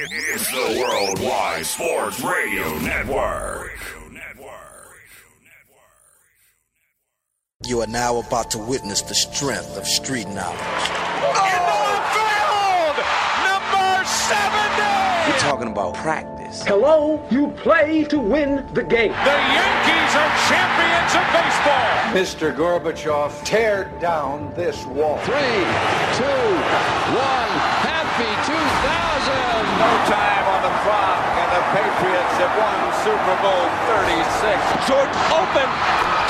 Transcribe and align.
It's 0.00 0.48
the 0.52 0.80
Worldwide 0.80 1.66
Sports 1.66 2.20
Radio 2.20 2.78
Network. 2.78 3.76
You 7.66 7.80
are 7.80 7.86
now 7.88 8.18
about 8.18 8.52
to 8.52 8.58
witness 8.58 9.02
the 9.02 9.16
strength 9.16 9.76
of 9.76 9.88
street 9.88 10.28
knowledge. 10.28 10.56
Oh, 11.34 11.74
number 13.42 14.04
70! 14.06 15.32
We're 15.32 15.40
talking 15.40 15.72
about 15.72 15.94
practice. 15.94 16.62
Hello, 16.62 17.20
you 17.28 17.48
play 17.56 18.04
to 18.04 18.20
win 18.20 18.64
the 18.74 18.84
game. 18.84 19.10
The 19.10 19.38
Yankees 19.50 20.14
are 20.14 20.30
champions 20.46 21.12
of 21.18 21.26
baseball. 21.34 22.14
Mr. 22.14 22.54
Gorbachev, 22.54 23.44
tear 23.44 23.90
down 24.00 24.54
this 24.54 24.86
wall. 24.86 25.18
Three, 25.24 25.66
two, 26.14 26.54
one. 27.18 27.50
Happy 27.82 28.30
2000. 28.46 29.07
No 29.78 29.90
time 30.10 30.44
on 30.54 30.60
the 30.66 30.74
clock, 30.82 31.22
and 31.38 31.48
the 31.54 31.62
Patriots 31.70 32.34
have 32.42 32.54
won 32.58 32.78
Super 33.06 33.36
Bowl 33.42 33.64
36. 33.94 34.58
Short 34.90 35.10
open. 35.38 35.68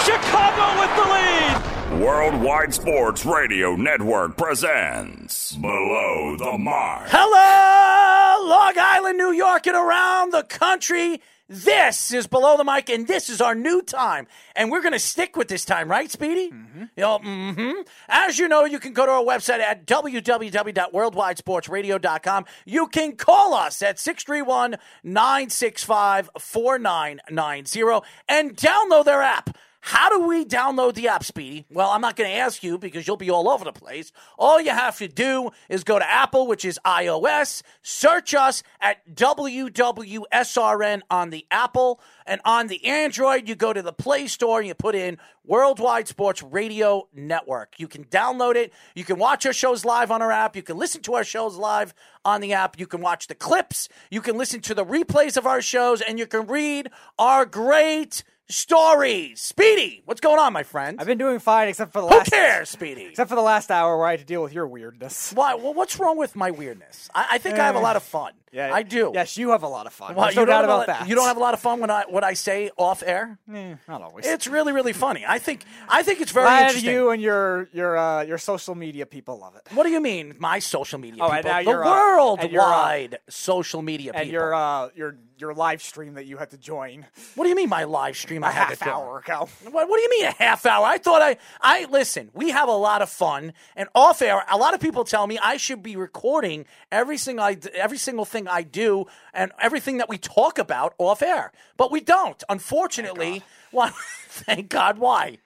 Chicago 0.04 0.66
with 0.80 0.92
the 1.00 1.06
lead. 1.14 2.02
Worldwide 2.04 2.74
Sports 2.74 3.24
Radio 3.24 3.74
Network 3.74 4.36
presents 4.36 5.56
Below 5.56 6.36
the 6.36 6.58
Mic. 6.58 7.08
Hello, 7.10 8.48
Long 8.48 8.74
Island, 8.76 9.16
New 9.16 9.32
York, 9.32 9.66
and 9.66 9.76
around 9.76 10.32
the 10.32 10.42
country. 10.42 11.20
This 11.50 12.12
is 12.12 12.26
Below 12.26 12.58
the 12.58 12.64
Mic, 12.64 12.90
and 12.90 13.08
this 13.08 13.30
is 13.30 13.40
our 13.40 13.54
new 13.54 13.80
time. 13.80 14.26
And 14.54 14.70
we're 14.70 14.82
going 14.82 14.92
to 14.92 14.98
stick 14.98 15.34
with 15.34 15.48
this 15.48 15.64
time, 15.64 15.90
right, 15.90 16.10
Speedy? 16.10 16.50
Mm-hmm. 16.50 16.82
You 16.94 17.02
know, 17.02 17.20
mm-hmm. 17.20 17.80
As 18.06 18.38
you 18.38 18.48
know, 18.48 18.66
you 18.66 18.78
can 18.78 18.92
go 18.92 19.06
to 19.06 19.12
our 19.12 19.24
website 19.24 19.60
at 19.60 19.86
www.worldwidesportsradio.com. 19.86 22.44
You 22.66 22.86
can 22.88 23.16
call 23.16 23.54
us 23.54 23.80
at 23.80 23.98
631 23.98 24.76
965 25.02 26.28
4990 26.38 27.80
and 28.28 28.54
download 28.54 29.06
their 29.06 29.22
app. 29.22 29.56
How 29.88 30.10
do 30.10 30.28
we 30.28 30.44
download 30.44 30.96
the 30.96 31.08
app, 31.08 31.24
Speedy? 31.24 31.64
Well, 31.70 31.88
I'm 31.88 32.02
not 32.02 32.14
going 32.14 32.28
to 32.28 32.36
ask 32.36 32.62
you 32.62 32.76
because 32.76 33.06
you'll 33.06 33.16
be 33.16 33.30
all 33.30 33.48
over 33.48 33.64
the 33.64 33.72
place. 33.72 34.12
All 34.38 34.60
you 34.60 34.70
have 34.70 34.98
to 34.98 35.08
do 35.08 35.48
is 35.70 35.82
go 35.82 35.98
to 35.98 36.04
Apple, 36.04 36.46
which 36.46 36.66
is 36.66 36.78
iOS, 36.84 37.62
search 37.80 38.34
us 38.34 38.62
at 38.82 38.98
WWSRN 39.16 41.00
on 41.10 41.30
the 41.30 41.46
Apple, 41.50 42.02
and 42.26 42.38
on 42.44 42.66
the 42.66 42.84
Android, 42.84 43.48
you 43.48 43.54
go 43.54 43.72
to 43.72 43.80
the 43.80 43.94
Play 43.94 44.26
Store 44.26 44.58
and 44.58 44.68
you 44.68 44.74
put 44.74 44.94
in 44.94 45.16
Worldwide 45.42 46.06
Sports 46.06 46.42
Radio 46.42 47.08
Network. 47.14 47.76
You 47.78 47.88
can 47.88 48.04
download 48.04 48.56
it. 48.56 48.74
You 48.94 49.04
can 49.04 49.18
watch 49.18 49.46
our 49.46 49.54
shows 49.54 49.86
live 49.86 50.10
on 50.10 50.20
our 50.20 50.30
app. 50.30 50.54
You 50.54 50.62
can 50.62 50.76
listen 50.76 51.00
to 51.04 51.14
our 51.14 51.24
shows 51.24 51.56
live 51.56 51.94
on 52.26 52.42
the 52.42 52.52
app. 52.52 52.78
You 52.78 52.86
can 52.86 53.00
watch 53.00 53.26
the 53.26 53.34
clips. 53.34 53.88
You 54.10 54.20
can 54.20 54.36
listen 54.36 54.60
to 54.60 54.74
the 54.74 54.84
replays 54.84 55.38
of 55.38 55.46
our 55.46 55.62
shows, 55.62 56.02
and 56.02 56.18
you 56.18 56.26
can 56.26 56.46
read 56.46 56.90
our 57.18 57.46
great 57.46 58.22
stories. 58.48 59.40
Speedy, 59.40 60.02
what's 60.04 60.20
going 60.20 60.38
on, 60.38 60.52
my 60.52 60.62
friend? 60.62 61.00
I've 61.00 61.06
been 61.06 61.18
doing 61.18 61.38
fine, 61.38 61.68
except 61.68 61.92
for 61.92 62.00
the 62.00 62.06
last. 62.06 62.26
Who 62.26 62.30
cares, 62.36 62.68
Speedy? 62.70 63.04
Except 63.06 63.28
for 63.28 63.34
the 63.36 63.42
last 63.42 63.70
hour 63.70 63.96
where 63.96 64.06
I 64.06 64.12
had 64.12 64.20
to 64.20 64.26
deal 64.26 64.42
with 64.42 64.52
your 64.52 64.66
weirdness. 64.66 65.32
Why? 65.32 65.54
Well, 65.54 65.74
what's 65.74 65.98
wrong 65.98 66.16
with 66.18 66.34
my 66.36 66.50
weirdness? 66.50 67.08
I, 67.14 67.26
I 67.32 67.38
think 67.38 67.58
I 67.58 67.66
have 67.66 67.76
a 67.76 67.80
lot 67.80 67.96
of 67.96 68.02
fun. 68.18 68.32
Yeah, 68.50 68.72
I 68.72 68.82
do. 68.82 69.10
Yes, 69.12 69.36
you 69.36 69.50
have 69.50 69.62
a 69.62 69.68
lot 69.68 69.86
of 69.86 69.92
fun. 69.92 70.14
Well, 70.14 70.24
There's 70.24 70.36
no 70.36 70.42
you 70.42 70.46
don't 70.46 70.54
doubt 70.54 70.60
have 70.62 70.70
a 70.70 70.72
about 70.72 70.88
lot- 70.88 71.00
that. 71.00 71.08
You 71.08 71.14
don't 71.14 71.26
have 71.26 71.36
a 71.36 71.40
lot 71.40 71.52
of 71.52 71.60
fun 71.60 71.80
when 71.80 71.90
I 71.90 72.04
what 72.08 72.24
I 72.24 72.32
say 72.32 72.70
off 72.78 73.02
air. 73.04 73.38
Eh, 73.54 73.74
not 73.86 74.00
always. 74.02 74.26
It's 74.26 74.46
really 74.46 74.72
really 74.72 74.94
funny. 74.94 75.24
I 75.28 75.38
think 75.38 75.64
I 75.88 76.02
think 76.02 76.20
it's 76.22 76.32
very 76.32 76.46
Glad 76.46 76.62
interesting. 76.68 76.90
you 76.94 77.10
and 77.10 77.20
your 77.20 77.68
your 77.74 77.98
uh, 77.98 78.22
your 78.22 78.38
social 78.38 78.74
media 78.74 79.04
people 79.04 79.38
love 79.38 79.54
it. 79.56 79.62
What 79.74 79.82
do 79.84 79.90
you 79.90 80.00
mean, 80.00 80.34
my 80.38 80.60
social 80.60 80.98
media 80.98 81.22
Oh, 81.22 81.26
people? 81.26 81.36
and 81.36 81.44
now 81.46 81.58
the 81.58 81.70
you're, 81.70 81.84
uh, 81.84 82.34
and 82.36 82.52
you're, 82.52 82.62
uh, 82.62 83.08
social 83.28 83.82
media 83.82 84.12
And 84.14 84.22
people. 84.24 84.32
your 84.32 84.54
uh, 84.54 84.88
your 84.96 85.16
your 85.40 85.54
live 85.54 85.82
stream 85.82 86.14
that 86.14 86.26
you 86.26 86.36
had 86.36 86.50
to 86.50 86.58
join 86.58 87.06
what 87.34 87.44
do 87.44 87.50
you 87.50 87.56
mean, 87.56 87.68
my 87.68 87.84
live 87.84 88.16
stream? 88.16 88.42
a 88.42 88.46
I 88.46 88.50
had 88.50 88.68
half 88.68 88.78
to 88.80 88.90
hour 88.90 89.18
ago. 89.18 89.48
What, 89.70 89.88
what 89.88 89.96
do 89.96 90.02
you 90.02 90.10
mean 90.10 90.26
a 90.26 90.32
half 90.32 90.66
hour? 90.66 90.84
I 90.84 90.98
thought 90.98 91.22
I 91.22 91.36
I 91.60 91.86
listen. 91.90 92.30
We 92.34 92.50
have 92.50 92.68
a 92.68 92.72
lot 92.72 93.02
of 93.02 93.08
fun, 93.10 93.52
and 93.76 93.88
off 93.94 94.20
air, 94.22 94.44
a 94.50 94.56
lot 94.56 94.74
of 94.74 94.80
people 94.80 95.04
tell 95.04 95.26
me 95.26 95.38
I 95.42 95.56
should 95.56 95.82
be 95.82 95.96
recording 95.96 96.66
every 96.90 97.16
single 97.18 97.44
I, 97.44 97.56
every 97.74 97.98
single 97.98 98.24
thing 98.24 98.48
I 98.48 98.62
do 98.62 99.06
and 99.32 99.52
everything 99.60 99.98
that 99.98 100.08
we 100.08 100.18
talk 100.18 100.58
about 100.58 100.94
off 100.98 101.22
air, 101.22 101.52
but 101.76 101.90
we 101.90 102.00
don't. 102.00 102.42
Unfortunately, 102.48 103.42
why? 103.70 103.90
Thank 104.28 104.68
God. 104.68 104.98
Why? 104.98 105.38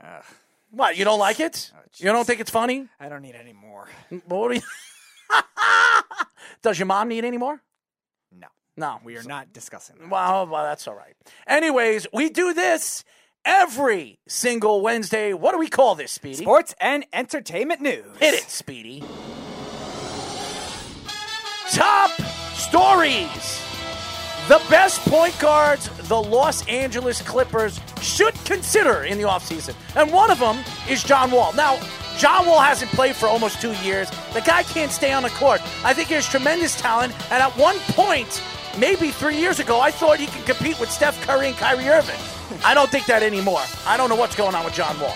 what? 0.70 0.96
You 0.96 1.04
don't 1.04 1.18
like 1.20 1.40
it? 1.40 1.70
Oh, 1.74 1.80
you 1.96 2.06
don't 2.12 2.26
think 2.26 2.40
it's 2.40 2.50
funny? 2.50 2.88
I 2.98 3.08
don't 3.08 3.22
need 3.22 3.34
any 3.36 3.52
more. 3.52 3.88
What 4.26 4.48
do 4.48 4.54
you- 4.56 4.62
Does 6.62 6.78
your 6.78 6.86
mom 6.86 7.08
need 7.08 7.24
any 7.24 7.38
more? 7.38 7.60
No, 8.32 8.46
No, 8.76 8.98
we 9.04 9.16
are 9.16 9.22
not 9.22 9.52
discussing 9.52 9.96
that. 10.00 10.10
Well, 10.10 10.46
well, 10.46 10.64
that's 10.64 10.88
all 10.88 10.94
right. 10.94 11.14
Anyways, 11.46 12.06
we 12.12 12.28
do 12.28 12.52
this 12.52 13.04
every 13.44 14.18
single 14.26 14.80
Wednesday. 14.80 15.32
What 15.32 15.52
do 15.52 15.58
we 15.58 15.68
call 15.68 15.94
this, 15.94 16.12
Speedy? 16.12 16.42
Sports 16.42 16.74
and 16.80 17.04
entertainment 17.12 17.80
news. 17.80 18.04
Hit 18.18 18.34
it, 18.34 18.50
Speedy. 18.50 19.04
Top 21.70 22.10
stories. 22.54 23.60
The 24.48 24.60
best 24.68 25.00
point 25.08 25.38
guards 25.38 25.88
the 26.08 26.20
Los 26.20 26.66
Angeles 26.68 27.22
Clippers 27.22 27.80
should 28.02 28.34
consider 28.44 29.04
in 29.04 29.16
the 29.18 29.24
offseason. 29.24 29.74
And 29.96 30.12
one 30.12 30.30
of 30.30 30.38
them 30.38 30.58
is 30.88 31.02
John 31.02 31.30
Wall. 31.30 31.52
Now, 31.54 31.78
John 32.18 32.46
Wall 32.46 32.60
hasn't 32.60 32.90
played 32.90 33.16
for 33.16 33.26
almost 33.26 33.60
two 33.60 33.72
years. 33.76 34.10
The 34.34 34.42
guy 34.42 34.62
can't 34.64 34.92
stay 34.92 35.12
on 35.12 35.22
the 35.22 35.30
court. 35.30 35.60
I 35.84 35.94
think 35.94 36.08
he 36.08 36.14
has 36.14 36.28
tremendous 36.28 36.78
talent. 36.80 37.14
And 37.32 37.42
at 37.42 37.56
one 37.56 37.76
point, 37.88 38.42
maybe 38.78 39.10
three 39.10 39.36
years 39.36 39.60
ago, 39.60 39.80
I 39.80 39.90
thought 39.90 40.18
he 40.18 40.26
could 40.26 40.44
compete 40.44 40.78
with 40.80 40.90
Steph 40.90 41.20
Curry 41.26 41.48
and 41.48 41.56
Kyrie 41.56 41.88
Irving. 41.88 42.20
I 42.64 42.74
don't 42.74 42.90
think 42.90 43.06
that 43.06 43.22
anymore. 43.22 43.62
I 43.86 43.96
don't 43.96 44.08
know 44.08 44.16
what's 44.16 44.36
going 44.36 44.54
on 44.54 44.64
with 44.64 44.74
John 44.74 44.98
Wall. 45.00 45.14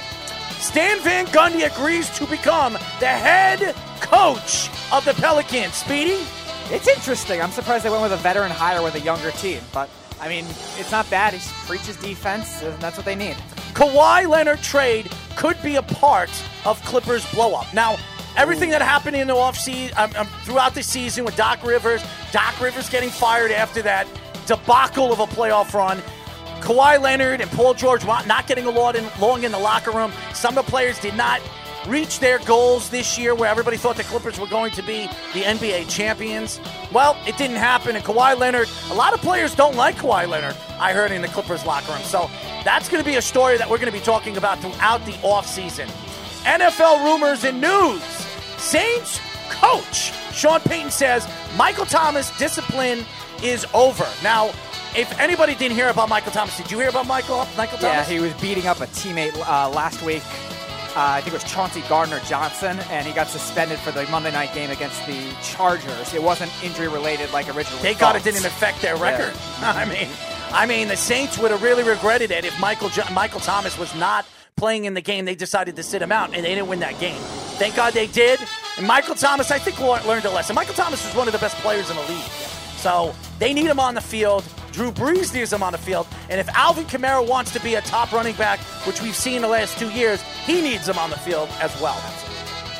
Stan 0.58 0.98
Van 1.00 1.26
Gundy 1.26 1.66
agrees 1.66 2.10
to 2.18 2.26
become 2.26 2.72
the 3.00 3.06
head 3.06 3.74
coach 4.00 4.70
of 4.92 5.04
the 5.04 5.14
Pelicans. 5.14 5.74
Speedy? 5.74 6.24
It's 6.70 6.88
interesting. 6.88 7.40
I'm 7.40 7.50
surprised 7.50 7.84
they 7.84 7.90
went 7.90 8.02
with 8.02 8.12
a 8.12 8.16
veteran 8.16 8.50
hire 8.50 8.82
with 8.82 8.94
a 8.94 9.00
younger 9.00 9.30
team, 9.32 9.60
but 9.72 9.88
I 10.20 10.28
mean, 10.28 10.44
it's 10.76 10.90
not 10.90 11.08
bad. 11.10 11.32
He 11.34 11.40
preaches 11.66 11.96
defense, 11.96 12.62
and 12.62 12.78
that's 12.80 12.96
what 12.96 13.06
they 13.06 13.14
need. 13.14 13.36
Kawhi 13.72 14.28
Leonard 14.28 14.60
trade 14.60 15.10
could 15.36 15.60
be 15.62 15.76
a 15.76 15.82
part 15.82 16.30
of 16.64 16.82
Clippers 16.84 17.30
blow 17.32 17.54
up. 17.54 17.72
Now, 17.72 17.96
everything 18.38 18.70
that 18.70 18.80
happened 18.80 19.16
in 19.16 19.26
the 19.26 19.34
offseason, 19.34 19.98
um, 19.98 20.10
um, 20.16 20.26
throughout 20.44 20.74
the 20.74 20.82
season 20.82 21.24
with 21.24 21.36
Doc 21.36 21.62
Rivers, 21.64 22.02
Doc 22.32 22.58
Rivers 22.60 22.88
getting 22.88 23.10
fired 23.10 23.50
after 23.50 23.82
that 23.82 24.06
debacle 24.46 25.12
of 25.12 25.18
a 25.18 25.26
playoff 25.26 25.74
run, 25.74 25.98
Kawhi 26.60 27.00
Leonard 27.00 27.40
and 27.40 27.50
Paul 27.50 27.74
George 27.74 28.04
not 28.04 28.46
getting 28.46 28.64
along 28.64 28.96
in, 28.96 29.04
in 29.44 29.52
the 29.52 29.58
locker 29.58 29.90
room. 29.90 30.12
Some 30.34 30.56
of 30.56 30.64
the 30.64 30.70
players 30.70 30.98
did 31.00 31.16
not 31.16 31.40
reach 31.86 32.20
their 32.20 32.38
goals 32.40 32.90
this 32.90 33.18
year 33.18 33.34
where 33.34 33.48
everybody 33.48 33.76
thought 33.76 33.96
the 33.96 34.04
Clippers 34.04 34.38
were 34.38 34.46
going 34.46 34.70
to 34.72 34.82
be 34.82 35.06
the 35.32 35.42
NBA 35.42 35.88
champions. 35.88 36.60
Well, 36.92 37.16
it 37.26 37.36
didn't 37.36 37.56
happen. 37.56 37.96
And 37.96 38.04
Kawhi 38.04 38.38
Leonard, 38.38 38.68
a 38.90 38.94
lot 38.94 39.14
of 39.14 39.20
players 39.20 39.54
don't 39.54 39.76
like 39.76 39.96
Kawhi 39.96 40.28
Leonard, 40.28 40.56
I 40.78 40.92
heard 40.92 41.10
in 41.10 41.22
the 41.22 41.28
Clippers 41.28 41.64
locker 41.64 41.92
room. 41.92 42.02
So 42.02 42.30
that's 42.64 42.88
going 42.88 43.02
to 43.02 43.08
be 43.08 43.16
a 43.16 43.22
story 43.22 43.56
that 43.56 43.68
we're 43.68 43.78
going 43.78 43.92
to 43.92 43.98
be 43.98 44.04
talking 44.04 44.36
about 44.36 44.58
throughout 44.58 45.04
the 45.06 45.12
offseason. 45.12 45.88
NFL 46.44 47.04
rumors 47.04 47.44
and 47.44 47.60
news. 47.60 48.17
Saints 48.58 49.20
coach 49.50 50.12
Sean 50.32 50.60
Payton 50.60 50.90
says 50.90 51.28
Michael 51.56 51.86
Thomas 51.86 52.36
discipline 52.38 53.04
is 53.42 53.66
over. 53.74 54.06
Now, 54.22 54.48
if 54.96 55.18
anybody 55.18 55.54
didn't 55.54 55.76
hear 55.76 55.88
about 55.88 56.08
Michael 56.08 56.32
Thomas, 56.32 56.56
did 56.56 56.70
you 56.70 56.78
hear 56.78 56.88
about 56.88 57.06
Michael 57.06 57.46
Michael 57.56 57.78
Thomas? 57.78 57.82
Yeah, 57.82 58.04
he 58.04 58.20
was 58.20 58.32
beating 58.34 58.66
up 58.66 58.80
a 58.80 58.86
teammate 58.86 59.34
uh, 59.36 59.68
last 59.70 60.02
week. 60.02 60.22
Uh, 60.96 61.12
I 61.14 61.20
think 61.20 61.34
it 61.34 61.42
was 61.42 61.44
Chauncey 61.52 61.82
Gardner 61.88 62.18
Johnson, 62.20 62.78
and 62.90 63.06
he 63.06 63.12
got 63.12 63.28
suspended 63.28 63.78
for 63.78 63.92
the 63.92 64.04
Monday 64.10 64.32
night 64.32 64.52
game 64.54 64.70
against 64.70 65.04
the 65.06 65.32
Chargers. 65.42 66.14
It 66.14 66.22
wasn't 66.22 66.50
injury 66.64 66.88
related 66.88 67.32
like 67.32 67.46
originally. 67.54 67.82
Thank 67.82 67.98
God 68.00 68.16
it 68.16 68.24
didn't 68.24 68.44
affect 68.46 68.80
their 68.80 68.96
record. 68.96 69.32
I 69.60 69.84
mean, 69.84 70.08
I 70.50 70.66
mean, 70.66 70.88
the 70.88 70.96
Saints 70.96 71.38
would 71.38 71.50
have 71.50 71.62
really 71.62 71.84
regretted 71.84 72.30
it 72.30 72.44
if 72.44 72.58
Michael 72.58 72.88
Jo- 72.88 73.04
Michael 73.12 73.40
Thomas 73.40 73.78
was 73.78 73.94
not 73.96 74.26
playing 74.56 74.86
in 74.86 74.94
the 74.94 75.00
game. 75.00 75.24
They 75.24 75.34
decided 75.36 75.76
to 75.76 75.82
sit 75.82 76.00
him 76.02 76.10
out, 76.10 76.34
and 76.34 76.44
they 76.44 76.54
didn't 76.54 76.68
win 76.68 76.80
that 76.80 76.98
game. 76.98 77.20
Thank 77.58 77.74
God 77.74 77.92
they 77.92 78.06
did. 78.06 78.40
And 78.76 78.86
Michael 78.86 79.16
Thomas, 79.16 79.50
I 79.50 79.58
think, 79.58 79.80
learned 79.80 80.24
a 80.24 80.30
lesson. 80.30 80.54
Michael 80.54 80.74
Thomas 80.74 81.04
is 81.08 81.14
one 81.16 81.26
of 81.26 81.32
the 81.32 81.40
best 81.40 81.56
players 81.56 81.90
in 81.90 81.96
the 81.96 82.02
league, 82.02 82.30
so 82.76 83.12
they 83.40 83.52
need 83.52 83.66
him 83.66 83.80
on 83.80 83.94
the 83.94 84.00
field. 84.00 84.44
Drew 84.70 84.92
Brees 84.92 85.34
needs 85.34 85.52
him 85.52 85.64
on 85.64 85.72
the 85.72 85.78
field, 85.78 86.06
and 86.30 86.38
if 86.38 86.48
Alvin 86.50 86.84
Kamara 86.84 87.26
wants 87.26 87.52
to 87.54 87.60
be 87.60 87.74
a 87.74 87.80
top 87.80 88.12
running 88.12 88.36
back, 88.36 88.60
which 88.86 89.02
we've 89.02 89.16
seen 89.16 89.42
the 89.42 89.48
last 89.48 89.76
two 89.76 89.90
years, 89.90 90.22
he 90.46 90.62
needs 90.62 90.88
him 90.88 90.96
on 90.98 91.10
the 91.10 91.18
field 91.18 91.48
as 91.60 91.74
well. 91.80 92.00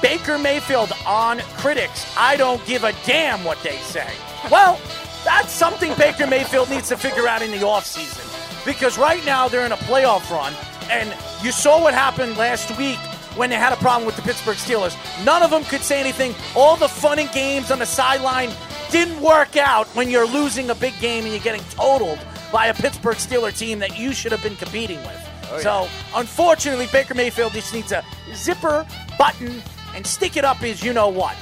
Baker 0.01 0.39
Mayfield 0.39 0.93
on 1.05 1.41
critics. 1.57 2.07
I 2.17 2.37
don't 2.37 2.65
give 2.65 2.85
a 2.85 2.93
damn 3.05 3.43
what 3.43 3.61
they 3.65 3.79
say. 3.79 4.09
Well, 4.49 4.79
that's 5.25 5.51
something 5.51 5.93
Baker 5.95 6.29
Mayfield 6.29 6.71
needs 6.71 6.89
to 6.91 6.97
figure 6.97 7.27
out 7.27 7.43
in 7.43 7.51
the 7.51 7.59
offseason. 7.59 8.25
Because 8.65 8.97
right 8.97 9.25
now 9.27 9.49
they're 9.49 9.67
in 9.67 9.73
a 9.73 9.77
playoff 9.77 10.31
run, 10.31 10.55
and 10.89 11.13
you 11.43 11.51
saw 11.51 11.83
what 11.83 11.95
happened 11.95 12.37
last 12.37 12.79
week 12.79 12.99
when 13.39 13.49
they 13.49 13.57
had 13.57 13.73
a 13.73 13.77
problem 13.77 14.05
with 14.05 14.17
the 14.17 14.23
Pittsburgh 14.23 14.57
Steelers. 14.57 14.97
None 15.25 15.43
of 15.43 15.51
them 15.51 15.65
could 15.65 15.83
say 15.83 16.01
anything. 16.01 16.35
All 16.55 16.77
the 16.77 16.89
fun 16.89 17.19
and 17.19 17.31
games 17.33 17.71
on 17.71 17.79
the 17.79 17.87
sideline, 17.87 18.51
didn't 18.91 19.21
work 19.21 19.57
out 19.57 19.87
when 19.89 20.11
you're 20.11 20.27
losing 20.27 20.71
a 20.71 20.75
big 20.75 20.99
game 20.99 21.25
and 21.25 21.33
you're 21.33 21.43
getting 21.43 21.65
totaled 21.71 22.19
by 22.53 22.67
a 22.67 22.75
Pittsburgh 22.75 23.17
Steeler 23.17 23.57
team 23.57 23.79
that 23.79 23.99
you 23.99 24.13
should 24.13 24.33
have 24.33 24.43
been 24.43 24.57
competing 24.57 24.99
with. 24.99 25.31
Oh, 25.51 25.59
so, 25.61 25.89
unfortunately, 26.15 26.87
Baker 26.91 27.15
Mayfield 27.15 27.53
just 27.53 27.73
needs 27.73 27.93
a 27.93 28.05
zipper 28.35 28.87
button 29.19 29.63
and 29.95 30.07
stick 30.07 30.37
it 30.37 30.45
up 30.45 30.59
his 30.59 30.83
you 30.83 30.93
know 30.93 31.09
what. 31.09 31.37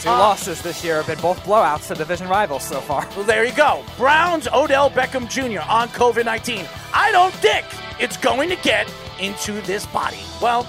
Two 0.00 0.10
uh, 0.10 0.18
losses 0.18 0.60
this 0.62 0.84
year 0.84 0.96
have 0.96 1.06
been 1.06 1.20
both 1.20 1.42
blowouts 1.44 1.88
to 1.88 1.94
division 1.94 2.28
rivals 2.28 2.62
so 2.62 2.80
far. 2.80 3.08
Well, 3.16 3.24
there 3.24 3.44
you 3.44 3.54
go. 3.54 3.84
Browns 3.96 4.46
Odell 4.48 4.90
Beckham 4.90 5.28
Jr. 5.28 5.62
on 5.68 5.88
COVID 5.88 6.24
19. 6.24 6.66
I 6.92 7.10
don't 7.10 7.34
think 7.34 7.66
it's 8.00 8.16
going 8.16 8.50
to 8.50 8.56
get 8.56 8.92
into 9.20 9.52
this 9.62 9.86
body. 9.86 10.20
Well, 10.42 10.66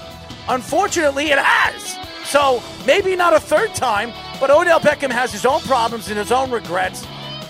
unfortunately, 0.49 1.31
it 1.31 1.39
has. 1.39 1.97
So 2.27 2.61
maybe 2.85 3.15
not 3.15 3.33
a 3.33 3.39
third 3.39 3.73
time, 3.75 4.11
but 4.39 4.49
Odell 4.49 4.79
Beckham 4.79 5.11
has 5.11 5.31
his 5.31 5.45
own 5.45 5.61
problems 5.61 6.09
and 6.09 6.17
his 6.17 6.31
own 6.31 6.51
regrets. 6.51 7.05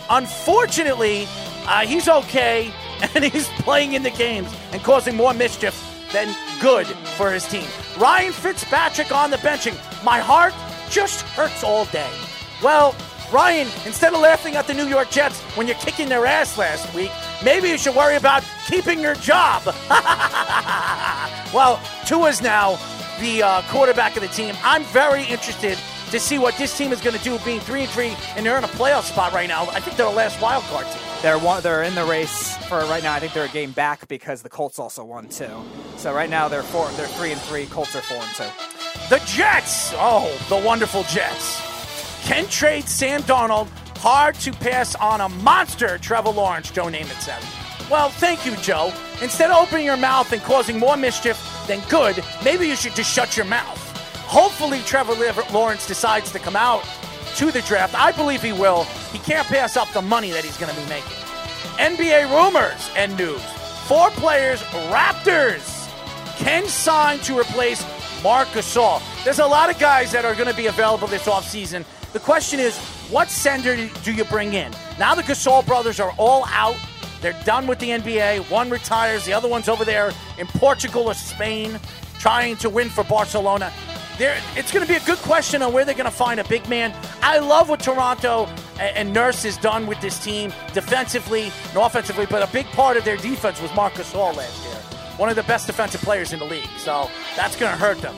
Unfortunately, 0.09 1.27
uh, 1.67 1.85
he's 1.85 2.07
okay 2.07 2.71
and 3.15 3.23
he's 3.23 3.47
playing 3.59 3.93
in 3.93 4.03
the 4.03 4.11
games 4.11 4.53
and 4.71 4.81
causing 4.83 5.15
more 5.15 5.33
mischief 5.33 5.81
than 6.11 6.33
good 6.61 6.87
for 7.17 7.31
his 7.31 7.47
team. 7.47 7.67
Ryan 7.97 8.31
Fitzpatrick 8.31 9.11
on 9.11 9.31
the 9.31 9.37
benching. 9.37 9.75
My 10.03 10.19
heart 10.19 10.53
just 10.89 11.21
hurts 11.21 11.63
all 11.63 11.85
day. 11.85 12.11
Well, 12.63 12.95
Ryan, 13.31 13.67
instead 13.85 14.13
of 14.13 14.21
laughing 14.21 14.55
at 14.55 14.67
the 14.67 14.73
New 14.73 14.87
York 14.87 15.09
Jets 15.09 15.41
when 15.57 15.67
you're 15.67 15.75
kicking 15.77 16.07
their 16.07 16.25
ass 16.25 16.57
last 16.57 16.93
week, 16.93 17.11
maybe 17.43 17.69
you 17.69 17.77
should 17.77 17.95
worry 17.95 18.15
about 18.15 18.43
keeping 18.67 18.99
your 18.99 19.15
job. 19.15 19.63
well, 21.53 21.81
Tua's 22.05 22.41
now 22.41 22.77
the 23.19 23.43
uh, 23.43 23.61
quarterback 23.69 24.15
of 24.15 24.21
the 24.21 24.27
team. 24.29 24.55
I'm 24.63 24.83
very 24.85 25.23
interested 25.23 25.77
to 26.11 26.19
see 26.19 26.37
what 26.37 26.55
this 26.57 26.77
team 26.77 26.91
is 26.91 27.01
going 27.01 27.17
to 27.17 27.23
do, 27.23 27.37
being 27.39 27.59
three 27.59 27.81
and 27.81 27.89
three, 27.89 28.15
and 28.35 28.45
they're 28.45 28.57
in 28.57 28.63
a 28.63 28.67
playoff 28.69 29.03
spot 29.03 29.33
right 29.33 29.47
now. 29.47 29.63
I 29.69 29.79
think 29.79 29.97
they're 29.97 30.07
the 30.07 30.15
last 30.15 30.41
wild 30.41 30.63
card 30.65 30.85
team. 30.85 31.01
They're 31.21 31.39
one, 31.39 31.61
they're 31.63 31.83
in 31.83 31.95
the 31.95 32.05
race 32.05 32.55
for 32.67 32.79
right 32.81 33.01
now. 33.01 33.13
I 33.13 33.19
think 33.19 33.33
they're 33.33 33.45
a 33.45 33.49
game 33.49 33.71
back 33.71 34.07
because 34.07 34.41
the 34.41 34.49
Colts 34.49 34.79
also 34.79 35.03
won 35.03 35.27
too. 35.27 35.49
So 35.97 36.13
right 36.13 36.29
now 36.29 36.47
they're 36.47 36.63
four, 36.63 36.89
they're 36.91 37.07
three 37.07 37.31
and 37.31 37.41
three. 37.41 37.65
Colts 37.65 37.95
are 37.95 38.01
four 38.01 38.17
and 38.17 38.35
two. 38.35 39.09
The 39.09 39.21
Jets. 39.25 39.91
Oh, 39.95 40.31
the 40.49 40.57
wonderful 40.57 41.03
Jets. 41.03 41.61
Can 42.25 42.45
trade 42.47 42.87
Sam 42.87 43.21
Darnold. 43.23 43.67
Hard 43.97 44.35
to 44.35 44.51
pass 44.51 44.95
on 44.95 45.21
a 45.21 45.29
monster, 45.29 45.97
Trevor 45.97 46.29
Lawrence, 46.29 46.71
Joe 46.71 46.85
Namath 46.85 47.21
said. 47.21 47.41
Well, 47.89 48.09
thank 48.09 48.45
you, 48.45 48.55
Joe. 48.57 48.93
Instead 49.21 49.51
of 49.51 49.57
opening 49.57 49.85
your 49.85 49.97
mouth 49.97 50.31
and 50.31 50.41
causing 50.41 50.79
more 50.79 50.97
mischief 50.97 51.39
than 51.67 51.81
good, 51.89 52.23
maybe 52.43 52.67
you 52.67 52.75
should 52.75 52.95
just 52.95 53.11
shut 53.11 53.37
your 53.37 53.45
mouth. 53.45 53.81
Hopefully, 54.27 54.81
Trevor 54.85 55.13
Lawrence 55.53 55.87
decides 55.87 56.31
to 56.31 56.39
come 56.39 56.55
out 56.55 56.83
to 57.35 57.51
the 57.51 57.61
draft. 57.61 57.93
I 57.95 58.11
believe 58.11 58.41
he 58.41 58.53
will. 58.53 58.83
He 59.11 59.19
can't 59.19 59.47
pass 59.47 59.77
up 59.77 59.87
the 59.89 60.01
money 60.01 60.31
that 60.31 60.43
he's 60.43 60.57
going 60.57 60.73
to 60.73 60.81
be 60.81 60.87
making. 60.87 61.11
NBA 61.77 62.31
rumors 62.31 62.89
and 62.95 63.15
news. 63.17 63.41
Four 63.87 64.09
players, 64.11 64.61
Raptors, 64.89 65.87
can 66.37 66.65
sign 66.65 67.19
to 67.19 67.37
replace 67.37 67.85
Marc 68.23 68.47
Gasol. 68.49 69.01
There's 69.23 69.39
a 69.39 69.45
lot 69.45 69.69
of 69.69 69.77
guys 69.79 70.11
that 70.11 70.25
are 70.25 70.33
going 70.33 70.49
to 70.49 70.55
be 70.55 70.67
available 70.67 71.07
this 71.07 71.25
offseason. 71.25 71.85
The 72.13 72.19
question 72.19 72.59
is, 72.59 72.79
what 73.09 73.29
sender 73.29 73.89
do 74.03 74.13
you 74.13 74.23
bring 74.25 74.53
in? 74.53 74.71
Now 74.97 75.15
the 75.15 75.21
Gasol 75.21 75.65
brothers 75.65 75.99
are 75.99 76.11
all 76.17 76.45
out. 76.47 76.75
They're 77.21 77.39
done 77.43 77.67
with 77.67 77.79
the 77.79 77.89
NBA. 77.89 78.49
One 78.49 78.69
retires, 78.69 79.25
the 79.25 79.33
other 79.33 79.47
one's 79.47 79.69
over 79.69 79.85
there 79.85 80.11
in 80.37 80.47
Portugal 80.47 81.03
or 81.07 81.13
Spain 81.13 81.79
trying 82.19 82.55
to 82.57 82.69
win 82.69 82.89
for 82.89 83.03
Barcelona. 83.03 83.71
There, 84.17 84.41
it's 84.55 84.71
going 84.71 84.85
to 84.85 84.91
be 84.91 84.97
a 84.97 85.05
good 85.05 85.17
question 85.19 85.61
on 85.61 85.73
where 85.73 85.83
they're 85.85 85.93
going 85.93 86.05
to 86.05 86.11
find 86.11 86.39
a 86.39 86.43
big 86.45 86.67
man. 86.69 86.95
I 87.21 87.39
love 87.39 87.69
what 87.69 87.81
Toronto 87.81 88.47
and, 88.79 89.13
Nurse 89.13 89.43
has 89.43 89.57
done 89.57 89.87
with 89.87 89.99
this 90.01 90.23
team 90.23 90.53
defensively 90.73 91.51
and 91.69 91.77
offensively, 91.77 92.25
but 92.25 92.41
a 92.41 92.51
big 92.51 92.65
part 92.67 92.97
of 92.97 93.03
their 93.03 93.17
defense 93.17 93.61
was 93.61 93.73
Marcus 93.75 94.13
Gasol 94.13 94.35
last 94.35 94.63
year, 94.65 94.75
one 95.17 95.29
of 95.29 95.35
the 95.35 95.43
best 95.43 95.67
defensive 95.67 96.01
players 96.01 96.33
in 96.33 96.39
the 96.39 96.45
league. 96.45 96.69
So 96.77 97.09
that's 97.35 97.57
going 97.57 97.71
to 97.71 97.77
hurt 97.77 97.99
them. 97.99 98.15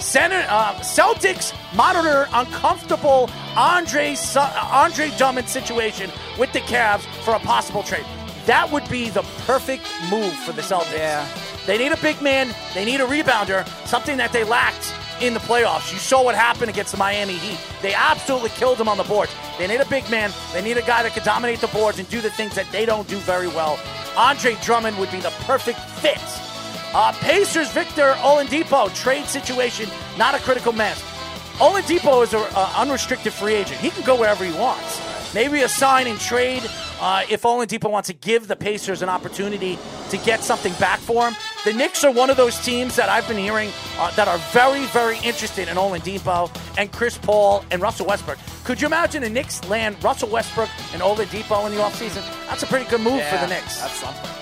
Center, 0.00 0.44
uh, 0.48 0.74
Celtics 0.80 1.54
monitor 1.74 2.26
uncomfortable 2.32 3.30
Andre 3.56 4.16
Andre 4.36 5.10
Drummond 5.18 5.48
situation 5.48 6.10
with 6.38 6.52
the 6.52 6.60
Cavs 6.60 7.02
for 7.24 7.34
a 7.34 7.38
possible 7.38 7.82
trade. 7.82 8.06
That 8.46 8.70
would 8.72 8.88
be 8.88 9.10
the 9.10 9.22
perfect 9.46 9.86
move 10.10 10.32
for 10.32 10.52
the 10.52 10.62
Celtics. 10.62 10.96
Yeah. 10.96 11.28
They 11.66 11.76
need 11.76 11.92
a 11.92 11.98
big 11.98 12.20
man. 12.22 12.54
They 12.74 12.84
need 12.84 13.00
a 13.00 13.06
rebounder, 13.06 13.68
something 13.86 14.16
that 14.16 14.32
they 14.32 14.42
lacked 14.44 14.92
in 15.20 15.34
the 15.34 15.40
playoffs. 15.40 15.92
You 15.92 15.98
saw 15.98 16.24
what 16.24 16.34
happened 16.34 16.70
against 16.70 16.92
the 16.92 16.98
Miami 16.98 17.34
Heat. 17.34 17.58
They 17.82 17.92
absolutely 17.92 18.48
killed 18.50 18.78
them 18.78 18.88
on 18.88 18.96
the 18.96 19.04
boards. 19.04 19.32
They 19.58 19.66
need 19.66 19.80
a 19.80 19.88
big 19.88 20.08
man. 20.10 20.32
They 20.54 20.62
need 20.62 20.78
a 20.78 20.82
guy 20.82 21.02
that 21.02 21.12
can 21.12 21.24
dominate 21.24 21.60
the 21.60 21.68
boards 21.68 21.98
and 21.98 22.08
do 22.08 22.22
the 22.22 22.30
things 22.30 22.54
that 22.54 22.66
they 22.72 22.86
don't 22.86 23.06
do 23.06 23.18
very 23.18 23.48
well. 23.48 23.78
Andre 24.16 24.56
Drummond 24.62 24.98
would 24.98 25.10
be 25.10 25.20
the 25.20 25.30
perfect 25.44 25.78
fit. 25.78 26.18
Uh, 26.92 27.12
Pacers 27.20 27.70
Victor 27.70 28.12
Oladipo 28.18 28.92
trade 28.94 29.26
situation 29.26 29.88
not 30.18 30.34
a 30.34 30.38
critical 30.38 30.72
mass. 30.72 31.00
Oladipo 31.58 32.24
is 32.24 32.34
an 32.34 32.44
unrestricted 32.76 33.32
free 33.32 33.54
agent. 33.54 33.80
He 33.80 33.90
can 33.90 34.04
go 34.04 34.18
wherever 34.18 34.44
he 34.44 34.52
wants. 34.58 35.00
Maybe 35.32 35.62
a 35.62 35.68
sign 35.68 36.08
and 36.08 36.18
trade 36.18 36.68
uh, 37.00 37.22
if 37.30 37.42
Oladipo 37.42 37.88
wants 37.90 38.08
to 38.08 38.14
give 38.14 38.48
the 38.48 38.56
Pacers 38.56 39.02
an 39.02 39.08
opportunity 39.08 39.78
to 40.08 40.16
get 40.18 40.42
something 40.42 40.72
back 40.74 40.98
for 40.98 41.28
him. 41.28 41.36
The 41.64 41.72
Knicks 41.72 42.02
are 42.02 42.10
one 42.10 42.28
of 42.28 42.36
those 42.36 42.58
teams 42.64 42.96
that 42.96 43.08
I've 43.08 43.28
been 43.28 43.38
hearing 43.38 43.70
uh, 43.98 44.10
that 44.16 44.26
are 44.26 44.38
very, 44.52 44.84
very 44.86 45.18
interested 45.18 45.68
in 45.68 45.76
Oladipo 45.76 46.50
and 46.76 46.90
Chris 46.90 47.16
Paul 47.16 47.64
and 47.70 47.80
Russell 47.80 48.06
Westbrook. 48.06 48.38
Could 48.64 48.80
you 48.80 48.88
imagine 48.88 49.22
the 49.22 49.30
Knicks 49.30 49.62
land 49.68 50.02
Russell 50.02 50.30
Westbrook 50.30 50.70
and 50.92 51.00
Oladipo 51.02 51.66
in 51.66 51.74
the 51.76 51.80
offseason? 51.80 52.24
That's 52.48 52.64
a 52.64 52.66
pretty 52.66 52.90
good 52.90 53.00
move 53.00 53.18
Yeah, 53.18 53.30
for 53.30 53.46
the 53.46 53.54
Knicks. 53.54 53.80
That's 53.80 53.94
something. 53.94 54.39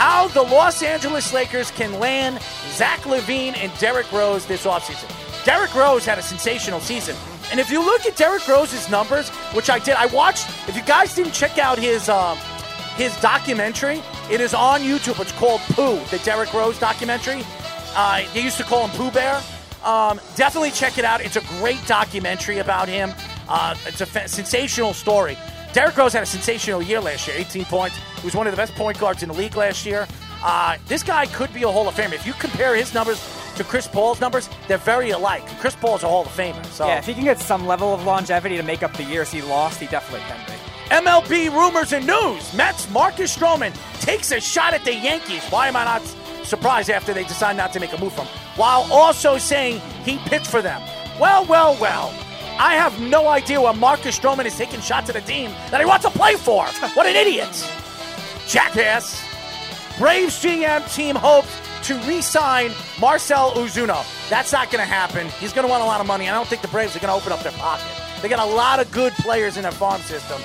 How 0.00 0.28
the 0.28 0.40
Los 0.40 0.82
Angeles 0.82 1.34
Lakers 1.34 1.70
can 1.72 2.00
land 2.00 2.40
Zach 2.70 3.00
LaVine 3.00 3.54
and 3.58 3.70
Derrick 3.78 4.10
Rose 4.10 4.46
this 4.46 4.64
offseason. 4.64 5.04
Derrick 5.44 5.74
Rose 5.74 6.06
had 6.06 6.18
a 6.18 6.22
sensational 6.22 6.80
season. 6.80 7.14
And 7.50 7.60
if 7.60 7.70
you 7.70 7.84
look 7.84 8.06
at 8.06 8.16
Derrick 8.16 8.48
Rose's 8.48 8.88
numbers, 8.88 9.28
which 9.52 9.68
I 9.68 9.78
did, 9.78 9.96
I 9.96 10.06
watched. 10.06 10.48
If 10.66 10.74
you 10.74 10.82
guys 10.84 11.14
didn't 11.14 11.32
check 11.32 11.58
out 11.58 11.78
his 11.78 12.08
uh, 12.08 12.34
his 12.96 13.14
documentary, 13.20 14.02
it 14.30 14.40
is 14.40 14.54
on 14.54 14.80
YouTube. 14.80 15.20
It's 15.20 15.32
called 15.32 15.60
Pooh, 15.72 16.02
the 16.06 16.18
Derrick 16.24 16.54
Rose 16.54 16.78
documentary. 16.78 17.42
Uh, 17.94 18.22
they 18.32 18.42
used 18.42 18.56
to 18.56 18.64
call 18.64 18.88
him 18.88 18.96
Pooh 18.96 19.10
Bear. 19.10 19.42
Um, 19.84 20.18
definitely 20.34 20.70
check 20.70 20.96
it 20.96 21.04
out. 21.04 21.20
It's 21.20 21.36
a 21.36 21.44
great 21.58 21.86
documentary 21.86 22.56
about 22.56 22.88
him. 22.88 23.12
Uh, 23.50 23.74
it's 23.84 24.00
a 24.00 24.06
sensational 24.06 24.94
story. 24.94 25.36
Derrick 25.72 25.96
Rose 25.96 26.12
had 26.12 26.22
a 26.22 26.26
sensational 26.26 26.82
year 26.82 27.00
last 27.00 27.28
year, 27.28 27.36
18 27.38 27.64
points. 27.66 27.96
He 28.18 28.26
was 28.26 28.34
one 28.34 28.46
of 28.46 28.52
the 28.52 28.56
best 28.56 28.74
point 28.74 28.98
guards 28.98 29.22
in 29.22 29.28
the 29.28 29.34
league 29.34 29.56
last 29.56 29.86
year. 29.86 30.06
Uh, 30.42 30.76
this 30.86 31.02
guy 31.02 31.26
could 31.26 31.52
be 31.52 31.62
a 31.62 31.68
Hall 31.68 31.86
of 31.86 31.94
Famer. 31.94 32.14
If 32.14 32.26
you 32.26 32.32
compare 32.34 32.74
his 32.74 32.92
numbers 32.94 33.20
to 33.56 33.62
Chris 33.64 33.86
Paul's 33.86 34.20
numbers, 34.20 34.48
they're 34.68 34.78
very 34.78 35.10
alike. 35.10 35.46
Chris 35.60 35.76
Paul's 35.76 36.02
a 36.02 36.08
Hall 36.08 36.22
of 36.22 36.28
Famer. 36.28 36.64
So 36.66 36.86
Yeah, 36.86 36.98
if 36.98 37.06
he 37.06 37.14
can 37.14 37.24
get 37.24 37.38
some 37.38 37.66
level 37.66 37.94
of 37.94 38.04
longevity 38.04 38.56
to 38.56 38.62
make 38.62 38.82
up 38.82 38.92
the 38.96 39.04
years 39.04 39.30
he 39.30 39.42
lost, 39.42 39.78
he 39.78 39.86
definitely 39.86 40.26
can 40.26 40.38
be. 40.46 40.54
MLB 40.90 41.52
rumors 41.52 41.92
and 41.92 42.04
news. 42.04 42.52
Mets 42.54 42.90
Marcus 42.90 43.36
Stroman 43.36 43.72
takes 44.00 44.32
a 44.32 44.40
shot 44.40 44.74
at 44.74 44.84
the 44.84 44.94
Yankees. 44.94 45.44
Why 45.50 45.68
am 45.68 45.76
I 45.76 45.84
not 45.84 46.02
surprised 46.44 46.90
after 46.90 47.14
they 47.14 47.22
decide 47.22 47.56
not 47.56 47.72
to 47.74 47.80
make 47.80 47.92
a 47.92 48.00
move 48.00 48.12
from? 48.12 48.26
While 48.56 48.90
also 48.90 49.38
saying 49.38 49.80
he 50.04 50.18
pitched 50.18 50.48
for 50.48 50.62
them. 50.62 50.80
Well, 51.20 51.44
well, 51.44 51.76
well. 51.80 52.12
I 52.62 52.74
have 52.74 53.00
no 53.00 53.26
idea 53.28 53.58
why 53.58 53.72
Marcus 53.72 54.18
Stroman 54.18 54.44
is 54.44 54.54
taking 54.54 54.80
shots 54.82 55.08
at 55.08 55.16
a 55.16 55.22
team 55.22 55.50
that 55.70 55.80
he 55.80 55.86
wants 55.86 56.04
to 56.04 56.10
play 56.10 56.34
for. 56.36 56.66
What 56.92 57.06
an 57.06 57.16
idiot. 57.16 57.48
Jackass. 58.46 59.24
Braves 59.98 60.42
GM 60.42 60.94
team 60.94 61.16
hopes 61.16 61.58
to 61.84 61.94
re-sign 62.00 62.72
Marcell 63.00 63.52
Ozuna. 63.52 64.04
That's 64.28 64.52
not 64.52 64.70
going 64.70 64.84
to 64.84 64.90
happen. 64.90 65.28
He's 65.40 65.54
going 65.54 65.66
to 65.66 65.70
want 65.70 65.82
a 65.82 65.86
lot 65.86 66.02
of 66.02 66.06
money. 66.06 66.28
I 66.28 66.34
don't 66.34 66.46
think 66.46 66.60
the 66.60 66.68
Braves 66.68 66.94
are 66.94 66.98
going 66.98 67.10
to 67.10 67.16
open 67.16 67.32
up 67.32 67.40
their 67.42 67.52
pocket. 67.52 67.86
They 68.20 68.28
got 68.28 68.46
a 68.46 68.52
lot 68.54 68.78
of 68.78 68.90
good 68.92 69.14
players 69.14 69.56
in 69.56 69.62
their 69.62 69.72
farm 69.72 70.02
system. 70.02 70.40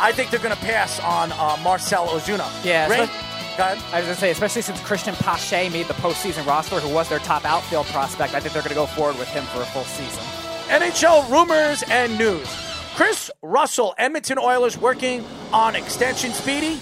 I 0.00 0.12
think 0.12 0.30
they're 0.30 0.40
going 0.40 0.54
to 0.54 0.60
pass 0.62 0.98
on 1.00 1.32
uh, 1.32 1.58
Marcell 1.62 2.06
Ozuna. 2.08 2.48
Yeah, 2.64 2.88
Ray, 2.88 3.04
so- 3.04 3.12
go 3.58 3.64
ahead. 3.64 3.78
I 3.92 3.98
was 4.00 4.06
going 4.06 4.14
to 4.14 4.20
say, 4.20 4.30
especially 4.30 4.62
since 4.62 4.80
Cristian 4.80 5.14
Pache 5.22 5.68
made 5.68 5.86
the 5.86 5.94
postseason 5.94 6.46
roster, 6.46 6.80
who 6.80 6.94
was 6.94 7.10
their 7.10 7.18
top 7.18 7.44
outfield 7.44 7.84
prospect, 7.86 8.32
I 8.32 8.40
think 8.40 8.54
they're 8.54 8.62
going 8.62 8.70
to 8.70 8.74
go 8.74 8.86
forward 8.86 9.18
with 9.18 9.28
him 9.28 9.44
for 9.44 9.60
a 9.60 9.66
full 9.66 9.84
season. 9.84 10.22
NHL 10.68 11.28
rumors 11.30 11.82
and 11.88 12.16
news. 12.18 12.46
Kris 12.94 13.30
Russell, 13.42 13.94
Edmonton 13.98 14.38
Oilers 14.38 14.76
working 14.76 15.24
on 15.52 15.74
extension. 15.76 16.32
Speedy, 16.32 16.78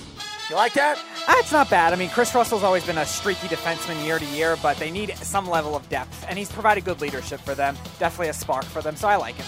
you 0.51 0.57
like 0.57 0.73
that? 0.75 0.99
Ah, 1.29 1.35
It's 1.39 1.53
not 1.53 1.71
bad. 1.71 1.93
I 1.93 1.97
mean, 1.97 2.09
Kris 2.11 2.35
Russell's 2.35 2.63
always 2.65 2.85
been 2.85 2.99
a 2.99 3.07
streaky 3.07 3.47
defenseman 3.49 4.03
year 4.05 4.19
to 4.19 4.25
year, 4.27 4.57
but 4.63 4.77
they 4.79 4.91
need 4.91 5.17
some 5.19 5.49
level 5.49 5.77
of 5.77 5.89
depth, 5.89 6.25
and 6.29 6.39
he's 6.39 6.51
provided 6.51 6.85
good 6.85 7.01
leadership 7.01 7.41
for 7.41 7.55
them. 7.55 7.77
Definitely 7.99 8.29
a 8.29 8.33
spark 8.33 8.65
for 8.65 8.83
them, 8.83 8.97
so 8.97 9.09
I 9.09 9.17
like 9.17 9.35
him. 9.37 9.47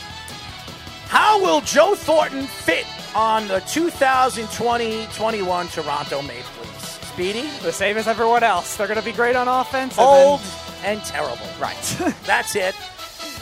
How 1.09 1.41
will 1.43 1.61
Joe 1.63 1.95
Thornton 1.95 2.47
fit 2.47 2.87
on 3.17 3.49
the 3.49 3.61
2020-21 3.61 5.73
Toronto 5.73 6.23
Maple 6.23 6.63
Leafs? 6.63 6.99
Speedy, 7.09 7.49
The 7.63 7.73
same 7.73 7.97
as 7.97 8.07
everyone 8.07 8.43
else. 8.45 8.77
They're 8.77 8.87
going 8.87 9.01
to 9.01 9.05
be 9.05 9.13
great 9.13 9.35
on 9.35 9.49
offense. 9.49 9.97
and 9.99 10.07
old 10.07 10.41
then- 10.41 10.65
and 10.99 11.05
terrible. 11.05 11.49
right. 11.61 11.97
That's 12.25 12.55
it. 12.55 12.75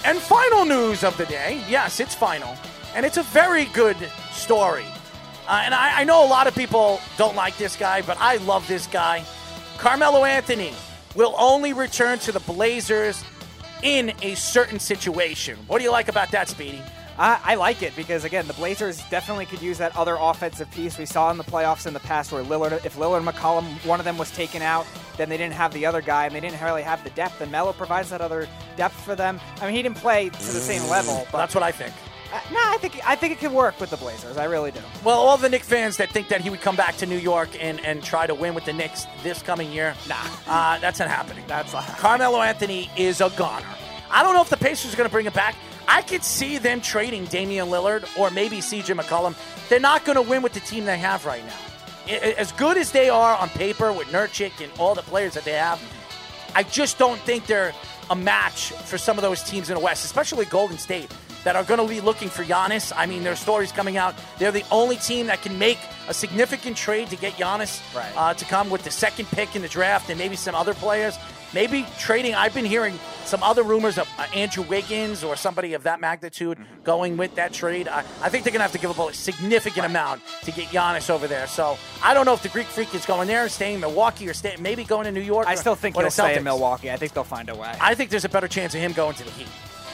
And 0.04 0.18
final 0.18 0.64
news 0.64 1.02
of 1.02 1.16
the 1.16 1.26
day. 1.26 1.62
Yes, 1.68 2.00
it's 2.00 2.14
final. 2.14 2.54
and 2.96 3.04
it's 3.04 3.18
a 3.18 3.22
very 3.24 3.66
good 3.66 3.96
story. 4.32 4.86
Uh, 5.46 5.60
and 5.64 5.74
I, 5.74 6.00
I 6.00 6.04
know 6.04 6.24
a 6.24 6.28
lot 6.28 6.46
of 6.46 6.54
people 6.54 6.98
don't 7.18 7.36
like 7.36 7.56
this 7.58 7.76
guy, 7.76 8.00
but 8.02 8.16
I 8.18 8.36
love 8.38 8.66
this 8.66 8.86
guy. 8.86 9.22
Carmelo 9.76 10.24
Anthony 10.24 10.72
will 11.14 11.34
only 11.38 11.74
return 11.74 12.18
to 12.20 12.32
the 12.32 12.40
Blazers 12.40 13.22
in 13.82 14.12
a 14.22 14.34
certain 14.34 14.78
situation. 14.80 15.58
What 15.66 15.78
do 15.78 15.84
you 15.84 15.92
like 15.92 16.08
about 16.08 16.30
that, 16.30 16.48
Speedy? 16.48 16.80
I, 17.18 17.40
I 17.44 17.54
like 17.54 17.82
it 17.82 17.96
because 17.96 18.24
again, 18.24 18.46
the 18.46 18.52
Blazers 18.54 19.02
definitely 19.08 19.46
could 19.46 19.62
use 19.62 19.78
that 19.78 19.96
other 19.96 20.16
offensive 20.20 20.70
piece. 20.70 20.98
We 20.98 21.06
saw 21.06 21.30
in 21.30 21.38
the 21.38 21.44
playoffs 21.44 21.86
in 21.86 21.94
the 21.94 22.00
past 22.00 22.30
where 22.32 22.42
Lillard, 22.44 22.84
if 22.84 22.96
Lillard 22.96 23.18
and 23.18 23.26
McCollum, 23.26 23.64
one 23.86 23.98
of 24.00 24.04
them 24.04 24.18
was 24.18 24.30
taken 24.30 24.60
out, 24.62 24.86
then 25.16 25.28
they 25.30 25.36
didn't 25.38 25.54
have 25.54 25.72
the 25.72 25.86
other 25.86 26.02
guy, 26.02 26.26
and 26.26 26.34
they 26.34 26.40
didn't 26.40 26.60
really 26.60 26.82
have 26.82 27.02
the 27.04 27.10
depth. 27.10 27.40
And 27.40 27.50
Melo 27.50 27.72
provides 27.72 28.10
that 28.10 28.20
other 28.20 28.46
depth 28.76 29.00
for 29.02 29.14
them. 29.14 29.40
I 29.62 29.66
mean, 29.66 29.74
he 29.74 29.82
didn't 29.82 29.96
play 29.96 30.28
to 30.28 30.36
the 30.36 30.42
same 30.60 30.86
level, 30.90 31.26
but 31.32 31.38
That's 31.38 31.54
what 31.54 31.64
I 31.64 31.72
think. 31.72 31.94
uh, 32.34 32.40
no, 32.52 32.58
I 32.60 32.76
think 32.78 33.00
I 33.08 33.14
think 33.16 33.32
it 33.32 33.38
could 33.38 33.52
work 33.52 33.80
with 33.80 33.88
the 33.88 33.96
Blazers. 33.96 34.36
I 34.36 34.44
really 34.44 34.70
do. 34.72 34.80
Well, 35.02 35.18
all 35.18 35.38
the 35.38 35.48
Knicks 35.48 35.66
fans 35.68 35.96
that 35.96 36.10
think 36.10 36.28
that 36.28 36.42
he 36.42 36.50
would 36.50 36.60
come 36.60 36.76
back 36.76 36.96
to 36.98 37.06
New 37.06 37.16
York 37.18 37.48
and, 37.58 37.82
and 37.82 38.02
try 38.02 38.26
to 38.26 38.34
win 38.34 38.54
with 38.54 38.66
the 38.66 38.74
Knicks 38.74 39.06
this 39.22 39.40
coming 39.42 39.72
year, 39.72 39.94
Nah. 40.06 40.16
uh, 40.46 40.78
that's 40.80 40.98
not 40.98 41.08
happening. 41.08 41.44
That's 41.46 41.72
not- 41.72 41.86
Carmelo 41.96 42.42
Anthony 42.42 42.90
is 42.96 43.22
a 43.22 43.30
goner. 43.36 43.64
I 44.10 44.22
don't 44.22 44.34
know 44.34 44.42
if 44.42 44.50
the 44.50 44.56
Pacers 44.58 44.92
are 44.92 44.96
going 44.98 45.08
to 45.08 45.12
bring 45.12 45.24
it 45.26 45.32
back. 45.34 45.54
I 45.88 46.02
could 46.02 46.24
see 46.24 46.58
them 46.58 46.80
trading 46.80 47.24
Damian 47.26 47.68
Lillard 47.68 48.06
or 48.18 48.30
maybe 48.30 48.58
CJ 48.58 48.98
McCollum. 48.98 49.34
They're 49.68 49.80
not 49.80 50.04
going 50.04 50.16
to 50.16 50.22
win 50.22 50.42
with 50.42 50.52
the 50.52 50.60
team 50.60 50.84
they 50.84 50.98
have 50.98 51.24
right 51.24 51.44
now. 51.44 52.14
As 52.38 52.52
good 52.52 52.76
as 52.76 52.92
they 52.92 53.08
are 53.08 53.36
on 53.36 53.48
paper 53.50 53.92
with 53.92 54.08
Nurkic 54.08 54.62
and 54.62 54.72
all 54.78 54.94
the 54.94 55.02
players 55.02 55.34
that 55.34 55.44
they 55.44 55.52
have, 55.52 55.80
I 56.54 56.62
just 56.62 56.98
don't 56.98 57.20
think 57.20 57.46
they're 57.46 57.72
a 58.10 58.16
match 58.16 58.70
for 58.72 58.98
some 58.98 59.18
of 59.18 59.22
those 59.22 59.42
teams 59.42 59.68
in 59.68 59.74
the 59.74 59.80
West, 59.80 60.04
especially 60.04 60.44
Golden 60.44 60.78
State, 60.78 61.12
that 61.42 61.56
are 61.56 61.64
going 61.64 61.80
to 61.80 61.86
be 61.86 62.00
looking 62.00 62.28
for 62.28 62.44
Giannis. 62.44 62.92
I 62.96 63.06
mean, 63.06 63.24
there's 63.24 63.40
stories 63.40 63.72
coming 63.72 63.96
out. 63.96 64.14
They're 64.38 64.52
the 64.52 64.64
only 64.70 64.96
team 64.96 65.26
that 65.26 65.42
can 65.42 65.58
make 65.58 65.78
a 66.08 66.14
significant 66.14 66.76
trade 66.76 67.08
to 67.10 67.16
get 67.16 67.34
Giannis 67.34 67.80
Right. 67.94 68.12
uh, 68.16 68.34
to 68.34 68.44
come 68.44 68.70
with 68.70 68.84
the 68.84 68.90
second 68.90 69.26
pick 69.26 69.54
in 69.56 69.62
the 69.62 69.68
draft 69.68 70.08
and 70.08 70.18
maybe 70.18 70.36
some 70.36 70.54
other 70.54 70.74
players. 70.74 71.16
Maybe 71.54 71.86
trading. 71.98 72.34
I've 72.34 72.54
been 72.54 72.64
hearing 72.64 72.98
some 73.24 73.42
other 73.42 73.62
rumors 73.62 73.98
of 73.98 74.08
uh, 74.18 74.26
Andrew 74.34 74.64
Wiggins 74.64 75.24
or 75.24 75.36
somebody 75.36 75.74
of 75.74 75.82
that 75.84 76.00
magnitude 76.00 76.58
going 76.84 77.16
with 77.16 77.34
that 77.36 77.52
trade. 77.52 77.88
I, 77.88 78.00
I 78.20 78.28
think 78.28 78.44
they're 78.44 78.52
going 78.52 78.60
to 78.60 78.62
have 78.62 78.72
to 78.72 78.78
give 78.78 78.90
up 78.90 79.10
a 79.10 79.12
significant 79.12 79.86
amount 79.86 80.22
to 80.42 80.52
get 80.52 80.66
Giannis 80.66 81.10
over 81.10 81.26
there. 81.26 81.46
So 81.46 81.78
I 82.02 82.14
don't 82.14 82.26
know 82.26 82.34
if 82.34 82.42
the 82.42 82.48
Greek 82.48 82.66
Freak 82.66 82.94
is 82.94 83.06
going 83.06 83.28
there, 83.28 83.48
staying 83.48 83.76
in 83.76 83.80
Milwaukee, 83.80 84.28
or 84.28 84.34
stay, 84.34 84.56
maybe 84.58 84.84
going 84.84 85.04
to 85.04 85.12
New 85.12 85.20
York. 85.20 85.46
I 85.46 85.54
or- 85.54 85.56
still 85.56 85.74
think 85.74 85.96
he'll 85.96 86.10
stay 86.10 86.36
in 86.36 86.44
Milwaukee. 86.44 86.90
I 86.90 86.96
think 86.96 87.12
they'll 87.12 87.24
find 87.24 87.48
a 87.48 87.54
way. 87.54 87.74
I 87.80 87.94
think 87.94 88.10
there's 88.10 88.24
a 88.24 88.28
better 88.28 88.48
chance 88.48 88.74
of 88.74 88.80
him 88.80 88.92
going 88.92 89.14
to 89.16 89.24
the 89.24 89.30
Heat. 89.30 89.48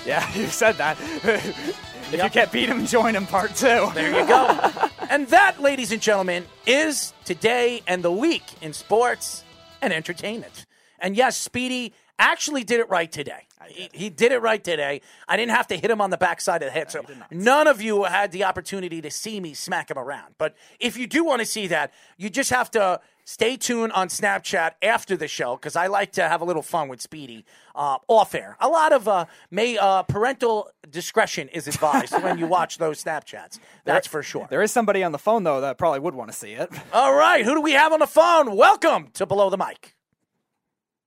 yeah, 0.06 0.30
you 0.34 0.46
said 0.46 0.76
that. 0.76 0.98
if 1.24 2.12
you 2.12 2.30
can't 2.30 2.52
beat 2.52 2.68
him, 2.68 2.86
join 2.86 3.14
him. 3.14 3.26
Part 3.26 3.54
two. 3.54 3.90
There 3.94 4.20
you 4.20 4.26
go. 4.26 4.70
and 5.10 5.26
that, 5.28 5.60
ladies 5.60 5.92
and 5.92 6.02
gentlemen, 6.02 6.44
is 6.66 7.12
today 7.24 7.82
and 7.86 8.02
the 8.02 8.12
week 8.12 8.42
in 8.60 8.72
sports 8.72 9.44
and 9.80 9.92
entertainment. 9.92 10.66
And 11.02 11.16
yes, 11.16 11.36
Speedy 11.36 11.92
actually 12.18 12.62
did 12.62 12.78
it 12.80 12.88
right 12.88 13.10
today. 13.10 13.48
He, 13.66 13.88
he 13.92 14.10
did 14.10 14.32
it 14.32 14.38
right 14.38 14.62
today. 14.62 15.00
I 15.28 15.36
didn't 15.36 15.52
have 15.52 15.66
to 15.68 15.76
hit 15.76 15.90
him 15.90 16.00
on 16.00 16.10
the 16.10 16.16
backside 16.16 16.62
of 16.62 16.66
the 16.66 16.72
head. 16.72 16.90
So 16.90 17.04
none 17.30 17.66
of 17.66 17.82
you 17.82 18.04
had 18.04 18.32
the 18.32 18.44
opportunity 18.44 19.00
to 19.02 19.10
see 19.10 19.40
me 19.40 19.54
smack 19.54 19.90
him 19.90 19.98
around. 19.98 20.34
But 20.38 20.54
if 20.78 20.96
you 20.96 21.06
do 21.06 21.24
want 21.24 21.40
to 21.40 21.46
see 21.46 21.66
that, 21.68 21.92
you 22.16 22.30
just 22.30 22.50
have 22.50 22.70
to 22.72 23.00
stay 23.24 23.56
tuned 23.56 23.92
on 23.92 24.08
Snapchat 24.08 24.72
after 24.82 25.16
the 25.16 25.28
show 25.28 25.56
because 25.56 25.76
I 25.76 25.86
like 25.86 26.12
to 26.12 26.28
have 26.28 26.40
a 26.40 26.44
little 26.44 26.62
fun 26.62 26.88
with 26.88 27.00
Speedy 27.00 27.44
uh, 27.74 27.98
off 28.08 28.34
air. 28.34 28.56
A 28.60 28.68
lot 28.68 28.92
of 28.92 29.06
uh, 29.08 29.26
may 29.50 29.78
uh, 29.78 30.02
parental 30.02 30.70
discretion 30.88 31.48
is 31.48 31.68
advised 31.68 32.12
when 32.22 32.38
you 32.38 32.46
watch 32.46 32.78
those 32.78 33.02
Snapchats. 33.02 33.58
That's 33.84 34.06
for 34.06 34.22
sure. 34.22 34.46
There 34.50 34.62
is 34.62 34.72
somebody 34.72 35.02
on 35.02 35.12
the 35.12 35.18
phone 35.18 35.44
though 35.44 35.60
that 35.60 35.78
probably 35.78 36.00
would 36.00 36.14
want 36.14 36.30
to 36.30 36.36
see 36.36 36.52
it. 36.52 36.70
All 36.92 37.14
right, 37.14 37.44
who 37.44 37.54
do 37.54 37.60
we 37.60 37.72
have 37.72 37.92
on 37.92 38.00
the 38.00 38.06
phone? 38.06 38.56
Welcome 38.56 39.08
to 39.14 39.26
Below 39.26 39.50
the 39.50 39.58
Mic. 39.58 39.94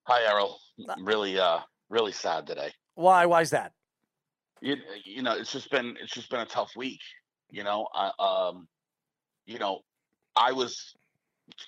Hi, 0.07 0.21
Errol. 0.31 0.59
I'm 0.87 1.03
really, 1.03 1.39
uh, 1.39 1.59
really 1.89 2.11
sad 2.11 2.45
today. 2.45 2.71
Why? 2.93 3.25
Why 3.25 3.41
is 3.41 3.49
that? 3.49 3.71
You, 4.61 4.75
you 5.03 5.23
know, 5.23 5.35
it's 5.35 5.51
just 5.51 5.71
been, 5.71 5.97
it's 6.01 6.13
just 6.13 6.29
been 6.29 6.41
a 6.41 6.45
tough 6.45 6.75
week. 6.75 6.99
You 7.49 7.63
know, 7.63 7.87
I, 7.93 8.11
um, 8.19 8.67
you 9.47 9.57
know, 9.57 9.79
I 10.35 10.51
was 10.51 10.93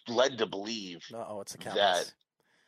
led 0.08 0.38
to 0.38 0.46
believe 0.46 1.03
Oh, 1.13 1.41
it's 1.41 1.53
the 1.53 1.70
that 1.75 2.12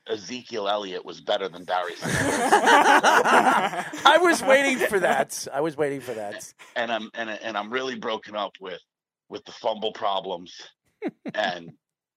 Ezekiel 0.08 0.68
Elliott 0.68 1.06
was 1.06 1.22
better 1.22 1.48
than 1.50 1.66
Darius, 1.66 2.00
I 2.04 4.18
was 4.22 4.42
waiting 4.42 4.80
for 4.80 5.00
that. 5.00 5.48
I 5.54 5.62
was 5.62 5.78
waiting 5.78 6.02
for 6.02 6.16
that. 6.16 6.52
and 6.76 6.92
I'm, 6.92 7.12
and 7.14 7.30
and 7.30 7.56
I'm 7.56 7.72
really 7.72 7.96
broken 7.96 8.36
up 8.36 8.54
with, 8.60 8.82
with 9.30 9.46
the 9.46 9.52
fumble 9.52 9.94
problems, 9.94 10.60
and 11.36 11.70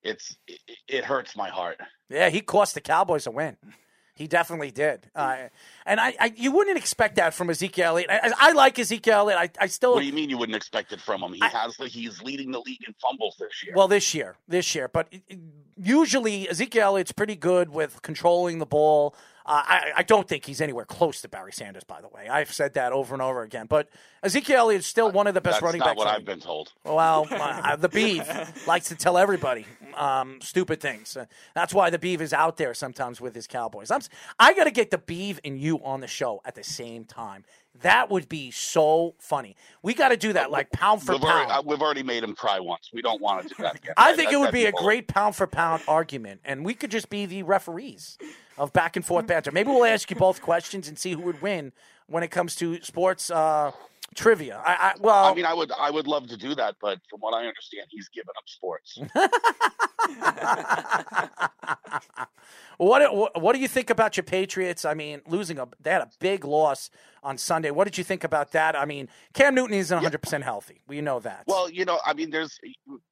it's, 0.02 0.36
it, 0.46 0.60
it 0.88 1.04
hurts 1.04 1.36
my 1.36 1.48
heart. 1.48 1.78
Yeah, 2.08 2.28
he 2.28 2.40
cost 2.40 2.74
the 2.74 2.80
Cowboys 2.80 3.26
a 3.26 3.30
win. 3.30 3.56
He 4.14 4.26
definitely 4.26 4.70
did. 4.70 5.10
Uh, 5.14 5.48
and 5.86 5.98
I, 5.98 6.14
I, 6.20 6.34
you 6.36 6.52
wouldn't 6.52 6.76
expect 6.76 7.16
that 7.16 7.32
from 7.32 7.48
Ezekiel 7.48 7.88
Elliott. 7.88 8.10
I, 8.10 8.28
I, 8.28 8.32
I 8.38 8.52
like 8.52 8.78
Ezekiel 8.78 9.20
Elliott. 9.20 9.38
I, 9.58 9.64
I 9.64 9.66
still. 9.66 9.94
What 9.94 10.00
do 10.00 10.06
you 10.06 10.12
mean 10.12 10.28
you 10.28 10.36
wouldn't 10.36 10.54
expect 10.54 10.92
it 10.92 11.00
from 11.00 11.22
him? 11.22 11.32
He 11.32 11.40
has, 11.40 11.76
he's 11.76 12.20
leading 12.22 12.50
the 12.50 12.60
league 12.60 12.82
in 12.86 12.94
fumbles 13.00 13.36
this 13.38 13.64
year. 13.64 13.72
Well, 13.74 13.88
this 13.88 14.14
year, 14.14 14.36
this 14.46 14.74
year, 14.74 14.88
but 14.88 15.12
usually 15.76 16.48
Ezekiel 16.48 16.88
Elliott's 16.88 17.12
pretty 17.12 17.36
good 17.36 17.70
with 17.70 18.02
controlling 18.02 18.58
the 18.58 18.66
ball. 18.66 19.16
Uh, 19.44 19.62
I, 19.64 19.92
I 19.98 20.02
don't 20.02 20.28
think 20.28 20.44
he's 20.44 20.60
anywhere 20.60 20.84
close 20.84 21.20
to 21.22 21.28
Barry 21.28 21.52
Sanders. 21.52 21.84
By 21.84 22.00
the 22.00 22.08
way, 22.08 22.28
I've 22.28 22.52
said 22.52 22.74
that 22.74 22.92
over 22.92 23.14
and 23.14 23.22
over 23.22 23.42
again. 23.42 23.66
But 23.66 23.88
Ezekiel 24.22 24.58
Elliott's 24.58 24.86
still 24.86 25.10
one 25.10 25.26
of 25.26 25.34
the 25.34 25.40
best 25.40 25.56
That's 25.56 25.64
running 25.64 25.80
backs. 25.80 25.96
what 25.96 26.06
in 26.06 26.12
the 26.12 26.18
I've 26.18 26.24
been 26.24 26.40
told. 26.40 26.72
Well, 26.84 27.26
uh, 27.30 27.76
the 27.76 27.88
Beeve 27.88 28.28
likes 28.66 28.88
to 28.88 28.94
tell 28.94 29.18
everybody 29.18 29.66
um, 29.96 30.40
stupid 30.40 30.80
things. 30.80 31.16
Uh, 31.16 31.26
that's 31.54 31.74
why 31.74 31.90
the 31.90 31.98
Beeve 31.98 32.22
is 32.22 32.32
out 32.32 32.56
there 32.56 32.74
sometimes 32.74 33.20
with 33.20 33.34
his 33.34 33.46
Cowboys. 33.46 33.90
I'm, 33.90 34.00
I 34.38 34.54
got 34.54 34.64
to 34.64 34.70
get 34.70 34.90
the 34.90 34.98
Beeve 34.98 35.40
and 35.44 35.58
you 35.58 35.82
on 35.84 36.00
the 36.00 36.06
show 36.06 36.40
at 36.44 36.54
the 36.54 36.64
same 36.64 37.04
time. 37.04 37.44
That 37.80 38.10
would 38.10 38.28
be 38.28 38.50
so 38.50 39.14
funny. 39.18 39.56
We 39.82 39.94
got 39.94 40.10
to 40.10 40.16
do 40.16 40.34
that, 40.34 40.50
like 40.50 40.70
pound 40.72 41.02
for 41.02 41.12
We've 41.12 41.22
pound. 41.22 41.50
uh, 41.50 41.62
we've 41.64 41.80
already 41.80 42.02
made 42.02 42.22
him 42.22 42.34
cry 42.34 42.60
once. 42.60 42.90
We 42.92 43.00
don't 43.02 43.20
want 43.20 43.48
to 43.48 43.54
do 43.54 43.62
that 43.62 43.76
again. 43.76 43.94
I 43.96 44.10
That- 44.12 44.16
think 44.16 44.28
that- 44.30 44.34
it 44.36 44.40
would 44.40 44.52
be 44.52 44.66
a 44.66 44.72
great 44.72 45.08
pound 45.08 45.34
for 45.34 45.46
pound 45.46 45.82
argument, 45.88 46.42
and 46.44 46.64
we 46.64 46.74
could 46.74 46.90
just 46.90 47.08
be 47.08 47.24
the 47.26 47.42
referees 47.42 48.18
of 48.58 48.72
back 48.72 48.94
and 48.96 49.04
forth 49.04 49.26
banter. 49.26 49.50
Maybe 49.50 49.70
we'll 49.70 49.86
ask 49.86 50.10
you 50.10 50.16
both 50.16 50.42
questions 50.42 50.86
and 50.86 50.98
see 50.98 51.12
who 51.12 51.22
would 51.22 51.40
win 51.40 51.72
when 52.06 52.22
it 52.22 52.28
comes 52.28 52.54
to 52.56 52.80
sports 52.82 53.30
uh, 53.30 53.72
trivia. 54.14 54.62
I, 54.64 54.72
I 54.72 54.94
well, 55.00 55.24
I 55.24 55.34
mean, 55.34 55.44
I 55.44 55.54
would, 55.54 55.72
I 55.72 55.90
would 55.90 56.06
love 56.06 56.28
to 56.28 56.36
do 56.36 56.54
that, 56.54 56.76
but 56.80 56.98
from 57.08 57.20
what 57.20 57.34
I 57.34 57.46
understand, 57.46 57.86
he's 57.90 58.08
given 58.08 58.32
up 58.36 58.44
sports. 58.46 58.98
What, 62.78 63.14
what 63.14 63.40
what 63.40 63.54
do 63.54 63.60
you 63.60 63.68
think 63.68 63.90
about 63.90 64.16
your 64.16 64.24
Patriots? 64.24 64.84
I 64.84 64.94
mean, 64.94 65.20
losing 65.26 65.58
a 65.58 65.68
they 65.80 65.90
had 65.90 66.02
a 66.02 66.10
big 66.18 66.44
loss 66.44 66.90
on 67.22 67.38
Sunday. 67.38 67.70
What 67.70 67.84
did 67.84 67.96
you 67.96 68.02
think 68.02 68.24
about 68.24 68.52
that? 68.52 68.74
I 68.74 68.86
mean, 68.86 69.08
Cam 69.34 69.54
Newton 69.54 69.74
isn't 69.74 69.94
100 69.94 70.20
percent 70.20 70.42
healthy. 70.42 70.80
We 70.88 71.00
know 71.00 71.20
that. 71.20 71.44
well, 71.46 71.70
you 71.70 71.84
know, 71.84 72.00
I 72.04 72.14
mean, 72.14 72.30
there's, 72.30 72.58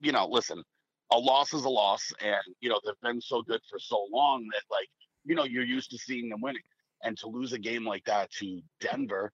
you 0.01 0.13
know, 0.13 0.27
listen, 0.27 0.65
a 1.13 1.19
loss 1.19 1.55
is 1.55 1.65
a 1.65 1.69
loss, 1.69 2.13
and 2.21 2.41
you 2.61 2.69
know 2.69 2.81
they've 2.85 2.95
been 3.03 3.21
so 3.21 3.43
good 3.43 3.61
for 3.71 3.79
so 3.79 4.07
long 4.11 4.47
that, 4.53 4.63
like, 4.71 4.89
you 5.25 5.35
know, 5.35 5.45
you're 5.45 5.65
used 5.65 5.91
to 5.91 5.99
seeing 5.99 6.29
them 6.29 6.41
winning, 6.41 6.63
and 7.05 7.17
to 7.19 7.29
lose 7.29 7.53
a 7.53 7.59
game 7.59 7.87
like 7.87 8.05
that 8.07 8.31
to 8.33 8.61
Denver, 8.81 9.33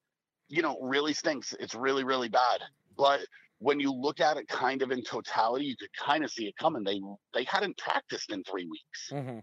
you 0.48 0.62
know, 0.62 0.78
really 0.80 1.12
stinks. 1.12 1.54
It's 1.58 1.74
really, 1.74 2.04
really 2.04 2.28
bad. 2.28 2.60
But 2.96 3.20
when 3.58 3.80
you 3.80 3.92
look 3.92 4.20
at 4.20 4.36
it 4.36 4.48
kind 4.48 4.82
of 4.82 4.90
in 4.90 5.02
totality, 5.02 5.66
you 5.66 5.76
could 5.76 5.92
kind 5.98 6.24
of 6.24 6.30
see 6.30 6.46
it 6.46 6.56
coming. 6.56 6.84
They 6.84 7.00
they 7.34 7.44
hadn't 7.44 7.78
practiced 7.78 8.30
in 8.32 8.42
three 8.44 8.66
weeks. 8.66 9.10
Mhm. 9.12 9.42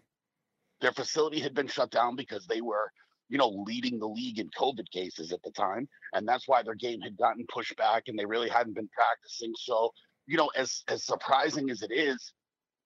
their 0.82 0.92
facility 0.92 1.40
had 1.40 1.54
been 1.54 1.68
shut 1.68 1.90
down 1.92 2.14
because 2.16 2.46
they 2.46 2.60
were, 2.60 2.92
you 3.30 3.38
know, 3.38 3.48
leading 3.48 4.00
the 4.00 4.08
league 4.08 4.38
in 4.40 4.50
COVID 4.50 4.90
cases 4.92 5.32
at 5.32 5.42
the 5.42 5.52
time, 5.52 5.88
and 6.12 6.28
that's 6.28 6.46
why 6.48 6.62
their 6.62 6.76
game 6.76 7.00
had 7.00 7.16
gotten 7.18 7.46
pushed 7.48 7.76
back, 7.78 8.04
and 8.08 8.20
they 8.20 8.26
really 8.26 8.50
hadn't 8.50 8.74
been 8.74 8.90
practicing. 8.90 9.54
So, 9.58 9.92
you 10.28 10.36
know, 10.38 10.48
as 10.58 10.84
as 10.90 11.06
surprising 11.06 11.70
as 11.70 11.82
it 11.84 11.92
is, 11.92 12.34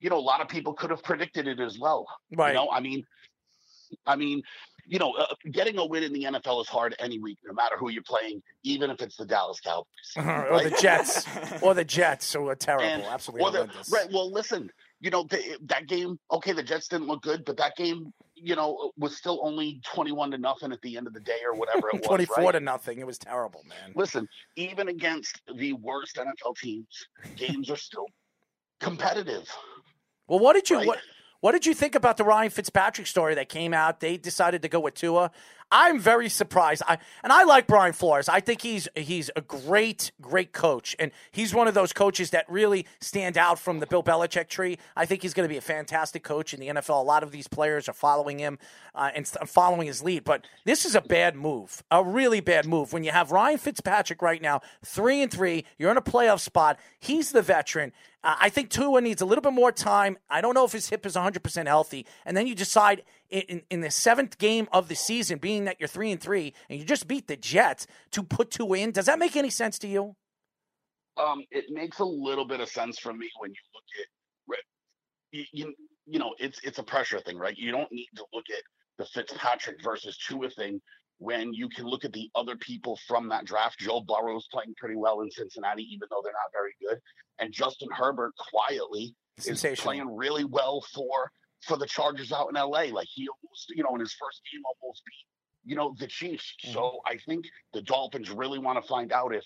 you 0.00 0.10
know, 0.10 0.18
a 0.18 0.20
lot 0.20 0.40
of 0.40 0.48
people 0.48 0.74
could 0.74 0.90
have 0.90 1.02
predicted 1.02 1.48
it 1.48 1.58
as 1.60 1.78
well. 1.78 2.06
Right. 2.36 2.50
You 2.50 2.54
know, 2.54 2.70
I 2.70 2.78
mean, 2.80 3.04
I 4.06 4.14
mean, 4.16 4.42
you 4.88 4.98
know, 4.98 5.12
uh, 5.12 5.26
getting 5.52 5.78
a 5.78 5.84
win 5.84 6.02
in 6.02 6.12
the 6.12 6.24
NFL 6.24 6.62
is 6.62 6.68
hard 6.68 6.96
any 6.98 7.18
week, 7.18 7.38
no 7.46 7.52
matter 7.52 7.76
who 7.78 7.90
you're 7.90 8.02
playing, 8.02 8.42
even 8.62 8.90
if 8.90 9.00
it's 9.02 9.16
the 9.16 9.26
Dallas 9.26 9.60
Cowboys 9.60 9.86
or 10.16 10.62
the? 10.62 10.76
Jets, 10.80 11.26
or 11.62 11.74
the 11.74 11.84
Jets, 11.84 12.32
who 12.32 12.48
are 12.48 12.54
terrible, 12.56 12.86
And- 12.86 13.02
absolutely 13.04 13.42
well, 13.42 13.52
the- 13.52 13.70
right. 13.92 14.08
Well, 14.12 14.32
listen, 14.32 14.70
you 15.00 15.10
know 15.10 15.24
th- 15.24 15.58
that 15.66 15.86
game. 15.86 16.18
Okay, 16.32 16.52
the 16.52 16.62
Jets 16.62 16.88
didn't 16.88 17.06
look 17.06 17.22
good, 17.22 17.44
but 17.44 17.56
that 17.58 17.76
game, 17.76 18.12
you 18.34 18.56
know, 18.56 18.90
was 18.96 19.16
still 19.16 19.38
only 19.42 19.80
twenty-one 19.84 20.30
to 20.32 20.38
nothing 20.38 20.72
at 20.72 20.80
the 20.82 20.96
end 20.96 21.06
of 21.06 21.12
the 21.12 21.20
day, 21.20 21.38
or 21.44 21.54
whatever 21.54 21.88
it 21.90 21.94
was. 22.00 22.02
24 22.06 22.36
right? 22.44 22.52
to 22.52 22.60
nothing. 22.60 22.98
It 22.98 23.06
was 23.06 23.18
terrible, 23.18 23.62
man. 23.68 23.92
Listen, 23.94 24.26
even 24.56 24.88
against 24.88 25.40
the 25.54 25.74
worst 25.74 26.16
NFL 26.16 26.56
teams, 26.56 27.06
games 27.36 27.70
are 27.70 27.76
still 27.76 28.06
competitive. 28.80 29.48
Well, 30.26 30.38
what 30.40 30.54
did 30.54 30.68
you 30.70 30.76
Right. 30.78 30.86
what 30.86 30.98
what 31.40 31.52
did 31.52 31.66
you 31.66 31.74
think 31.74 31.94
about 31.94 32.16
the 32.16 32.24
Ryan 32.24 32.50
Fitzpatrick 32.50 33.06
story 33.06 33.34
that 33.36 33.48
came 33.48 33.72
out? 33.72 34.00
They 34.00 34.16
decided 34.16 34.62
to 34.62 34.68
go 34.68 34.80
with 34.80 34.94
Tua. 34.94 35.30
I'm 35.70 35.98
very 35.98 36.28
surprised. 36.28 36.82
I 36.86 36.98
and 37.22 37.32
I 37.32 37.44
like 37.44 37.66
Brian 37.66 37.92
Flores. 37.92 38.28
I 38.28 38.40
think 38.40 38.62
he's 38.62 38.88
he's 38.94 39.30
a 39.36 39.42
great 39.42 40.12
great 40.20 40.52
coach, 40.52 40.96
and 40.98 41.10
he's 41.30 41.54
one 41.54 41.68
of 41.68 41.74
those 41.74 41.92
coaches 41.92 42.30
that 42.30 42.50
really 42.50 42.86
stand 43.00 43.36
out 43.36 43.58
from 43.58 43.80
the 43.80 43.86
Bill 43.86 44.02
Belichick 44.02 44.48
tree. 44.48 44.78
I 44.96 45.04
think 45.04 45.22
he's 45.22 45.34
going 45.34 45.46
to 45.46 45.52
be 45.52 45.58
a 45.58 45.62
fantastic 45.62 46.22
coach 46.22 46.54
in 46.54 46.60
the 46.60 46.68
NFL. 46.68 47.00
A 47.00 47.04
lot 47.04 47.22
of 47.22 47.32
these 47.32 47.48
players 47.48 47.88
are 47.88 47.92
following 47.92 48.38
him 48.38 48.58
uh, 48.94 49.10
and 49.14 49.26
following 49.28 49.86
his 49.86 50.02
lead. 50.02 50.24
But 50.24 50.46
this 50.64 50.86
is 50.86 50.94
a 50.94 51.02
bad 51.02 51.36
move, 51.36 51.82
a 51.90 52.02
really 52.02 52.40
bad 52.40 52.66
move. 52.66 52.92
When 52.92 53.04
you 53.04 53.10
have 53.10 53.30
Ryan 53.30 53.58
Fitzpatrick 53.58 54.22
right 54.22 54.40
now, 54.40 54.62
three 54.84 55.22
and 55.22 55.30
three, 55.30 55.64
you're 55.78 55.90
in 55.90 55.98
a 55.98 56.02
playoff 56.02 56.40
spot. 56.40 56.78
He's 56.98 57.32
the 57.32 57.42
veteran. 57.42 57.92
Uh, 58.24 58.34
I 58.40 58.48
think 58.48 58.70
Tua 58.70 59.00
needs 59.00 59.22
a 59.22 59.26
little 59.26 59.42
bit 59.42 59.52
more 59.52 59.70
time. 59.70 60.18
I 60.28 60.40
don't 60.40 60.54
know 60.54 60.64
if 60.64 60.72
his 60.72 60.88
hip 60.88 61.06
is 61.06 61.14
100% 61.14 61.66
healthy. 61.66 62.04
And 62.24 62.36
then 62.36 62.46
you 62.46 62.54
decide 62.54 63.02
in, 63.30 63.62
in, 63.70 63.80
the 63.80 63.90
seventh 63.90 64.38
game 64.38 64.68
of 64.72 64.88
the 64.88 64.94
season, 64.94 65.38
being 65.38 65.64
that 65.64 65.76
you're 65.78 65.88
three 65.88 66.10
and 66.10 66.20
three, 66.20 66.54
and 66.68 66.78
you 66.78 66.84
just 66.84 67.06
beat 67.06 67.28
the 67.28 67.36
Jets 67.36 67.86
to 68.12 68.22
put 68.22 68.50
Tua 68.50 68.78
in. 68.78 68.90
Does 68.90 69.06
that 69.06 69.18
make 69.18 69.36
any 69.36 69.50
sense 69.50 69.78
to 69.80 69.88
you? 69.88 70.16
Um, 71.16 71.44
it 71.50 71.66
makes 71.70 71.98
a 71.98 72.04
little 72.04 72.46
bit 72.46 72.60
of 72.60 72.68
sense 72.68 72.98
for 72.98 73.12
me 73.12 73.28
when 73.38 73.50
you 73.50 73.56
look 73.74 73.84
at 74.00 74.06
you, 75.32 75.44
you, 75.52 75.74
you 76.06 76.18
know 76.18 76.34
it's 76.38 76.60
it's 76.62 76.78
a 76.78 76.82
pressure 76.82 77.20
thing, 77.20 77.38
right? 77.38 77.56
You 77.56 77.70
don't 77.70 77.90
need 77.92 78.08
to 78.16 78.24
look 78.32 78.46
at 78.50 78.62
the 78.98 79.04
Fitzpatrick 79.06 79.82
versus 79.82 80.16
Tua 80.16 80.50
thing 80.50 80.80
when 81.18 81.52
you 81.52 81.68
can 81.68 81.84
look 81.84 82.04
at 82.04 82.12
the 82.12 82.30
other 82.34 82.56
people 82.56 82.98
from 83.06 83.28
that 83.28 83.44
draft. 83.44 83.78
Joe 83.78 84.00
Burrow's 84.00 84.48
playing 84.52 84.74
pretty 84.76 84.96
well 84.96 85.20
in 85.20 85.30
Cincinnati, 85.30 85.82
even 85.82 86.08
though 86.10 86.20
they're 86.22 86.32
not 86.32 86.52
very 86.52 86.74
good, 86.80 87.00
and 87.38 87.52
Justin 87.52 87.88
Herbert 87.92 88.32
quietly 88.36 89.14
is 89.44 89.64
playing 89.78 90.16
really 90.16 90.44
well 90.44 90.84
for 90.92 91.30
for 91.62 91.76
the 91.76 91.86
Chargers 91.86 92.32
out 92.32 92.48
in 92.48 92.54
LA. 92.54 92.84
Like 92.92 93.08
he 93.12 93.28
almost, 93.28 93.72
you 93.74 93.82
know, 93.82 93.94
in 93.94 94.00
his 94.00 94.14
first 94.14 94.40
game 94.50 94.62
almost 94.64 95.02
beat, 95.04 95.70
you 95.70 95.76
know, 95.76 95.94
the 95.98 96.06
Chiefs. 96.06 96.54
Mm-hmm. 96.64 96.74
So 96.74 96.98
I 97.06 97.18
think 97.26 97.46
the 97.72 97.82
Dolphins 97.82 98.30
really 98.30 98.58
want 98.58 98.80
to 98.80 98.88
find 98.88 99.12
out 99.12 99.34
if, 99.34 99.44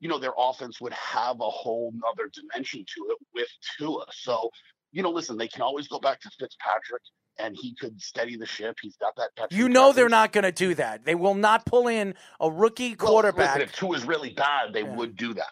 you 0.00 0.08
know, 0.08 0.18
their 0.18 0.34
offense 0.36 0.80
would 0.80 0.92
have 0.92 1.40
a 1.40 1.50
whole 1.50 1.92
nother 1.94 2.30
dimension 2.32 2.80
to 2.80 3.06
it 3.10 3.18
with 3.34 3.48
Tua. 3.78 4.04
So, 4.12 4.50
you 4.92 5.02
know, 5.02 5.10
listen, 5.10 5.36
they 5.36 5.48
can 5.48 5.62
always 5.62 5.88
go 5.88 5.98
back 5.98 6.20
to 6.20 6.30
Fitzpatrick 6.38 7.02
and 7.38 7.56
he 7.60 7.74
could 7.74 8.00
steady 8.00 8.36
the 8.36 8.46
ship. 8.46 8.76
He's 8.80 8.96
got 8.96 9.14
that. 9.16 9.52
You 9.52 9.68
know 9.68 9.80
presence. 9.80 9.96
they're 9.96 10.08
not 10.08 10.32
going 10.32 10.44
to 10.44 10.52
do 10.52 10.74
that. 10.74 11.04
They 11.04 11.14
will 11.14 11.34
not 11.34 11.64
pull 11.66 11.88
in 11.88 12.14
a 12.40 12.50
rookie 12.50 12.94
quarterback. 12.94 13.38
Well, 13.38 13.46
listen, 13.46 13.62
if 13.62 13.72
Tua 13.72 13.96
is 13.96 14.04
really 14.04 14.30
bad, 14.30 14.72
they 14.72 14.82
yeah. 14.82 14.94
would 14.94 15.16
do 15.16 15.34
that. 15.34 15.46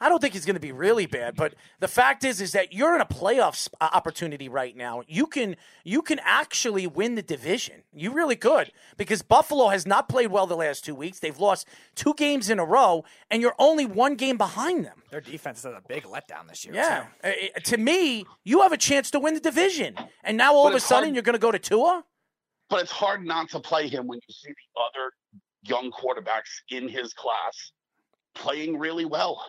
I 0.00 0.08
don't 0.08 0.20
think 0.20 0.34
he's 0.34 0.44
going 0.44 0.54
to 0.54 0.60
be 0.60 0.72
really 0.72 1.06
bad, 1.06 1.34
but 1.34 1.54
the 1.80 1.88
fact 1.88 2.24
is, 2.24 2.40
is 2.40 2.52
that 2.52 2.72
you're 2.72 2.94
in 2.94 3.00
a 3.00 3.06
playoff 3.06 3.68
uh, 3.80 3.88
opportunity 3.92 4.48
right 4.48 4.76
now. 4.76 5.02
You 5.08 5.26
can 5.26 5.56
you 5.84 6.02
can 6.02 6.20
actually 6.22 6.86
win 6.86 7.16
the 7.16 7.22
division. 7.22 7.82
You 7.92 8.12
really 8.12 8.36
could 8.36 8.70
because 8.96 9.22
Buffalo 9.22 9.68
has 9.68 9.86
not 9.86 10.08
played 10.08 10.28
well 10.28 10.46
the 10.46 10.56
last 10.56 10.84
two 10.84 10.94
weeks. 10.94 11.18
They've 11.18 11.38
lost 11.38 11.66
two 11.96 12.14
games 12.14 12.48
in 12.48 12.58
a 12.58 12.64
row, 12.64 13.04
and 13.30 13.42
you're 13.42 13.56
only 13.58 13.86
one 13.86 14.14
game 14.14 14.36
behind 14.36 14.84
them. 14.84 15.02
Their 15.10 15.20
defense 15.20 15.60
is 15.60 15.64
a 15.64 15.82
big 15.88 16.04
letdown 16.04 16.48
this 16.48 16.64
year. 16.64 16.74
Yeah, 16.74 17.06
uh, 17.24 17.30
to 17.64 17.76
me, 17.76 18.24
you 18.44 18.62
have 18.62 18.72
a 18.72 18.76
chance 18.76 19.10
to 19.12 19.18
win 19.18 19.34
the 19.34 19.40
division, 19.40 19.96
and 20.22 20.36
now 20.36 20.54
all 20.54 20.64
but 20.64 20.70
of 20.70 20.76
a 20.76 20.80
sudden 20.80 21.08
hard, 21.08 21.14
you're 21.14 21.22
going 21.22 21.34
to 21.34 21.40
go 21.40 21.50
to 21.50 21.58
Tua. 21.58 22.04
But 22.70 22.82
it's 22.82 22.92
hard 22.92 23.24
not 23.24 23.48
to 23.50 23.60
play 23.60 23.88
him 23.88 24.06
when 24.06 24.20
you 24.28 24.34
see 24.34 24.50
the 24.50 24.80
other 24.80 25.12
young 25.62 25.90
quarterbacks 25.90 26.62
in 26.70 26.88
his 26.88 27.12
class 27.14 27.72
playing 28.34 28.78
really 28.78 29.04
well. 29.04 29.44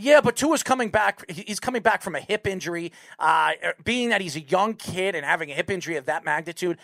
Yeah, 0.00 0.20
but 0.20 0.36
Tua's 0.36 0.62
coming 0.62 0.90
back. 0.90 1.28
He's 1.28 1.58
coming 1.58 1.82
back 1.82 2.02
from 2.02 2.14
a 2.14 2.20
hip 2.20 2.46
injury. 2.46 2.92
Uh, 3.18 3.54
being 3.82 4.10
that 4.10 4.20
he's 4.20 4.36
a 4.36 4.40
young 4.40 4.74
kid 4.74 5.16
and 5.16 5.26
having 5.26 5.50
a 5.50 5.54
hip 5.54 5.72
injury 5.72 5.96
of 5.96 6.04
that 6.04 6.24
magnitude, 6.24 6.78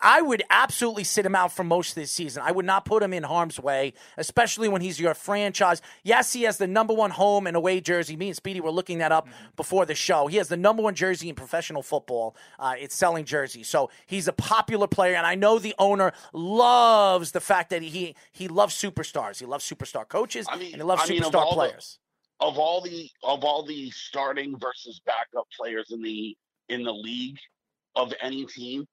I 0.00 0.22
would 0.22 0.44
absolutely 0.48 1.02
sit 1.02 1.26
him 1.26 1.34
out 1.34 1.50
for 1.50 1.64
most 1.64 1.90
of 1.90 1.94
this 1.96 2.12
season. 2.12 2.44
I 2.46 2.52
would 2.52 2.64
not 2.64 2.84
put 2.84 3.02
him 3.02 3.12
in 3.12 3.24
harm's 3.24 3.58
way, 3.58 3.92
especially 4.16 4.68
when 4.68 4.82
he's 4.82 5.00
your 5.00 5.14
franchise. 5.14 5.82
Yes, 6.04 6.32
he 6.32 6.42
has 6.42 6.58
the 6.58 6.68
number 6.68 6.94
one 6.94 7.10
home 7.10 7.48
and 7.48 7.56
away 7.56 7.80
jersey. 7.80 8.14
Me 8.14 8.28
and 8.28 8.36
Speedy 8.36 8.60
were 8.60 8.70
looking 8.70 8.98
that 8.98 9.10
up 9.10 9.26
before 9.56 9.84
the 9.84 9.96
show. 9.96 10.28
He 10.28 10.36
has 10.36 10.46
the 10.46 10.56
number 10.56 10.80
one 10.80 10.94
jersey 10.94 11.28
in 11.28 11.34
professional 11.34 11.82
football. 11.82 12.36
Uh, 12.60 12.74
it's 12.78 12.94
selling 12.94 13.24
jerseys, 13.24 13.66
so 13.66 13.90
he's 14.06 14.28
a 14.28 14.32
popular 14.32 14.86
player, 14.86 15.16
and 15.16 15.26
I 15.26 15.34
know 15.34 15.58
the 15.58 15.74
owner 15.76 16.12
loves 16.32 17.32
the 17.32 17.40
fact 17.40 17.70
that 17.70 17.82
he 17.82 18.14
he 18.30 18.46
loves 18.46 18.80
superstars. 18.80 19.40
He 19.40 19.46
loves 19.46 19.68
superstar 19.68 20.06
coaches, 20.06 20.46
I 20.48 20.56
mean, 20.56 20.66
and 20.66 20.76
he 20.76 20.82
loves 20.84 21.02
I 21.02 21.14
mean, 21.14 21.22
superstar 21.22 21.52
players. 21.52 21.98
The- 21.98 22.03
of 22.44 22.58
all 22.58 22.80
the 22.82 23.08
of 23.22 23.42
all 23.42 23.64
the 23.64 23.90
starting 23.90 24.58
versus 24.58 25.00
backup 25.06 25.46
players 25.58 25.90
in 25.90 26.02
the 26.02 26.36
in 26.68 26.82
the 26.82 26.92
league 26.92 27.38
of 27.96 28.12
any 28.20 28.44
team, 28.44 28.86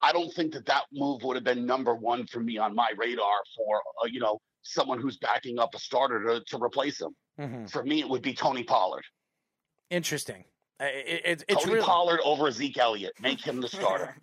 I 0.00 0.12
don't 0.12 0.32
think 0.32 0.54
that 0.54 0.64
that 0.66 0.84
move 0.92 1.22
would 1.22 1.36
have 1.36 1.44
been 1.44 1.66
number 1.66 1.94
one 1.94 2.26
for 2.26 2.40
me 2.40 2.56
on 2.56 2.74
my 2.74 2.92
radar 2.96 3.42
for 3.56 3.82
uh, 4.02 4.06
you 4.06 4.20
know 4.20 4.40
someone 4.62 5.00
who's 5.00 5.18
backing 5.18 5.58
up 5.58 5.74
a 5.74 5.78
starter 5.78 6.24
to, 6.24 6.40
to 6.46 6.56
replace 6.62 7.00
him. 7.00 7.14
Mm-hmm. 7.38 7.66
For 7.66 7.84
me, 7.84 8.00
it 8.00 8.08
would 8.08 8.22
be 8.22 8.32
Tony 8.32 8.62
Pollard. 8.62 9.04
Interesting. 9.90 10.44
It, 10.80 11.22
it, 11.24 11.44
it's 11.48 11.64
Tony. 11.64 11.80
Pollard 11.80 12.20
over 12.24 12.50
Zeke 12.50 12.78
Elliott. 12.78 13.12
Make 13.20 13.40
him 13.40 13.60
the 13.60 13.68
starter. 13.68 14.16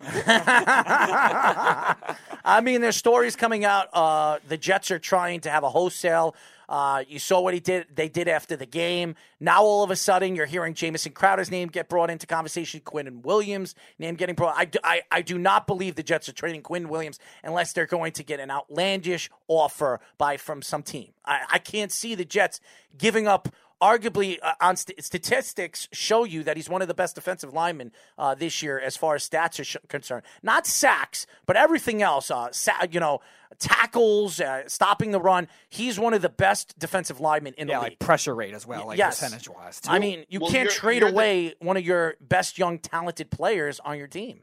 I 2.44 2.60
mean, 2.62 2.80
there's 2.80 2.96
stories 2.96 3.36
coming 3.36 3.64
out. 3.64 3.88
Uh, 3.92 4.38
the 4.48 4.58
Jets 4.58 4.90
are 4.90 4.98
trying 4.98 5.40
to 5.42 5.50
have 5.50 5.62
a 5.62 5.70
wholesale 5.70 6.34
uh, 6.70 7.02
you 7.08 7.18
saw 7.18 7.40
what 7.40 7.52
he 7.52 7.58
did. 7.58 7.88
They 7.92 8.08
did 8.08 8.28
after 8.28 8.54
the 8.54 8.64
game. 8.64 9.16
Now 9.40 9.64
all 9.64 9.82
of 9.82 9.90
a 9.90 9.96
sudden, 9.96 10.36
you're 10.36 10.46
hearing 10.46 10.72
Jamison 10.72 11.10
Crowder's 11.10 11.50
name 11.50 11.68
get 11.68 11.88
brought 11.88 12.10
into 12.10 12.28
conversation. 12.28 12.80
Quinnen 12.80 13.22
Williams 13.22 13.74
name 13.98 14.14
getting 14.14 14.36
brought. 14.36 14.56
I 14.56 14.66
do, 14.66 14.78
I, 14.84 15.02
I 15.10 15.22
do 15.22 15.36
not 15.36 15.66
believe 15.66 15.96
the 15.96 16.04
Jets 16.04 16.28
are 16.28 16.32
trading 16.32 16.62
Quinn 16.62 16.88
Williams 16.88 17.18
unless 17.42 17.72
they're 17.72 17.86
going 17.86 18.12
to 18.12 18.22
get 18.22 18.38
an 18.38 18.52
outlandish 18.52 19.28
offer 19.48 20.00
by 20.16 20.36
from 20.36 20.62
some 20.62 20.84
team. 20.84 21.12
I, 21.24 21.40
I 21.54 21.58
can't 21.58 21.90
see 21.90 22.14
the 22.14 22.24
Jets 22.24 22.60
giving 22.96 23.26
up 23.26 23.48
arguably 23.80 24.38
uh, 24.42 24.54
on 24.60 24.76
st- 24.76 25.02
statistics 25.02 25.88
show 25.92 26.24
you 26.24 26.42
that 26.44 26.56
he's 26.56 26.68
one 26.68 26.82
of 26.82 26.88
the 26.88 26.94
best 26.94 27.14
defensive 27.14 27.52
linemen 27.52 27.92
uh, 28.18 28.34
this 28.34 28.62
year 28.62 28.78
as 28.78 28.96
far 28.96 29.14
as 29.14 29.28
stats 29.28 29.58
are 29.58 29.64
sh- 29.64 29.76
concerned. 29.88 30.22
Not 30.42 30.66
sacks, 30.66 31.26
but 31.46 31.56
everything 31.56 32.02
else. 32.02 32.30
Uh, 32.30 32.48
sa- 32.52 32.86
you 32.90 33.00
know, 33.00 33.20
tackles, 33.58 34.40
uh, 34.40 34.62
stopping 34.68 35.10
the 35.10 35.20
run. 35.20 35.48
He's 35.68 35.98
one 35.98 36.14
of 36.14 36.22
the 36.22 36.28
best 36.28 36.78
defensive 36.78 37.20
linemen 37.20 37.54
in 37.56 37.68
yeah, 37.68 37.78
the 37.78 37.82
league. 37.82 37.90
like 37.92 37.98
pressure 37.98 38.34
rate 38.34 38.54
as 38.54 38.66
well, 38.66 38.86
like 38.86 38.98
yes. 38.98 39.20
percentage 39.20 39.48
wise. 39.48 39.80
I 39.88 39.98
mean, 39.98 40.24
you 40.28 40.40
well, 40.40 40.50
can't 40.50 40.64
you're, 40.64 40.72
trade 40.72 41.02
you're 41.02 41.10
away 41.10 41.48
the... 41.48 41.66
one 41.66 41.76
of 41.76 41.84
your 41.84 42.14
best 42.20 42.58
young 42.58 42.78
talented 42.78 43.30
players 43.30 43.80
on 43.80 43.98
your 43.98 44.06
team. 44.06 44.42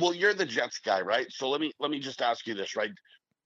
Well, 0.00 0.14
you're 0.14 0.34
the 0.34 0.46
Jets 0.46 0.78
guy, 0.78 1.02
right? 1.02 1.26
So 1.30 1.50
let 1.50 1.60
me 1.60 1.72
let 1.78 1.90
me 1.90 1.98
just 2.00 2.22
ask 2.22 2.46
you 2.46 2.54
this, 2.54 2.76
right? 2.76 2.90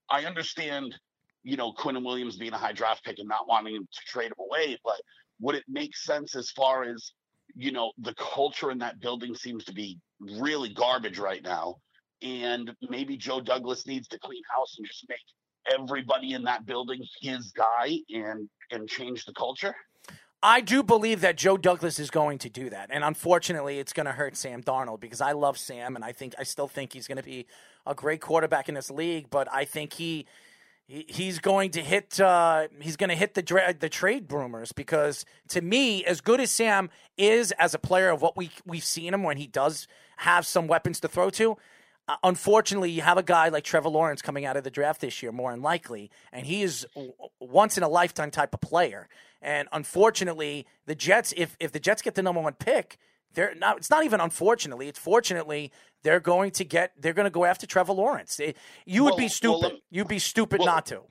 I 0.09 0.25
understand 0.25 0.95
you 1.43 1.57
know, 1.57 1.73
Quinnen 1.73 2.05
Williams 2.05 2.37
being 2.37 2.53
a 2.53 2.59
high 2.59 2.73
draft 2.73 3.05
pick 3.05 3.19
and 3.19 3.29
not 3.29 3.49
wanting 3.49 3.77
to 3.77 4.01
trade 4.07 4.27
him 4.27 4.35
away. 4.39 4.79
But 4.85 5.01
would 5.41 5.55
it 5.55 5.65
make 5.69 5.97
sense 5.97 6.37
as 6.37 6.51
far 6.51 6.85
as, 6.85 7.13
you 7.55 7.73
know, 7.73 7.93
the 7.99 8.15
culture 8.15 8.71
in 8.71 8.79
that 8.79 9.01
building 9.01 9.35
seems 9.35 9.65
to 9.65 9.73
be 9.73 9.99
really 10.21 10.69
garbage 10.73 11.19
right 11.19 11.43
now. 11.43 11.77
And 12.23 12.71
maybe 12.89 13.17
Joe 13.17 13.41
Douglas 13.41 13.87
needs 13.87 14.07
to 14.09 14.19
clean 14.19 14.43
house 14.55 14.77
and 14.79 14.87
just 14.87 15.07
make 15.09 15.19
everybody 15.73 16.33
in 16.33 16.43
that 16.45 16.67
building 16.67 17.03
his 17.21 17.53
guy 17.53 17.99
and 18.11 18.49
and 18.71 18.89
change 18.89 19.25
the 19.25 19.33
culture? 19.33 19.75
I 20.43 20.63
do 20.63 20.83
believe 20.83 21.21
that 21.21 21.37
Joe 21.37 21.59
Douglas 21.59 21.99
is 21.99 22.11
going 22.11 22.39
to 22.39 22.49
do 22.49 22.71
that. 22.71 22.89
And 22.91 23.05
unfortunately, 23.05 23.79
it's 23.79 23.93
going 23.93 24.07
to 24.07 24.13
hurt 24.13 24.37
Sam 24.37 24.63
Darnold 24.63 25.01
because 25.01 25.21
I 25.21 25.33
love 25.33 25.59
Sam 25.59 25.97
and 25.97 26.05
I 26.05 26.13
think 26.13 26.35
I 26.39 26.45
still 26.45 26.69
think 26.69 26.95
he's 26.95 27.07
going 27.07 27.19
to 27.19 27.23
be 27.23 27.47
a 27.87 27.95
great 27.95 28.23
quarterback 28.23 28.69
in 28.69 28.75
this 28.75 28.91
league, 28.91 29.29
but 29.31 29.49
I 29.53 29.65
think 29.65 29.93
he 29.95 30.27
he's 30.91 31.39
going 31.39 31.71
to 31.71 31.83
hit 31.83 32.19
uh, 32.19 32.67
he's 32.81 32.97
going 32.97 33.11
to 33.11 33.17
hit 33.17 33.35
the 33.35 33.43
dra- 33.43 33.75
the 33.79 33.89
trade 33.89 34.31
rumors 34.33 34.73
because 34.73 35.25
to 35.49 35.61
me 35.61 36.05
as 36.05 36.21
good 36.21 36.41
as 36.41 36.51
Sam 36.51 36.91
is 37.17 37.53
as 37.53 37.75
a 37.75 37.79
player 37.79 38.11
of 38.11 38.21
what 38.21 38.37
we 38.37 38.51
we've 38.67 38.85
seen 38.85 39.15
him 39.15 39.23
when 39.23 39.37
he 39.37 39.47
does 39.47 39.87
have 40.19 40.45
some 40.45 40.67
weapons 40.67 40.99
to 41.01 41.09
throw 41.09 41.31
to 41.31 41.57
uh, 42.09 42.17
unfortunately 42.25 42.91
you 42.91 43.03
have 43.03 43.19
a 43.19 43.23
guy 43.23 43.49
like 43.51 43.63
Trevor 43.63 43.89
Lawrence 43.89 44.21
coming 44.21 44.45
out 44.45 44.57
of 44.57 44.65
the 44.65 44.71
draft 44.71 45.01
this 45.01 45.23
year 45.23 45.31
more 45.31 45.53
than 45.53 45.63
likely 45.63 46.11
and 46.33 46.45
he 46.45 46.63
is 46.63 46.85
once 47.39 47.77
in 47.77 47.85
a 47.85 47.89
lifetime 47.89 48.33
type 48.33 48.53
of 48.53 48.61
player. 48.61 49.09
And 49.41 49.69
unfortunately 49.71 50.67
the 50.87 50.97
Jets 50.97 51.33
if 51.37 51.57
if 51.61 51.71
the 51.71 51.81
Jets 51.81 52.03
get 52.03 52.17
the 52.17 52.23
number 52.23 52.41
1 52.41 52.55
pick 52.55 52.99
they're 53.35 53.55
not 53.55 53.77
it's 53.77 53.91
not 53.91 54.05
even 54.05 54.21
unfortunately 54.21 54.89
it's 54.89 54.99
fortunately 54.99 55.71
they're 56.03 56.21
going 56.21 56.51
to 56.53 56.65
get 56.65 56.93
they're 56.99 57.13
going 57.13 57.25
to 57.25 57.31
go 57.31 57.45
after 57.45 57.67
Trevor 57.67 57.93
Lawrence. 57.93 58.41
Eh, 58.41 58.53
you 58.87 59.05
would 59.05 59.17
be 59.17 59.29
stupid. 59.29 59.73
Well, 59.73 59.81
You'd 59.91 60.09
be 60.09 60.19
stupid 60.19 60.61
well, 60.61 60.67
not 60.67 60.87
to. 60.87 61.03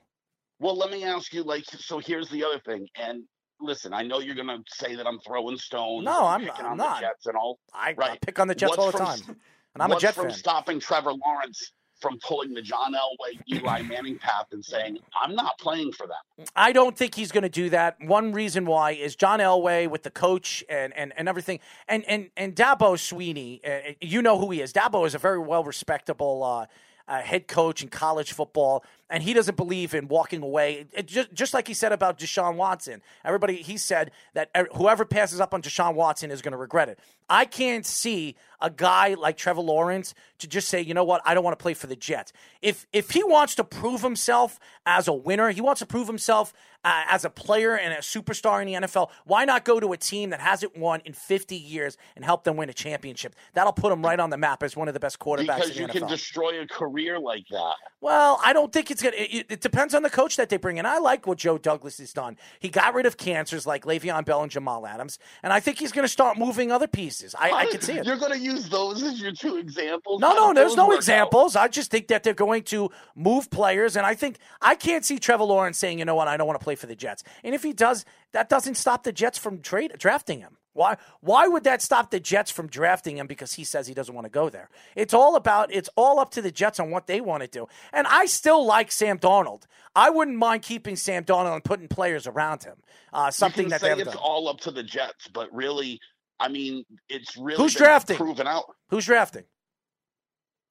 Well, 0.58 0.76
let 0.76 0.90
me 0.90 1.04
ask 1.04 1.32
you 1.32 1.42
like 1.42 1.64
so 1.64 1.98
here's 1.98 2.28
the 2.28 2.44
other 2.44 2.60
thing 2.60 2.86
and 2.96 3.24
listen, 3.60 3.92
I 3.92 4.02
know 4.02 4.20
you're 4.20 4.34
going 4.34 4.48
to 4.48 4.62
say 4.68 4.94
that 4.94 5.06
I'm 5.06 5.18
throwing 5.20 5.56
stones. 5.58 6.04
No, 6.04 6.26
I'm, 6.26 6.50
I'm 6.58 6.76
not. 6.76 7.00
Jets 7.00 7.26
and 7.26 7.36
all. 7.36 7.58
I, 7.74 7.94
right. 7.96 8.12
I 8.12 8.18
pick 8.18 8.38
on 8.38 8.48
the 8.48 8.54
Jets 8.54 8.76
what's 8.76 8.78
all 8.78 8.90
the 8.90 8.98
time. 8.98 9.36
and 9.74 9.82
I'm 9.82 9.92
a 9.92 9.98
Jet 9.98 10.14
from 10.14 10.28
fan. 10.28 10.34
stopping 10.34 10.80
Trevor 10.80 11.12
Lawrence 11.12 11.72
from 12.00 12.18
pulling 12.18 12.54
the 12.54 12.62
John 12.62 12.94
Elway, 12.94 13.38
Eli 13.52 13.82
Manning 13.88 14.18
path 14.18 14.46
and 14.52 14.64
saying, 14.64 14.98
I'm 15.20 15.34
not 15.34 15.58
playing 15.58 15.92
for 15.92 16.06
them. 16.06 16.46
I 16.56 16.72
don't 16.72 16.96
think 16.96 17.14
he's 17.14 17.32
going 17.32 17.42
to 17.42 17.48
do 17.48 17.70
that. 17.70 17.96
One 18.00 18.32
reason 18.32 18.66
why 18.66 18.92
is 18.92 19.16
John 19.16 19.40
Elway 19.40 19.88
with 19.88 20.02
the 20.02 20.10
coach 20.10 20.64
and, 20.68 20.92
and, 20.96 21.12
and 21.16 21.28
everything. 21.28 21.60
And, 21.88 22.04
and, 22.06 22.30
and 22.36 22.54
Dabo 22.54 22.96
Swinney, 22.96 23.60
uh, 23.66 23.92
you 24.00 24.22
know 24.22 24.38
who 24.38 24.50
he 24.50 24.60
is. 24.60 24.72
Dabo 24.72 25.06
is 25.06 25.14
a 25.14 25.18
very 25.18 25.38
well 25.38 25.64
respectable 25.64 26.42
uh, 26.42 26.66
uh, 27.10 27.20
head 27.20 27.48
coach 27.48 27.82
in 27.82 27.88
college 27.88 28.32
football, 28.32 28.84
and 29.10 29.22
he 29.22 29.34
doesn't 29.34 29.56
believe 29.56 29.92
in 29.94 30.08
walking 30.08 30.42
away. 30.42 30.86
It 30.92 31.06
just, 31.06 31.32
just 31.32 31.52
like 31.52 31.68
he 31.68 31.74
said 31.74 31.92
about 31.92 32.18
Deshaun 32.18 32.54
Watson. 32.54 33.02
Everybody, 33.24 33.56
he 33.56 33.76
said 33.76 34.12
that 34.34 34.50
er, 34.56 34.68
whoever 34.74 35.04
passes 35.04 35.40
up 35.40 35.52
on 35.52 35.62
Deshaun 35.62 35.94
Watson 35.94 36.30
is 36.30 36.40
going 36.40 36.52
to 36.52 36.58
regret 36.58 36.88
it. 36.88 36.98
I 37.28 37.44
can't 37.44 37.84
see 37.84 38.36
a 38.60 38.70
guy 38.70 39.14
like 39.14 39.36
Trevor 39.36 39.60
Lawrence 39.60 40.14
to 40.38 40.48
just 40.48 40.68
say, 40.68 40.80
you 40.80 40.94
know 40.94 41.04
what, 41.04 41.22
I 41.24 41.34
don't 41.34 41.44
want 41.44 41.58
to 41.58 41.62
play 41.62 41.74
for 41.74 41.86
the 41.86 41.96
Jets. 41.96 42.32
If 42.62 42.86
if 42.92 43.10
he 43.10 43.22
wants 43.22 43.54
to 43.56 43.64
prove 43.64 44.02
himself 44.02 44.58
as 44.86 45.08
a 45.08 45.12
winner, 45.12 45.50
he 45.50 45.60
wants 45.60 45.78
to 45.80 45.86
prove 45.86 46.06
himself 46.06 46.52
uh, 46.84 47.04
as 47.08 47.24
a 47.24 47.30
player 47.30 47.76
and 47.76 47.92
a 47.92 47.98
superstar 47.98 48.60
in 48.60 48.66
the 48.66 48.86
NFL. 48.86 49.10
Why 49.24 49.44
not 49.44 49.64
go 49.64 49.80
to 49.80 49.92
a 49.92 49.96
team 49.96 50.30
that 50.30 50.40
hasn't 50.40 50.76
won 50.76 51.00
in 51.04 51.12
50 51.12 51.56
years 51.56 51.96
and 52.16 52.24
help 52.24 52.44
them 52.44 52.56
win 52.56 52.68
a 52.70 52.72
championship? 52.72 53.34
That'll 53.54 53.72
put 53.72 53.92
him 53.92 54.02
right 54.02 54.18
on 54.18 54.30
the 54.30 54.38
map 54.38 54.62
as 54.62 54.76
one 54.76 54.88
of 54.88 54.94
the 54.94 55.00
best 55.00 55.18
quarterbacks 55.18 55.38
Because 55.56 55.70
in 55.70 55.74
the 55.74 55.80
you 55.80 55.86
NFL. 55.88 55.92
can 55.92 56.08
destroy 56.08 56.60
a 56.60 56.66
career 56.66 57.18
like 57.18 57.46
that. 57.50 57.74
Well, 58.00 58.40
I 58.44 58.52
don't 58.52 58.72
think 58.72 58.90
it's 58.90 58.99
gonna. 59.02 59.16
It, 59.16 59.46
it 59.48 59.60
depends 59.60 59.94
on 59.94 60.02
the 60.02 60.10
coach 60.10 60.36
that 60.36 60.48
they 60.48 60.56
bring 60.56 60.78
in. 60.78 60.86
I 60.86 60.98
like 60.98 61.26
what 61.26 61.38
Joe 61.38 61.58
Douglas 61.58 61.98
has 61.98 62.12
done. 62.12 62.36
He 62.58 62.68
got 62.68 62.94
rid 62.94 63.06
of 63.06 63.16
cancers 63.16 63.66
like 63.66 63.84
Le'Veon 63.84 64.24
Bell 64.24 64.42
and 64.42 64.50
Jamal 64.50 64.86
Adams, 64.86 65.18
and 65.42 65.52
I 65.52 65.60
think 65.60 65.78
he's 65.78 65.92
going 65.92 66.04
to 66.04 66.08
start 66.08 66.38
moving 66.38 66.70
other 66.72 66.86
pieces. 66.86 67.34
I, 67.38 67.50
I 67.50 67.66
can 67.66 67.80
see 67.80 67.94
it. 67.94 68.06
You're 68.06 68.16
going 68.16 68.32
to 68.32 68.38
use 68.38 68.68
those 68.68 69.02
as 69.02 69.20
your 69.20 69.32
two 69.32 69.56
examples? 69.56 70.20
No, 70.20 70.34
no, 70.34 70.54
there's 70.54 70.76
no 70.76 70.86
work 70.86 70.94
out? 70.94 70.98
examples. 70.98 71.56
I 71.56 71.68
just 71.68 71.90
think 71.90 72.08
that 72.08 72.22
they're 72.22 72.34
going 72.34 72.62
to 72.64 72.90
move 73.14 73.50
players, 73.50 73.96
and 73.96 74.06
I 74.06 74.14
think 74.14 74.38
I 74.60 74.74
can't 74.74 75.04
see 75.04 75.18
Trevor 75.18 75.44
Lawrence 75.44 75.78
saying, 75.78 75.98
"You 75.98 76.04
know 76.04 76.14
what? 76.14 76.28
I 76.28 76.36
don't 76.36 76.46
want 76.46 76.58
to 76.60 76.64
play 76.64 76.74
for 76.74 76.86
the 76.86 76.96
Jets." 76.96 77.22
And 77.44 77.54
if 77.54 77.62
he 77.62 77.72
does, 77.72 78.04
that 78.32 78.48
doesn't 78.48 78.76
stop 78.76 79.02
the 79.02 79.12
Jets 79.12 79.38
from 79.38 79.60
trade 79.60 79.92
drafting 79.98 80.40
him. 80.40 80.56
Why? 80.72 80.96
Why 81.20 81.48
would 81.48 81.64
that 81.64 81.82
stop 81.82 82.10
the 82.10 82.20
Jets 82.20 82.50
from 82.50 82.68
drafting 82.68 83.18
him 83.18 83.26
because 83.26 83.54
he 83.54 83.64
says 83.64 83.86
he 83.86 83.94
doesn't 83.94 84.14
want 84.14 84.26
to 84.26 84.30
go 84.30 84.48
there? 84.48 84.70
It's 84.94 85.12
all 85.12 85.36
about. 85.36 85.72
It's 85.72 85.88
all 85.96 86.20
up 86.20 86.30
to 86.32 86.42
the 86.42 86.50
Jets 86.52 86.78
on 86.78 86.90
what 86.90 87.06
they 87.06 87.20
want 87.20 87.42
to 87.42 87.48
do. 87.48 87.66
And 87.92 88.06
I 88.06 88.26
still 88.26 88.64
like 88.64 88.92
Sam 88.92 89.18
Darnold. 89.18 89.62
I 89.96 90.10
wouldn't 90.10 90.36
mind 90.36 90.62
keeping 90.62 90.94
Sam 90.96 91.24
Darnold 91.24 91.54
and 91.54 91.64
putting 91.64 91.88
players 91.88 92.26
around 92.26 92.62
him. 92.62 92.76
Uh, 93.12 93.30
something 93.30 93.68
that 93.70 93.80
say 93.80 93.92
it's 93.92 94.04
done. 94.04 94.16
all 94.16 94.48
up 94.48 94.60
to 94.60 94.70
the 94.70 94.84
Jets, 94.84 95.26
but 95.28 95.52
really, 95.52 95.98
I 96.38 96.48
mean, 96.48 96.84
it's 97.08 97.36
really 97.36 97.56
Who's 97.56 97.74
drafting? 97.74 98.16
proven 98.16 98.46
out. 98.46 98.64
Who's 98.90 99.06
drafting? 99.06 99.44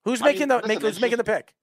Who's 0.06 0.22
I 0.22 0.26
making 0.26 0.40
mean, 0.42 0.48
the 0.50 0.56
listen, 0.56 0.68
make, 0.70 0.82
who's 0.82 1.02
making 1.02 1.18
the 1.18 1.24
pick? 1.26 1.54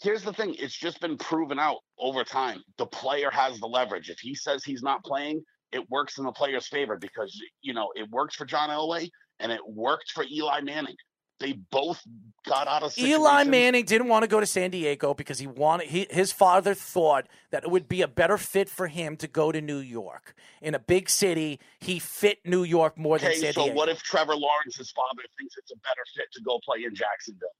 Here's 0.00 0.22
the 0.22 0.32
thing: 0.32 0.54
it's 0.58 0.76
just 0.76 1.00
been 1.00 1.18
proven 1.18 1.58
out 1.58 1.78
over 1.98 2.22
time. 2.22 2.62
The 2.76 2.86
player 2.86 3.30
has 3.32 3.58
the 3.58 3.66
leverage. 3.66 4.10
If 4.10 4.20
he 4.20 4.36
says 4.36 4.62
he's 4.62 4.82
not 4.82 5.02
playing, 5.04 5.42
it 5.72 5.90
works 5.90 6.18
in 6.18 6.24
the 6.24 6.32
player's 6.32 6.66
favor 6.66 6.96
because 6.96 7.40
you 7.62 7.74
know 7.74 7.90
it 7.94 8.10
works 8.10 8.34
for 8.34 8.44
John 8.44 8.70
Elway 8.70 9.10
and 9.38 9.52
it 9.52 9.60
worked 9.66 10.10
for 10.10 10.24
Eli 10.30 10.60
Manning. 10.60 10.96
They 11.40 11.52
both 11.52 12.02
got 12.44 12.66
out 12.66 12.82
of 12.82 12.98
Eli 12.98 13.44
Manning 13.44 13.84
didn't 13.84 14.08
want 14.08 14.24
to 14.24 14.28
go 14.28 14.40
to 14.40 14.46
San 14.46 14.70
Diego 14.70 15.14
because 15.14 15.38
he 15.38 15.46
wanted 15.46 15.86
he, 15.86 16.06
his 16.10 16.32
father 16.32 16.74
thought 16.74 17.28
that 17.50 17.62
it 17.62 17.70
would 17.70 17.88
be 17.88 18.02
a 18.02 18.08
better 18.08 18.36
fit 18.36 18.68
for 18.68 18.88
him 18.88 19.16
to 19.18 19.28
go 19.28 19.52
to 19.52 19.60
New 19.60 19.78
York. 19.78 20.34
In 20.60 20.74
a 20.74 20.80
big 20.80 21.08
city, 21.08 21.60
he 21.78 22.00
fit 22.00 22.38
New 22.44 22.64
York 22.64 22.98
more 22.98 23.18
than 23.18 23.32
San 23.34 23.52
so 23.52 23.62
Diego. 23.62 23.68
So 23.68 23.72
what 23.74 23.88
if 23.88 24.02
Trevor 24.02 24.34
Lawrence's 24.34 24.90
father 24.90 25.22
thinks 25.38 25.56
it's 25.56 25.70
a 25.70 25.76
better 25.76 26.02
fit 26.16 26.26
to 26.32 26.42
go 26.42 26.58
play 26.64 26.84
in 26.84 26.94
Jacksonville? 26.94 27.54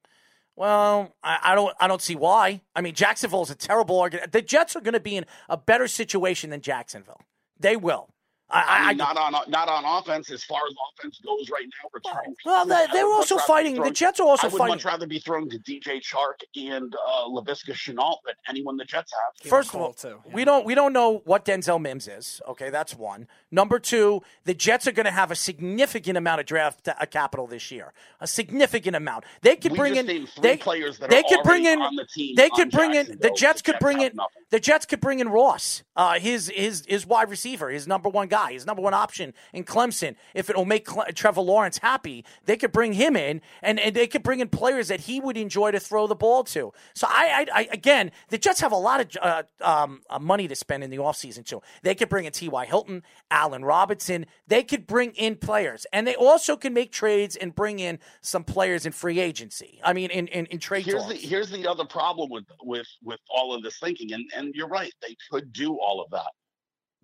well, 0.58 1.14
I, 1.22 1.38
I 1.44 1.54
don't 1.54 1.72
I 1.80 1.86
don't 1.86 2.02
see 2.02 2.16
why. 2.16 2.62
I 2.74 2.80
mean, 2.80 2.94
Jacksonville 2.94 3.42
is 3.42 3.50
a 3.50 3.54
terrible 3.54 4.00
argument. 4.00 4.32
The 4.32 4.42
Jets 4.42 4.74
are 4.74 4.80
going 4.80 4.94
to 4.94 5.00
be 5.00 5.16
in 5.16 5.24
a 5.48 5.56
better 5.56 5.86
situation 5.86 6.50
than 6.50 6.62
Jacksonville. 6.62 7.20
They 7.60 7.76
will. 7.76 8.08
I, 8.50 8.60
I 8.60 8.64
I, 8.78 8.88
mean, 8.88 8.96
not 8.98 9.16
on 9.16 9.32
not 9.50 9.68
on 9.68 9.84
offense 9.84 10.30
as 10.30 10.42
far 10.42 10.60
as 10.68 10.74
offense 10.92 11.20
goes 11.20 11.50
right 11.50 11.64
now. 11.64 11.90
Returning 11.92 12.34
well, 12.44 12.64
pieces, 12.64 12.78
they, 12.78 12.84
I 12.84 12.92
they're 12.94 13.06
also 13.06 13.36
rather 13.36 13.44
be 13.44 13.46
fighting. 13.46 13.82
The 13.82 13.90
Jets 13.90 14.20
are 14.20 14.26
also 14.26 14.46
I 14.46 14.50
would 14.50 14.58
fighting. 14.58 14.74
much 14.74 14.84
rather 14.84 15.06
be 15.06 15.18
throwing 15.18 15.50
to 15.50 15.58
DJ 15.58 16.00
Chark 16.00 16.42
and 16.56 16.94
uh, 16.94 17.24
Laviska 17.28 17.72
Shenault 17.72 18.16
than 18.24 18.34
anyone 18.48 18.76
the 18.76 18.84
Jets 18.84 19.12
have. 19.12 19.50
First 19.50 19.74
of 19.74 19.80
all, 19.80 19.94
we 20.32 20.44
don't 20.44 20.64
we 20.64 20.74
don't 20.74 20.92
know 20.92 21.22
what 21.24 21.44
Denzel 21.44 21.80
Mims 21.80 22.08
is. 22.08 22.40
Okay, 22.48 22.70
that's 22.70 22.94
one. 22.94 23.28
Number 23.50 23.78
two, 23.78 24.22
the 24.44 24.54
Jets 24.54 24.86
are 24.86 24.92
going 24.92 25.06
to 25.06 25.12
have 25.12 25.30
a 25.30 25.36
significant 25.36 26.16
amount 26.16 26.40
of 26.40 26.46
draft 26.46 26.88
uh, 26.88 26.94
capital 27.06 27.46
this 27.46 27.70
year. 27.70 27.92
A 28.20 28.26
significant 28.26 28.96
amount. 28.96 29.24
They 29.42 29.56
could 29.56 29.72
We 29.72 29.78
bring 29.78 29.94
just 29.94 30.00
in 30.00 30.06
named 30.06 30.28
three 30.30 30.42
they, 30.42 30.56
players 30.56 30.98
that 30.98 31.10
they 31.10 31.18
are 31.20 31.22
could 31.28 31.42
bring 31.42 31.66
already 31.66 31.80
in 31.80 31.86
on 31.86 31.96
the 31.96 32.06
team 32.06 32.34
they 32.36 32.50
could 32.50 32.70
bring 32.70 32.94
in 32.94 33.18
the 33.20 33.30
Jets 33.36 33.62
The 33.62 33.72
could 33.72 33.72
Jets 33.72 33.82
bring 33.82 34.00
in 34.00 34.16
nothing. 34.16 34.42
the 34.50 34.60
Jets 34.60 34.86
could 34.86 35.00
bring 35.00 35.20
in 35.20 35.28
Ross, 35.28 35.82
uh, 35.96 36.18
his 36.18 36.48
his 36.54 36.84
his 36.86 37.06
wide 37.06 37.30
receiver, 37.30 37.68
his 37.70 37.86
number 37.86 38.08
one 38.08 38.28
guy, 38.28 38.37
his 38.46 38.66
number 38.66 38.82
one 38.82 38.94
option 38.94 39.34
in 39.52 39.64
Clemson. 39.64 40.16
If 40.34 40.48
it'll 40.48 40.64
make 40.64 40.86
Cle- 40.86 41.04
Trevor 41.14 41.40
Lawrence 41.40 41.78
happy, 41.78 42.24
they 42.44 42.56
could 42.56 42.72
bring 42.72 42.92
him 42.94 43.16
in, 43.16 43.40
and, 43.62 43.78
and 43.78 43.94
they 43.94 44.06
could 44.06 44.22
bring 44.22 44.40
in 44.40 44.48
players 44.48 44.88
that 44.88 45.00
he 45.00 45.20
would 45.20 45.36
enjoy 45.36 45.70
to 45.72 45.80
throw 45.80 46.06
the 46.06 46.14
ball 46.14 46.44
to. 46.44 46.72
So 46.94 47.06
I, 47.08 47.46
I, 47.52 47.60
I 47.60 47.68
again, 47.72 48.10
the 48.28 48.38
Jets 48.38 48.60
have 48.60 48.72
a 48.72 48.76
lot 48.76 49.00
of 49.00 49.16
uh, 49.20 49.42
um, 49.60 50.02
uh, 50.08 50.18
money 50.18 50.48
to 50.48 50.54
spend 50.54 50.84
in 50.84 50.90
the 50.90 50.98
offseason 50.98 51.44
too. 51.44 51.60
They 51.82 51.94
could 51.94 52.08
bring 52.08 52.24
in 52.24 52.32
T.Y. 52.32 52.66
Hilton, 52.66 53.02
Allen 53.30 53.64
Robinson. 53.64 54.26
They 54.46 54.62
could 54.62 54.86
bring 54.86 55.12
in 55.12 55.36
players, 55.36 55.86
and 55.92 56.06
they 56.06 56.14
also 56.14 56.56
can 56.56 56.72
make 56.72 56.92
trades 56.92 57.36
and 57.36 57.54
bring 57.54 57.78
in 57.78 57.98
some 58.20 58.44
players 58.44 58.86
in 58.86 58.92
free 58.92 59.20
agency. 59.20 59.80
I 59.84 59.92
mean, 59.92 60.10
in 60.10 60.28
in, 60.28 60.46
in 60.46 60.58
trade 60.58 60.84
Here's 60.84 61.02
talks. 61.02 61.14
the 61.14 61.26
here's 61.26 61.50
the 61.50 61.66
other 61.66 61.84
problem 61.84 62.30
with 62.30 62.44
with 62.62 62.86
with 63.02 63.20
all 63.30 63.54
of 63.54 63.62
this 63.62 63.78
thinking, 63.78 64.12
and 64.12 64.24
and 64.36 64.54
you're 64.54 64.68
right, 64.68 64.92
they 65.02 65.16
could 65.30 65.52
do 65.52 65.78
all 65.78 66.00
of 66.00 66.10
that, 66.10 66.30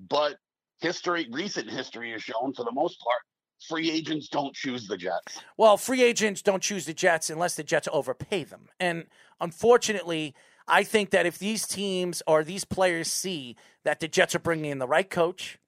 but 0.08 0.36
history, 0.84 1.26
recent 1.30 1.70
history 1.70 2.12
has 2.12 2.22
shown, 2.22 2.52
for 2.52 2.64
the 2.64 2.72
most 2.72 3.00
part, 3.00 3.22
free 3.68 3.90
agents 3.90 4.28
don't 4.28 4.54
choose 4.54 4.86
the 4.86 4.98
Jets. 4.98 5.40
Well, 5.56 5.78
free 5.78 6.02
agents 6.02 6.42
don't 6.42 6.62
choose 6.62 6.84
the 6.84 6.92
Jets 6.92 7.30
unless 7.30 7.54
the 7.54 7.64
Jets 7.64 7.88
overpay 7.90 8.44
them. 8.44 8.68
And 8.78 9.06
unfortunately, 9.40 10.34
I 10.68 10.84
think 10.84 11.10
that 11.10 11.24
if 11.24 11.38
these 11.38 11.66
teams 11.66 12.22
or 12.26 12.44
these 12.44 12.64
players 12.64 13.08
see 13.08 13.56
that 13.84 14.00
the 14.00 14.08
Jets 14.08 14.34
are 14.34 14.40
bringing 14.40 14.70
in 14.70 14.78
the 14.78 14.86
right 14.86 15.08
coach, 15.08 15.58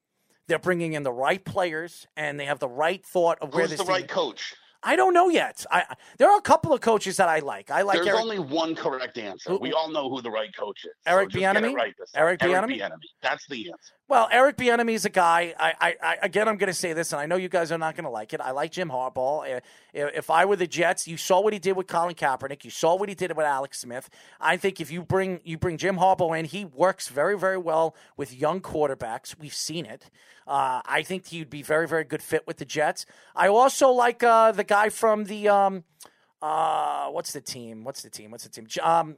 they're 0.49 0.59
bringing 0.59 0.93
in 0.93 1.03
the 1.03 1.13
right 1.13 1.45
players, 1.45 2.07
and 2.17 2.39
they 2.39 2.45
have 2.45 2.59
the 2.59 2.69
right 2.69 3.05
thought 3.05 3.39
of 3.41 3.55
where 3.55 3.65
this 3.65 3.73
is. 3.73 3.79
Who's 3.81 3.87
the 3.87 3.93
right 3.93 4.09
coach? 4.09 4.55
I 4.83 4.95
don't 4.95 5.13
know 5.13 5.29
yet. 5.29 5.67
I 5.71 5.97
there 6.17 6.31
are 6.31 6.39
a 6.39 6.43
couple 6.43 6.73
of 6.73 6.81
coaches 6.81 7.17
that 7.17 7.29
I 7.29 7.41
like. 7.41 7.73
I 7.73 7.83
like 7.83 7.97
There's 7.97 8.07
Eric, 8.07 8.21
only 8.21 8.39
one 8.39 8.77
correct 8.77 9.19
answer. 9.19 9.51
Who- 9.51 9.59
we 9.59 9.73
all 9.73 9.91
know 9.91 10.09
who 10.09 10.23
the 10.23 10.31
right 10.31 10.55
coach 10.57 10.85
is. 10.85 10.93
Eric 11.05 11.35
it 11.35 11.39
Bieniemy? 11.39 11.75
Right. 11.75 11.95
Eric 12.15 12.41
Bieniemy? 12.41 12.81
That's 13.21 13.47
the 13.49 13.71
answer. 13.71 13.95
Well, 14.09 14.29
Eric 14.31 14.57
Bieniemy 14.57 14.93
is 14.93 15.05
a 15.05 15.11
guy. 15.11 15.53
I, 15.59 15.75
I, 15.81 15.97
I 16.01 16.17
again, 16.23 16.47
I'm 16.47 16.59
going 16.59 16.69
to 16.69 16.75
say 16.75 16.93
this, 16.93 17.13
and 17.13 17.21
I 17.21 17.27
know 17.27 17.35
you 17.35 17.49
guys 17.49 17.73
are 17.73 17.79
not 17.79 17.97
going 17.97 18.05
to 18.05 18.11
like 18.11 18.33
it. 18.33 18.41
I 18.41 18.53
like 18.53 18.71
Jim 18.71 18.89
Harbaugh. 18.89 19.61
If 19.93 20.31
I 20.31 20.45
were 20.45 20.55
the 20.55 20.69
Jets, 20.69 21.09
you 21.09 21.17
saw 21.17 21.41
what 21.41 21.53
he 21.53 21.59
did 21.59 21.77
with 21.77 21.89
Colin 21.89 22.15
Kaepernick. 22.15 22.63
You 22.65 22.71
saw 22.71 22.95
what 22.95 23.09
he 23.09 23.17
did 23.17 23.37
with 23.37 23.45
Alex 23.45 23.81
Smith. 23.81 24.09
I 24.41 24.59
think 24.59 24.81
if 24.81 24.93
you 24.93 25.03
bring 25.03 25.41
you 25.43 25.59
bring 25.59 25.77
Jim 25.77 25.97
Harbaugh 25.97 26.39
in, 26.39 26.45
he 26.45 26.65
works 26.65 27.09
very, 27.09 27.37
very 27.37 27.59
well 27.59 27.97
with 28.17 28.33
young 28.33 28.61
quarterbacks. 28.61 29.37
We've 29.37 29.53
seen 29.55 29.85
it. 29.87 30.09
Uh, 30.47 30.83
I 30.87 31.03
think 31.03 31.27
he'd 31.27 31.51
be 31.51 31.63
very, 31.63 31.89
very 31.89 32.05
good 32.05 32.23
fit 32.23 32.47
with 32.47 32.59
the 32.59 32.65
Jets. 32.65 33.07
I 33.35 33.49
also 33.49 33.91
like 33.91 34.23
uh, 34.23 34.53
the 34.53 34.63
guy 34.63 34.89
from 34.89 35.25
the 35.25 35.49
um, 35.49 35.83
uh, 36.41 37.09
what's 37.09 37.33
the 37.33 37.41
team? 37.41 37.83
What's 37.83 38.03
the 38.03 38.11
team? 38.11 38.31
What's 38.31 38.45
the 38.45 38.51
team? 38.51 38.69
Um, 38.81 39.17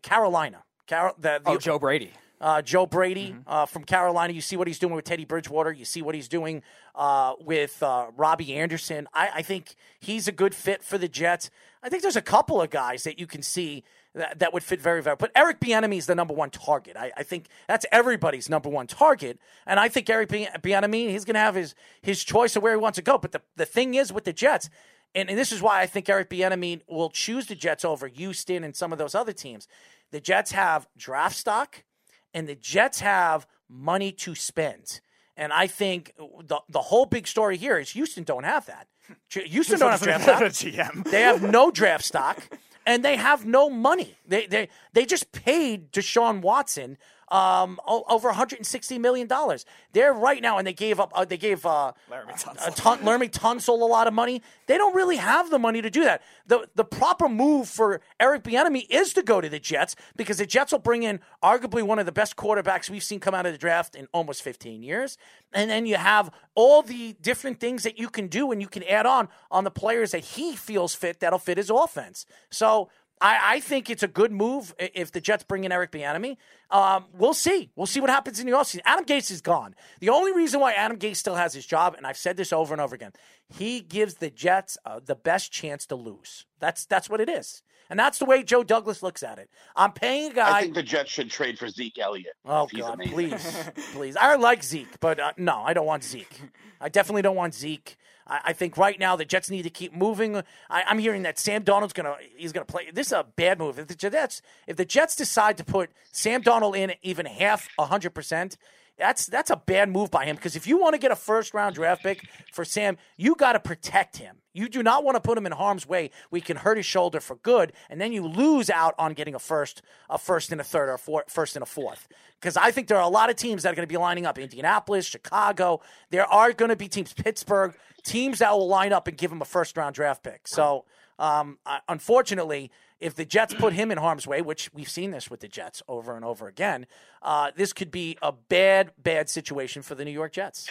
Carolina. 0.00 0.62
Carol, 0.86 1.14
the, 1.18 1.40
the, 1.44 1.50
Oh, 1.50 1.58
Joe 1.58 1.78
Brady. 1.78 2.12
Uh, 2.42 2.60
Joe 2.60 2.86
Brady 2.86 3.36
uh, 3.46 3.66
from 3.66 3.84
Carolina. 3.84 4.32
You 4.32 4.40
see 4.40 4.56
what 4.56 4.66
he's 4.66 4.80
doing 4.80 4.94
with 4.94 5.04
Teddy 5.04 5.24
Bridgewater. 5.24 5.70
You 5.70 5.84
see 5.84 6.02
what 6.02 6.16
he's 6.16 6.26
doing 6.26 6.62
uh, 6.96 7.34
with 7.40 7.80
uh, 7.82 8.06
Robby 8.16 8.54
Anderson. 8.54 9.06
I, 9.14 9.30
I 9.36 9.42
think 9.42 9.76
he's 10.00 10.26
a 10.26 10.32
good 10.32 10.52
fit 10.52 10.82
for 10.82 10.98
the 10.98 11.06
Jets. 11.06 11.50
I 11.84 11.88
think 11.88 12.02
there's 12.02 12.16
a 12.16 12.20
couple 12.22 12.60
of 12.60 12.68
guys 12.68 13.04
that 13.04 13.20
you 13.20 13.28
can 13.28 13.42
see 13.42 13.84
that, 14.14 14.40
that 14.40 14.52
would 14.52 14.64
fit 14.64 14.80
very, 14.80 15.02
very. 15.02 15.14
But 15.16 15.30
Eric 15.36 15.60
Bieniemy 15.60 15.98
is 15.98 16.06
the 16.06 16.16
number 16.16 16.34
one 16.34 16.50
target. 16.50 16.96
I, 16.96 17.12
I 17.16 17.22
think 17.22 17.46
that's 17.68 17.86
everybody's 17.92 18.48
number 18.48 18.68
one 18.68 18.88
target. 18.88 19.38
And 19.64 19.78
I 19.78 19.88
think 19.88 20.10
Eric 20.10 20.28
Bien- 20.28 20.50
Bieniemy 20.60 21.10
he's 21.10 21.24
going 21.24 21.34
to 21.34 21.40
have 21.40 21.54
his 21.54 21.76
his 22.02 22.24
choice 22.24 22.56
of 22.56 22.62
where 22.64 22.72
he 22.72 22.78
wants 22.78 22.96
to 22.96 23.02
go. 23.02 23.18
But 23.18 23.32
the 23.32 23.42
the 23.56 23.66
thing 23.66 23.94
is 23.94 24.12
with 24.12 24.24
the 24.24 24.32
Jets. 24.32 24.68
And, 25.14 25.28
and 25.28 25.38
this 25.38 25.52
is 25.52 25.60
why 25.62 25.80
I 25.80 25.86
think 25.86 26.08
Eric 26.08 26.30
Bieniemy 26.30 26.80
will 26.88 27.10
choose 27.10 27.46
the 27.46 27.54
Jets 27.54 27.84
over 27.84 28.08
Houston 28.08 28.64
and 28.64 28.74
some 28.74 28.92
of 28.92 28.98
those 28.98 29.14
other 29.14 29.32
teams. 29.32 29.68
The 30.10 30.20
Jets 30.20 30.52
have 30.52 30.88
draft 30.96 31.36
stock 31.36 31.84
and 32.34 32.48
the 32.48 32.54
Jets 32.54 33.00
have 33.00 33.46
money 33.68 34.12
to 34.12 34.34
spend. 34.34 35.00
And 35.36 35.52
I 35.52 35.66
think 35.66 36.14
the 36.16 36.60
the 36.68 36.82
whole 36.82 37.06
big 37.06 37.26
story 37.26 37.56
here 37.56 37.78
is 37.78 37.90
Houston 37.90 38.24
don't 38.24 38.44
have 38.44 38.66
that. 38.66 38.86
Houston 39.30 39.78
don't 39.78 39.90
have 39.90 40.02
draft 40.02 40.24
stock. 40.24 40.42
GM. 40.42 41.04
They 41.10 41.22
have 41.22 41.42
no 41.42 41.70
draft 41.70 42.04
stock, 42.04 42.48
and 42.86 43.04
they 43.04 43.16
have 43.16 43.46
no 43.46 43.70
money. 43.70 44.16
They 44.26 44.46
they 44.46 44.68
they 44.92 45.06
just 45.06 45.32
paid 45.32 45.90
Deshaun 45.92 46.40
Watson 46.42 46.98
um, 47.32 47.80
over 47.86 48.28
160 48.28 48.98
million 48.98 49.26
dollars. 49.26 49.64
They're 49.92 50.12
right 50.12 50.42
now, 50.42 50.58
and 50.58 50.66
they 50.66 50.74
gave 50.74 51.00
up. 51.00 51.10
Uh, 51.14 51.24
they 51.24 51.38
gave 51.38 51.64
uh, 51.64 51.92
Laremy 52.10 52.68
a 52.68 52.70
ton, 52.72 52.98
Laremy 52.98 53.30
Tunsil 53.30 53.68
a 53.68 53.84
lot 53.84 54.06
of 54.06 54.12
money. 54.12 54.42
They 54.66 54.76
don't 54.76 54.94
really 54.94 55.16
have 55.16 55.50
the 55.50 55.58
money 55.58 55.80
to 55.80 55.88
do 55.88 56.04
that. 56.04 56.22
the 56.46 56.68
The 56.74 56.84
proper 56.84 57.30
move 57.30 57.68
for 57.68 58.02
Eric 58.20 58.44
Bieniemy 58.44 58.86
is 58.90 59.14
to 59.14 59.22
go 59.22 59.40
to 59.40 59.48
the 59.48 59.58
Jets 59.58 59.96
because 60.14 60.36
the 60.38 60.46
Jets 60.46 60.72
will 60.72 60.78
bring 60.78 61.04
in 61.04 61.20
arguably 61.42 61.82
one 61.82 61.98
of 61.98 62.04
the 62.04 62.12
best 62.12 62.36
quarterbacks 62.36 62.90
we've 62.90 63.02
seen 63.02 63.18
come 63.18 63.34
out 63.34 63.46
of 63.46 63.52
the 63.52 63.58
draft 63.58 63.94
in 63.94 64.08
almost 64.12 64.42
15 64.42 64.82
years, 64.82 65.16
and 65.54 65.70
then 65.70 65.86
you 65.86 65.96
have 65.96 66.30
all 66.54 66.82
the 66.82 67.14
different 67.22 67.60
things 67.60 67.82
that 67.84 67.98
you 67.98 68.10
can 68.10 68.26
do 68.26 68.52
and 68.52 68.60
you 68.60 68.68
can 68.68 68.82
add 68.82 69.06
on 69.06 69.28
on 69.50 69.64
the 69.64 69.70
players 69.70 70.10
that 70.10 70.22
he 70.22 70.54
feels 70.54 70.94
fit 70.94 71.20
that'll 71.20 71.38
fit 71.38 71.56
his 71.56 71.70
offense. 71.70 72.26
So. 72.50 72.90
I, 73.22 73.54
I 73.54 73.60
think 73.60 73.88
it's 73.88 74.02
a 74.02 74.08
good 74.08 74.32
move 74.32 74.74
if 74.78 75.12
the 75.12 75.20
Jets 75.20 75.44
bring 75.44 75.62
in 75.62 75.70
Eric 75.70 75.92
Bieniemy. 75.92 76.36
Um, 76.70 77.04
we'll 77.14 77.34
see. 77.34 77.70
We'll 77.76 77.86
see 77.86 78.00
what 78.00 78.10
happens 78.10 78.40
in 78.40 78.46
the 78.46 78.52
offseason. 78.52 78.80
Adam 78.84 79.04
Gase 79.04 79.30
is 79.30 79.40
gone. 79.40 79.76
The 80.00 80.08
only 80.08 80.32
reason 80.32 80.58
why 80.58 80.72
Adam 80.72 80.98
Gase 80.98 81.16
still 81.16 81.36
has 81.36 81.54
his 81.54 81.64
job, 81.64 81.94
and 81.96 82.04
I've 82.04 82.16
said 82.16 82.36
this 82.36 82.52
over 82.52 82.74
and 82.74 82.80
over 82.80 82.94
again, 82.94 83.12
he 83.48 83.80
gives 83.80 84.14
the 84.14 84.28
Jets 84.28 84.76
uh, 84.84 84.98
the 85.04 85.14
best 85.14 85.52
chance 85.52 85.86
to 85.86 85.94
lose. 85.94 86.46
That's 86.58 86.84
that's 86.84 87.08
what 87.08 87.20
it 87.20 87.28
is, 87.28 87.62
and 87.92 87.98
that's 87.98 88.18
the 88.18 88.24
way 88.24 88.42
Joe 88.42 88.64
Douglas 88.64 89.02
looks 89.02 89.22
at 89.22 89.38
it. 89.38 89.50
I'm 89.76 89.92
paying 89.92 90.30
a 90.30 90.34
guy. 90.34 90.56
I 90.56 90.62
think 90.62 90.74
the 90.74 90.82
Jets 90.82 91.10
should 91.10 91.30
trade 91.30 91.58
for 91.58 91.68
Zeke 91.68 91.98
Elliott. 91.98 92.32
Oh 92.42 92.66
God, 92.74 92.94
amazing. 92.94 93.12
please, 93.12 93.70
please. 93.92 94.16
I 94.16 94.34
like 94.36 94.64
Zeke, 94.64 94.98
but 94.98 95.20
uh, 95.20 95.32
no, 95.36 95.60
I 95.60 95.74
don't 95.74 95.84
want 95.84 96.02
Zeke. 96.02 96.40
I 96.80 96.88
definitely 96.88 97.20
don't 97.20 97.36
want 97.36 97.54
Zeke. 97.54 97.98
I, 98.26 98.40
I 98.46 98.52
think 98.54 98.78
right 98.78 98.98
now 98.98 99.14
the 99.14 99.26
Jets 99.26 99.50
need 99.50 99.64
to 99.64 99.70
keep 99.70 99.92
moving. 99.94 100.36
I, 100.70 100.84
I'm 100.86 101.00
hearing 101.00 101.22
that 101.24 101.38
Sam 101.38 101.64
Darnold's 101.64 101.92
gonna 101.92 102.16
he's 102.34 102.52
gonna 102.52 102.64
play. 102.64 102.90
This 102.90 103.08
is 103.08 103.12
a 103.12 103.26
bad 103.36 103.58
move. 103.58 103.78
If 103.78 103.88
the 103.88 103.94
Jets 103.94 104.40
if 104.66 104.78
the 104.78 104.86
Jets 104.86 105.14
decide 105.14 105.58
to 105.58 105.64
put 105.64 105.90
Sam 106.12 106.42
Darnold 106.42 106.74
in 106.74 106.94
even 107.02 107.26
half 107.26 107.68
hundred 107.78 108.14
percent. 108.14 108.56
That's 108.98 109.26
that's 109.26 109.50
a 109.50 109.56
bad 109.56 109.88
move 109.88 110.10
by 110.10 110.26
him 110.26 110.36
because 110.36 110.54
if 110.54 110.66
you 110.66 110.78
want 110.78 110.94
to 110.94 110.98
get 110.98 111.10
a 111.10 111.16
first 111.16 111.54
round 111.54 111.74
draft 111.74 112.02
pick 112.02 112.28
for 112.52 112.64
Sam, 112.64 112.98
you 113.16 113.34
got 113.34 113.54
to 113.54 113.60
protect 113.60 114.18
him. 114.18 114.36
You 114.52 114.68
do 114.68 114.82
not 114.82 115.02
want 115.02 115.16
to 115.16 115.20
put 115.20 115.38
him 115.38 115.46
in 115.46 115.52
harm's 115.52 115.88
way. 115.88 116.10
We 116.30 116.42
can 116.42 116.58
hurt 116.58 116.76
his 116.76 116.84
shoulder 116.84 117.20
for 117.20 117.36
good, 117.36 117.72
and 117.88 118.00
then 118.00 118.12
you 118.12 118.26
lose 118.26 118.68
out 118.68 118.94
on 118.98 119.14
getting 119.14 119.34
a 119.34 119.38
first, 119.38 119.80
a 120.10 120.18
first 120.18 120.52
and 120.52 120.60
a 120.60 120.64
third, 120.64 120.90
or 120.90 120.94
a 120.94 120.98
four, 120.98 121.24
first 121.26 121.56
and 121.56 121.62
a 121.62 121.66
fourth. 121.66 122.06
Because 122.38 122.56
I 122.56 122.70
think 122.70 122.88
there 122.88 122.98
are 122.98 123.02
a 123.02 123.08
lot 123.08 123.30
of 123.30 123.36
teams 123.36 123.62
that 123.62 123.72
are 123.72 123.74
going 123.74 123.88
to 123.88 123.92
be 123.92 123.96
lining 123.96 124.26
up: 124.26 124.38
Indianapolis, 124.38 125.06
Chicago. 125.06 125.80
There 126.10 126.26
are 126.26 126.52
going 126.52 126.68
to 126.68 126.76
be 126.76 126.88
teams, 126.88 127.14
Pittsburgh, 127.14 127.74
teams 128.04 128.40
that 128.40 128.52
will 128.52 128.68
line 128.68 128.92
up 128.92 129.08
and 129.08 129.16
give 129.16 129.32
him 129.32 129.40
a 129.40 129.46
first 129.46 129.76
round 129.76 129.94
draft 129.94 130.22
pick. 130.22 130.46
So, 130.46 130.84
um, 131.18 131.58
unfortunately, 131.88 132.70
if 133.02 133.14
the 133.14 133.24
Jets 133.24 133.52
put 133.54 133.72
him 133.72 133.90
in 133.90 133.98
harm's 133.98 134.26
way, 134.26 134.40
which 134.42 134.70
we've 134.72 134.88
seen 134.88 135.10
this 135.10 135.28
with 135.30 135.40
the 135.40 135.48
Jets 135.48 135.82
over 135.88 136.16
and 136.16 136.24
over 136.24 136.46
again, 136.48 136.86
uh, 137.20 137.50
this 137.56 137.72
could 137.72 137.90
be 137.90 138.16
a 138.22 138.32
bad, 138.32 138.92
bad 138.96 139.28
situation 139.28 139.82
for 139.82 139.94
the 139.94 140.04
New 140.04 140.10
York 140.12 140.32
Jets. 140.32 140.70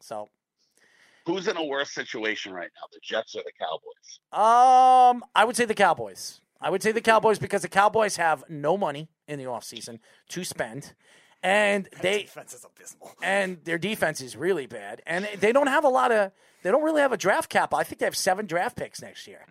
So, 0.00 0.28
Who's 1.26 1.48
in 1.48 1.56
a 1.56 1.64
worse 1.64 1.90
situation 1.90 2.52
right 2.52 2.68
now, 2.74 2.86
the 2.92 3.00
Jets 3.02 3.34
or 3.34 3.42
the 3.44 3.52
Cowboys? 3.58 4.20
um, 4.32 5.24
I 5.34 5.44
would 5.44 5.56
say 5.56 5.64
the 5.64 5.74
Cowboys. 5.74 6.40
I 6.60 6.70
would 6.70 6.82
say 6.82 6.92
the 6.92 7.00
Cowboys 7.00 7.38
because 7.38 7.62
the 7.62 7.68
Cowboys 7.68 8.16
have 8.16 8.44
no 8.48 8.76
money 8.76 9.08
in 9.26 9.38
the 9.38 9.44
offseason 9.44 10.00
to 10.30 10.44
spend. 10.44 10.92
And 11.42 11.88
they 12.02 12.22
defense 12.22 12.52
is 12.54 12.64
abysmal. 12.64 13.12
and 13.22 13.58
their 13.64 13.78
defense 13.78 14.20
is 14.20 14.36
really 14.36 14.66
bad. 14.66 15.02
And 15.06 15.24
they- 15.24 15.36
they 15.36 15.52
don't 15.52 15.66
have 15.68 15.84
a 15.84 15.88
lot 15.88 16.12
of 16.12 16.32
they 16.62 16.70
don't 16.70 16.82
really 16.82 17.02
have 17.02 17.12
a 17.12 17.18
draft 17.18 17.50
cap. 17.50 17.74
I 17.74 17.84
think 17.84 17.98
they 17.98 18.06
have 18.06 18.16
seven 18.16 18.46
draft 18.46 18.76
picks 18.76 19.02
next 19.02 19.26
year. 19.26 19.46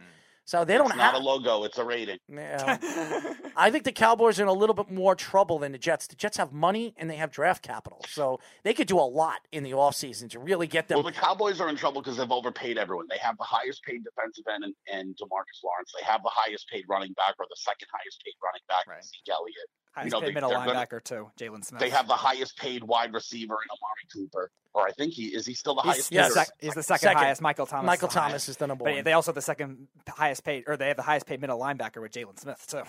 So 0.45 0.65
they 0.65 0.77
don't 0.77 0.87
It's 0.87 0.95
not 0.97 1.13
have 1.13 1.21
a 1.21 1.25
logo; 1.25 1.63
it's 1.63 1.77
a 1.77 1.85
rating. 1.85 2.17
Yeah. 2.27 2.77
I 3.55 3.71
think 3.71 3.85
the 3.85 3.91
Cowboys 3.91 4.39
are 4.39 4.43
in 4.43 4.49
a 4.49 4.53
little 4.53 4.73
bit 4.73 4.91
more 4.91 5.15
trouble 5.15 5.59
than 5.59 5.71
the 5.71 5.77
Jets. 5.77 6.07
The 6.07 6.15
Jets 6.15 6.37
have 6.37 6.51
money 6.51 6.93
and 6.97 7.09
they 7.09 7.15
have 7.15 7.31
draft 7.31 7.63
capital. 7.63 8.03
So 8.09 8.39
they 8.63 8.73
could 8.73 8.87
do 8.87 8.99
a 8.99 9.07
lot 9.07 9.39
in 9.51 9.63
the 9.63 9.71
offseason 9.71 10.29
to 10.31 10.39
really 10.39 10.67
get 10.67 10.87
them. 10.87 10.97
Well, 10.97 11.03
the 11.03 11.11
Cowboys 11.11 11.61
are 11.61 11.69
in 11.69 11.75
trouble 11.75 12.01
because 12.01 12.17
they've 12.17 12.31
overpaid 12.31 12.77
everyone. 12.77 13.05
They 13.09 13.19
have 13.19 13.37
the 13.37 13.45
highest 13.45 13.83
paid 13.83 14.03
defensive 14.03 14.43
end 14.53 14.63
and, 14.65 14.75
and 14.91 15.15
Demarcus 15.15 15.63
Lawrence. 15.63 15.93
They 15.97 16.05
have 16.05 16.21
the 16.23 16.31
highest 16.33 16.67
paid 16.69 16.83
running 16.89 17.13
back 17.13 17.35
or 17.39 17.45
the 17.49 17.55
second 17.57 17.87
highest 17.93 18.21
paid 18.25 18.35
running 18.43 18.63
back, 18.67 18.85
Right. 18.87 19.03
Zeke 19.03 19.29
Elliott. 19.31 19.69
Highest 19.95 20.11
know, 20.13 20.19
paid 20.21 20.29
they- 20.29 20.33
middle 20.33 20.49
they're 20.49 20.59
gonna- 20.65 20.73
linebacker 20.73 21.03
too, 21.03 21.29
Jaylon 21.39 21.63
Smith. 21.63 21.79
They 21.79 21.89
have 21.89 22.07
the 22.07 22.15
highest 22.15 22.57
paid 22.57 22.83
wide 22.83 23.13
receiver 23.13 23.53
in 23.53 23.69
Amari 23.69 24.07
Cooper, 24.11 24.51
or 24.73 24.87
I 24.87 24.91
think 24.91 25.13
he 25.13 25.27
is. 25.35 25.45
He 25.45 25.53
still 25.53 25.75
the 25.75 25.81
He's, 25.83 25.91
highest. 25.91 26.09
he's, 26.09 26.15
Yes. 26.15 26.33
sec- 26.33 26.49
he's 26.59 26.73
the 26.73 26.81
second, 26.83 27.01
Second. 27.09 27.17
highest. 27.21 27.41
Michael 27.41 27.65
Thomas. 27.67 27.85
Michael 27.85 28.07
is 28.07 28.13
Thomas 28.13 28.31
highest. 28.31 28.49
is 28.49 28.57
the 28.57 28.65
number 28.67 28.83
one. 28.83 28.91
But 28.93 28.95
one. 28.97 29.03
they 29.03 29.13
also 29.13 29.29
have 29.31 29.35
the 29.35 29.41
second 29.43 29.87
highest 30.09 30.43
paid, 30.43 30.63
or 30.67 30.77
they 30.77 30.87
have 30.87 30.97
the 30.97 31.03
highest 31.03 31.27
paid 31.27 31.41
middle 31.41 31.59
linebacker 31.59 32.01
with 32.01 32.11
Jaylon 32.11 32.39
Smith 32.39 32.65
too. 32.67 32.83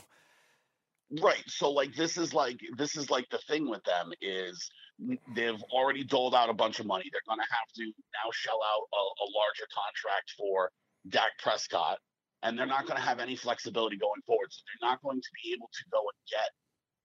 Right. 1.23 1.45
So 1.47 1.71
like 1.71 1.95
this 1.95 2.17
is 2.17 2.33
like 2.33 2.59
this 2.77 2.97
is 2.97 3.11
like 3.11 3.29
the 3.31 3.39
thing 3.47 3.69
with 3.69 3.85
them 3.85 4.11
is 4.23 4.71
they've 5.37 5.63
already 5.71 6.03
doled 6.05 6.35
out 6.35 6.49
a 6.49 6.55
bunch 6.55 6.81
of 6.81 6.87
money. 6.87 7.05
They're 7.13 7.21
going 7.29 7.39
to 7.39 7.53
have 7.53 7.69
to 7.77 7.85
now 7.85 8.31
shell 8.33 8.59
out 8.65 8.89
a, 8.93 8.97
a 8.97 9.27
larger 9.37 9.67
contract 9.73 10.33
for 10.39 10.71
Dak 11.11 11.33
Prescott, 11.39 11.99
and 12.43 12.59
they're 12.59 12.67
not 12.67 12.87
going 12.87 12.97
to 12.97 13.03
have 13.03 13.21
any 13.21 13.37
flexibility 13.37 13.97
going 13.99 14.23
forward. 14.27 14.47
So 14.51 14.63
they're 14.67 14.89
not 14.89 15.03
going 15.03 15.21
to 15.21 15.29
be 15.45 15.53
able 15.53 15.69
to 15.73 15.85
go 15.93 15.99
and 16.01 16.19
get 16.31 16.51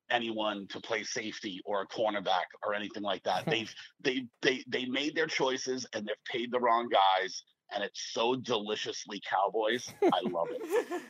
anyone 0.10 0.68
to 0.70 0.80
play 0.80 1.04
safety 1.04 1.62
or 1.66 1.82
a 1.82 1.88
cornerback 1.88 2.46
or 2.66 2.74
anything 2.74 3.04
like 3.04 3.24
that. 3.24 3.46
they've 3.48 3.74
they 4.02 4.26
they 4.42 4.64
they 4.68 4.86
made 4.86 5.16
their 5.16 5.28
choices 5.28 5.86
and 5.94 6.06
they've 6.08 6.26
paid 6.32 6.52
the 6.52 6.60
wrong 6.60 6.90
guys. 6.90 7.44
And 7.72 7.84
it's 7.84 8.14
so 8.14 8.36
deliciously 8.36 9.22
Cowboys. 9.30 9.94
I 10.02 10.22
love 10.24 10.48
it. 10.50 11.02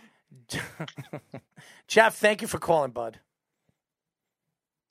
Jeff, 1.87 2.15
thank 2.17 2.41
you 2.41 2.47
for 2.47 2.59
calling, 2.59 2.91
bud. 2.91 3.19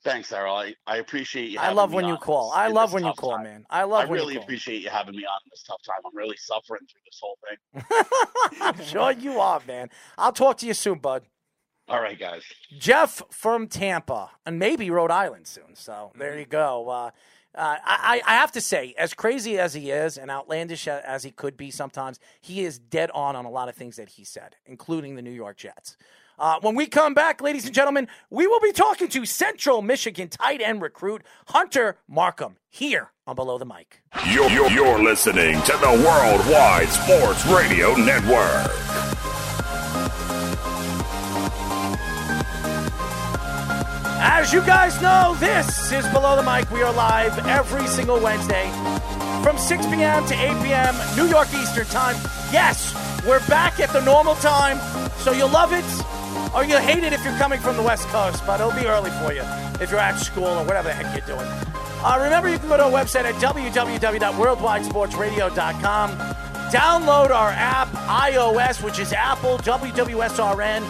Thanks, 0.04 0.32
Errol. 0.32 0.56
I, 0.56 0.74
I 0.86 0.98
apprate 0.98 1.34
you. 1.34 1.58
I 1.58 1.72
love 1.72 1.92
when 1.92 2.06
you 2.06 2.16
call. 2.16 2.52
I 2.52 2.68
love 2.68 2.92
when 2.92 3.04
you 3.04 3.12
call, 3.12 3.32
time. 3.32 3.42
man. 3.42 3.66
I 3.68 3.82
love 3.82 4.08
I 4.08 4.12
really 4.12 4.36
appreciate 4.36 4.82
you 4.82 4.90
having 4.90 5.16
me 5.16 5.24
on 5.24 5.40
in 5.44 5.50
this 5.50 5.64
tough 5.64 5.82
time. 5.84 5.96
I'm 6.06 6.16
really 6.16 6.36
suffering 6.36 6.80
through 6.90 7.00
this 7.04 7.20
whole 7.20 7.38
thing. 7.46 8.60
I'm 8.60 8.80
sure 8.84 9.10
you 9.10 9.40
are, 9.40 9.60
man. 9.66 9.90
I'll 10.16 10.32
talk 10.32 10.58
to 10.58 10.66
you 10.66 10.74
soon, 10.74 10.98
bud. 10.98 11.24
All 11.88 12.00
right, 12.00 12.18
guys. 12.18 12.42
Jeff 12.78 13.22
from 13.30 13.66
Tampa 13.66 14.30
and 14.44 14.58
maybe 14.58 14.90
Rhode 14.90 15.10
Island 15.10 15.46
soon. 15.46 15.74
So 15.74 16.12
there 16.18 16.38
you 16.38 16.44
go. 16.44 16.88
Uh, 16.88 17.10
uh, 17.54 17.76
I, 17.82 18.20
I 18.26 18.34
have 18.34 18.52
to 18.52 18.60
say, 18.60 18.94
as 18.98 19.14
crazy 19.14 19.58
as 19.58 19.72
he 19.74 19.90
is 19.90 20.18
and 20.18 20.30
outlandish 20.30 20.86
as 20.86 21.22
he 21.22 21.30
could 21.30 21.56
be 21.56 21.70
sometimes, 21.70 22.20
he 22.40 22.64
is 22.64 22.78
dead 22.78 23.10
on 23.12 23.36
on 23.36 23.46
a 23.46 23.50
lot 23.50 23.68
of 23.68 23.74
things 23.74 23.96
that 23.96 24.10
he 24.10 24.24
said, 24.24 24.56
including 24.66 25.16
the 25.16 25.22
New 25.22 25.32
York 25.32 25.56
Jets. 25.56 25.96
Uh, 26.38 26.60
when 26.60 26.76
we 26.76 26.86
come 26.86 27.14
back, 27.14 27.40
ladies 27.40 27.64
and 27.64 27.74
gentlemen, 27.74 28.06
we 28.30 28.46
will 28.46 28.60
be 28.60 28.70
talking 28.70 29.08
to 29.08 29.24
Central 29.24 29.82
Michigan 29.82 30.28
tight 30.28 30.60
end 30.60 30.80
recruit 30.80 31.22
Hunter 31.48 31.96
Markham 32.06 32.56
here 32.68 33.10
on 33.26 33.34
Below 33.34 33.58
the 33.58 33.66
Mic. 33.66 34.02
You're, 34.30 34.48
you're, 34.50 34.70
you're 34.70 35.02
listening 35.02 35.60
to 35.62 35.72
the 35.72 36.04
Worldwide 36.06 36.88
Sports 36.90 37.44
Radio 37.46 37.94
Network. 37.96 38.87
As 44.48 44.54
you 44.54 44.62
guys 44.62 44.96
know, 45.02 45.36
this 45.38 45.92
is 45.92 46.08
Below 46.08 46.34
the 46.34 46.42
Mic. 46.42 46.70
We 46.70 46.80
are 46.80 46.94
live 46.94 47.38
every 47.46 47.86
single 47.86 48.18
Wednesday 48.18 48.70
from 49.42 49.58
6 49.58 49.86
p.m. 49.88 50.24
to 50.24 50.34
8 50.34 50.64
p.m. 50.64 50.94
New 51.18 51.26
York 51.26 51.52
Eastern 51.52 51.84
Time. 51.84 52.16
Yes, 52.50 52.94
we're 53.26 53.46
back 53.46 53.78
at 53.78 53.92
the 53.92 54.00
normal 54.00 54.36
time, 54.36 54.78
so 55.18 55.32
you'll 55.32 55.50
love 55.50 55.74
it 55.74 55.84
or 56.54 56.64
you'll 56.64 56.80
hate 56.80 57.04
it 57.04 57.12
if 57.12 57.22
you're 57.26 57.36
coming 57.36 57.60
from 57.60 57.76
the 57.76 57.82
West 57.82 58.08
Coast, 58.08 58.42
but 58.46 58.58
it'll 58.58 58.72
be 58.72 58.86
early 58.86 59.10
for 59.22 59.34
you 59.34 59.42
if 59.82 59.90
you're 59.90 60.00
at 60.00 60.18
school 60.18 60.46
or 60.46 60.64
whatever 60.64 60.88
the 60.88 60.94
heck 60.94 61.14
you're 61.14 61.26
doing. 61.36 61.46
Uh, 62.02 62.18
remember, 62.18 62.48
you 62.48 62.58
can 62.58 62.70
go 62.70 62.78
to 62.78 62.84
our 62.84 62.90
website 62.90 63.24
at 63.24 63.34
www.worldwidesportsradio.com. 63.34 66.10
Download 66.72 67.28
our 67.28 67.50
app, 67.50 67.88
iOS, 67.88 68.82
which 68.82 68.98
is 68.98 69.12
Apple, 69.12 69.58
WWSRN, 69.58 70.86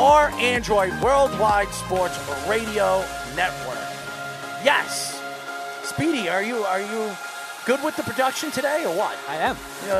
or 0.00 0.30
Android, 0.40 0.90
Worldwide 1.02 1.68
Sports 1.68 2.18
Radio 2.48 3.04
Network. 3.36 3.76
Yes. 4.64 5.20
Speedy, 5.82 6.26
are 6.26 6.42
you 6.42 6.56
are 6.64 6.80
you 6.80 7.14
good 7.66 7.84
with 7.84 7.96
the 7.96 8.02
production 8.02 8.50
today 8.50 8.84
or 8.86 8.96
what? 8.96 9.14
I 9.28 9.36
am. 9.36 9.56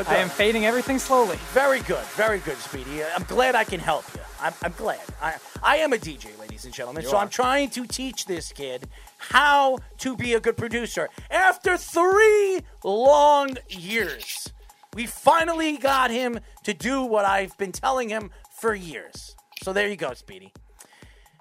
I 0.08 0.16
am 0.16 0.30
fading 0.30 0.64
everything 0.64 0.98
slowly. 0.98 1.36
Very 1.52 1.80
good, 1.80 2.02
very 2.16 2.38
good, 2.38 2.56
Speedy. 2.56 3.04
I'm 3.04 3.24
glad 3.24 3.54
I 3.54 3.64
can 3.64 3.78
help 3.78 4.06
you. 4.14 4.20
I'm, 4.40 4.54
I'm 4.62 4.72
glad. 4.78 5.00
I, 5.20 5.36
I 5.62 5.76
am 5.76 5.92
a 5.92 5.98
DJ, 5.98 6.38
ladies 6.40 6.64
and 6.64 6.72
gentlemen, 6.72 7.02
so 7.02 7.18
are. 7.18 7.22
I'm 7.22 7.28
trying 7.28 7.68
to 7.70 7.86
teach 7.86 8.24
this 8.24 8.52
kid 8.52 8.88
how 9.18 9.80
to 9.98 10.16
be 10.16 10.32
a 10.32 10.40
good 10.40 10.56
producer. 10.56 11.10
After 11.30 11.76
three 11.76 12.62
long 12.82 13.58
years, 13.68 14.50
we 14.94 15.04
finally 15.04 15.76
got 15.76 16.10
him 16.10 16.40
to 16.64 16.72
do 16.72 17.02
what 17.02 17.26
I've 17.26 17.56
been 17.58 17.72
telling 17.72 18.08
him 18.08 18.30
for 18.50 18.74
years. 18.74 19.36
So 19.62 19.74
there 19.74 19.88
you 19.88 19.96
go, 19.96 20.14
Speedy. 20.14 20.54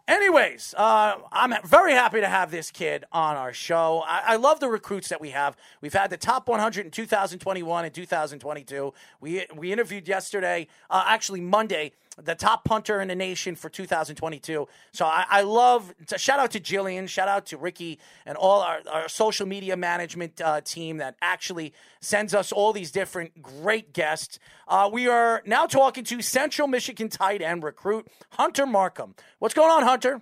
Anyways, 0.06 0.74
uh, 0.76 1.18
I'm 1.32 1.54
very 1.64 1.94
happy 1.94 2.20
to 2.20 2.28
have 2.28 2.52
this 2.52 2.70
kid 2.70 3.06
on 3.14 3.38
our 3.38 3.54
show. 3.54 4.04
I, 4.06 4.22
I 4.26 4.36
love 4.36 4.60
the 4.60 4.68
recruits 4.68 5.08
that 5.10 5.22
we 5.22 5.30
have. 5.30 5.56
We've 5.82 5.94
had 5.94 6.10
the 6.10 6.18
top 6.18 6.50
100 6.50 6.86
in 6.86 6.92
2021 6.92 7.86
and 7.86 7.94
2022. 7.94 8.94
We 9.22 9.46
we 9.56 9.72
interviewed 9.72 10.08
yesterday, 10.08 10.68
uh, 10.90 11.06
actually 11.08 11.42
Monday, 11.42 11.94
the 12.24 12.36
top 12.36 12.64
punter 12.66 13.02
in 13.02 13.08
the 13.08 13.16
nation 13.16 13.56
for 13.56 13.70
2022. 13.70 14.68
So 14.92 15.06
I, 15.06 15.26
I 15.30 15.42
love. 15.42 15.94
Shout 16.18 16.40
out 16.40 16.52
to 16.52 16.60
Jillian. 16.60 17.08
Shout 17.08 17.28
out 17.28 17.46
to 17.48 17.58
Ricky 17.58 18.00
and 18.26 18.38
all 18.38 18.62
our, 18.62 18.80
our 18.92 19.10
social 19.10 19.48
media 19.48 19.78
management 19.78 20.40
uh, 20.42 20.62
team 20.62 20.98
that 20.98 21.16
actually 21.22 21.74
sends 22.02 22.34
us 22.34 22.52
all 22.52 22.74
these 22.74 22.92
different 22.92 23.42
great 23.42 23.94
guests. 23.94 24.40
Uh, 24.68 24.90
we 24.92 25.08
are 25.08 25.42
now 25.46 25.66
talking 25.66 26.04
to 26.06 26.22
Central 26.22 26.68
Michigan 26.68 27.10
tight 27.10 27.42
end 27.42 27.64
recruit 27.64 28.08
Hunter 28.32 28.66
Markham. 28.66 29.16
What's 29.40 29.54
going 29.54 29.72
on, 29.72 29.84
Hunter? 29.84 30.22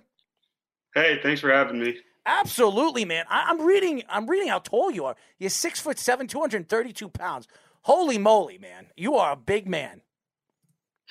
Hey, 0.94 1.20
thanks 1.22 1.40
for 1.40 1.52
having 1.52 1.78
me. 1.78 1.96
Absolutely, 2.26 3.04
man. 3.04 3.24
I, 3.30 3.50
am 3.50 3.62
reading. 3.62 4.02
I'm 4.08 4.28
reading 4.28 4.48
how 4.48 4.58
tall 4.58 4.90
you 4.90 5.06
are. 5.06 5.16
You're 5.38 5.50
six 5.50 5.80
foot 5.80 5.98
seven, 5.98 6.26
232 6.26 7.08
pounds. 7.08 7.48
Holy 7.82 8.18
moly, 8.18 8.58
man! 8.58 8.88
You 8.96 9.14
are 9.14 9.32
a 9.32 9.36
big 9.36 9.66
man. 9.66 10.02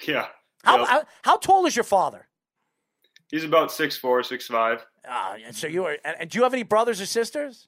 Yeah. 0.07 0.27
How, 0.67 0.85
how, 0.85 1.03
how 1.23 1.37
tall 1.37 1.65
is 1.65 1.75
your 1.75 1.83
father? 1.83 2.27
He's 3.29 3.43
about 3.43 3.71
six 3.71 3.97
four, 3.97 4.23
six 4.23 4.47
five. 4.47 4.85
Ah, 5.07 5.35
uh, 5.35 5.51
so 5.51 5.67
you 5.67 5.85
are. 5.85 5.97
And 6.03 6.29
do 6.29 6.37
you 6.37 6.43
have 6.43 6.53
any 6.53 6.63
brothers 6.63 7.01
or 7.01 7.05
sisters? 7.05 7.67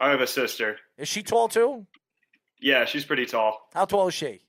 I 0.00 0.10
have 0.10 0.20
a 0.20 0.26
sister. 0.26 0.78
Is 0.96 1.08
she 1.08 1.22
tall 1.22 1.48
too? 1.48 1.86
Yeah, 2.60 2.84
she's 2.84 3.04
pretty 3.04 3.26
tall. 3.26 3.68
How 3.74 3.84
tall 3.84 4.08
is 4.08 4.14
she? 4.14 4.40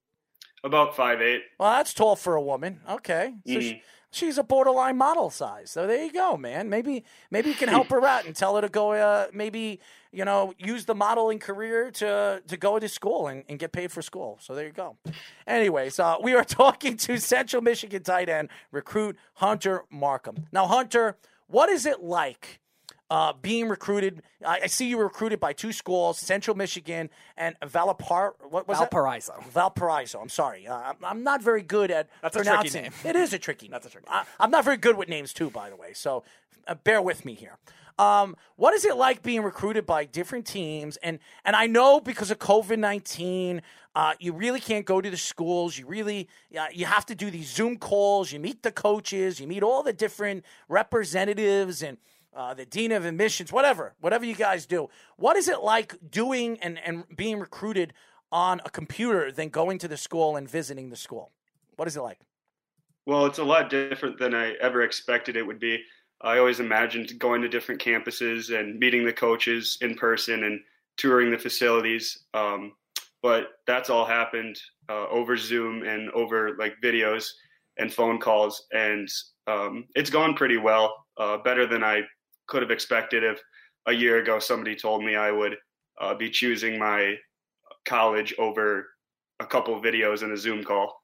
About 0.64 0.96
five 0.96 1.22
eight. 1.22 1.44
Well, 1.60 1.72
that's 1.72 1.94
tall 1.94 2.16
for 2.16 2.36
a 2.36 2.42
woman. 2.42 2.82
Okay, 2.90 3.34
so 3.46 3.54
mm. 3.54 3.62
she, 3.62 3.84
she's 4.12 4.38
a 4.38 4.44
borderline 4.44 4.98
model 4.98 5.30
size. 5.30 5.72
So 5.72 5.88
there 5.88 6.04
you 6.04 6.12
go, 6.12 6.38
man. 6.38 6.70
Maybe 6.70 7.04
maybe 7.32 7.50
you 7.50 7.56
can 7.56 7.70
help 7.78 7.90
her 7.90 8.06
out 8.06 8.26
and 8.26 8.36
tell 8.36 8.56
her 8.56 8.62
to 8.62 8.70
go. 8.70 8.92
Uh, 8.92 9.28
maybe 9.34 9.80
you 10.12 10.26
know 10.26 10.54
use 10.58 10.86
the 10.86 10.96
modeling 10.96 11.40
career 11.40 11.92
to 11.92 12.42
to 12.48 12.58
go 12.58 12.80
to 12.80 12.90
school 12.90 13.28
and, 13.28 13.44
and 13.50 13.60
get 13.60 13.72
paid 13.72 13.92
for 13.92 14.02
school. 14.02 14.38
So 14.42 14.56
there 14.56 14.66
you 14.66 14.72
go. 14.72 14.98
Anyways, 15.48 16.00
uh, 16.00 16.18
we 16.22 16.34
are 16.34 16.44
talking 16.64 16.98
to 16.98 17.18
Central 17.18 17.62
Michigan 17.62 18.04
tight 18.04 18.30
end 18.30 18.50
recruit 18.72 19.18
Hunter 19.36 19.84
Markham. 19.90 20.48
Now, 20.52 20.68
Hunter, 20.68 21.18
what 21.48 21.70
is 21.70 21.86
it 21.86 22.02
like? 22.02 22.60
uh, 23.10 23.34
being 23.42 23.68
recruited. 23.68 24.22
I, 24.46 24.62
I, 24.64 24.68
see 24.68 24.88
you 24.88 24.98
were 24.98 25.06
recruited 25.06 25.40
by 25.40 25.54
two 25.54 25.72
schools, 25.72 26.20
Central 26.20 26.56
Michigan 26.56 27.10
and 27.38 27.60
Valpar. 27.62 28.34
What 28.50 28.68
was 28.68 28.78
Valparaiso. 28.78 29.34
That? 29.38 29.52
Valparaiso. 29.52 30.20
I'm 30.20 30.30
sorry. 30.30 30.68
Uh, 30.68 30.94
I'm 31.04 31.24
not 31.24 31.42
very 31.42 31.64
good 31.64 31.92
at 31.92 32.10
That's 32.22 32.36
pronouncing. 32.36 32.86
A 32.86 32.90
tricky 32.90 33.08
name. 33.08 33.16
It 33.16 33.20
is 33.20 33.34
a 33.34 33.40
tricky. 33.40 33.68
That's 33.68 33.88
a 33.88 33.90
tricky. 33.90 34.08
I, 34.10 34.26
am 34.40 34.52
not 34.52 34.64
very 34.64 34.78
good 34.78 34.98
with 34.98 35.10
names 35.10 35.34
too, 35.34 35.50
by 35.50 35.70
the 35.70 35.76
way. 35.76 35.94
So 35.94 36.24
uh, 36.68 36.76
bear 36.76 37.02
with 37.02 37.26
me 37.26 37.34
here. 37.34 37.58
Um, 38.00 38.38
what 38.56 38.74
is 38.74 38.86
it 38.86 38.96
like 38.96 39.22
being 39.22 39.44
recruited 39.44 39.86
by 39.86 40.06
different 40.06 40.48
teams? 40.48 40.98
And 41.04 41.20
and 41.44 41.56
I 41.56 41.68
know 41.68 42.00
because 42.00 42.32
of 42.32 42.40
COVID 42.40 42.80
nineteen, 42.80 43.62
uh, 43.94 44.14
you 44.20 44.32
really 44.32 44.62
can't 44.62 44.86
go 44.86 45.02
to 45.02 45.10
the 45.10 45.18
schools. 45.18 45.78
You 45.78 45.86
really 45.86 46.30
uh, 46.58 46.68
you 46.72 46.86
have 46.86 47.06
to 47.08 47.16
do 47.16 47.30
these 47.30 47.54
Zoom 47.54 47.78
calls. 47.78 48.32
You 48.32 48.40
meet 48.40 48.64
the 48.64 48.72
coaches. 48.72 49.40
You 49.42 49.48
meet 49.48 49.64
all 49.64 49.84
the 49.84 49.92
different 49.92 50.46
representatives 50.70 51.84
and 51.84 51.98
uh, 52.34 52.54
the 52.54 52.66
dean 52.66 52.94
of 52.94 53.06
admissions, 53.06 53.52
whatever, 53.52 53.94
whatever 54.00 54.26
you 54.26 54.36
guys 54.36 54.66
do. 54.66 54.90
What 55.18 55.36
is 55.36 55.50
it 55.50 55.62
like 55.62 55.96
doing 56.10 56.58
and, 56.62 56.80
and 56.80 57.04
being 57.16 57.38
recruited 57.40 57.94
on 58.32 58.62
a 58.64 58.70
computer 58.70 59.32
than 59.32 59.50
going 59.50 59.78
to 59.80 59.88
the 59.88 59.98
school 59.98 60.38
and 60.38 60.50
visiting 60.50 60.90
the 60.90 60.96
school? 60.96 61.32
What 61.76 61.88
is 61.88 61.98
it 61.98 62.02
like? 62.02 62.20
Well, 63.06 63.26
it's 63.26 63.40
a 63.40 63.44
lot 63.44 63.70
different 63.70 64.20
than 64.20 64.36
I 64.36 64.54
ever 64.62 64.84
expected 64.84 65.36
it 65.36 65.46
would 65.46 65.60
be. 65.60 65.84
I 66.22 66.38
always 66.38 66.60
imagined 66.60 67.18
going 67.18 67.42
to 67.42 67.50
different 67.50 67.82
campuses 67.82 68.58
and 68.58 68.78
meeting 68.78 69.06
the 69.06 69.14
coaches 69.14 69.78
in 69.82 69.96
person 69.96 70.44
and 70.44 70.60
touring 70.98 71.32
the 71.32 71.38
facilities. 71.38 72.26
Um, 72.34 72.74
but 73.22 73.52
that's 73.68 73.90
all 73.90 74.06
happened 74.06 74.60
uh, 74.90 75.08
over 75.08 75.38
Zoom 75.38 75.84
and 75.84 76.10
over 76.12 76.56
like 76.58 76.76
videos 76.84 77.30
and 77.78 77.94
phone 77.94 78.20
calls, 78.20 78.66
and 78.74 79.08
um, 79.48 79.86
it's 79.96 80.10
gone 80.10 80.34
pretty 80.34 80.58
well, 80.58 81.06
uh, 81.18 81.38
better 81.38 81.66
than 81.66 81.84
I 81.84 82.02
could 82.48 82.62
have 82.62 82.72
expected 82.72 83.24
if 83.24 83.40
a 83.88 83.94
year 83.94 84.18
ago 84.18 84.40
somebody 84.40 84.76
told 84.76 85.04
me 85.04 85.16
I 85.16 85.32
would 85.32 85.56
uh, 86.02 86.14
be 86.14 86.30
choosing 86.30 86.78
my 86.78 87.16
college 87.86 88.34
over 88.38 88.88
a 89.40 89.46
couple 89.46 89.82
videos 89.82 90.24
and 90.24 90.34
a 90.34 90.38
Zoom 90.38 90.64
call. 90.64 90.99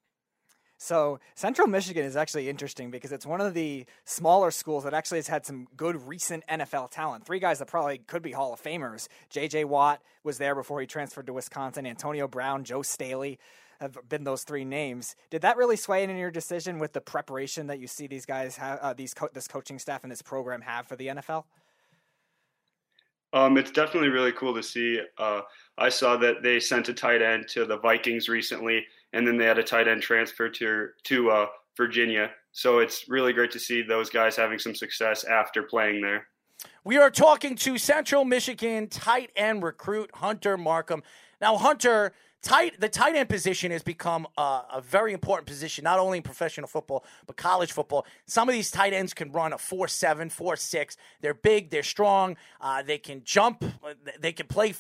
So 0.86 1.20
Central 1.34 1.68
Michigan 1.68 2.06
is 2.06 2.16
actually 2.16 2.48
interesting 2.48 2.92
because 2.92 3.12
it's 3.12 3.26
one 3.26 3.42
of 3.42 3.56
the 3.56 3.88
smaller 4.04 4.52
schools 4.52 4.84
that 4.84 4.94
actually 4.94 5.18
has 5.18 5.28
had 5.28 5.44
some 5.44 5.68
good 5.76 5.96
recent 6.08 6.46
NFL 6.48 6.92
talent. 6.92 7.26
Three 7.26 7.40
guys 7.40 7.58
that 7.58 7.66
probably 7.66 7.98
could 7.98 8.22
be 8.22 8.34
Hall 8.34 8.54
of 8.54 8.62
Famers. 8.62 9.08
J.J. 9.32 9.64
Watt 9.64 10.00
was 10.24 10.38
there 10.38 10.54
before 10.54 10.80
he 10.80 10.86
transferred 10.86 11.26
to 11.26 11.34
Wisconsin. 11.34 11.88
Antonio 11.88 12.28
Brown, 12.28 12.64
Joe 12.64 12.84
Staley 12.84 13.40
have 13.82 13.98
been 14.08 14.26
those 14.26 14.44
three 14.44 14.64
names. 14.64 15.16
Did 15.32 15.42
that 15.42 15.58
really 15.58 15.76
sway 15.76 16.04
in 16.04 16.16
your 16.18 16.30
decision 16.30 16.78
with 16.78 16.94
the 16.94 17.02
preparation 17.02 17.66
that 17.66 17.80
you 17.80 17.88
see 17.88 18.06
these 18.06 18.28
guys 18.28 18.56
have, 18.58 18.78
uh, 18.80 18.94
these 18.94 19.16
co- 19.16 19.30
this 19.34 19.48
coaching 19.48 19.80
staff 19.80 20.04
and 20.04 20.12
this 20.12 20.22
program 20.22 20.62
have 20.62 20.88
for 20.88 20.96
the 20.96 21.08
NFL? 21.08 21.46
Um, 23.36 23.58
it's 23.58 23.70
definitely 23.70 24.10
really 24.10 24.32
cool 24.32 24.56
to 24.56 24.64
see. 24.64 25.02
Uh, 25.18 25.42
I 25.78 25.90
saw 25.90 26.16
that 26.18 26.42
they 26.42 26.60
sent 26.60 26.88
a 26.88 26.94
tight 26.94 27.22
end 27.22 27.50
to 27.50 27.66
the 27.66 27.78
Vikings 27.78 28.30
recently, 28.30 28.86
and 29.12 29.28
then 29.28 29.38
they 29.38 29.46
had 29.46 29.60
a 29.60 29.64
tight 29.64 29.90
end 29.90 30.02
transfer 30.02 30.48
to 30.50 30.88
to 31.04 31.30
uh, 31.30 31.48
Virginia. 31.76 32.32
So 32.54 32.80
it's 32.80 33.10
really 33.10 33.34
great 33.34 33.52
to 33.52 33.60
see 33.60 33.82
those 33.82 34.10
guys 34.10 34.38
having 34.38 34.58
some 34.58 34.74
success 34.74 35.26
after 35.26 35.64
playing 35.64 36.02
there. 36.02 36.28
We 36.86 36.98
are 36.98 37.12
talking 37.12 37.58
to 37.58 37.78
Central 37.78 38.24
Michigan 38.24 38.88
tight 38.88 39.32
end 39.36 39.64
recruit 39.64 40.12
Hunter 40.16 40.58
Markham. 40.58 41.04
Now, 41.42 41.58
Hunter, 41.58 42.14
tight 42.46 42.80
the 42.80 42.88
tight 42.88 43.16
end 43.16 43.28
position 43.28 43.72
has 43.72 43.82
become 43.82 44.28
a, 44.38 44.62
a, 44.74 44.84
very 44.88 45.14
important 45.14 45.48
position 45.48 45.84
not 45.84 45.98
only 45.98 46.18
in 46.18 46.24
professional 46.24 46.68
football 46.68 47.04
but 47.26 47.36
college 47.36 47.72
football. 47.72 48.06
Some 48.28 48.48
of 48.48 48.54
these 48.54 48.70
tight 48.70 48.94
ends 48.94 49.14
can 49.16 49.32
run 49.32 49.52
a 49.52 49.58
4-7 49.58 50.32
4-6 50.32 50.96
they're 51.22 51.34
big 51.34 51.72
they're 51.72 51.82
strong 51.84 52.38
uh, 52.62 52.84
they 52.84 53.00
can 53.00 53.24
jump 53.26 53.66
they 54.20 54.32
can 54.32 54.46
play 54.46 54.76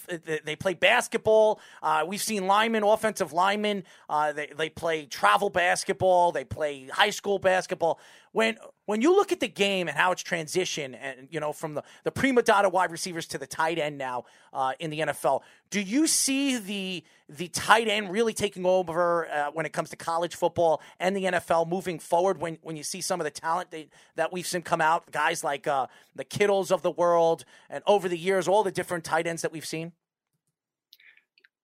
they 0.46 0.56
play 0.56 0.76
basketball. 0.76 1.60
Uh, 1.82 2.06
we've 2.08 2.22
seen 2.22 2.46
linemen 2.46 2.84
offensive 2.84 3.34
linemen 3.34 3.84
uh, 4.10 4.32
they, 4.32 4.52
they 4.56 4.70
play 4.70 5.08
travel 5.08 5.50
basketball 5.50 6.32
they 6.32 6.46
play 6.46 6.88
high 6.88 7.10
school 7.10 7.40
basketball 7.40 8.00
when 8.36 8.58
when 8.86 9.02
you 9.02 9.16
look 9.16 9.32
at 9.32 9.40
the 9.40 9.48
game 9.48 9.88
and 9.88 9.96
how 9.96 10.12
it's 10.12 10.22
transitioned, 10.22 10.98
and 11.00 11.30
you 11.32 11.40
know 11.40 11.54
from 11.54 11.74
the 11.74 11.84
the 12.04 12.12
prima 12.12 12.42
donna 12.42 12.68
wide 12.68 12.92
receivers 12.92 13.26
to 13.28 13.38
the 13.38 13.48
tight 13.48 13.80
end 13.80 13.98
now 13.98 14.26
uh, 14.52 14.74
in 14.78 14.90
the 14.90 15.00
NFL, 15.00 15.40
do 15.70 15.80
you 15.80 16.06
see 16.06 16.58
the 16.58 17.02
the 17.30 17.48
tight 17.48 17.88
end 17.88 18.12
really 18.12 18.34
taking 18.34 18.66
over 18.66 19.30
uh, 19.30 19.52
when 19.54 19.66
it 19.66 19.72
comes 19.72 19.90
to 19.92 19.96
college 19.96 20.36
football 20.36 20.82
and 21.00 21.16
the 21.16 21.24
NFL 21.24 21.70
moving 21.70 21.98
forward? 21.98 22.42
When 22.42 22.58
when 22.62 22.76
you 22.76 22.84
see 22.84 23.00
some 23.00 23.22
of 23.22 23.24
the 23.24 23.32
talent 23.32 23.72
they, 23.72 23.88
that 24.18 24.34
we've 24.34 24.46
seen 24.46 24.64
come 24.64 24.82
out, 24.82 25.10
guys 25.14 25.42
like 25.42 25.66
uh, 25.66 25.88
the 26.14 26.26
Kittles 26.26 26.72
of 26.72 26.82
the 26.82 26.92
world, 26.92 27.46
and 27.70 27.86
over 27.88 28.10
the 28.10 28.18
years, 28.18 28.50
all 28.50 28.64
the 28.64 28.72
different 28.72 29.06
tight 29.06 29.28
ends 29.28 29.44
that 29.44 29.54
we've 29.54 29.66
seen. 29.66 29.94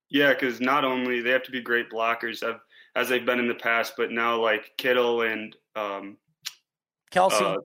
Yeah, 0.08 0.32
because 0.32 0.58
not 0.58 0.86
only 0.86 1.20
they 1.20 1.30
have 1.32 1.42
to 1.42 1.50
be 1.50 1.60
great 1.60 1.90
blockers 1.90 2.42
as 2.96 3.10
they've 3.10 3.26
been 3.26 3.40
in 3.40 3.48
the 3.48 3.54
past, 3.54 3.92
but 3.98 4.10
now 4.10 4.40
like 4.40 4.72
Kittle 4.78 5.20
and 5.20 5.54
um, 5.76 6.16
Kelce. 7.12 7.40
Uh, 7.40 7.58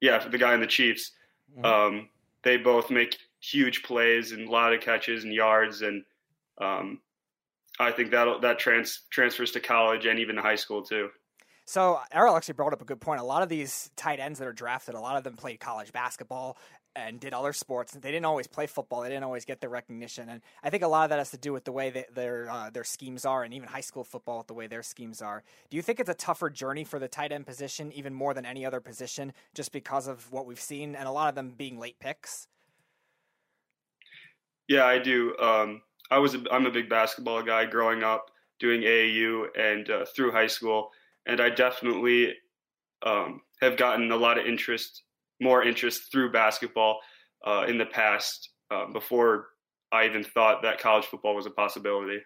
yeah, 0.00 0.26
the 0.26 0.38
guy 0.38 0.54
in 0.54 0.60
the 0.60 0.66
Chiefs. 0.66 1.12
Mm-hmm. 1.56 1.64
Um, 1.64 2.08
they 2.42 2.56
both 2.56 2.90
make 2.90 3.16
huge 3.40 3.82
plays 3.82 4.32
and 4.32 4.48
a 4.48 4.50
lot 4.50 4.72
of 4.72 4.80
catches 4.80 5.24
and 5.24 5.32
yards, 5.32 5.82
and 5.82 6.04
um, 6.60 7.00
I 7.78 7.90
think 7.90 8.10
that 8.10 8.40
that 8.42 8.58
trans, 8.58 9.02
transfers 9.10 9.52
to 9.52 9.60
college 9.60 10.06
and 10.06 10.18
even 10.18 10.36
to 10.36 10.42
high 10.42 10.56
school 10.56 10.82
too. 10.82 11.10
So 11.66 11.98
Errol 12.12 12.36
actually 12.36 12.54
brought 12.54 12.74
up 12.74 12.82
a 12.82 12.84
good 12.84 13.00
point. 13.00 13.20
A 13.20 13.24
lot 13.24 13.42
of 13.42 13.48
these 13.48 13.90
tight 13.96 14.20
ends 14.20 14.38
that 14.38 14.46
are 14.46 14.52
drafted, 14.52 14.94
a 14.94 15.00
lot 15.00 15.16
of 15.16 15.24
them 15.24 15.34
played 15.34 15.60
college 15.60 15.92
basketball 15.92 16.58
and 16.96 17.18
did 17.18 17.34
other 17.34 17.52
sports. 17.52 17.92
They 17.92 18.10
didn't 18.10 18.24
always 18.24 18.46
play 18.46 18.66
football. 18.66 19.02
They 19.02 19.08
didn't 19.08 19.24
always 19.24 19.44
get 19.44 19.60
the 19.60 19.68
recognition, 19.68 20.28
and 20.28 20.40
I 20.62 20.70
think 20.70 20.82
a 20.82 20.88
lot 20.88 21.04
of 21.04 21.10
that 21.10 21.18
has 21.18 21.30
to 21.32 21.36
do 21.36 21.52
with 21.52 21.64
the 21.64 21.72
way 21.72 21.90
that 21.90 22.14
their 22.14 22.50
uh, 22.50 22.70
their 22.70 22.84
schemes 22.84 23.24
are, 23.24 23.44
and 23.44 23.52
even 23.52 23.68
high 23.68 23.80
school 23.80 24.04
football 24.04 24.38
with 24.38 24.46
the 24.46 24.54
way 24.54 24.66
their 24.66 24.82
schemes 24.82 25.20
are. 25.20 25.42
Do 25.70 25.76
you 25.76 25.82
think 25.82 26.00
it's 26.00 26.10
a 26.10 26.14
tougher 26.14 26.50
journey 26.50 26.84
for 26.84 26.98
the 26.98 27.08
tight 27.08 27.32
end 27.32 27.46
position, 27.46 27.92
even 27.92 28.14
more 28.14 28.34
than 28.34 28.46
any 28.46 28.64
other 28.64 28.80
position, 28.80 29.32
just 29.54 29.72
because 29.72 30.06
of 30.06 30.30
what 30.32 30.46
we've 30.46 30.60
seen, 30.60 30.94
and 30.94 31.08
a 31.08 31.12
lot 31.12 31.28
of 31.28 31.34
them 31.34 31.54
being 31.56 31.78
late 31.78 31.98
picks? 31.98 32.48
Yeah, 34.68 34.84
I 34.84 34.98
do. 34.98 35.36
Um, 35.38 35.82
I 36.10 36.18
was 36.18 36.34
a, 36.34 36.42
I'm 36.50 36.66
a 36.66 36.70
big 36.70 36.88
basketball 36.88 37.42
guy 37.42 37.66
growing 37.66 38.02
up, 38.02 38.30
doing 38.60 38.82
AAU 38.82 39.46
and 39.58 39.90
uh, 39.90 40.04
through 40.14 40.32
high 40.32 40.46
school, 40.46 40.90
and 41.26 41.40
I 41.40 41.50
definitely 41.50 42.34
um, 43.04 43.42
have 43.60 43.76
gotten 43.76 44.10
a 44.10 44.16
lot 44.16 44.38
of 44.38 44.46
interest 44.46 45.02
more 45.44 45.62
interest 45.62 46.10
through 46.10 46.32
basketball 46.32 47.00
uh, 47.46 47.66
in 47.68 47.78
the 47.78 47.86
past 47.86 48.50
uh, 48.70 48.86
before 48.86 49.48
I 49.92 50.06
even 50.06 50.24
thought 50.24 50.62
that 50.62 50.80
college 50.80 51.04
football 51.04 51.36
was 51.36 51.46
a 51.46 51.50
possibility. 51.50 52.18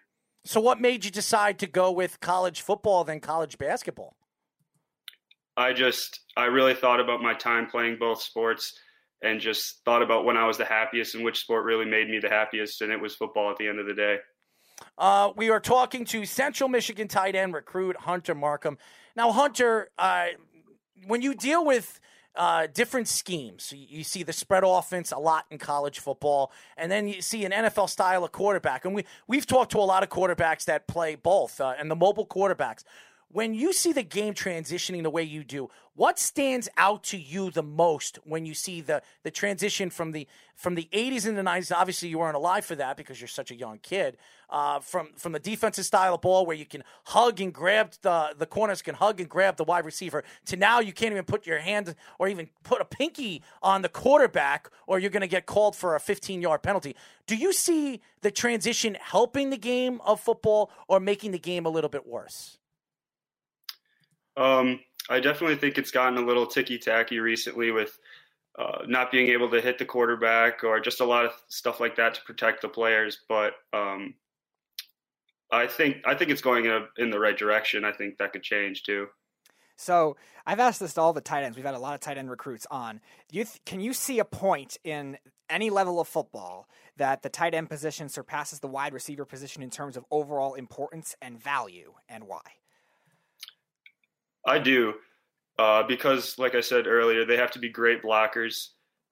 So, 0.45 0.59
what 0.61 0.81
made 0.81 1.05
you 1.05 1.11
decide 1.11 1.59
to 1.59 1.67
go 1.67 1.91
with 1.91 2.19
college 2.19 2.61
football 2.61 3.03
than 3.03 3.19
college 3.19 3.57
basketball? 3.57 4.15
I 5.57 5.73
just, 5.73 6.21
I 6.37 6.45
really 6.45 6.73
thought 6.73 7.01
about 7.01 7.21
my 7.21 7.33
time 7.33 7.67
playing 7.67 7.97
both 7.99 8.21
sports 8.21 8.79
and 9.21 9.41
just 9.41 9.83
thought 9.83 10.01
about 10.01 10.23
when 10.23 10.37
I 10.37 10.47
was 10.47 10.57
the 10.57 10.65
happiest 10.65 11.15
and 11.15 11.25
which 11.25 11.39
sport 11.39 11.65
really 11.65 11.85
made 11.85 12.09
me 12.09 12.19
the 12.19 12.29
happiest, 12.29 12.81
and 12.81 12.91
it 12.91 12.99
was 12.99 13.15
football 13.15 13.51
at 13.51 13.57
the 13.57 13.67
end 13.67 13.79
of 13.79 13.85
the 13.85 13.93
day. 13.93 14.17
Uh, 14.97 15.31
we 15.35 15.49
are 15.49 15.59
talking 15.59 16.05
to 16.05 16.25
Central 16.25 16.69
Michigan 16.69 17.09
tight 17.09 17.35
end 17.35 17.53
recruit 17.53 17.97
Hunter 17.97 18.33
Markham. 18.33 18.77
Now, 19.17 19.33
Hunter, 19.33 19.89
uh, 19.97 20.27
when 21.05 21.21
you 21.21 21.33
deal 21.33 21.65
with 21.65 21.99
uh, 22.35 22.67
different 22.73 23.07
schemes. 23.07 23.73
You, 23.75 24.03
see 24.03 24.23
the 24.23 24.33
spread 24.33 24.63
offense 24.65 25.11
a 25.11 25.17
lot 25.17 25.45
in 25.49 25.57
college 25.57 25.99
football, 25.99 26.51
and 26.77 26.91
then 26.91 27.07
you 27.07 27.21
see 27.21 27.45
an 27.45 27.51
NFL 27.51 27.89
style 27.89 28.23
of 28.23 28.31
quarterback. 28.31 28.85
And 28.85 28.93
we 28.93 29.05
we've 29.27 29.45
talked 29.45 29.71
to 29.73 29.79
a 29.79 29.81
lot 29.81 30.03
of 30.03 30.09
quarterbacks 30.09 30.65
that 30.65 30.87
play 30.87 31.15
both, 31.15 31.59
uh, 31.59 31.73
and 31.77 31.89
the 31.89 31.95
mobile 31.95 32.25
quarterbacks. 32.25 32.83
When 33.31 33.53
you 33.53 33.73
see 33.73 33.93
the 33.93 34.01
game 34.01 34.33
transitioning 34.33 35.03
the 35.03 35.09
way 35.11 35.21
you 35.21 35.43
do, 35.43 35.69
what 35.93 36.17
stands 36.17 36.67
out 36.77 37.03
to 37.05 37.17
you 37.17 37.51
the 37.51 37.61
most 37.61 38.17
when 38.23 38.45
you 38.45 38.55
see 38.55 38.81
the 38.81 39.03
the 39.21 39.29
transition 39.29 39.91
from 39.91 40.13
the 40.13 40.27
from 40.55 40.75
the 40.75 40.89
80s 40.91 41.27
and 41.27 41.37
the 41.37 41.43
90s? 41.43 41.71
Obviously, 41.75 42.09
you 42.09 42.17
weren't 42.17 42.35
alive 42.35 42.65
for 42.65 42.75
that 42.75 42.97
because 42.97 43.21
you're 43.21 43.27
such 43.27 43.51
a 43.51 43.55
young 43.55 43.77
kid. 43.79 44.17
Uh, 44.49 44.79
from 44.79 45.09
from 45.15 45.33
the 45.33 45.39
defensive 45.39 45.85
style 45.85 46.15
of 46.15 46.21
ball 46.21 46.45
where 46.45 46.55
you 46.55 46.65
can 46.65 46.83
hug 47.03 47.39
and 47.39 47.53
grab 47.53 47.91
the 48.01 48.33
the 48.35 48.47
corners 48.47 48.81
can 48.81 48.95
hug 48.95 49.19
and 49.19 49.29
grab 49.29 49.57
the 49.57 49.63
wide 49.63 49.85
receiver 49.85 50.23
to 50.45 50.55
now 50.55 50.79
you 50.79 50.93
can't 50.93 51.11
even 51.11 51.25
put 51.25 51.45
your 51.45 51.59
hand 51.59 51.93
or 52.17 52.29
even 52.29 52.49
put 52.63 52.81
a 52.81 52.85
pinky 52.85 53.43
on 53.61 53.81
the 53.83 53.89
quarterback 53.89 54.69
or 54.87 54.99
you're 54.99 55.11
going 55.11 55.21
to 55.21 55.27
get 55.27 55.45
called 55.45 55.75
for 55.75 55.95
a 55.95 55.99
15 55.99 56.41
yard 56.41 56.63
penalty. 56.63 56.95
Do 57.27 57.35
you 57.35 57.53
see 57.53 58.01
the 58.21 58.31
transition 58.31 58.97
helping 58.99 59.49
the 59.49 59.57
game 59.57 60.01
of 60.03 60.19
football 60.19 60.71
or 60.87 60.99
making 60.99 61.31
the 61.31 61.39
game 61.39 61.65
a 61.65 61.69
little 61.69 61.89
bit 61.89 62.07
worse? 62.07 62.58
Um, 64.39 64.79
I 65.09 65.19
definitely 65.19 65.57
think 65.57 65.77
it's 65.77 65.91
gotten 65.91 66.17
a 66.17 66.25
little 66.25 66.47
ticky 66.47 66.77
tacky 66.77 67.19
recently 67.19 67.71
with 67.71 67.97
uh, 68.57 68.83
not 68.87 69.11
being 69.11 69.27
able 69.27 69.49
to 69.49 69.59
hit 69.59 69.77
the 69.77 69.85
quarterback 69.85 70.63
or 70.63 70.79
just 70.79 71.01
a 71.01 71.05
lot 71.05 71.25
of 71.25 71.31
stuff 71.49 71.79
like 71.79 71.95
that 71.97 72.13
to 72.15 72.21
protect 72.21 72.61
the 72.61 72.69
players. 72.69 73.19
But 73.27 73.53
um, 73.73 74.15
I 75.51 75.67
think 75.67 75.97
I 76.05 76.15
think 76.15 76.31
it's 76.31 76.41
going 76.41 76.65
in, 76.65 76.71
a, 76.71 76.87
in 76.97 77.09
the 77.09 77.19
right 77.19 77.37
direction. 77.37 77.83
I 77.83 77.91
think 77.91 78.17
that 78.17 78.31
could 78.31 78.43
change 78.43 78.83
too. 78.83 79.07
So 79.75 80.17
I've 80.45 80.59
asked 80.59 80.79
this 80.79 80.93
to 80.95 81.01
all 81.01 81.13
the 81.13 81.21
tight 81.21 81.43
ends. 81.43 81.57
We've 81.57 81.65
had 81.65 81.75
a 81.75 81.79
lot 81.79 81.93
of 81.93 82.01
tight 82.01 82.17
end 82.17 82.29
recruits 82.29 82.67
on. 82.69 83.01
You 83.31 83.43
th- 83.43 83.61
can 83.65 83.79
you 83.79 83.93
see 83.93 84.19
a 84.19 84.25
point 84.25 84.77
in 84.83 85.17
any 85.49 85.69
level 85.69 85.99
of 85.99 86.07
football 86.07 86.67
that 86.97 87.23
the 87.23 87.29
tight 87.29 87.53
end 87.53 87.69
position 87.69 88.09
surpasses 88.09 88.59
the 88.59 88.67
wide 88.67 88.93
receiver 88.93 89.25
position 89.25 89.63
in 89.63 89.69
terms 89.69 89.97
of 89.97 90.05
overall 90.11 90.53
importance 90.53 91.15
and 91.21 91.41
value, 91.41 91.93
and 92.07 92.25
why? 92.25 92.41
I 94.45 94.59
do, 94.59 94.93
uh, 95.57 95.83
because 95.83 96.37
like 96.37 96.55
I 96.55 96.61
said 96.61 96.87
earlier, 96.87 97.25
they 97.25 97.37
have 97.37 97.51
to 97.51 97.59
be 97.59 97.69
great 97.69 98.03
blockers, 98.03 98.67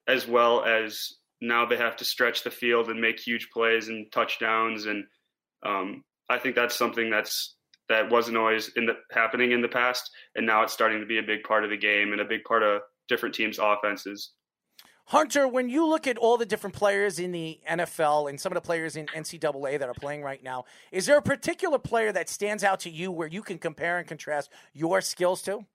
as 0.07 0.27
well 0.27 0.63
as 0.63 1.13
now 1.41 1.65
they 1.65 1.77
have 1.77 1.97
to 1.97 2.05
stretch 2.05 2.43
the 2.43 2.51
field 2.51 2.89
and 2.89 2.99
make 2.99 3.19
huge 3.19 3.49
plays 3.53 3.89
and 3.89 4.11
touchdowns. 4.11 4.85
And 4.85 5.03
um, 5.65 6.03
I 6.29 6.39
think 6.39 6.55
that's 6.55 6.75
something 6.75 7.09
that's 7.09 7.55
that 7.89 8.09
wasn't 8.09 8.37
always 8.37 8.69
in 8.75 8.85
the, 8.85 8.93
happening 9.11 9.51
in 9.51 9.61
the 9.61 9.67
past, 9.67 10.09
and 10.35 10.45
now 10.45 10.63
it's 10.63 10.73
starting 10.73 10.99
to 10.99 11.05
be 11.05 11.19
a 11.19 11.23
big 11.23 11.43
part 11.43 11.63
of 11.63 11.69
the 11.69 11.77
game 11.77 12.11
and 12.11 12.21
a 12.21 12.25
big 12.25 12.43
part 12.43 12.63
of 12.63 12.81
different 13.07 13.33
teams' 13.33 13.59
offenses. 13.61 14.31
Hunter, 15.07 15.47
when 15.47 15.69
you 15.69 15.87
look 15.87 16.05
at 16.05 16.17
all 16.17 16.37
the 16.37 16.45
different 16.45 16.75
players 16.75 17.17
in 17.17 17.31
the 17.31 17.61
NFL 17.69 18.29
and 18.29 18.37
some 18.39 18.51
of 18.51 18.55
the 18.55 18.61
players 18.61 18.97
in 18.97 19.05
NCAA 19.07 19.79
that 19.79 19.87
are 19.87 19.93
playing 19.93 20.21
right 20.21 20.43
now, 20.43 20.65
is 20.91 21.05
there 21.05 21.17
a 21.17 21.21
particular 21.21 21.79
player 21.79 22.11
that 22.11 22.27
stands 22.27 22.61
out 22.61 22.81
to 22.81 22.89
you 22.89 23.09
where 23.09 23.29
you 23.29 23.41
can 23.41 23.57
compare 23.57 23.99
and 23.99 24.05
contrast 24.05 24.51
your 24.73 24.99
skills 24.99 25.41
to? 25.43 25.65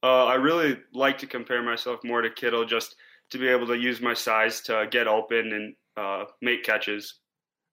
Uh, 0.00 0.26
I 0.26 0.34
really 0.34 0.78
like 0.94 1.18
to 1.18 1.26
compare 1.26 1.60
myself 1.60 1.98
more 2.04 2.22
to 2.22 2.30
Kittle 2.30 2.64
just 2.64 2.94
to 3.30 3.38
be 3.38 3.48
able 3.48 3.66
to 3.66 3.76
use 3.76 4.00
my 4.00 4.14
size 4.14 4.60
to 4.62 4.86
get 4.88 5.08
open 5.08 5.52
and 5.52 5.74
uh, 5.96 6.26
make 6.40 6.62
catches. 6.62 7.14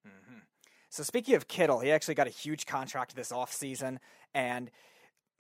Mm-hmm. 0.08 0.40
So, 0.90 1.04
speaking 1.04 1.36
of 1.36 1.48
Kittle, 1.48 1.82
he 1.82 1.92
actually 1.92 2.16
got 2.16 2.26
a 2.26 2.32
huge 2.32 2.66
contract 2.66 3.16
this 3.16 3.32
offseason, 3.32 4.00
and 4.34 4.72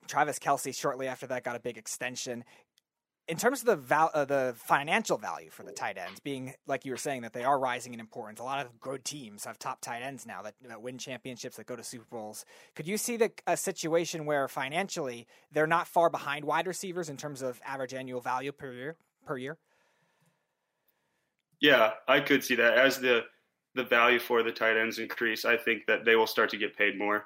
Travis 0.08 0.40
Kelce 0.40 0.76
shortly 0.76 1.08
after 1.08 1.26
that 1.28 1.44
got 1.44 1.56
a 1.56 1.60
big 1.60 1.78
extension 1.78 2.44
in 3.28 3.38
terms 3.38 3.62
of 3.62 3.66
the 3.66 3.76
val- 3.76 4.12
uh, 4.14 4.26
the 4.26 4.54
financial 4.56 5.18
value 5.18 5.50
for 5.50 5.64
the 5.64 5.72
tight 5.72 5.98
ends, 5.98 6.20
being 6.20 6.54
like 6.68 6.86
you 6.86 6.92
were 6.92 6.98
saying 6.98 7.24
that 7.24 7.34
they 7.34 7.44
are 7.44 7.60
rising 7.60 7.94
in 7.94 8.00
importance. 8.00 8.40
A 8.40 8.44
lot 8.44 8.64
of 8.64 8.80
good 8.80 9.04
teams 9.04 9.46
have 9.46 9.58
top 9.58 9.82
tight 9.82 10.02
ends 10.02 10.26
now 10.26 10.42
that, 10.44 10.54
that 10.68 10.82
win 10.82 10.98
championships, 10.98 11.58
that 11.58 11.66
go 11.66 11.76
to 11.76 11.84
Super 11.84 12.06
Bowls. 12.10 12.46
Could 12.76 12.88
you 12.88 12.98
see 12.98 13.18
the, 13.18 13.32
a 13.48 13.58
situation 13.58 14.26
where 14.26 14.48
financially 14.48 15.28
they're 15.52 15.68
not 15.68 15.88
far 15.88 16.10
behind 16.10 16.46
wide 16.46 16.68
receivers 16.68 17.10
in 17.10 17.18
terms 17.18 17.42
of 17.42 17.60
average 17.66 17.94
annual 17.94 18.22
value 18.22 18.52
per 18.52 18.72
year? 18.72 18.96
Per 19.26 19.38
year. 19.38 19.58
Yeah, 21.60 21.92
I 22.08 22.20
could 22.20 22.44
see 22.44 22.56
that 22.56 22.78
as 22.78 23.00
the 23.00 23.24
the 23.74 23.84
value 23.84 24.20
for 24.20 24.42
the 24.42 24.52
tight 24.52 24.78
ends 24.78 25.00
increase. 25.00 25.44
I 25.44 25.58
think 25.58 25.86
that 25.88 26.06
they 26.06 26.16
will 26.16 26.28
start 26.28 26.50
to 26.52 26.58
get 26.58 26.78
paid 26.78 26.98
more. 26.98 27.26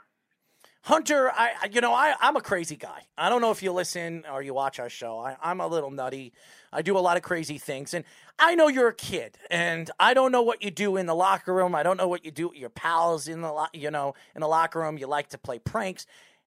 Hunter, 0.82 1.30
I 1.32 1.70
you 1.72 1.82
know 1.82 1.94
I 1.94 2.16
I'm 2.20 2.36
a 2.36 2.42
crazy 2.42 2.76
guy. 2.76 3.04
I 3.18 3.30
don't 3.30 3.42
know 3.42 3.52
if 3.52 3.62
you 3.62 3.72
listen 3.72 4.24
or 4.32 4.42
you 4.42 4.54
watch 4.54 4.80
our 4.80 4.90
show. 4.90 5.20
I, 5.20 5.36
I'm 5.42 5.60
a 5.60 5.68
little 5.68 5.92
nutty. 5.92 6.34
I 6.72 6.82
do 6.82 6.98
a 6.98 7.00
lot 7.00 7.18
of 7.18 7.24
crazy 7.24 7.58
things, 7.58 7.94
and 7.94 8.06
I 8.38 8.56
know 8.56 8.68
you're 8.68 8.88
a 8.88 8.94
kid, 8.94 9.38
and 9.52 9.90
I 10.00 10.14
don't 10.14 10.32
know 10.32 10.42
what 10.42 10.64
you 10.64 10.72
do 10.72 10.96
in 10.98 11.06
the 11.06 11.16
locker 11.16 11.54
room. 11.54 11.76
I 11.76 11.84
don't 11.84 11.98
know 11.98 12.08
what 12.08 12.24
you 12.24 12.32
do 12.32 12.50
with 12.50 12.58
your 12.58 12.70
pals 12.70 13.28
in 13.28 13.42
the 13.42 13.52
lo- 13.52 13.66
you 13.74 13.92
know 13.92 14.14
in 14.36 14.42
the 14.42 14.48
locker 14.48 14.80
room. 14.80 14.98
You 14.98 15.08
like 15.08 15.30
to 15.30 15.38
play 15.38 15.60
pranks. 15.60 16.06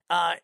Uh, 0.08 0.34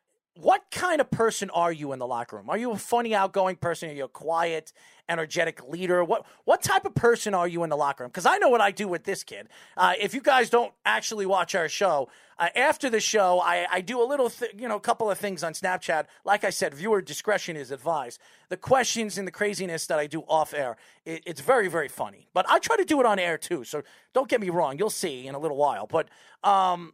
what 0.41 0.70
kind 0.70 1.01
of 1.01 1.11
person 1.11 1.51
are 1.51 1.72
you 1.72 1.93
in 1.93 1.99
the 1.99 2.07
locker 2.07 2.36
room? 2.36 2.49
Are 2.49 2.57
you 2.57 2.70
a 2.70 2.76
funny, 2.76 3.12
outgoing 3.12 3.57
person? 3.57 3.91
Are 3.91 3.93
you 3.93 4.05
a 4.05 4.09
quiet, 4.09 4.72
energetic 5.09 5.66
leader? 5.68 6.05
What 6.05 6.26
what 6.45 6.62
type 6.62 6.84
of 6.84 6.95
person 6.95 7.34
are 7.34 7.49
you 7.49 7.64
in 7.64 7.70
the 7.70 7.76
locker 7.76 8.05
room? 8.05 8.11
Because 8.11 8.26
I 8.26 8.39
know 8.39 8.49
what 8.49 8.61
I 8.61 8.70
do 8.70 8.86
with 8.86 9.03
this 9.03 9.24
kid. 9.24 9.49
Uh, 9.76 9.95
if 10.01 10.14
you 10.14 10.20
guys 10.20 10.49
don't 10.49 10.72
actually 10.84 11.26
watch 11.26 11.57
our 11.57 11.68
show, 11.68 12.09
uh, 12.39 12.51
after 12.55 12.89
the 12.89 13.01
show, 13.01 13.41
I, 13.41 13.66
I 13.68 13.80
do 13.80 14.01
a 14.01 14.07
little, 14.07 14.30
th- 14.30 14.53
you 14.57 14.68
know, 14.68 14.76
a 14.76 14.80
couple 14.80 15.11
of 15.11 15.18
things 15.18 15.43
on 15.43 15.55
Snapchat. 15.55 16.05
Like 16.24 16.45
I 16.45 16.51
said, 16.51 16.72
viewer 16.72 17.03
discretion 17.03 17.57
is 17.57 17.72
advised. 17.72 18.20
The 18.49 18.57
questions 18.57 19.18
and 19.18 19.26
the 19.26 19.32
craziness 19.32 19.86
that 19.89 19.99
I 19.99 20.07
do 20.07 20.20
off 20.28 20.55
air, 20.55 20.76
it, 21.05 21.24
it's 21.26 21.41
very, 21.41 21.66
very 21.66 21.89
funny. 21.89 22.28
But 22.32 22.49
I 22.49 22.61
try 22.61 22.76
to 22.76 22.84
do 22.84 23.01
it 23.01 23.07
on 23.07 23.18
air 23.18 23.39
too. 23.39 23.64
So 23.64 23.82
don't 24.14 24.28
get 24.28 24.41
me 24.41 24.51
wrong. 24.51 24.78
You'll 24.78 24.89
see 24.89 25.26
in 25.26 25.34
a 25.34 25.39
little 25.39 25.57
while. 25.57 25.89
But 25.89 26.09
um, 26.45 26.93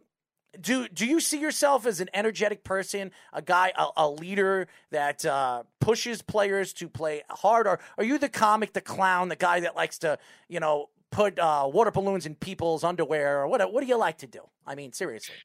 do 0.60 0.88
do 0.88 1.06
you 1.06 1.20
see 1.20 1.40
yourself 1.40 1.86
as 1.86 2.00
an 2.00 2.08
energetic 2.14 2.64
person, 2.64 3.10
a 3.32 3.42
guy, 3.42 3.72
a, 3.76 3.86
a 3.96 4.08
leader 4.08 4.68
that 4.90 5.24
uh, 5.24 5.62
pushes 5.80 6.22
players 6.22 6.72
to 6.74 6.88
play 6.88 7.22
hard, 7.30 7.66
or 7.66 7.80
are 7.98 8.04
you 8.04 8.18
the 8.18 8.28
comic, 8.28 8.72
the 8.72 8.80
clown, 8.80 9.28
the 9.28 9.36
guy 9.36 9.60
that 9.60 9.76
likes 9.76 9.98
to, 9.98 10.18
you 10.48 10.60
know, 10.60 10.88
put 11.10 11.38
uh, 11.38 11.68
water 11.72 11.90
balloons 11.90 12.26
in 12.26 12.34
people's 12.34 12.84
underwear, 12.84 13.40
or 13.40 13.48
what? 13.48 13.72
What 13.72 13.80
do 13.80 13.86
you 13.86 13.98
like 13.98 14.18
to 14.18 14.26
do? 14.26 14.40
I 14.66 14.74
mean, 14.74 14.92
seriously. 14.92 15.36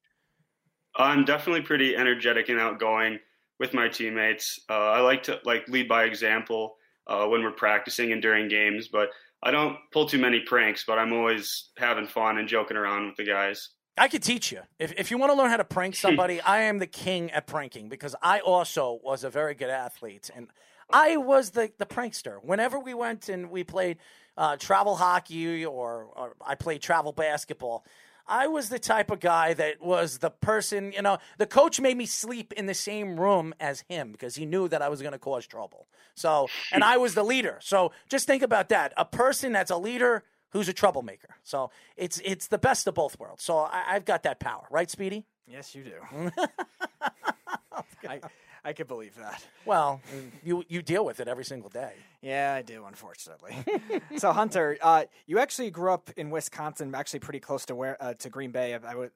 I'm 0.95 1.23
definitely 1.23 1.61
pretty 1.61 1.95
energetic 1.95 2.49
and 2.49 2.59
outgoing 2.59 3.19
with 3.59 3.73
my 3.73 3.87
teammates. 3.87 4.59
Uh, 4.69 4.73
I 4.73 4.99
like 5.01 5.23
to 5.23 5.39
like 5.45 5.67
lead 5.67 5.87
by 5.87 6.03
example 6.03 6.77
uh, 7.07 7.25
when 7.27 7.43
we're 7.43 7.51
practicing 7.51 8.11
and 8.11 8.21
during 8.21 8.47
games, 8.47 8.87
but 8.87 9.09
I 9.41 9.51
don't 9.51 9.77
pull 9.91 10.07
too 10.07 10.19
many 10.19 10.41
pranks. 10.41 10.83
But 10.85 10.99
I'm 10.99 11.13
always 11.13 11.69
having 11.77 12.07
fun 12.07 12.37
and 12.37 12.47
joking 12.47 12.77
around 12.77 13.07
with 13.07 13.15
the 13.15 13.25
guys. 13.25 13.69
I 13.97 14.07
could 14.07 14.23
teach 14.23 14.51
you. 14.51 14.61
If, 14.77 14.93
if 14.97 15.11
you 15.11 15.17
want 15.17 15.31
to 15.31 15.37
learn 15.37 15.49
how 15.49 15.57
to 15.57 15.63
prank 15.63 15.95
somebody, 15.95 16.41
I 16.41 16.61
am 16.61 16.79
the 16.79 16.87
king 16.87 17.31
at 17.31 17.47
pranking 17.47 17.89
because 17.89 18.15
I 18.21 18.39
also 18.39 18.99
was 19.03 19.23
a 19.23 19.29
very 19.29 19.55
good 19.55 19.69
athlete 19.69 20.29
and 20.35 20.47
I 20.91 21.17
was 21.17 21.51
the, 21.51 21.71
the 21.77 21.85
prankster. 21.85 22.43
Whenever 22.43 22.79
we 22.79 22.93
went 22.93 23.29
and 23.29 23.51
we 23.51 23.63
played 23.63 23.97
uh, 24.37 24.57
travel 24.57 24.95
hockey 24.95 25.65
or, 25.65 26.07
or 26.15 26.35
I 26.45 26.55
played 26.55 26.81
travel 26.81 27.11
basketball, 27.11 27.85
I 28.29 28.47
was 28.47 28.69
the 28.69 28.79
type 28.79 29.09
of 29.09 29.19
guy 29.19 29.53
that 29.55 29.81
was 29.81 30.19
the 30.19 30.29
person, 30.29 30.91
you 30.91 31.01
know, 31.01 31.17
the 31.39 31.47
coach 31.47 31.81
made 31.81 31.97
me 31.97 32.05
sleep 32.05 32.53
in 32.53 32.67
the 32.67 32.75
same 32.75 33.19
room 33.19 33.55
as 33.59 33.83
him 33.89 34.11
because 34.11 34.35
he 34.35 34.45
knew 34.45 34.67
that 34.67 34.83
I 34.83 34.89
was 34.89 35.01
going 35.01 35.13
to 35.13 35.19
cause 35.19 35.47
trouble. 35.47 35.87
So, 36.13 36.47
and 36.71 36.83
I 36.83 36.97
was 36.97 37.15
the 37.15 37.23
leader. 37.23 37.57
So 37.61 37.91
just 38.07 38.27
think 38.27 38.43
about 38.43 38.69
that. 38.69 38.93
A 38.97 39.05
person 39.05 39.51
that's 39.51 39.71
a 39.71 39.77
leader 39.77 40.23
who's 40.51 40.69
a 40.69 40.73
troublemaker. 40.73 41.35
So 41.43 41.71
it's 41.97 42.21
it's 42.23 42.47
the 42.47 42.57
best 42.57 42.87
of 42.87 42.95
both 42.95 43.19
worlds. 43.19 43.43
So 43.43 43.57
I, 43.57 43.93
have 43.93 44.05
got 44.05 44.23
that 44.23 44.39
power, 44.39 44.65
right, 44.69 44.89
Speedy? 44.89 45.25
Yes, 45.47 45.73
you 45.73 45.83
do. 45.83 46.31
I, 48.07 48.21
I 48.63 48.73
could 48.73 48.87
believe 48.87 49.15
that. 49.15 49.43
Well, 49.65 50.01
you 50.43 50.63
you 50.67 50.81
deal 50.81 51.05
with 51.05 51.19
it 51.19 51.27
every 51.27 51.45
single 51.45 51.69
day. 51.69 51.93
Yeah, 52.21 52.53
I 52.53 52.61
do, 52.61 52.85
unfortunately. 52.85 53.55
so, 54.17 54.31
Hunter, 54.31 54.77
uh, 54.81 55.05
you 55.25 55.39
actually 55.39 55.71
grew 55.71 55.91
up 55.91 56.09
in 56.17 56.29
Wisconsin, 56.29 56.93
actually 56.93 57.19
pretty 57.19 57.39
close 57.39 57.65
to 57.67 57.75
where 57.75 58.01
uh, 58.01 58.13
to 58.15 58.29
Green 58.29 58.51
Bay. 58.51 58.73
I 58.75 58.95
would, 58.95 59.11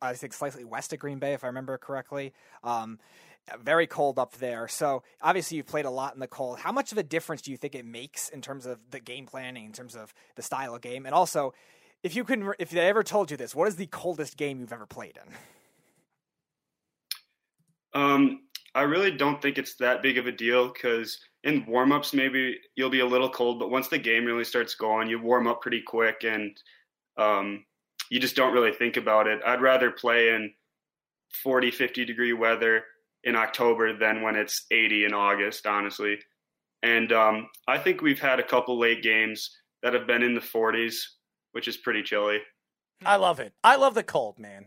I 0.00 0.14
think, 0.14 0.32
slightly 0.32 0.64
west 0.64 0.92
of 0.92 0.98
Green 0.98 1.18
Bay, 1.18 1.34
if 1.34 1.44
I 1.44 1.48
remember 1.48 1.76
correctly. 1.78 2.32
Um, 2.64 2.98
very 3.62 3.86
cold 3.86 4.18
up 4.18 4.36
there. 4.36 4.68
So 4.68 5.02
obviously 5.22 5.56
you've 5.56 5.66
played 5.66 5.84
a 5.84 5.90
lot 5.90 6.14
in 6.14 6.20
the 6.20 6.26
cold. 6.26 6.58
How 6.58 6.72
much 6.72 6.92
of 6.92 6.98
a 6.98 7.02
difference 7.02 7.42
do 7.42 7.50
you 7.50 7.56
think 7.56 7.74
it 7.74 7.84
makes 7.84 8.28
in 8.28 8.40
terms 8.40 8.66
of 8.66 8.78
the 8.90 9.00
game 9.00 9.26
planning, 9.26 9.64
in 9.64 9.72
terms 9.72 9.94
of 9.94 10.12
the 10.34 10.42
style 10.42 10.74
of 10.74 10.80
game, 10.80 11.06
and 11.06 11.14
also 11.14 11.54
if 12.02 12.14
you 12.14 12.24
can, 12.24 12.52
if 12.58 12.70
they 12.70 12.80
ever 12.80 13.02
told 13.02 13.30
you 13.30 13.36
this, 13.36 13.54
what 13.54 13.68
is 13.68 13.76
the 13.76 13.86
coldest 13.86 14.36
game 14.36 14.60
you've 14.60 14.72
ever 14.72 14.86
played 14.86 15.18
in? 15.24 18.00
Um, 18.00 18.40
I 18.74 18.82
really 18.82 19.10
don't 19.10 19.40
think 19.40 19.58
it's 19.58 19.76
that 19.76 20.02
big 20.02 20.18
of 20.18 20.26
a 20.26 20.32
deal 20.32 20.68
because 20.68 21.18
in 21.44 21.64
warmups 21.64 22.12
maybe 22.12 22.58
you'll 22.74 22.90
be 22.90 23.00
a 23.00 23.06
little 23.06 23.30
cold, 23.30 23.58
but 23.58 23.70
once 23.70 23.88
the 23.88 23.98
game 23.98 24.24
really 24.24 24.44
starts 24.44 24.74
going, 24.74 25.08
you 25.08 25.20
warm 25.20 25.46
up 25.46 25.62
pretty 25.62 25.80
quick, 25.80 26.24
and 26.24 26.56
um, 27.16 27.64
you 28.10 28.20
just 28.20 28.36
don't 28.36 28.52
really 28.52 28.72
think 28.72 28.96
about 28.96 29.26
it. 29.26 29.40
I'd 29.46 29.62
rather 29.62 29.90
play 29.90 30.28
in 30.28 30.52
40, 31.42 31.70
50 31.70 32.04
degree 32.04 32.34
weather 32.34 32.84
in 33.26 33.36
October 33.36 33.92
than 33.98 34.22
when 34.22 34.36
it's 34.36 34.64
80 34.70 35.04
in 35.04 35.12
August, 35.12 35.66
honestly. 35.66 36.18
And 36.82 37.12
um, 37.12 37.48
I 37.66 37.76
think 37.76 38.00
we've 38.00 38.20
had 38.20 38.38
a 38.38 38.44
couple 38.44 38.78
late 38.78 39.02
games 39.02 39.50
that 39.82 39.92
have 39.92 40.06
been 40.06 40.22
in 40.22 40.34
the 40.34 40.40
40s, 40.40 40.94
which 41.52 41.68
is 41.68 41.76
pretty 41.76 42.02
chilly. 42.02 42.38
I 43.04 43.16
love 43.16 43.40
it. 43.40 43.52
I 43.62 43.76
love 43.76 43.94
the 43.94 44.02
cold, 44.02 44.38
man. 44.38 44.66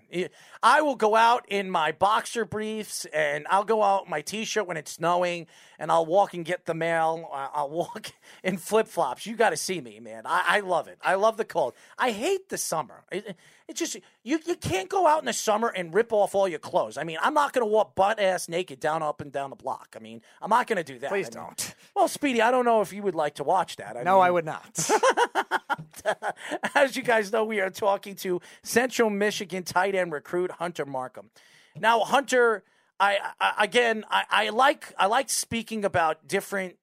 I 0.61 0.81
will 0.81 0.95
go 0.95 1.15
out 1.15 1.45
in 1.47 1.71
my 1.71 1.91
boxer 1.91 2.45
briefs 2.45 3.05
and 3.05 3.47
I'll 3.49 3.63
go 3.63 3.81
out 3.81 4.07
my 4.07 4.21
t-shirt 4.21 4.67
when 4.67 4.77
it's 4.77 4.91
snowing 4.91 5.47
and 5.79 5.91
I'll 5.91 6.05
walk 6.05 6.35
and 6.35 6.45
get 6.45 6.65
the 6.65 6.75
mail. 6.75 7.27
I'll 7.33 7.69
walk 7.71 8.11
in 8.43 8.57
flip-flops. 8.57 9.25
You 9.25 9.35
got 9.35 9.49
to 9.49 9.57
see 9.57 9.81
me, 9.81 9.99
man. 9.99 10.23
I, 10.25 10.43
I, 10.47 10.59
love 10.59 10.87
it. 10.87 10.99
I 11.01 11.15
love 11.15 11.37
the 11.37 11.45
cold. 11.45 11.73
I 11.97 12.11
hate 12.11 12.49
the 12.49 12.57
summer. 12.57 13.03
It, 13.69 13.71
it's 13.71 13.79
just 13.79 13.95
you 14.23 14.39
you 14.45 14.55
can't 14.55 14.89
go 14.89 15.07
out 15.07 15.19
in 15.19 15.25
the 15.25 15.33
summer 15.33 15.67
and 15.69 15.93
rip 15.93 16.11
off 16.11 16.35
all 16.35 16.47
your 16.47 16.59
clothes. 16.59 16.97
I 16.97 17.03
mean, 17.03 17.17
I'm 17.21 17.33
not 17.33 17.53
going 17.53 17.65
to 17.65 17.71
walk 17.71 17.95
butt 17.95 18.19
ass 18.19 18.49
naked 18.49 18.79
down 18.79 19.03
up 19.03 19.21
and 19.21 19.31
down 19.31 19.51
the 19.51 19.55
block. 19.55 19.95
I 19.95 19.99
mean, 19.99 20.21
I'm 20.41 20.49
not 20.49 20.67
going 20.67 20.77
to 20.77 20.83
do 20.83 20.99
that. 20.99 21.09
Please 21.09 21.27
I 21.27 21.39
mean, 21.39 21.45
don't. 21.45 21.75
Well, 21.95 22.07
Speedy, 22.07 22.41
I 22.41 22.51
don't 22.51 22.65
know 22.65 22.81
if 22.81 22.93
you 22.93 23.03
would 23.03 23.15
like 23.15 23.35
to 23.35 23.43
watch 23.43 23.75
that. 23.77 23.97
I 23.97 24.03
no, 24.03 24.15
mean, 24.15 24.23
I 24.23 24.31
would 24.31 24.45
not. 24.45 24.89
As 26.75 26.95
you 26.95 27.03
guys 27.03 27.31
know, 27.31 27.43
we 27.43 27.59
are 27.59 27.69
talking 27.69 28.15
to 28.15 28.41
Central 28.63 29.09
Michigan 29.09 29.63
tight 29.63 29.95
end 29.95 30.11
recruit 30.11 30.51
Hunter 30.51 30.85
Markham. 30.85 31.29
Now, 31.77 32.01
Hunter, 32.01 32.63
I, 32.99 33.17
I 33.39 33.63
again, 33.63 34.03
I, 34.09 34.23
I 34.29 34.49
like 34.49 34.93
I 34.97 35.05
like 35.05 35.29
speaking 35.29 35.85
about 35.85 36.27
different 36.27 36.75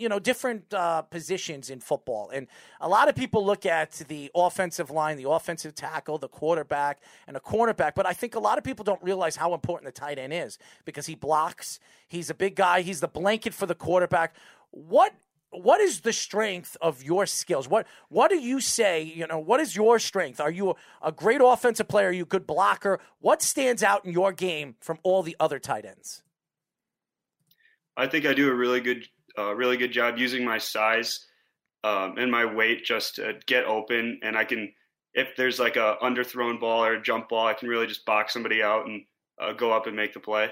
you 0.00 0.08
know 0.08 0.18
different 0.18 0.72
uh, 0.72 1.02
positions 1.02 1.68
in 1.68 1.78
football, 1.80 2.30
and 2.30 2.46
a 2.80 2.88
lot 2.88 3.08
of 3.08 3.14
people 3.14 3.44
look 3.44 3.66
at 3.66 3.92
the 4.08 4.30
offensive 4.34 4.90
line, 4.90 5.16
the 5.16 5.28
offensive 5.28 5.74
tackle, 5.74 6.16
the 6.16 6.28
quarterback, 6.28 7.00
and 7.26 7.36
a 7.36 7.40
cornerback. 7.40 7.94
But 7.94 8.06
I 8.06 8.12
think 8.14 8.34
a 8.34 8.40
lot 8.40 8.56
of 8.56 8.64
people 8.64 8.84
don't 8.84 9.02
realize 9.02 9.36
how 9.36 9.52
important 9.52 9.94
the 9.94 10.00
tight 10.00 10.18
end 10.18 10.32
is 10.32 10.58
because 10.84 11.06
he 11.06 11.14
blocks. 11.14 11.78
He's 12.08 12.30
a 12.30 12.34
big 12.34 12.56
guy. 12.56 12.80
He's 12.80 13.00
the 13.00 13.08
blanket 13.08 13.52
for 13.52 13.66
the 13.66 13.74
quarterback. 13.74 14.34
What 14.70 15.12
what 15.50 15.80
is 15.80 16.00
the 16.00 16.12
strength 16.12 16.76
of 16.80 17.02
your 17.02 17.26
skills? 17.26 17.68
What 17.68 17.86
what 18.08 18.30
do 18.30 18.38
you 18.38 18.60
say? 18.60 19.02
You 19.02 19.26
know, 19.26 19.38
what 19.38 19.60
is 19.60 19.76
your 19.76 19.98
strength? 19.98 20.40
Are 20.40 20.50
you 20.50 20.70
a, 20.70 20.74
a 21.02 21.12
great 21.12 21.40
offensive 21.42 21.88
player? 21.88 22.08
Are 22.08 22.12
you 22.12 22.22
a 22.22 22.26
good 22.26 22.46
blocker? 22.46 23.00
What 23.20 23.42
stands 23.42 23.82
out 23.82 24.04
in 24.04 24.12
your 24.12 24.32
game 24.32 24.76
from 24.80 24.98
all 25.02 25.22
the 25.22 25.36
other 25.38 25.58
tight 25.58 25.84
ends? 25.84 26.22
I 27.96 28.06
think 28.06 28.24
I 28.24 28.32
do 28.32 28.48
a 28.48 28.54
really 28.54 28.80
good 28.80 29.08
uh, 29.38 29.54
really 29.54 29.76
good 29.76 29.92
job 29.92 30.18
using 30.18 30.44
my 30.44 30.58
size 30.58 31.26
um, 31.84 32.16
and 32.18 32.30
my 32.30 32.44
weight 32.44 32.84
just 32.84 33.16
to 33.16 33.34
get 33.46 33.64
open, 33.64 34.20
and 34.22 34.36
I 34.36 34.44
can 34.44 34.72
if 35.14 35.36
there's 35.36 35.58
like 35.58 35.76
a 35.76 35.96
underthrown 36.02 36.60
ball 36.60 36.84
or 36.84 36.94
a 36.94 37.02
jump 37.02 37.28
ball, 37.28 37.46
I 37.46 37.54
can 37.54 37.68
really 37.68 37.86
just 37.86 38.04
box 38.04 38.32
somebody 38.32 38.62
out 38.62 38.86
and 38.86 39.02
uh, 39.40 39.52
go 39.52 39.72
up 39.72 39.86
and 39.86 39.96
make 39.96 40.14
the 40.14 40.20
play. 40.20 40.50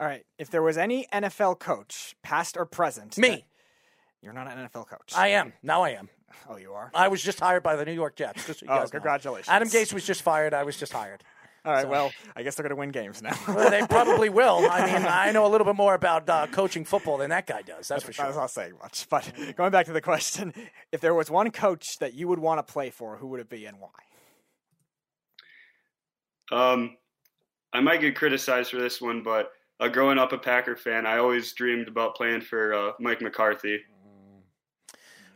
All 0.00 0.06
right. 0.06 0.24
If 0.38 0.50
there 0.50 0.62
was 0.62 0.76
any 0.76 1.06
NFL 1.12 1.58
coach, 1.60 2.14
past 2.22 2.56
or 2.56 2.66
present, 2.66 3.16
me, 3.16 3.28
that, 3.28 3.42
you're 4.22 4.32
not 4.32 4.48
an 4.48 4.68
NFL 4.68 4.88
coach. 4.88 5.12
I 5.16 5.28
am. 5.28 5.52
Now 5.62 5.82
I 5.82 5.90
am. 5.90 6.08
Oh, 6.48 6.56
you 6.56 6.72
are. 6.72 6.90
I 6.92 7.08
was 7.08 7.22
just 7.22 7.38
hired 7.38 7.62
by 7.62 7.76
the 7.76 7.84
New 7.84 7.92
York 7.92 8.16
Jets. 8.16 8.44
Just 8.46 8.60
so 8.60 8.66
oh, 8.68 8.86
congratulations. 8.86 9.48
Know. 9.48 9.54
Adam 9.54 9.68
Gase 9.68 9.92
was 9.92 10.04
just 10.04 10.22
fired. 10.22 10.52
I 10.52 10.64
was 10.64 10.76
just 10.76 10.92
hired. 10.92 11.22
All 11.64 11.72
right. 11.72 11.82
So. 11.82 11.88
Well, 11.88 12.12
I 12.36 12.42
guess 12.42 12.54
they're 12.54 12.62
going 12.62 12.70
to 12.70 12.76
win 12.76 12.90
games 12.90 13.22
now. 13.22 13.36
well, 13.48 13.70
they 13.70 13.86
probably 13.86 14.28
will. 14.28 14.68
I 14.70 14.86
mean, 14.86 15.06
I 15.08 15.32
know 15.32 15.46
a 15.46 15.48
little 15.48 15.64
bit 15.64 15.76
more 15.76 15.94
about 15.94 16.28
uh, 16.28 16.46
coaching 16.48 16.84
football 16.84 17.16
than 17.16 17.30
that 17.30 17.46
guy 17.46 17.62
does. 17.62 17.88
That's 17.88 18.04
for 18.04 18.12
sure. 18.12 18.26
That's 18.26 18.36
not 18.36 18.50
saying 18.50 18.74
much. 18.82 19.08
But 19.08 19.32
going 19.56 19.70
back 19.70 19.86
to 19.86 19.92
the 19.92 20.00
question, 20.00 20.52
if 20.92 21.00
there 21.00 21.14
was 21.14 21.30
one 21.30 21.50
coach 21.50 21.98
that 21.98 22.14
you 22.14 22.28
would 22.28 22.38
want 22.38 22.64
to 22.64 22.72
play 22.72 22.90
for, 22.90 23.16
who 23.16 23.28
would 23.28 23.40
it 23.40 23.48
be 23.48 23.64
and 23.64 23.78
why? 23.80 23.88
Um, 26.52 26.96
I 27.72 27.80
might 27.80 28.00
get 28.00 28.14
criticized 28.14 28.70
for 28.70 28.78
this 28.78 29.00
one, 29.00 29.22
but 29.22 29.50
uh, 29.80 29.88
growing 29.88 30.18
up 30.18 30.32
a 30.32 30.38
Packer 30.38 30.76
fan, 30.76 31.06
I 31.06 31.18
always 31.18 31.52
dreamed 31.54 31.88
about 31.88 32.14
playing 32.14 32.42
for 32.42 32.74
uh, 32.74 32.92
Mike 33.00 33.20
McCarthy. 33.20 33.80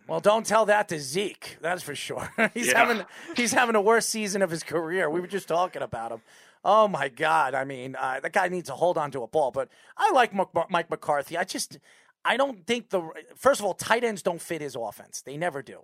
Well, 0.08 0.20
don't 0.20 0.46
tell 0.46 0.66
that 0.66 0.88
to 0.88 0.98
Zeke. 0.98 1.58
That's 1.60 1.82
for 1.82 1.94
sure. 1.94 2.30
he's 2.54 2.68
Yeah. 2.68 2.78
having 2.78 3.04
he's 3.36 3.52
having 3.52 3.74
a 3.76 3.80
worst 3.80 4.08
season 4.08 4.42
of 4.42 4.50
his 4.50 4.62
career. 4.62 5.08
We 5.10 5.20
were 5.20 5.26
just 5.26 5.48
talking 5.48 5.82
about 5.82 6.12
him. 6.12 6.22
Oh 6.64 6.88
my 6.88 7.08
God! 7.08 7.54
I 7.54 7.64
mean, 7.64 7.94
uh, 7.94 8.18
that 8.20 8.32
guy 8.32 8.48
needs 8.48 8.68
to 8.68 8.74
hold 8.74 8.98
on 8.98 9.10
to 9.12 9.22
a 9.22 9.26
ball. 9.28 9.50
But 9.52 9.68
I 9.96 10.10
like 10.12 10.32
Mike 10.70 10.90
McCarthy. 10.90 11.36
I 11.36 11.44
just 11.44 11.78
I 12.24 12.36
don't 12.36 12.66
think 12.66 12.90
the 12.90 13.08
first 13.36 13.60
of 13.60 13.66
all 13.66 13.74
tight 13.74 14.02
ends 14.02 14.22
don't 14.22 14.40
fit 14.40 14.60
his 14.60 14.74
offense. 14.74 15.20
They 15.20 15.36
never 15.36 15.62
do. 15.62 15.80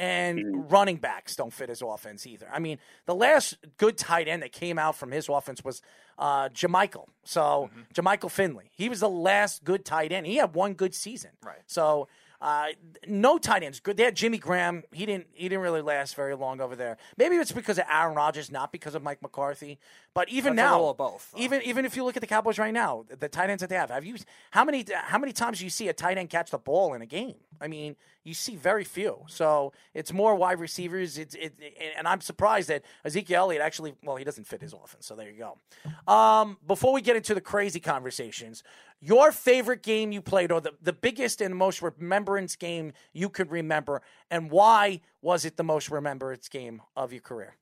And 0.00 0.70
running 0.70 0.98
backs 0.98 1.34
don't 1.34 1.52
fit 1.52 1.70
his 1.70 1.82
offense 1.82 2.24
either. 2.24 2.48
I 2.52 2.60
mean, 2.60 2.78
the 3.06 3.16
last 3.16 3.56
good 3.78 3.98
tight 3.98 4.28
end 4.28 4.42
that 4.44 4.52
came 4.52 4.78
out 4.78 4.94
from 4.94 5.10
his 5.10 5.28
offense 5.28 5.64
was 5.64 5.82
uh, 6.20 6.50
Jermichael. 6.50 7.06
So 7.24 7.68
Jermichael 7.94 8.30
Finley. 8.30 8.70
He 8.76 8.88
was 8.88 9.00
the 9.00 9.08
last 9.08 9.64
good 9.64 9.84
tight 9.84 10.12
end. 10.12 10.26
He 10.26 10.36
had 10.36 10.54
one 10.54 10.74
good 10.74 10.94
season. 10.94 11.30
Right. 11.44 11.62
So 11.66 12.06
uh, 12.40 12.68
no 13.06 13.38
tight 13.38 13.62
ends. 13.62 13.80
Good. 13.80 13.96
They 13.96 14.04
had 14.04 14.14
Jimmy 14.14 14.38
Graham. 14.38 14.84
He 14.92 15.06
didn't. 15.06 15.26
He 15.32 15.48
didn't 15.48 15.62
really 15.62 15.82
last 15.82 16.14
very 16.14 16.36
long 16.36 16.60
over 16.60 16.76
there. 16.76 16.96
Maybe 17.16 17.36
it's 17.36 17.52
because 17.52 17.78
of 17.78 17.84
Aaron 17.90 18.14
Rodgers, 18.14 18.50
not 18.50 18.70
because 18.70 18.94
of 18.94 19.02
Mike 19.02 19.20
McCarthy. 19.22 19.78
But 20.14 20.28
even 20.28 20.54
That's 20.54 20.70
now, 20.70 20.92
both, 20.92 21.32
though. 21.32 21.40
even 21.40 21.62
even 21.62 21.84
if 21.84 21.96
you 21.96 22.04
look 22.04 22.16
at 22.16 22.20
the 22.20 22.26
Cowboys 22.26 22.58
right 22.58 22.72
now, 22.72 23.04
the 23.08 23.28
tight 23.28 23.50
ends 23.50 23.60
that 23.60 23.70
they 23.70 23.76
have, 23.76 23.90
have 23.90 24.04
you 24.04 24.16
how 24.52 24.64
many 24.64 24.84
how 24.92 25.18
many 25.18 25.32
times 25.32 25.58
do 25.58 25.64
you 25.64 25.70
see 25.70 25.88
a 25.88 25.92
tight 25.92 26.18
end 26.18 26.30
catch 26.30 26.50
the 26.50 26.58
ball 26.58 26.94
in 26.94 27.02
a 27.02 27.06
game? 27.06 27.36
I 27.60 27.68
mean, 27.68 27.96
you 28.24 28.34
see 28.34 28.56
very 28.56 28.84
few. 28.84 29.24
So 29.26 29.72
it's 29.94 30.12
more 30.12 30.34
wide 30.34 30.60
receivers. 30.60 31.18
It's 31.18 31.34
it, 31.34 31.54
and 31.96 32.06
I'm 32.06 32.20
surprised 32.20 32.68
that 32.68 32.82
Ezekiel 33.04 33.42
Elliott 33.42 33.62
actually. 33.62 33.94
Well, 34.04 34.16
he 34.16 34.24
doesn't 34.24 34.44
fit 34.44 34.60
his 34.60 34.72
offense. 34.72 35.06
So 35.06 35.14
there 35.14 35.30
you 35.30 35.38
go. 35.38 36.12
Um, 36.12 36.58
before 36.66 36.92
we 36.92 37.00
get 37.00 37.16
into 37.16 37.34
the 37.34 37.40
crazy 37.40 37.80
conversations, 37.80 38.62
your 39.00 39.32
favorite 39.32 39.82
game 39.82 40.12
you 40.12 40.20
played, 40.20 40.50
or 40.50 40.60
the, 40.60 40.72
the 40.82 40.92
biggest 40.92 41.40
and 41.40 41.54
most 41.54 41.82
remembrance 41.82 42.56
game 42.56 42.92
you 43.12 43.28
could 43.28 43.50
remember, 43.50 44.02
and 44.30 44.50
why 44.50 45.00
was 45.22 45.44
it 45.44 45.56
the 45.56 45.64
most 45.64 45.90
remembrance 45.90 46.48
game 46.48 46.82
of 46.96 47.12
your 47.12 47.22
career? 47.22 47.56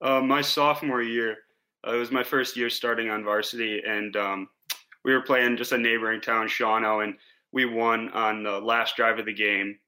Uh, 0.00 0.20
my 0.20 0.42
sophomore 0.42 1.02
year, 1.02 1.38
uh, 1.86 1.94
it 1.94 1.98
was 1.98 2.10
my 2.10 2.22
first 2.22 2.56
year 2.56 2.68
starting 2.68 3.08
on 3.08 3.24
varsity, 3.24 3.80
and 3.86 4.14
um, 4.16 4.48
we 5.04 5.14
were 5.14 5.22
playing 5.22 5.56
just 5.56 5.72
a 5.72 5.78
neighboring 5.78 6.20
town, 6.20 6.46
Shawano, 6.46 7.02
and 7.02 7.14
we 7.52 7.64
won 7.64 8.10
on 8.10 8.42
the 8.42 8.58
last 8.58 8.96
drive 8.96 9.18
of 9.18 9.26
the 9.26 9.34
game 9.34 9.78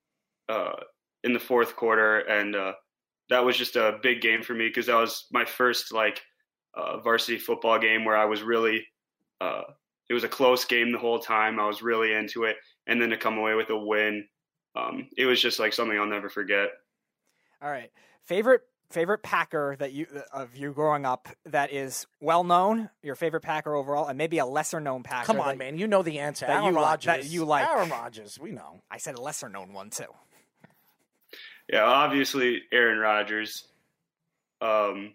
uh, 0.49 0.73
in 1.25 1.33
the 1.33 1.41
fourth 1.41 1.77
quarter, 1.77 2.21
and 2.21 2.55
uh, 2.55 2.73
that 3.31 3.45
was 3.45 3.57
just 3.57 3.77
a 3.77 3.99
big 4.03 4.21
game 4.21 4.43
for 4.43 4.55
me 4.55 4.69
because 4.69 4.87
that 4.87 4.97
was 4.97 5.27
my 5.33 5.45
first 5.45 5.93
like 5.93 6.21
uh, 6.75 6.99
varsity 7.01 7.39
football 7.39 7.79
game 7.79 8.05
where 8.05 8.17
I 8.17 8.25
was 8.25 8.43
really. 8.43 8.87
Uh, 9.41 9.63
it 10.09 10.15
was 10.15 10.25
a 10.25 10.29
close 10.29 10.65
game 10.65 10.91
the 10.91 10.99
whole 10.99 11.19
time. 11.19 11.61
I 11.61 11.67
was 11.67 11.83
really 11.83 12.15
into 12.15 12.45
it, 12.45 12.57
and 12.87 13.01
then 13.01 13.11
to 13.11 13.17
come 13.17 13.37
away 13.37 13.55
with 13.55 13.69
a 13.71 13.77
win, 13.77 14.27
um, 14.75 15.09
it 15.19 15.27
was 15.27 15.41
just 15.41 15.59
like 15.59 15.73
something 15.73 15.99
I'll 15.99 16.07
never 16.07 16.31
forget. 16.31 16.71
All 17.61 17.71
right. 17.71 17.91
Favorite 18.25 18.63
favorite 18.91 19.23
Packer 19.23 19.77
that 19.79 19.93
you 19.93 20.07
of 20.33 20.57
you 20.57 20.73
growing 20.73 21.05
up 21.05 21.29
that 21.47 21.73
is 21.73 22.07
well 22.21 22.45
known, 22.45 22.91
your 23.03 23.15
favorite 23.15 23.43
Packer 23.43 23.75
overall, 23.75 24.07
and 24.09 24.17
maybe 24.19 24.39
a 24.39 24.47
lesser 24.47 24.81
known 24.81 25.03
Packer. 25.03 25.27
Come 25.27 25.41
on, 25.41 25.49
that, 25.49 25.59
man. 25.59 25.79
You 25.79 25.87
know 25.87 26.03
the 26.03 26.19
answer. 26.21 26.47
that 26.47 26.53
Aaron 26.63 26.67
you 26.67 26.73
like- 26.81 26.85
Rodgers. 26.85 27.05
that 27.07 27.25
you 27.27 27.45
like. 27.45 27.67
Aaron 27.69 27.91
Rodgers. 27.91 28.39
We 28.41 28.53
know. 28.53 28.81
I 28.91 28.99
said 28.99 29.15
a 29.17 29.21
lesser 29.21 29.49
known 29.49 29.73
one 29.73 29.91
too. 29.91 30.05
Yeah, 31.71 31.85
obviously 31.85 32.63
Aaron 32.73 32.99
Rodgers. 32.99 33.65
Um, 34.61 35.15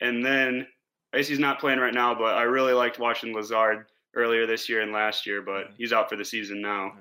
and 0.00 0.24
then 0.24 0.66
I 1.12 1.18
guess 1.18 1.28
he's 1.28 1.38
not 1.38 1.60
playing 1.60 1.78
right 1.78 1.94
now, 1.94 2.14
but 2.14 2.34
I 2.36 2.42
really 2.42 2.72
liked 2.72 2.98
watching 2.98 3.34
Lazard 3.34 3.86
earlier 4.14 4.46
this 4.46 4.68
year 4.68 4.80
and 4.80 4.92
last 4.92 5.26
year, 5.26 5.42
but 5.42 5.70
he's 5.76 5.92
out 5.92 6.08
for 6.08 6.16
the 6.16 6.24
season 6.24 6.60
now. 6.62 6.92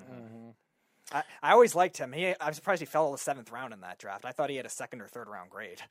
I, 1.13 1.23
I 1.43 1.51
always 1.51 1.75
liked 1.75 1.97
him. 1.97 2.11
He 2.11 2.33
I'm 2.41 2.53
surprised 2.53 2.79
he 2.81 2.85
fell 2.85 3.09
to 3.09 3.13
the 3.15 3.17
seventh 3.21 3.51
round 3.51 3.73
in 3.73 3.81
that 3.81 3.99
draft. 3.99 4.25
I 4.25 4.31
thought 4.31 4.49
he 4.49 4.55
had 4.57 4.65
a 4.65 4.69
second 4.69 5.01
or 5.01 5.07
third 5.07 5.27
round 5.29 5.49
grade. 5.49 5.81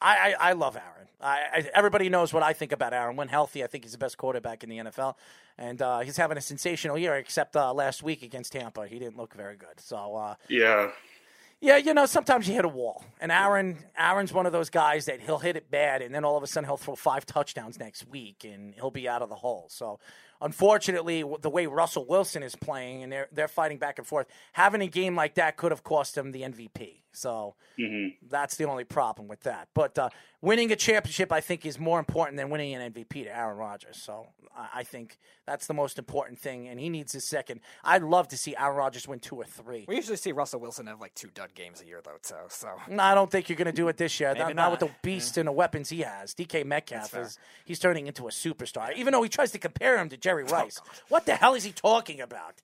I, 0.00 0.34
I, 0.40 0.50
I 0.50 0.52
love 0.54 0.76
Aaron. 0.76 1.08
I, 1.20 1.38
I, 1.52 1.70
everybody 1.74 2.08
knows 2.08 2.32
what 2.32 2.42
I 2.42 2.52
think 2.54 2.72
about 2.72 2.92
Aaron. 2.92 3.14
When 3.14 3.28
healthy, 3.28 3.62
I 3.62 3.68
think 3.68 3.84
he's 3.84 3.92
the 3.92 3.98
best 3.98 4.16
quarterback 4.18 4.64
in 4.64 4.70
the 4.70 4.78
NFL, 4.78 5.14
and 5.58 5.80
uh, 5.80 6.00
he's 6.00 6.16
having 6.16 6.36
a 6.36 6.40
sensational 6.40 6.98
year. 6.98 7.14
Except 7.14 7.54
uh, 7.54 7.72
last 7.72 8.02
week 8.02 8.22
against 8.22 8.52
Tampa, 8.52 8.86
he 8.88 8.98
didn't 8.98 9.16
look 9.16 9.34
very 9.34 9.56
good. 9.56 9.78
So 9.78 10.16
uh, 10.16 10.34
Yeah. 10.48 10.90
yeah, 11.60 11.76
you 11.76 11.94
know, 11.94 12.06
sometimes 12.06 12.48
you 12.48 12.54
hit 12.54 12.64
a 12.64 12.68
wall, 12.68 13.04
and 13.20 13.30
Aaron 13.30 13.78
Aaron's 13.96 14.32
one 14.32 14.46
of 14.46 14.52
those 14.52 14.70
guys 14.70 15.04
that 15.04 15.20
he'll 15.20 15.38
hit 15.38 15.54
it 15.56 15.70
bad, 15.70 16.02
and 16.02 16.12
then 16.12 16.24
all 16.24 16.36
of 16.36 16.42
a 16.42 16.48
sudden 16.48 16.66
he'll 16.66 16.76
throw 16.78 16.96
five 16.96 17.24
touchdowns 17.24 17.78
next 17.78 18.08
week, 18.08 18.44
and 18.44 18.74
he'll 18.74 18.90
be 18.90 19.08
out 19.08 19.22
of 19.22 19.28
the 19.28 19.36
hole. 19.36 19.66
So 19.68 20.00
unfortunately, 20.42 21.24
the 21.40 21.50
way 21.50 21.66
Russell 21.66 22.04
Wilson 22.06 22.42
is 22.42 22.54
playing 22.56 23.02
and 23.02 23.12
they're 23.12 23.28
they're 23.32 23.48
fighting 23.48 23.78
back 23.78 23.98
and 23.98 24.06
forth, 24.06 24.26
having 24.52 24.82
a 24.82 24.86
game 24.86 25.16
like 25.16 25.34
that 25.34 25.56
could 25.56 25.72
have 25.72 25.84
cost 25.84 26.16
him 26.16 26.32
the 26.32 26.42
MVP. 26.42 27.02
So 27.12 27.54
that's 28.28 28.56
the 28.56 28.64
only 28.64 28.84
problem 28.84 29.28
with 29.28 29.42
that. 29.42 29.68
But 29.74 29.98
uh, 29.98 30.08
winning 30.42 30.70
a 30.72 30.76
championship, 30.76 31.32
I 31.32 31.40
think, 31.40 31.64
is 31.64 31.78
more 31.78 31.98
important 31.98 32.36
than 32.36 32.50
winning 32.50 32.74
an 32.74 32.92
MVP 32.92 33.24
to 33.24 33.34
Aaron 33.34 33.56
Rodgers. 33.56 33.96
So 33.96 34.26
I 34.74 34.82
think 34.82 35.18
that's 35.46 35.66
the 35.66 35.72
most 35.72 35.98
important 35.98 36.38
thing, 36.38 36.68
and 36.68 36.78
he 36.78 36.90
needs 36.90 37.12
his 37.12 37.24
second. 37.24 37.60
I'd 37.82 38.02
love 38.02 38.28
to 38.28 38.36
see 38.36 38.54
Aaron 38.56 38.76
Rodgers 38.76 39.08
win 39.08 39.18
two 39.18 39.36
or 39.36 39.44
three. 39.44 39.86
We 39.88 39.96
usually 39.96 40.18
see 40.18 40.32
Russell 40.32 40.60
Wilson 40.60 40.86
have 40.88 41.00
like 41.00 41.14
two 41.14 41.28
dud 41.32 41.54
games 41.54 41.80
a 41.80 41.86
year, 41.86 42.00
though. 42.04 42.18
So, 42.20 42.36
so 42.48 42.68
No, 42.88 43.02
I 43.02 43.14
don't 43.14 43.30
think 43.30 43.48
you're 43.48 43.56
going 43.56 43.66
to 43.66 43.72
do 43.72 43.88
it 43.88 43.96
this 43.96 44.20
year. 44.20 44.34
Not, 44.42 44.54
not 44.54 44.70
with 44.72 44.80
the 44.80 44.90
beast 45.02 45.38
and 45.38 45.46
the 45.46 45.52
weapons 45.52 45.88
he 45.88 46.00
has. 46.00 46.34
DK 46.34 46.66
Metcalf 46.66 47.16
is 47.16 47.38
he's 47.64 47.78
turning 47.78 48.06
into 48.08 48.26
a 48.26 48.30
superstar. 48.30 48.94
Even 48.96 49.12
though 49.12 49.22
he 49.22 49.28
tries 49.28 49.52
to 49.52 49.58
compare 49.58 49.98
him 49.98 50.08
to 50.08 50.16
Oh, 50.16 50.18
Jerry 50.18 50.44
Rice. 50.44 50.80
what 51.08 51.24
the 51.26 51.34
hell 51.34 51.54
is 51.54 51.64
he 51.64 51.72
talking 51.72 52.20
about? 52.20 52.54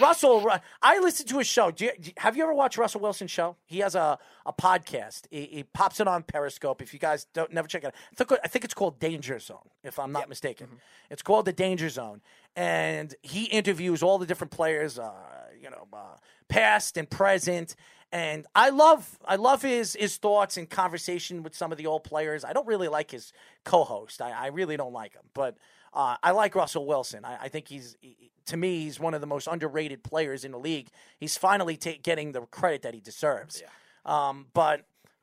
Russell, 0.00 0.50
I 0.82 0.98
listened 0.98 1.28
to 1.30 1.38
his 1.38 1.46
show. 1.46 1.70
Do 1.70 1.84
you, 1.86 1.92
have 2.18 2.36
you 2.36 2.42
ever 2.42 2.54
watched 2.54 2.78
Russell 2.78 3.00
Wilson's 3.00 3.30
show? 3.30 3.56
He 3.66 3.78
has 3.78 3.94
a, 3.94 4.18
a 4.44 4.52
podcast. 4.52 5.22
He, 5.30 5.44
he 5.44 5.62
pops 5.62 6.00
it 6.00 6.08
on 6.08 6.22
Periscope. 6.22 6.82
If 6.82 6.92
you 6.92 6.98
guys 6.98 7.26
don't 7.32 7.52
never 7.52 7.68
check 7.68 7.84
it 7.84 7.86
out, 7.86 7.94
I 8.42 8.48
think, 8.48 8.64
it's 8.64 8.74
called 8.74 8.98
Danger 8.98 9.38
Zone, 9.38 9.68
if 9.82 9.98
I'm 9.98 10.12
not 10.12 10.28
mistaken. 10.28 10.66
Mm-hmm. 10.66 10.76
It's 11.10 11.22
called 11.22 11.44
the 11.44 11.52
Danger 11.52 11.88
Zone, 11.88 12.20
and 12.56 13.14
he 13.22 13.44
interviews 13.44 14.02
all 14.02 14.18
the 14.18 14.26
different 14.26 14.50
players. 14.50 14.98
Uh, 14.98 15.12
you 15.60 15.70
know, 15.70 15.86
uh, 15.92 16.16
past 16.48 16.96
and 16.96 17.08
present. 17.08 17.74
And 18.12 18.46
I 18.54 18.68
love 18.70 19.18
I 19.24 19.36
love 19.36 19.62
his 19.62 19.94
his 19.94 20.18
thoughts 20.18 20.56
and 20.56 20.70
conversation 20.70 21.42
with 21.42 21.56
some 21.56 21.72
of 21.72 21.78
the 21.78 21.86
old 21.86 22.04
players. 22.04 22.44
I 22.44 22.52
don't 22.52 22.66
really 22.66 22.88
like 22.88 23.10
his 23.10 23.32
co-host. 23.64 24.22
I, 24.22 24.30
I 24.30 24.46
really 24.48 24.76
don't 24.76 24.92
like 24.92 25.14
him, 25.14 25.24
but 25.34 25.56
uh, 25.94 26.16
I 26.22 26.32
like 26.32 26.54
Russell 26.54 26.86
Wilson. 26.86 27.24
I, 27.24 27.44
I 27.44 27.48
think 27.48 27.68
he's 27.68 27.96
he- 28.00 28.30
to 28.46 28.56
me 28.58 28.80
he's 28.84 29.00
one 29.00 29.14
of 29.14 29.20
the 29.22 29.26
most 29.26 29.46
underrated 29.46 30.02
players 30.04 30.44
in 30.44 30.52
the 30.52 30.58
league. 30.58 30.88
He's 31.18 31.36
finally 31.38 31.76
ta- 31.78 31.92
getting 32.02 32.32
the 32.32 32.42
credit 32.42 32.82
that 32.82 32.92
he 32.92 33.00
deserves. 33.00 33.62
Um, 34.04 34.46
but 34.52 34.80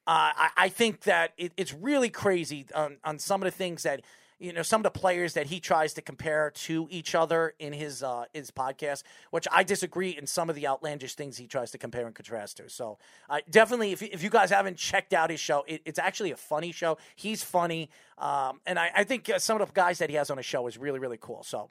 uh, 0.08 0.34
I, 0.36 0.50
I 0.58 0.70
think 0.70 1.02
that 1.02 1.34
it, 1.38 1.52
it's 1.56 1.72
really 1.74 2.10
crazy 2.10 2.66
on, 2.74 2.98
on 3.04 3.20
some 3.20 3.42
of 3.44 3.46
the 3.46 3.52
things 3.56 3.84
that 3.84 4.02
you 4.42 4.52
know 4.52 4.64
some 4.64 4.80
of 4.80 4.84
the 4.84 5.00
players 5.00 5.34
that 5.34 5.48
he 5.48 5.60
tries 5.60 5.94
to 5.94 6.02
compare 6.02 6.52
to 6.52 6.88
each 6.90 7.14
other 7.14 7.54
in 7.60 7.74
his 7.74 8.02
uh, 8.02 8.26
his 8.34 8.50
podcast, 8.50 9.04
which 9.30 9.48
I 9.52 9.64
disagree 9.64 10.18
in 10.18 10.26
some 10.26 10.50
of 10.50 10.56
the 10.56 10.68
outlandish 10.68 11.16
things 11.16 11.38
he 11.38 11.48
tries 11.48 11.72
to 11.72 11.78
compare 11.78 12.08
and 12.08 12.16
contrast 12.16 12.58
to. 12.58 12.70
So 12.70 12.98
uh, 13.30 13.40
definitely, 13.50 13.92
if, 13.92 14.02
if 14.02 14.24
you 14.24 14.30
guys 14.30 14.50
haven't 14.50 14.78
checked 14.78 15.14
out 15.14 15.30
his 15.30 15.40
show, 15.40 15.64
it, 15.68 15.82
it's 15.86 16.00
actually 16.00 16.32
a 16.32 16.38
funny 16.38 16.72
show. 16.72 16.98
He's 17.16 17.44
funny, 17.44 17.90
um, 18.18 18.60
and 18.66 18.80
I, 18.80 18.90
I 18.96 19.04
think 19.04 19.30
uh, 19.30 19.38
some 19.38 19.62
of 19.62 19.68
the 19.68 19.74
guys 19.74 20.00
that 20.00 20.10
he 20.10 20.16
has 20.16 20.32
on 20.32 20.38
his 20.38 20.46
show 20.46 20.66
is 20.68 20.78
really 20.78 21.00
really 21.00 21.20
cool. 21.22 21.44
So, 21.44 21.70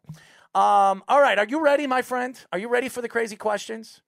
um, 0.55 1.03
all 1.09 1.21
right, 1.21 1.39
are 1.39 1.47
you 1.47 1.61
ready, 1.63 1.87
my 1.89 2.03
friend? 2.03 2.39
Are 2.53 2.59
you 2.59 2.69
ready 2.69 2.89
for 2.89 3.03
the 3.03 3.09
crazy 3.09 3.37
questions? 3.37 4.01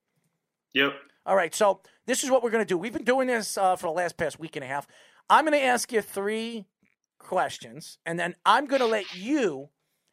Yep. 0.73 0.93
All 1.27 1.37
right, 1.37 1.55
so 1.55 1.81
this 2.07 2.25
is 2.25 2.31
what 2.31 2.43
we're 2.43 2.51
going 2.51 2.65
to 2.65 2.69
do. 2.69 2.79
We've 2.79 2.93
been 2.93 3.05
doing 3.05 3.29
this 3.29 3.59
uh, 3.59 3.77
for 3.77 3.89
the 3.89 3.93
last 3.93 4.17
past 4.17 4.39
week 4.39 4.57
and 4.57 4.65
a 4.65 4.69
half. 4.69 4.87
I'm 5.31 5.45
going 5.45 5.59
to 5.59 5.65
ask 5.65 5.93
you 5.93 6.01
three 6.01 6.67
questions, 7.23 7.99
and 8.05 8.19
then 8.19 8.35
I'm 8.45 8.67
going 8.67 8.81
to 8.81 8.87
let 8.87 9.15
you 9.15 9.71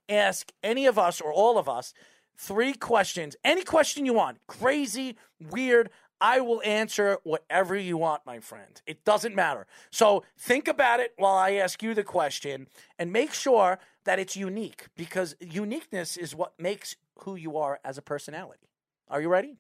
ask 0.08 0.52
any 0.64 0.86
of 0.86 0.98
us 0.98 1.22
or 1.22 1.32
all 1.32 1.58
of 1.58 1.70
us 1.70 1.94
three 2.38 2.74
questions. 2.74 3.36
Any 3.44 3.64
question 3.64 4.06
you 4.06 4.14
want, 4.14 4.40
crazy, 4.48 5.18
weird. 5.52 5.90
I 6.22 6.42
will 6.42 6.62
answer 6.66 7.20
whatever 7.24 7.76
you 7.78 7.98
want, 7.98 8.26
my 8.26 8.40
friend. 8.40 8.82
It 8.86 9.06
doesn't 9.06 9.36
matter. 9.36 9.68
So 9.90 10.24
think 10.38 10.68
about 10.68 11.00
it 11.00 11.14
while 11.18 11.36
I 11.36 11.52
ask 11.54 11.82
you 11.82 11.94
the 11.94 12.04
question 12.04 12.68
and 12.98 13.14
make 13.14 13.34
sure 13.34 13.80
that 14.04 14.20
it's 14.20 14.36
unique 14.36 14.88
because 14.98 15.36
uniqueness 15.40 16.18
is 16.18 16.36
what 16.36 16.54
makes 16.60 16.96
who 17.20 17.36
you 17.36 17.58
are 17.58 17.80
as 17.86 17.98
a 17.98 18.02
personality. 18.02 18.70
Are 19.08 19.22
you 19.22 19.30
ready? 19.30 19.60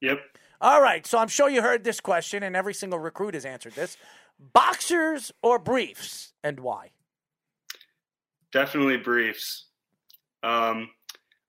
Yep. 0.00 0.20
All 0.60 0.80
right, 0.80 1.04
so 1.06 1.18
I'm 1.18 1.28
sure 1.28 1.48
you 1.50 1.60
heard 1.60 1.82
this 1.82 2.00
question, 2.00 2.44
and 2.44 2.54
every 2.54 2.72
single 2.72 3.00
recruit 3.00 3.34
has 3.34 3.44
answered 3.44 3.74
this: 3.74 3.96
boxers 4.52 5.32
or 5.42 5.58
briefs, 5.58 6.32
and 6.42 6.60
why? 6.60 6.90
Definitely 8.52 8.98
briefs. 8.98 9.66
Um, 10.42 10.90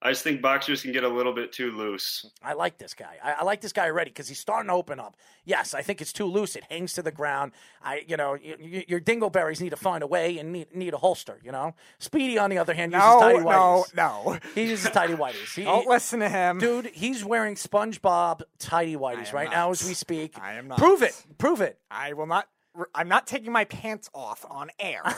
I 0.02 0.12
just 0.12 0.24
think 0.24 0.41
boxers 0.41 0.82
can 0.82 0.91
get 0.91 1.04
a 1.06 1.10
little 1.10 1.34
bit 1.34 1.54
too 1.54 1.72
loose. 1.72 2.26
I 2.44 2.54
like 2.54 2.78
this 2.78 2.94
guy. 2.94 3.16
I, 3.24 3.34
I 3.39 3.44
like 3.44 3.62
this 3.62 3.72
guy 3.74 3.86
already 3.86 4.10
because 4.12 4.28
he's 4.28 4.39
starting 4.39 4.68
to 4.68 4.74
open 4.74 5.00
up. 5.00 5.16
Yes, 5.46 5.74
I 5.74 5.82
think 5.82 6.02
it's 6.02 6.12
too 6.14 6.26
loose. 6.26 6.56
It 6.58 6.66
hangs 6.70 6.94
to 6.94 7.02
the 7.02 7.12
ground. 7.12 7.54
I, 7.82 8.04
you 8.08 8.18
know, 8.18 8.32
y- 8.44 8.56
y- 8.60 8.86
your 8.88 9.00
dingleberries 9.00 9.62
need 9.62 9.70
to 9.70 9.78
find 9.78 10.04
a 10.04 10.08
way 10.08 10.38
and 10.39 10.52
need, 10.52 10.76
need 10.76 10.94
a 10.94 10.98
holster. 10.98 11.39
You 11.44 11.52
know, 11.54 11.74
Speedy 12.00 12.38
on 12.38 12.50
the 12.50 12.58
other 12.58 12.74
hand 12.74 12.91
uses 12.91 13.06
No, 13.08 13.20
tidy 13.22 13.39
no, 13.39 13.46
whities. 13.46 13.96
no. 13.96 14.39
He 14.56 14.70
uses 14.70 14.89
tidy 14.91 15.14
whities. 15.14 15.56
He, 15.56 15.64
Don't 15.64 15.88
listen 15.88 16.20
to 16.20 16.28
him. 16.30 16.60
dude. 16.60 16.88
He's 16.88 17.24
wearing 17.26 17.56
SpongeBob 17.56 18.41
tidy 18.60 18.96
whities 18.98 19.30
am 19.30 19.36
right 19.36 19.50
now 19.50 19.68
not. 19.68 19.72
as 19.82 19.88
we 19.88 19.94
speak. 19.94 20.38
I 20.39 20.54
am 20.56 20.68
not. 20.68 20.78
Prove 20.80 21.02
it. 21.02 21.16
Prove 21.38 21.62
it. 21.62 21.80
I 21.89 22.12
will 22.14 22.28
not. 22.28 22.48
I'm 22.96 23.08
not 23.08 23.28
taking 23.28 23.52
my 23.52 23.66
pants 23.66 24.10
off 24.14 24.46
on 24.50 24.70
air. 24.80 25.04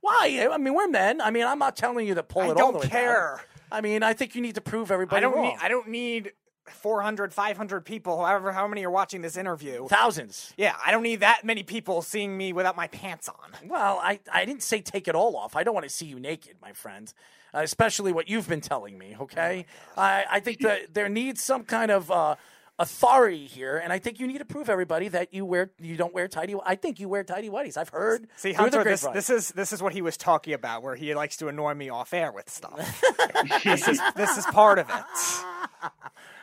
Why? 0.00 0.48
I 0.50 0.56
mean, 0.58 0.74
we're 0.74 0.88
men. 0.88 1.20
I 1.20 1.30
mean, 1.30 1.44
I'm 1.46 1.58
not 1.58 1.76
telling 1.76 2.06
you 2.06 2.14
to 2.14 2.22
pull 2.22 2.42
I 2.42 2.46
it 2.46 2.50
all 2.50 2.56
don't 2.56 2.72
the 2.74 2.78
way 2.80 2.84
down. 2.84 2.90
care. 2.90 3.40
I 3.70 3.80
mean, 3.80 4.02
I 4.02 4.12
think 4.12 4.34
you 4.34 4.40
need 4.42 4.54
to 4.54 4.60
prove 4.60 4.90
everybody 4.90 5.18
I 5.18 5.20
don't 5.20 5.34
wrong. 5.34 5.44
need. 5.48 5.58
I 5.60 5.68
don't 5.68 5.88
need 5.88 6.32
400, 6.66 7.32
500 7.32 7.84
people, 7.84 8.24
however, 8.24 8.52
how 8.52 8.66
many 8.66 8.84
are 8.84 8.90
watching 8.90 9.22
this 9.22 9.36
interview. 9.36 9.86
Thousands. 9.88 10.52
Yeah, 10.56 10.74
I 10.84 10.90
don't 10.92 11.02
need 11.02 11.20
that 11.20 11.44
many 11.44 11.62
people 11.62 12.02
seeing 12.02 12.36
me 12.36 12.52
without 12.52 12.76
my 12.76 12.86
pants 12.88 13.28
on. 13.28 13.68
Well, 13.68 14.00
I, 14.02 14.20
I 14.32 14.44
didn't 14.44 14.62
say 14.62 14.80
take 14.80 15.08
it 15.08 15.14
all 15.14 15.36
off. 15.36 15.56
I 15.56 15.62
don't 15.64 15.74
want 15.74 15.84
to 15.84 15.90
see 15.94 16.06
you 16.06 16.18
naked, 16.20 16.56
my 16.62 16.72
friend. 16.72 17.12
Uh, 17.54 17.60
especially 17.60 18.12
what 18.12 18.28
you've 18.28 18.48
been 18.48 18.60
telling 18.60 18.98
me. 18.98 19.16
Okay, 19.18 19.64
I, 19.96 20.24
I 20.30 20.40
think 20.40 20.60
that 20.60 20.92
there 20.92 21.08
needs 21.08 21.40
some 21.40 21.62
kind 21.64 21.90
of 21.90 22.10
uh, 22.10 22.34
authority 22.78 23.46
here, 23.46 23.78
and 23.78 23.92
I 23.92 23.98
think 23.98 24.20
you 24.20 24.26
need 24.26 24.38
to 24.38 24.44
prove 24.44 24.68
everybody 24.68 25.08
that 25.08 25.32
you 25.32 25.44
wear 25.44 25.70
you 25.80 25.96
don't 25.96 26.14
wear 26.14 26.28
tidy. 26.28 26.54
I 26.64 26.74
think 26.74 27.00
you 27.00 27.08
wear 27.08 27.24
tidy 27.24 27.48
whities. 27.48 27.76
I've 27.76 27.88
heard. 27.88 28.28
See, 28.36 28.52
Hunter, 28.52 28.84
this, 28.84 29.02
grapevine. 29.02 29.14
this 29.14 29.30
is 29.30 29.48
this 29.50 29.72
is 29.72 29.82
what 29.82 29.92
he 29.92 30.02
was 30.02 30.16
talking 30.16 30.54
about, 30.54 30.82
where 30.82 30.94
he 30.94 31.14
likes 31.14 31.36
to 31.38 31.48
annoy 31.48 31.74
me 31.74 31.88
off 31.88 32.12
air 32.12 32.32
with 32.32 32.48
stuff. 32.50 33.02
this 33.64 33.88
is 33.88 34.00
this 34.14 34.36
is 34.36 34.44
part 34.46 34.78
of 34.78 34.88
it. 34.88 35.90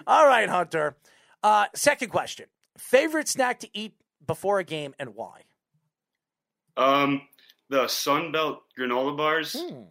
All 0.08 0.28
right, 0.28 0.50
Hunter. 0.50 0.96
Uh, 1.42 1.66
second 1.76 2.10
question: 2.10 2.48
favorite 2.78 3.28
snack 3.28 3.60
to 3.60 3.70
eat 3.74 3.94
before 4.26 4.60
a 4.60 4.64
game 4.64 4.94
and 5.00 5.16
why? 5.16 5.42
Um, 6.76 7.22
the 7.70 7.84
Sunbelt 7.84 8.60
granola 8.78 9.16
bars. 9.16 9.54
Hmm. 9.54 9.84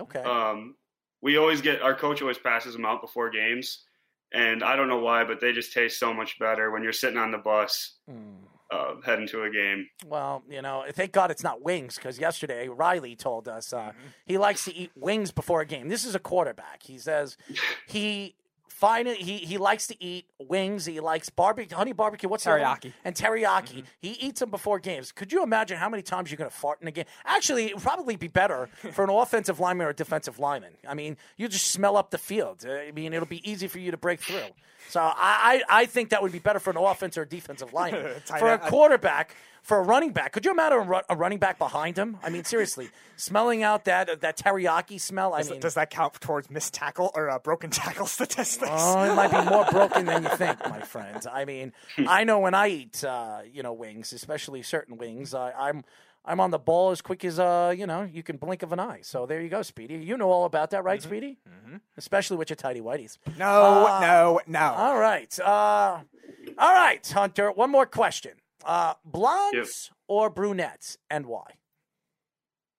Okay. 0.00 0.20
Um, 0.20 0.76
we 1.20 1.36
always 1.36 1.60
get 1.60 1.82
our 1.82 1.94
coach 1.94 2.22
always 2.22 2.38
passes 2.38 2.74
them 2.74 2.84
out 2.84 3.00
before 3.00 3.30
games, 3.30 3.84
and 4.32 4.62
I 4.64 4.76
don't 4.76 4.88
know 4.88 4.98
why, 5.00 5.24
but 5.24 5.40
they 5.40 5.52
just 5.52 5.72
taste 5.72 5.98
so 5.98 6.12
much 6.14 6.38
better 6.38 6.70
when 6.70 6.82
you're 6.82 6.92
sitting 6.92 7.18
on 7.18 7.30
the 7.30 7.38
bus 7.38 7.94
Hmm. 8.08 8.36
uh, 8.70 8.94
heading 9.04 9.26
to 9.28 9.42
a 9.42 9.50
game. 9.50 9.88
Well, 10.06 10.42
you 10.48 10.62
know, 10.62 10.84
thank 10.92 11.12
God 11.12 11.30
it's 11.30 11.42
not 11.42 11.62
wings 11.62 11.96
because 11.96 12.18
yesterday 12.18 12.68
Riley 12.68 13.14
told 13.16 13.46
us 13.48 13.72
uh, 13.72 13.92
he 14.24 14.38
likes 14.38 14.64
to 14.64 14.74
eat 14.74 14.90
wings 14.96 15.30
before 15.30 15.60
a 15.60 15.66
game. 15.66 15.88
This 15.88 16.04
is 16.06 16.14
a 16.14 16.18
quarterback. 16.18 16.82
He 16.82 16.96
says 16.98 17.36
he 17.86 18.34
finally 18.82 19.14
he 19.14 19.38
he 19.38 19.58
likes 19.58 19.86
to 19.86 20.02
eat 20.02 20.26
wings. 20.40 20.84
He 20.84 20.98
likes 20.98 21.30
barbecue, 21.30 21.76
honey 21.76 21.92
barbecue. 21.92 22.28
What's 22.28 22.44
the 22.44 22.50
other 22.50 22.62
one? 22.62 22.76
Teriyaki. 22.78 22.92
and 23.04 23.14
teriyaki. 23.14 23.76
Mm-hmm. 23.76 23.80
He 24.00 24.10
eats 24.10 24.40
them 24.40 24.50
before 24.50 24.80
games. 24.80 25.12
Could 25.12 25.32
you 25.32 25.44
imagine 25.44 25.76
how 25.78 25.88
many 25.88 26.02
times 26.02 26.30
you're 26.30 26.36
going 26.36 26.50
to 26.50 26.56
fart 26.56 26.82
in 26.82 26.88
a 26.88 26.90
game? 26.90 27.04
Actually, 27.24 27.66
it 27.66 27.74
would 27.76 27.82
probably 27.84 28.16
be 28.16 28.28
better 28.28 28.68
for 28.92 29.04
an 29.04 29.10
offensive 29.10 29.60
lineman 29.60 29.86
or 29.86 29.90
a 29.90 29.94
defensive 29.94 30.40
lineman. 30.40 30.72
I 30.86 30.94
mean, 30.94 31.16
you 31.36 31.46
just 31.46 31.68
smell 31.70 31.96
up 31.96 32.10
the 32.10 32.18
field. 32.18 32.66
I 32.68 32.90
mean, 32.90 33.12
it'll 33.12 33.26
be 33.26 33.48
easy 33.48 33.68
for 33.68 33.78
you 33.78 33.92
to 33.92 33.96
break 33.96 34.20
through. 34.20 34.50
So 34.88 35.00
I, 35.00 35.62
I, 35.68 35.82
I 35.82 35.86
think 35.86 36.10
that 36.10 36.22
would 36.22 36.32
be 36.32 36.38
better 36.38 36.58
for 36.58 36.70
an 36.70 36.76
offense 36.76 37.16
or 37.16 37.22
a 37.22 37.28
defensive 37.28 37.72
lineman. 37.74 38.12
Tight 38.26 38.40
for 38.40 38.52
a 38.52 38.58
quarterback, 38.58 39.34
for 39.62 39.78
a 39.78 39.82
running 39.82 40.12
back, 40.12 40.32
could 40.32 40.44
you 40.44 40.50
imagine 40.50 40.78
a, 40.92 41.02
a 41.10 41.16
running 41.16 41.38
back 41.38 41.56
behind 41.58 41.96
him? 41.96 42.18
I 42.22 42.30
mean, 42.30 42.44
seriously, 42.44 42.90
smelling 43.16 43.62
out 43.62 43.84
that 43.84 44.20
that 44.20 44.36
teriyaki 44.36 45.00
smell. 45.00 45.34
I 45.34 45.38
Does, 45.38 45.50
mean, 45.50 45.60
does 45.60 45.74
that 45.74 45.90
count 45.90 46.20
towards 46.20 46.50
missed 46.50 46.74
tackle 46.74 47.12
or 47.14 47.30
uh, 47.30 47.38
broken 47.38 47.70
tackle 47.70 48.06
statistics? 48.18 48.70
Oh, 48.72 49.10
it 49.10 49.14
might 49.14 49.30
be 49.30 49.48
more 49.48 49.64
broken 49.66 50.06
than 50.06 50.24
you 50.24 50.28
think, 50.30 50.58
my 50.68 50.80
friend. 50.80 51.24
I 51.32 51.44
mean, 51.44 51.72
I 52.08 52.24
know 52.24 52.40
when 52.40 52.54
I 52.54 52.68
eat, 52.68 53.04
uh, 53.04 53.42
you 53.52 53.62
know, 53.62 53.72
wings, 53.72 54.12
especially 54.12 54.62
certain 54.62 54.98
wings, 54.98 55.32
I, 55.32 55.52
I'm 55.52 55.84
I'm 56.24 56.38
on 56.38 56.50
the 56.52 56.58
ball 56.58 56.90
as 56.92 57.00
quick 57.02 57.24
as 57.24 57.38
uh, 57.40 57.74
you 57.76 57.86
know, 57.86 58.02
you 58.02 58.22
can 58.22 58.36
blink 58.36 58.62
of 58.62 58.72
an 58.72 58.78
eye. 58.80 59.00
So 59.02 59.26
there 59.26 59.40
you 59.40 59.48
go, 59.48 59.62
Speedy. 59.62 59.94
You 59.96 60.16
know 60.16 60.30
all 60.30 60.44
about 60.44 60.70
that, 60.70 60.84
right, 60.84 61.02
Speedy? 61.02 61.38
Mm-hmm. 61.48 61.76
Especially 61.96 62.36
with 62.36 62.48
your 62.50 62.56
tidy 62.56 62.80
whities. 62.80 63.18
no, 63.36 63.86
Uh, 63.86 64.00
no, 64.00 64.40
no. 64.46 64.60
All 64.76 64.98
right, 64.98 65.36
uh, 65.40 66.00
all 66.58 66.72
right, 66.72 67.06
Hunter. 67.08 67.50
One 67.50 67.70
more 67.70 67.86
question: 67.86 68.32
uh, 68.64 68.94
blondes 69.04 69.90
or 70.06 70.30
brunettes, 70.30 70.96
and 71.10 71.26
why? 71.26 71.46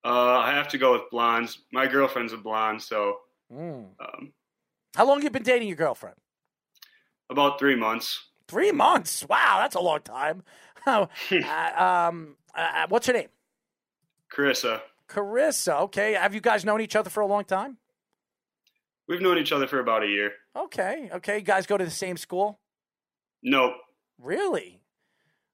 Uh, 0.06 0.38
I 0.40 0.52
have 0.52 0.68
to 0.70 0.78
go 0.78 0.94
with 0.94 1.10
blondes. 1.12 1.60
My 1.72 1.88
girlfriend's 1.88 2.34
a 2.34 2.38
blonde, 2.38 2.82
so 2.82 3.20
Mm. 3.54 3.90
um, 4.00 4.34
How 4.96 5.06
long 5.06 5.22
you 5.22 5.30
been 5.30 5.44
dating 5.44 5.68
your 5.68 5.78
girlfriend? 5.78 6.16
about 7.30 7.58
three 7.60 7.76
months. 7.76 8.30
Three 8.48 8.72
months. 8.72 9.26
Wow, 9.28 9.58
that's 9.60 9.76
a 9.76 9.80
long 9.80 10.02
time. 10.02 10.44
uh, 10.86 11.08
um, 11.78 12.36
uh, 12.56 12.86
what's 12.90 13.08
her 13.08 13.14
name? 13.14 13.30
Carissa. 14.36 14.82
Carissa. 15.10 15.82
Okay. 15.82 16.14
Have 16.14 16.34
you 16.34 16.42
guys 16.42 16.66
known 16.66 16.82
each 16.82 16.96
other 16.96 17.10
for 17.10 17.22
a 17.22 17.28
long 17.28 17.44
time? 17.46 17.78
We've 19.08 19.22
known 19.22 19.38
each 19.38 19.52
other 19.52 19.68
for 19.68 19.80
about 19.80 20.04
a 20.04 20.08
year. 20.08 20.32
Okay. 20.56 21.10
Okay. 21.14 21.38
You 21.38 21.44
guys 21.44 21.66
go 21.66 21.78
to 21.78 21.86
the 21.86 21.92
same 21.92 22.18
school? 22.18 22.60
Nope. 23.44 23.74
Really? 24.20 24.80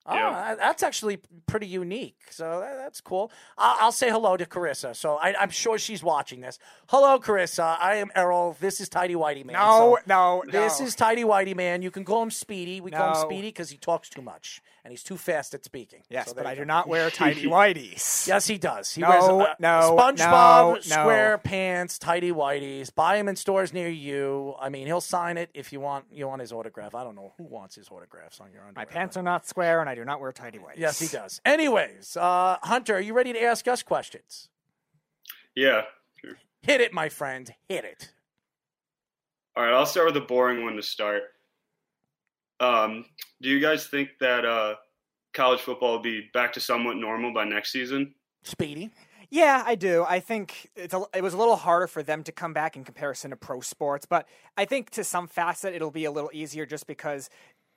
Oh, 0.06 0.16
Yeah. 0.16 0.56
that's 0.56 0.82
actually 0.82 1.20
pretty 1.45 1.68
unique. 1.68 2.18
So 2.30 2.60
that's 2.78 3.02
cool. 3.02 3.32
I'll, 3.58 3.76
I'll 3.88 3.91
say 3.91 4.10
hello 4.10 4.38
to 4.38 4.45
Carissa. 4.45 4.95
So 4.95 5.16
I, 5.18 5.36
I'm 5.39 5.50
sure 5.50 5.78
she's 5.78 6.02
watching 6.02 6.41
this. 6.41 6.58
Hello, 6.88 7.20
Carissa. 7.20 7.78
I 7.80 7.95
am 7.95 8.10
Errol. 8.16 8.56
This 8.60 8.80
is 8.80 8.88
Tidy 8.89 9.14
Whitey 9.16 9.45
Man. 9.45 9.56
No, 9.56 9.97
So 9.97 10.04
no, 10.08 10.43
This 10.50 10.80
no. 10.80 10.86
is 10.86 10.95
Tidy 10.95 11.24
Whitey 11.24 11.56
Man. 11.56 11.82
You 11.82 11.91
can 11.91 12.06
call 12.06 12.24
him 12.24 12.32
Speedy. 12.32 12.82
We 12.82 12.91
call 12.91 13.10
him 13.10 13.16
Speedy 13.30 13.50
because 13.50 13.70
he 13.72 13.78
talks 13.78 14.10
too 14.10 14.22
much 14.22 14.62
and 14.84 14.92
he's 14.92 15.04
too 15.04 15.18
fast 15.18 15.54
at 15.54 15.64
speaking. 15.66 16.04
Yes, 16.10 16.30
So 16.30 16.34
but 16.36 16.46
I 16.46 16.56
do 16.56 16.66
not 16.66 16.88
wear 16.88 17.10
tidy 17.12 17.44
whities. 17.50 18.28
Yes, 18.28 18.48
he 18.48 18.58
does. 18.58 18.94
He 18.94 19.02
No, 19.02 19.10
wears 19.10 19.24
uh, 19.24 19.54
no, 19.60 19.96
SpongeBob 19.98 20.18
no, 20.68 20.74
no. 20.74 20.80
square 20.82 21.38
pants, 21.38 21.98
tidy 22.00 22.32
whities. 22.32 22.94
Buy 22.94 23.18
him 23.18 23.28
in 23.28 23.36
stores 23.36 23.74
near 23.74 23.90
you. 23.90 24.56
I 24.60 24.70
mean, 24.70 24.88
he'll 24.88 25.02
sign 25.02 25.38
it 25.38 25.50
if 25.54 25.72
you 25.74 25.80
want. 25.80 26.06
You 26.12 26.28
want 26.28 26.42
his 26.42 26.52
autograph. 26.52 26.96
I 26.96 27.04
don't 27.04 27.16
know 27.16 27.34
who 27.38 27.44
wants 27.44 27.76
his 27.76 27.90
autographs 27.90 28.40
on 28.40 28.52
your 28.52 28.62
underwear. 28.66 28.86
My 28.86 28.92
pants 28.92 29.18
are 29.18 29.24
not 29.24 29.48
square, 29.48 29.82
and 29.82 29.90
I 29.90 29.96
do 29.96 30.06
not 30.06 30.22
wear 30.22 30.32
tidy 30.32 30.58
whities. 30.60 30.78
Yes, 30.78 31.00
he 31.00 31.08
does. 31.08 31.42
Anyways, 31.46 32.18
uh, 32.18 32.58
Hunter, 32.64 32.96
are 32.96 33.02
you 33.02 33.14
ready 33.14 33.34
to 33.34 33.42
ask 33.42 33.68
us 33.68 33.84
questions? 33.84 34.50
Yeah. 35.56 35.82
Hit 36.62 36.82
it, 36.82 36.94
my 36.94 37.10
friend. 37.10 37.54
Hit 37.68 37.86
it. 37.86 38.12
All 39.56 39.64
right, 39.64 39.74
I'll 39.74 39.86
start 39.86 40.08
with 40.08 40.18
a 40.18 40.26
boring 40.26 40.64
one 40.64 40.76
to 40.76 40.82
start. 40.82 41.24
Um, 42.60 43.05
do 43.41 43.49
you 43.49 43.60
guys 43.60 43.88
think 43.88 44.10
that 44.20 44.45
uh, 44.45 44.76
college 45.34 45.62
football 45.62 45.93
will 45.93 45.99
be 45.99 46.30
back 46.34 46.53
to 46.53 46.60
somewhat 46.60 46.97
normal 46.97 47.34
by 47.34 47.45
next 47.45 47.72
season? 47.72 48.14
Speedy. 48.43 48.89
Yeah, 49.32 49.64
I 49.64 49.76
do. 49.76 50.05
I 50.07 50.20
think 50.20 50.72
it's 50.76 50.93
a, 50.93 51.03
it 51.14 51.22
was 51.22 51.36
a 51.36 51.38
little 51.38 51.55
harder 51.55 51.86
for 51.86 52.01
them 52.01 52.24
to 52.24 52.32
come 52.32 52.51
back 52.51 52.76
in 52.76 52.84
comparison 52.84 53.30
to 53.30 53.38
pro 53.38 53.62
sports, 53.62 54.05
but 54.05 54.28
I 54.57 54.66
think 54.66 54.89
to 54.91 55.03
some 55.03 55.28
facet 55.28 55.76
it'll 55.76 55.91
be 55.91 56.05
a 56.05 56.12
little 56.12 56.32
easier 56.34 56.66
just 56.66 56.88
because 56.88 57.30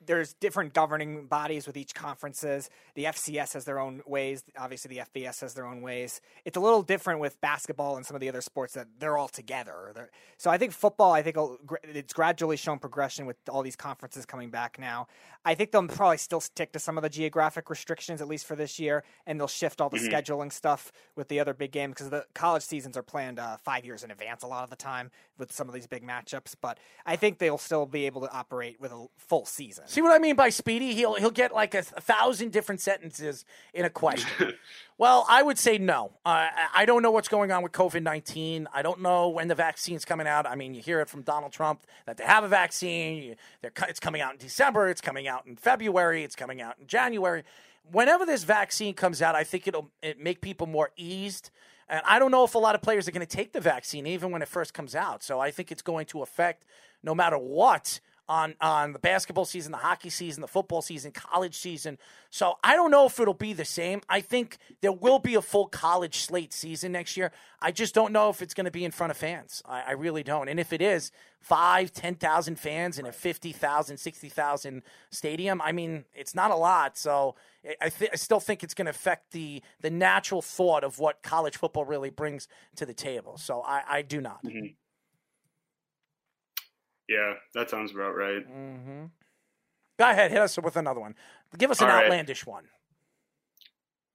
there's 0.05 0.33
different 0.33 0.73
governing 0.73 1.25
bodies 1.27 1.65
with 1.67 1.77
each 1.77 1.93
conferences. 1.93 2.69
The 2.95 3.05
FCS 3.05 3.53
has 3.53 3.65
their 3.65 3.79
own 3.79 4.01
ways. 4.05 4.43
Obviously, 4.57 4.95
the 4.95 5.03
FBS 5.03 5.41
has 5.41 5.53
their 5.53 5.65
own 5.65 5.81
ways. 5.81 6.21
It's 6.45 6.57
a 6.57 6.59
little 6.59 6.81
different 6.81 7.19
with 7.19 7.39
basketball 7.41 7.95
and 7.97 8.05
some 8.05 8.15
of 8.15 8.21
the 8.21 8.29
other 8.29 8.41
sports 8.41 8.73
that 8.73 8.87
they're 8.99 9.17
all 9.17 9.27
together. 9.27 9.91
They're- 9.95 10.11
so 10.37 10.49
I 10.51 10.57
think 10.57 10.73
football. 10.73 11.11
I 11.13 11.21
think 11.21 11.37
it's 11.83 12.13
gradually 12.13 12.57
shown 12.57 12.79
progression 12.79 13.25
with 13.25 13.37
all 13.49 13.61
these 13.61 13.75
conferences 13.75 14.25
coming 14.25 14.49
back 14.49 14.77
now. 14.79 15.07
I 15.45 15.55
think 15.55 15.71
they'll 15.71 15.87
probably 15.87 16.17
still 16.17 16.39
stick 16.39 16.71
to 16.73 16.79
some 16.79 16.97
of 16.97 17.01
the 17.03 17.09
geographic 17.09 17.69
restrictions 17.69 18.21
at 18.21 18.27
least 18.27 18.45
for 18.45 18.55
this 18.55 18.79
year, 18.79 19.03
and 19.25 19.39
they'll 19.39 19.47
shift 19.47 19.81
all 19.81 19.89
the 19.89 19.97
Mhm. 19.97 20.09
scheduling 20.09 20.51
stuff 20.53 20.91
with 21.15 21.27
the 21.27 21.39
other 21.39 21.53
big 21.53 21.71
games 21.71 21.91
because 21.95 22.09
the 22.09 22.25
college 22.33 22.63
seasons 22.63 22.95
are 22.95 23.03
planned 23.03 23.39
uh, 23.39 23.57
five 23.57 23.83
years 23.85 24.03
in 24.03 24.11
advance 24.11 24.43
a 24.43 24.47
lot 24.47 24.63
of 24.63 24.69
the 24.69 24.75
time 24.75 25.11
with 25.37 25.51
some 25.51 25.67
of 25.67 25.73
these 25.73 25.87
big 25.87 26.03
matchups. 26.03 26.55
But 26.61 26.77
I 27.05 27.15
think 27.17 27.39
they'll 27.39 27.57
still 27.57 27.85
be 27.85 28.05
able 28.05 28.21
to 28.21 28.31
operate 28.31 28.79
with 28.79 28.91
a 28.91 29.07
full 29.17 29.45
season. 29.45 29.85
See 29.93 30.01
what 30.01 30.11
I 30.11 30.17
mean 30.17 30.35
by 30.35 30.49
speedy? 30.49 30.95
He'll 30.95 31.13
he'll 31.13 31.29
get 31.29 31.53
like 31.53 31.75
a, 31.75 31.83
a 31.95 32.01
thousand 32.01 32.51
different 32.51 32.81
sentences 32.81 33.45
in 33.75 33.85
a 33.85 33.91
question. 33.91 34.53
well, 34.97 35.23
I 35.29 35.43
would 35.43 35.59
say 35.59 35.77
no. 35.77 36.13
Uh, 36.25 36.29
I- 36.49 36.69
I 36.73 36.85
don't 36.85 37.03
know 37.03 37.11
what's 37.11 37.27
going 37.27 37.51
on 37.51 37.61
with 37.61 37.73
COVID 37.73 38.01
nineteen. 38.01 38.67
I 38.73 38.81
don't 38.81 39.01
know 39.01 39.29
when 39.29 39.49
the 39.49 39.53
vaccine's 39.53 40.03
coming 40.03 40.25
out. 40.25 40.47
I 40.47 40.55
mean, 40.55 40.73
you 40.73 40.81
hear 40.81 40.99
it 41.01 41.09
from 41.09 41.21
Donald 41.21 41.51
Trump 41.51 41.85
that 42.07 42.17
they 42.17 42.23
have 42.23 42.43
a 42.43 42.47
vaccine. 42.47 43.21
You- 43.21 43.35
it's 43.87 43.99
coming 43.99 44.19
out 44.19 44.31
in 44.33 44.39
December. 44.39 44.89
It's 44.89 44.99
coming 44.99 45.27
out 45.27 45.45
in 45.45 45.55
February. 45.57 46.23
It's 46.23 46.35
coming 46.35 46.59
out 46.59 46.73
in 46.81 46.87
January. 46.87 47.43
Whenever 47.91 48.25
this 48.25 48.43
vaccine 48.45 48.95
comes 48.95 49.21
out, 49.21 49.35
I 49.35 49.43
think 49.43 49.67
it'll 49.67 49.91
it 50.01 50.19
make 50.19 50.41
people 50.41 50.65
more 50.65 50.89
eased. 50.97 51.51
And 51.87 52.01
I 52.03 52.17
don't 52.17 52.31
know 52.31 52.43
if 52.45 52.55
a 52.55 52.59
lot 52.59 52.73
of 52.73 52.81
players 52.81 53.07
are 53.07 53.11
going 53.11 53.27
to 53.27 53.37
take 53.37 53.53
the 53.53 53.61
vaccine 53.61 54.07
even 54.07 54.31
when 54.31 54.41
it 54.41 54.47
first 54.47 54.73
comes 54.73 54.95
out. 54.95 55.21
So 55.21 55.39
I 55.39 55.51
think 55.51 55.71
it's 55.71 55.83
going 55.83 56.07
to 56.07 56.23
affect 56.23 56.65
no 57.03 57.13
matter 57.13 57.37
what 57.37 57.99
on 58.29 58.55
on 58.61 58.93
the 58.93 58.99
basketball 58.99 59.45
season, 59.45 59.71
the 59.71 59.77
hockey 59.77 60.09
season, 60.09 60.41
the 60.41 60.47
football 60.47 60.81
season, 60.81 61.11
college 61.11 61.55
season. 61.55 61.97
So 62.29 62.57
I 62.63 62.75
don't 62.75 62.89
know 62.91 63.05
if 63.05 63.19
it'll 63.19 63.33
be 63.33 63.53
the 63.53 63.65
same. 63.65 64.01
I 64.09 64.21
think 64.21 64.57
there 64.81 64.91
will 64.91 65.19
be 65.19 65.35
a 65.35 65.41
full 65.41 65.67
college 65.67 66.19
slate 66.19 66.53
season 66.53 66.91
next 66.93 67.17
year. 67.17 67.31
I 67.61 67.71
just 67.71 67.93
don't 67.93 68.13
know 68.13 68.29
if 68.29 68.41
it's 68.41 68.53
going 68.53 68.65
to 68.65 68.71
be 68.71 68.85
in 68.85 68.91
front 68.91 69.11
of 69.11 69.17
fans. 69.17 69.61
I, 69.65 69.81
I 69.87 69.91
really 69.91 70.23
don't. 70.23 70.47
And 70.47 70.59
if 70.59 70.71
it 70.73 70.81
is 70.81 71.11
five, 71.41 71.91
ten 71.91 72.15
thousand 72.15 72.57
fans 72.59 72.97
in 72.97 73.05
a 73.05 73.11
50,000, 73.11 73.97
60,000 73.97 74.81
stadium, 75.09 75.61
I 75.61 75.71
mean, 75.73 76.05
it's 76.13 76.33
not 76.33 76.49
a 76.51 76.55
lot. 76.55 76.97
So 76.97 77.35
I- 77.81 77.89
th- 77.89 78.11
I 78.13 78.15
still 78.15 78.39
think 78.39 78.63
it's 78.63 78.73
going 78.73 78.85
to 78.85 78.91
affect 78.91 79.31
the 79.31 79.61
the 79.81 79.89
natural 79.89 80.41
thought 80.41 80.83
of 80.83 80.97
what 80.99 81.21
college 81.23 81.57
football 81.57 81.85
really 81.85 82.09
brings 82.09 82.47
to 82.77 82.85
the 82.85 82.93
table. 82.93 83.37
So 83.37 83.61
I, 83.61 83.83
I 83.87 84.01
do 84.01 84.21
not. 84.21 84.43
Mm-hmm. 84.43 84.67
Yeah, 87.13 87.33
that 87.53 87.69
sounds 87.69 87.91
about 87.93 88.15
right. 88.15 88.47
Mm-hmm. 88.47 89.05
Go 89.99 90.09
ahead, 90.09 90.31
hit 90.31 90.41
us 90.41 90.57
with 90.57 90.75
another 90.75 90.99
one. 90.99 91.15
Give 91.57 91.69
us 91.69 91.79
an 91.81 91.87
All 91.87 91.93
right. 91.95 92.05
outlandish 92.05 92.45
one. 92.45 92.65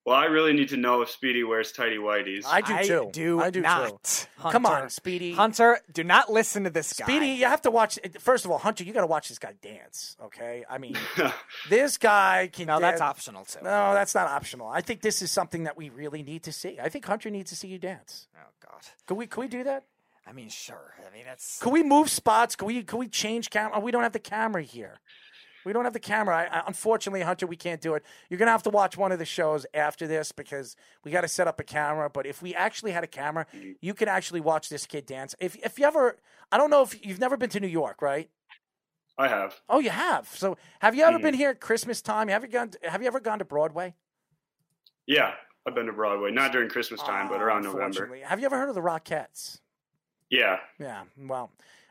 Well, 0.08 0.16
I 0.16 0.24
really 0.24 0.54
need 0.54 0.70
to 0.70 0.78
know 0.78 1.02
if 1.02 1.10
Speedy 1.10 1.44
wears 1.44 1.70
tidy 1.70 1.98
whities. 1.98 2.44
I 2.46 2.62
do 2.62 2.78
too. 2.82 3.08
I 3.08 3.10
do 3.10 3.40
I 3.42 3.50
do 3.50 3.60
not. 3.60 4.02
too. 4.02 4.48
Come 4.50 4.64
on, 4.64 4.88
Speedy. 4.88 5.34
Hunter, 5.34 5.80
do 5.92 6.02
not 6.02 6.32
listen 6.32 6.64
to 6.64 6.70
this 6.70 6.94
guy. 6.94 7.04
Speedy, 7.04 7.26
you 7.32 7.44
have 7.44 7.60
to 7.62 7.70
watch. 7.70 7.98
First 8.18 8.46
of 8.46 8.50
all, 8.50 8.56
Hunter, 8.56 8.84
you 8.84 8.94
got 8.94 9.02
to 9.02 9.06
watch 9.06 9.28
this 9.28 9.38
guy 9.38 9.52
dance. 9.60 10.16
Okay, 10.24 10.64
I 10.68 10.78
mean, 10.78 10.96
this 11.68 11.98
guy 11.98 12.48
can. 12.50 12.68
No, 12.68 12.80
that's 12.80 13.02
optional 13.02 13.44
too. 13.44 13.58
No, 13.62 13.92
that's 13.92 14.14
not 14.14 14.28
optional. 14.28 14.68
I 14.68 14.80
think 14.80 15.02
this 15.02 15.20
is 15.20 15.30
something 15.30 15.64
that 15.64 15.76
we 15.76 15.90
really 15.90 16.22
need 16.22 16.42
to 16.44 16.52
see. 16.52 16.78
I 16.82 16.88
think 16.88 17.04
Hunter 17.04 17.28
needs 17.28 17.50
to 17.50 17.56
see 17.56 17.68
you 17.68 17.78
dance. 17.78 18.28
Oh 18.34 18.48
God. 18.66 18.80
Can 19.06 19.18
we? 19.18 19.26
Can 19.26 19.42
we 19.42 19.48
do 19.48 19.62
that? 19.64 19.84
I 20.28 20.32
mean, 20.32 20.48
sure. 20.50 20.94
I 21.08 21.14
mean, 21.14 21.24
that's. 21.24 21.58
Can 21.60 21.72
we 21.72 21.82
move 21.82 22.10
spots? 22.10 22.54
Can 22.54 22.66
we? 22.66 22.82
Can 22.82 22.98
we 22.98 23.08
change 23.08 23.50
camera? 23.50 23.80
We 23.80 23.90
don't 23.90 24.02
have 24.02 24.12
the 24.12 24.18
camera 24.18 24.62
here. 24.62 25.00
We 25.64 25.72
don't 25.72 25.84
have 25.84 25.92
the 25.92 26.00
camera. 26.00 26.36
I, 26.50 26.58
I, 26.58 26.62
unfortunately, 26.66 27.20
Hunter, 27.22 27.46
we 27.46 27.56
can't 27.56 27.80
do 27.80 27.94
it. 27.94 28.02
You're 28.28 28.38
gonna 28.38 28.50
have 28.50 28.62
to 28.64 28.70
watch 28.70 28.96
one 28.96 29.10
of 29.12 29.18
the 29.18 29.24
shows 29.24 29.66
after 29.74 30.06
this 30.06 30.32
because 30.32 30.76
we 31.04 31.10
got 31.10 31.22
to 31.22 31.28
set 31.28 31.46
up 31.48 31.58
a 31.60 31.64
camera. 31.64 32.10
But 32.10 32.26
if 32.26 32.42
we 32.42 32.54
actually 32.54 32.92
had 32.92 33.04
a 33.04 33.08
camera, 33.08 33.46
you 33.80 33.94
could 33.94 34.08
actually 34.08 34.40
watch 34.40 34.68
this 34.68 34.86
kid 34.86 35.06
dance. 35.06 35.34
If 35.40 35.56
if 35.56 35.78
you 35.78 35.86
ever, 35.86 36.16
I 36.52 36.58
don't 36.58 36.70
know 36.70 36.82
if 36.82 37.04
you've 37.04 37.18
never 37.20 37.36
been 37.36 37.50
to 37.50 37.60
New 37.60 37.66
York, 37.68 38.02
right? 38.02 38.30
I 39.16 39.28
have. 39.28 39.60
Oh, 39.68 39.80
you 39.80 39.90
have. 39.90 40.28
So, 40.28 40.56
have 40.80 40.94
you 40.94 41.02
ever 41.04 41.18
Mhm. 41.18 41.22
been 41.22 41.34
here 41.34 41.50
at 41.50 41.60
Christmas 41.60 42.00
time? 42.00 42.28
Have 42.28 42.44
you 42.44 42.50
gone? 42.50 42.70
Have 42.84 43.00
you 43.02 43.08
ever 43.08 43.18
gone 43.18 43.40
to 43.40 43.44
Broadway? 43.44 43.94
Yeah, 45.06 45.34
I've 45.66 45.74
been 45.74 45.86
to 45.86 45.92
Broadway. 45.92 46.30
Not 46.30 46.52
during 46.52 46.68
Christmas 46.68 47.02
time, 47.02 47.28
but 47.28 47.42
around 47.42 47.64
November. 47.64 48.14
Have 48.24 48.38
you 48.40 48.46
ever 48.46 48.56
heard 48.56 48.68
of 48.68 48.74
the 48.74 48.80
Rockettes? 48.80 49.60
Yeah. 50.30 50.58
Yeah. 50.78 51.04
Well, 51.16 51.50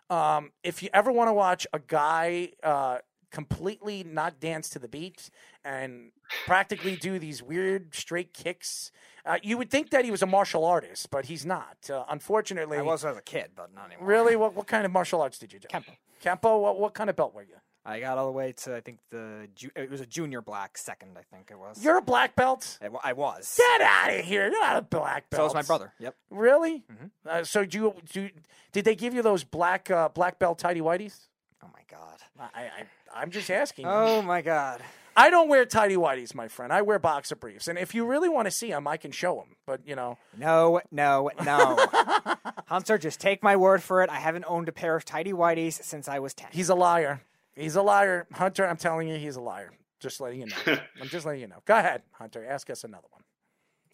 um, 0.10 0.52
if 0.64 0.82
you 0.82 0.90
ever 0.94 1.12
want 1.12 1.30
to 1.30 1.34
watch 1.34 1.68
a 1.74 1.80
guy 1.80 2.50
uh, 2.64 3.00
completely 3.32 4.04
not 4.04 4.40
dance 4.40 4.70
to 4.70 4.80
the 4.80 4.88
beat 4.88 5.30
and 5.66 6.12
practically 6.46 6.96
do 6.96 7.20
these 7.20 7.44
weird 7.44 7.94
straight 7.94 8.34
kicks, 8.34 8.92
uh, 9.26 9.38
you 9.44 9.58
would 9.58 9.70
think 9.70 9.90
that 9.90 10.06
he 10.06 10.12
was 10.12 10.22
a 10.22 10.26
martial 10.26 10.64
artist, 10.64 11.10
but 11.12 11.26
he's 11.26 11.46
not. 11.46 11.90
Uh, 11.90 12.06
unfortunately, 12.10 12.78
I 12.78 12.82
was 12.82 13.04
as 13.04 13.18
a 13.18 13.22
kid, 13.22 13.52
but 13.56 13.74
not 13.74 13.88
anymore. 13.88 14.08
Really? 14.08 14.36
What 14.36 14.56
what 14.56 14.68
kind 14.68 14.86
of 14.86 14.92
martial 14.92 15.22
arts 15.22 15.38
did 15.38 15.52
you 15.52 15.60
do? 15.60 15.68
Kempo. 15.68 15.96
Kempo. 16.24 16.62
What 16.62 16.80
what 16.80 16.94
kind 16.94 17.10
of 17.10 17.16
belt 17.16 17.34
were 17.34 17.44
you? 17.44 17.56
I 17.90 18.02
got 18.02 18.18
all 18.18 18.26
the 18.26 18.34
way 18.34 18.52
to 18.64 18.76
I 18.76 18.82
think 18.82 19.00
the 19.12 19.48
ju- 19.56 19.72
it 19.76 19.90
was 19.90 20.02
a 20.02 20.06
junior 20.06 20.42
black 20.42 20.78
second. 20.78 21.18
I 21.18 21.24
think 21.34 21.50
it 21.50 21.58
was. 21.58 21.82
You're 21.84 21.98
a 21.98 22.02
black 22.02 22.36
belt. 22.36 22.78
I, 22.82 22.90
I 23.12 23.14
was. 23.14 23.56
Get 23.58 23.82
out 23.82 24.10
of 24.20 24.26
here! 24.26 24.44
You're 24.50 24.62
not 24.62 24.76
a 24.78 24.82
black 24.82 25.30
belt. 25.30 25.40
So 25.40 25.44
was 25.46 25.54
my 25.54 25.62
brother. 25.62 25.94
Yep. 26.00 26.16
Really? 26.30 26.84
Mhm. 26.92 27.12
Uh, 27.26 27.44
so 27.46 27.64
do 27.64 27.78
you, 27.78 27.94
do 28.12 28.22
you- 28.24 28.30
did 28.74 28.84
they 28.86 28.96
give 28.96 29.14
you 29.14 29.22
those 29.22 29.44
black 29.46 29.90
uh, 29.90 30.10
black 30.10 30.38
belt 30.38 30.60
tidy 30.60 30.82
whities? 30.82 31.28
Oh 31.64 31.70
my 31.74 31.80
god. 31.90 32.18
I, 32.54 32.62
I 32.64 32.70
I'm 33.16 33.32
just 33.32 33.50
asking. 33.50 33.86
Oh 33.88 34.22
my 34.22 34.42
god. 34.42 34.82
I 35.16 35.32
don't 35.32 35.48
wear 35.50 35.66
tidy 35.66 35.96
whities, 35.96 36.36
my 36.36 36.48
friend. 36.48 36.72
I 36.72 36.84
wear 36.84 37.00
boxer 37.00 37.36
briefs, 37.36 37.68
and 37.68 37.80
if 37.80 37.96
you 37.96 38.06
really 38.06 38.30
want 38.30 38.46
to 38.46 38.52
see 38.52 38.70
them, 38.70 38.88
I 38.88 38.98
can 38.98 39.10
show 39.12 39.36
them. 39.38 39.56
But 39.66 39.82
you 39.88 39.96
know, 39.96 40.20
No, 40.38 40.80
no, 40.92 41.32
no. 41.44 41.88
Hunter, 42.68 42.98
just 43.00 43.20
take 43.20 43.42
my 43.42 43.56
word 43.56 43.82
for 43.82 44.04
it. 44.04 44.10
I 44.12 44.18
haven't 44.20 44.46
owned 44.48 44.68
a 44.70 44.72
pair 44.72 44.96
of 44.96 45.06
tidy 45.06 45.32
whities 45.34 45.82
since 45.82 46.08
I 46.08 46.20
was 46.20 46.34
ten. 46.36 46.50
he's 46.52 46.70
a 46.70 46.76
liar. 46.76 47.22
He's 47.58 47.76
a 47.76 47.82
liar, 47.82 48.28
Hunter. 48.34 48.68
I'm 48.68 48.78
telling 48.78 49.08
you, 49.08 49.18
he's 49.18 49.36
a 49.36 49.42
liar. 49.42 49.72
Just 50.00 50.22
letting 50.22 50.42
you 50.42 50.46
know. 50.48 50.78
I'm 51.02 51.08
just 51.08 51.26
letting 51.26 51.42
you 51.42 51.48
know. 51.48 51.64
Go 51.66 51.76
ahead, 51.76 52.04
Hunter. 52.12 52.46
Ask 52.48 52.70
us 52.70 52.84
another 52.84 53.08
one. 53.12 53.24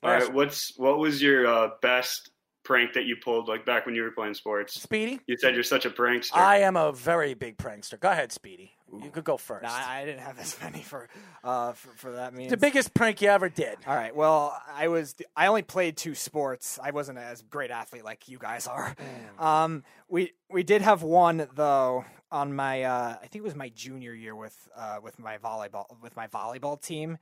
All 0.03 0.11
right. 0.11 0.34
What's 0.34 0.78
what 0.78 0.99
was 0.99 1.22
your 1.22 1.47
uh, 1.47 1.70
best 1.82 2.32
prank 2.66 2.93
that 2.93 3.05
you 3.05 3.16
pulled 3.16 3.47
like 3.47 3.66
back 3.66 3.86
when 3.86 3.95
you 3.95 4.03
were 4.03 4.11
playing 4.11 4.34
sports? 4.34 4.82
Speedy. 4.82 5.22
You 5.28 5.38
said 5.38 5.53
you're 5.53 5.64
such 5.64 5.86
a 5.86 5.89
prankster. 5.89 6.36
I 6.36 6.59
am 6.59 6.76
a 6.76 6.91
very 6.91 7.34
big 7.36 7.57
prankster. 7.57 7.97
Go 7.97 8.11
ahead, 8.11 8.34
Speedy. 8.34 8.74
You 9.01 9.09
could 9.09 9.23
go 9.23 9.37
first. 9.37 9.65
I, 9.65 10.01
I 10.01 10.05
didn't 10.05 10.21
have 10.21 10.39
as 10.39 10.57
many 10.61 10.81
for 10.81 11.07
uh 11.43 11.73
for, 11.73 11.89
for 11.95 12.11
that 12.13 12.33
means. 12.33 12.49
the 12.49 12.57
biggest 12.57 12.93
prank 12.93 13.21
you 13.21 13.29
ever 13.29 13.49
did. 13.49 13.77
All 13.87 13.95
right. 13.95 14.15
Well, 14.15 14.59
I 14.73 14.87
was 14.87 15.15
I 15.35 15.47
only 15.47 15.61
played 15.61 15.97
two 15.97 16.15
sports. 16.15 16.79
I 16.81 16.91
wasn't 16.91 17.17
as 17.17 17.41
great 17.41 17.71
athlete 17.71 18.03
like 18.03 18.27
you 18.27 18.37
guys 18.37 18.67
are. 18.67 18.95
Um, 19.39 19.83
we 20.09 20.33
we 20.49 20.63
did 20.63 20.81
have 20.81 21.03
one 21.03 21.47
though 21.55 22.05
on 22.31 22.53
my 22.53 22.83
uh, 22.83 23.15
I 23.21 23.27
think 23.27 23.37
it 23.37 23.43
was 23.43 23.55
my 23.55 23.69
junior 23.69 24.13
year 24.13 24.35
with 24.35 24.67
uh, 24.75 24.97
with 25.01 25.19
my 25.19 25.37
volleyball 25.37 25.85
with 26.01 26.15
my 26.15 26.27
volleyball 26.27 26.81
team. 26.81 27.17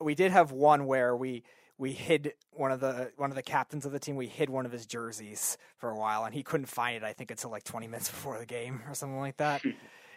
We 0.00 0.14
did 0.14 0.32
have 0.32 0.52
one 0.52 0.86
where 0.86 1.16
we 1.16 1.42
we 1.78 1.92
hid 1.92 2.34
one 2.52 2.72
of 2.72 2.80
the 2.80 3.12
one 3.16 3.30
of 3.30 3.36
the 3.36 3.42
captains 3.42 3.86
of 3.86 3.92
the 3.92 3.98
team. 3.98 4.16
We 4.16 4.26
hid 4.26 4.50
one 4.50 4.66
of 4.66 4.72
his 4.72 4.84
jerseys 4.84 5.56
for 5.76 5.90
a 5.90 5.96
while, 5.96 6.24
and 6.24 6.34
he 6.34 6.42
couldn't 6.42 6.66
find 6.66 6.96
it. 6.96 7.02
I 7.04 7.12
think 7.12 7.30
until 7.30 7.50
like 7.50 7.64
20 7.64 7.86
minutes 7.86 8.10
before 8.10 8.38
the 8.38 8.46
game 8.46 8.82
or 8.88 8.94
something 8.94 9.20
like 9.20 9.36
that. 9.38 9.62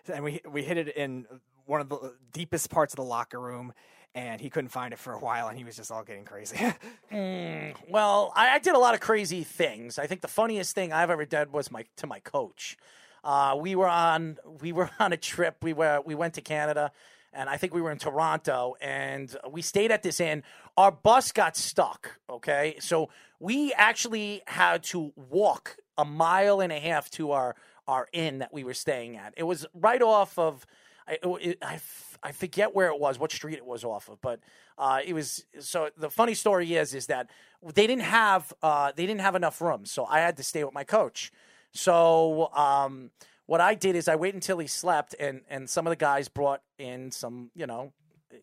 and 0.09 0.23
we 0.23 0.41
we 0.49 0.63
hid 0.63 0.77
it 0.77 0.95
in 0.95 1.25
one 1.65 1.81
of 1.81 1.89
the 1.89 2.13
deepest 2.33 2.69
parts 2.69 2.93
of 2.93 2.97
the 2.97 3.03
locker 3.03 3.39
room, 3.39 3.73
and 4.13 4.41
he 4.41 4.49
couldn't 4.49 4.69
find 4.69 4.93
it 4.93 4.99
for 4.99 5.13
a 5.13 5.19
while, 5.19 5.47
and 5.47 5.57
he 5.57 5.63
was 5.63 5.75
just 5.75 5.91
all 5.91 6.03
getting 6.03 6.25
crazy. 6.25 6.57
Mm, 7.11 7.75
well, 7.89 8.31
I, 8.37 8.55
I 8.55 8.59
did 8.59 8.73
a 8.73 8.79
lot 8.79 8.93
of 8.93 9.01
crazy 9.01 9.43
things. 9.43 9.99
I 9.99 10.07
think 10.07 10.21
the 10.21 10.29
funniest 10.29 10.73
thing 10.73 10.93
I've 10.93 11.09
ever 11.09 11.25
done 11.25 11.51
was 11.51 11.69
my 11.69 11.83
to 11.97 12.07
my 12.07 12.19
coach. 12.21 12.77
Uh, 13.21 13.57
we 13.59 13.75
were 13.75 13.89
on 13.89 14.37
we 14.61 14.71
were 14.71 14.89
on 14.99 15.11
a 15.11 15.17
trip. 15.17 15.57
We 15.61 15.73
were 15.73 16.01
we 16.05 16.15
went 16.15 16.35
to 16.35 16.41
Canada, 16.41 16.93
and 17.33 17.49
I 17.49 17.57
think 17.57 17.73
we 17.73 17.81
were 17.81 17.91
in 17.91 17.97
Toronto, 17.97 18.75
and 18.79 19.35
we 19.49 19.61
stayed 19.61 19.91
at 19.91 20.03
this 20.03 20.21
inn. 20.21 20.43
Our 20.77 20.91
bus 20.91 21.33
got 21.33 21.57
stuck. 21.57 22.17
Okay, 22.29 22.77
so 22.79 23.09
we 23.41 23.73
actually 23.73 24.41
had 24.47 24.83
to 24.83 25.11
walk 25.17 25.75
a 25.97 26.05
mile 26.05 26.61
and 26.61 26.71
a 26.71 26.79
half 26.79 27.09
to 27.11 27.31
our 27.31 27.55
our 27.87 28.07
inn 28.13 28.39
that 28.39 28.53
we 28.53 28.63
were 28.63 28.73
staying 28.73 29.17
at. 29.17 29.33
It 29.37 29.43
was 29.43 29.65
right 29.73 30.01
off 30.01 30.37
of. 30.37 30.65
I, 31.07 31.17
it, 31.23 31.57
I, 31.63 31.75
f- 31.75 32.19
I 32.21 32.31
forget 32.31 32.75
where 32.75 32.87
it 32.89 32.99
was, 32.99 33.17
what 33.17 33.31
street 33.31 33.55
it 33.55 33.65
was 33.65 33.83
off 33.83 34.07
of, 34.07 34.21
but 34.21 34.39
uh, 34.77 34.99
it 35.03 35.13
was. 35.13 35.45
So 35.59 35.89
the 35.97 36.09
funny 36.09 36.35
story 36.35 36.75
is, 36.75 36.93
is 36.93 37.07
that 37.07 37.29
they 37.73 37.87
didn't 37.87 38.03
have 38.03 38.53
uh, 38.61 38.91
they 38.95 39.05
didn't 39.05 39.21
have 39.21 39.35
enough 39.35 39.61
rooms, 39.61 39.91
so 39.91 40.05
I 40.05 40.19
had 40.19 40.37
to 40.37 40.43
stay 40.43 40.63
with 40.63 40.73
my 40.73 40.83
coach. 40.83 41.31
So 41.73 42.49
um, 42.53 43.09
what 43.47 43.61
I 43.61 43.73
did 43.73 43.95
is 43.95 44.07
I 44.07 44.15
waited 44.15 44.35
until 44.35 44.59
he 44.59 44.67
slept, 44.67 45.15
and 45.19 45.41
and 45.49 45.69
some 45.69 45.87
of 45.87 45.91
the 45.91 45.95
guys 45.97 46.29
brought 46.29 46.61
in 46.77 47.11
some, 47.11 47.49
you 47.55 47.65
know, 47.65 47.93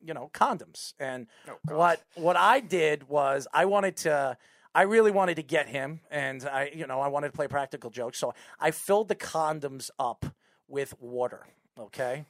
you 0.05 0.13
know, 0.13 0.29
condoms. 0.35 0.95
And 0.99 1.29
what 1.77 2.03
what 2.17 2.37
I 2.37 2.61
did 2.61 3.09
was 3.09 3.47
I 3.53 3.67
wanted 3.67 3.97
to. 3.99 4.37
I 4.75 4.83
really 4.83 5.11
wanted 5.11 5.37
to 5.37 5.43
get 5.43 5.69
him, 5.69 6.01
and 6.11 6.45
I, 6.45 6.71
you 6.75 6.87
know, 6.87 7.01
I 7.01 7.09
wanted 7.09 7.29
to 7.29 7.33
play 7.33 7.49
practical 7.49 7.91
jokes. 7.91 8.19
So 8.19 8.35
I 8.61 8.71
filled 8.71 9.09
the 9.09 9.17
condoms 9.17 9.91
up 9.99 10.27
with 10.69 10.95
water. 11.01 11.47
Okay, 11.79 12.25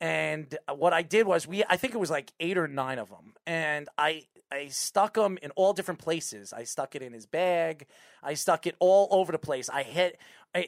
and 0.00 0.56
what 0.74 0.92
I 0.92 1.02
did 1.02 1.26
was 1.26 1.46
we, 1.46 1.64
I 1.68 1.76
think 1.76 1.94
it 1.94 1.98
was 1.98 2.10
like 2.10 2.32
eight 2.40 2.58
or 2.58 2.66
nine 2.66 2.98
of 2.98 3.08
them, 3.10 3.34
and 3.46 3.88
I, 3.98 4.24
I 4.50 4.68
stuck 4.68 5.14
them 5.14 5.38
in 5.42 5.50
all 5.52 5.72
different 5.72 6.00
places. 6.00 6.52
I 6.52 6.64
stuck 6.64 6.94
it 6.94 7.02
in 7.02 7.12
his 7.12 7.26
bag. 7.26 7.86
I 8.22 8.34
stuck 8.34 8.66
it 8.66 8.74
all 8.78 9.08
over 9.10 9.32
the 9.32 9.38
place. 9.38 9.68
I 9.68 9.82
hit 9.82 10.18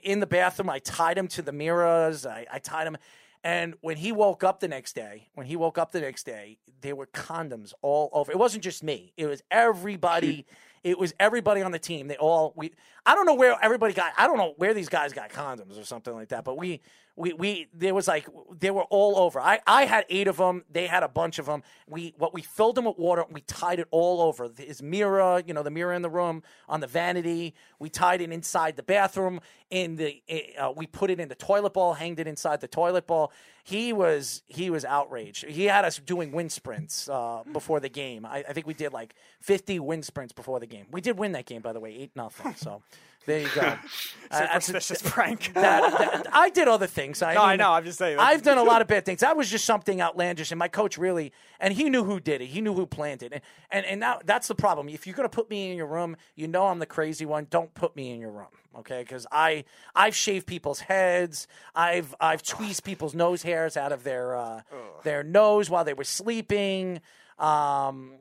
in 0.02 0.20
the 0.20 0.26
bathroom. 0.26 0.68
I 0.68 0.78
tied 0.78 1.16
him 1.16 1.28
to 1.28 1.42
the 1.42 1.52
mirrors. 1.52 2.26
I, 2.26 2.46
I 2.52 2.58
tied 2.58 2.86
him. 2.86 2.96
And 3.44 3.74
when 3.80 3.96
he 3.96 4.10
woke 4.12 4.42
up 4.42 4.60
the 4.60 4.68
next 4.68 4.94
day, 4.94 5.28
when 5.34 5.46
he 5.46 5.56
woke 5.56 5.78
up 5.78 5.92
the 5.92 6.00
next 6.00 6.26
day, 6.26 6.58
there 6.80 6.96
were 6.96 7.06
condoms 7.06 7.72
all 7.82 8.10
over. 8.12 8.32
It 8.32 8.38
wasn't 8.38 8.64
just 8.64 8.82
me. 8.82 9.12
It 9.16 9.26
was 9.26 9.42
everybody. 9.50 10.44
It 10.90 10.98
was 10.98 11.14
everybody 11.20 11.62
on 11.62 11.72
the 11.72 11.78
team. 11.78 12.08
They 12.08 12.16
all 12.16 12.52
we. 12.56 12.72
I 13.04 13.14
don't 13.14 13.26
know 13.26 13.34
where 13.34 13.56
everybody 13.62 13.94
got. 13.94 14.12
I 14.16 14.26
don't 14.26 14.38
know 14.38 14.54
where 14.56 14.74
these 14.74 14.88
guys 14.88 15.12
got 15.12 15.30
condoms 15.30 15.80
or 15.80 15.84
something 15.84 16.14
like 16.14 16.28
that. 16.28 16.44
But 16.44 16.56
we 16.56 16.80
we 17.18 17.32
we 17.32 17.66
there 17.74 17.94
was 17.94 18.06
like 18.06 18.28
they 18.58 18.70
were 18.70 18.84
all 18.84 19.18
over. 19.18 19.40
I 19.40 19.60
I 19.66 19.84
had 19.84 20.06
eight 20.08 20.28
of 20.28 20.36
them. 20.36 20.64
They 20.70 20.86
had 20.86 21.02
a 21.02 21.08
bunch 21.08 21.38
of 21.38 21.46
them. 21.46 21.62
We 21.88 22.14
what 22.16 22.32
we 22.32 22.42
filled 22.42 22.76
them 22.76 22.84
with 22.84 22.96
water. 22.98 23.24
We 23.30 23.40
tied 23.42 23.80
it 23.80 23.88
all 23.90 24.20
over 24.22 24.48
his 24.56 24.82
mirror. 24.82 25.42
You 25.44 25.52
know 25.52 25.62
the 25.62 25.70
mirror 25.70 25.92
in 25.92 26.02
the 26.02 26.10
room 26.10 26.42
on 26.68 26.80
the 26.80 26.86
vanity. 26.86 27.54
We 27.78 27.90
tied 27.90 28.20
it 28.20 28.30
inside 28.30 28.76
the 28.76 28.82
bathroom. 28.82 29.40
In 29.70 29.96
the 29.96 30.22
uh, 30.58 30.72
we 30.74 30.86
put 30.86 31.10
it 31.10 31.18
in 31.18 31.28
the 31.28 31.34
toilet 31.34 31.74
bowl. 31.74 31.94
Hanged 31.94 32.20
it 32.20 32.26
inside 32.26 32.60
the 32.60 32.68
toilet 32.68 33.06
bowl. 33.06 33.32
He 33.64 33.92
was 33.92 34.42
he 34.46 34.70
was 34.70 34.84
outraged. 34.84 35.44
He 35.44 35.64
had 35.64 35.84
us 35.84 35.98
doing 35.98 36.30
wind 36.32 36.52
sprints 36.52 37.08
uh, 37.08 37.42
before 37.52 37.80
the 37.80 37.90
game. 37.90 38.24
I, 38.24 38.44
I 38.48 38.52
think 38.52 38.66
we 38.66 38.74
did 38.74 38.92
like 38.92 39.14
fifty 39.40 39.78
wind 39.80 40.04
sprints 40.04 40.32
before 40.32 40.60
the 40.60 40.66
game. 40.66 40.86
We 40.90 41.00
did 41.00 41.18
win 41.18 41.32
that 41.32 41.46
game 41.46 41.62
by 41.62 41.72
the 41.72 41.80
way, 41.80 41.94
eight 41.94 42.12
nothing. 42.14 42.54
So. 42.54 42.82
There 43.28 43.40
you 43.40 43.48
go. 43.54 43.74
Uh, 44.30 44.46
a- 44.52 45.08
prank. 45.08 45.52
that, 45.54 45.98
that- 45.98 46.26
I 46.34 46.50
did 46.50 46.68
other 46.68 46.86
things. 46.86 47.22
I 47.22 47.32
No, 47.32 47.42
I 47.44 47.50
mean, 47.52 47.58
know, 47.60 47.72
I'm 47.72 47.82
just 47.82 47.96
saying. 47.96 48.18
I've 48.18 48.42
done 48.42 48.58
a 48.58 48.62
lot 48.62 48.82
of 48.82 48.86
bad 48.86 49.06
things. 49.06 49.20
That 49.20 49.38
was 49.38 49.50
just 49.50 49.64
something 49.64 50.02
outlandish, 50.02 50.50
and 50.52 50.58
my 50.58 50.68
coach 50.68 50.98
really, 50.98 51.32
and 51.58 51.72
he 51.72 51.88
knew 51.88 52.04
who 52.04 52.20
did 52.20 52.42
it. 52.42 52.48
He 52.48 52.60
knew 52.60 52.74
who 52.74 52.84
planned 52.84 53.22
it, 53.22 53.32
and 53.32 53.40
and, 53.70 53.86
and 53.86 54.00
now 54.00 54.20
that's 54.22 54.46
the 54.48 54.54
problem. 54.54 54.90
If 54.90 55.06
you're 55.06 55.16
gonna 55.16 55.30
put 55.30 55.48
me 55.48 55.70
in 55.70 55.78
your 55.78 55.86
room, 55.86 56.14
you 56.36 56.46
know 56.46 56.66
I'm 56.66 56.78
the 56.78 56.84
crazy 56.84 57.24
one. 57.24 57.46
Don't 57.48 57.72
put 57.72 57.96
me 57.96 58.10
in 58.10 58.20
your 58.20 58.30
room, 58.30 58.48
okay? 58.80 59.00
Because 59.00 59.26
I 59.32 59.64
I've 59.94 60.14
shaved 60.14 60.46
people's 60.46 60.80
heads. 60.80 61.48
I've 61.74 62.14
I've 62.20 62.42
tweezed 62.42 62.84
people's 62.84 63.14
nose 63.14 63.44
hairs 63.44 63.78
out 63.78 63.92
of 63.92 64.04
their 64.04 64.36
uh, 64.36 64.60
their 65.04 65.22
nose 65.22 65.70
while 65.70 65.84
they 65.86 65.94
were 65.94 66.04
sleeping. 66.04 67.00
Um, 67.38 68.12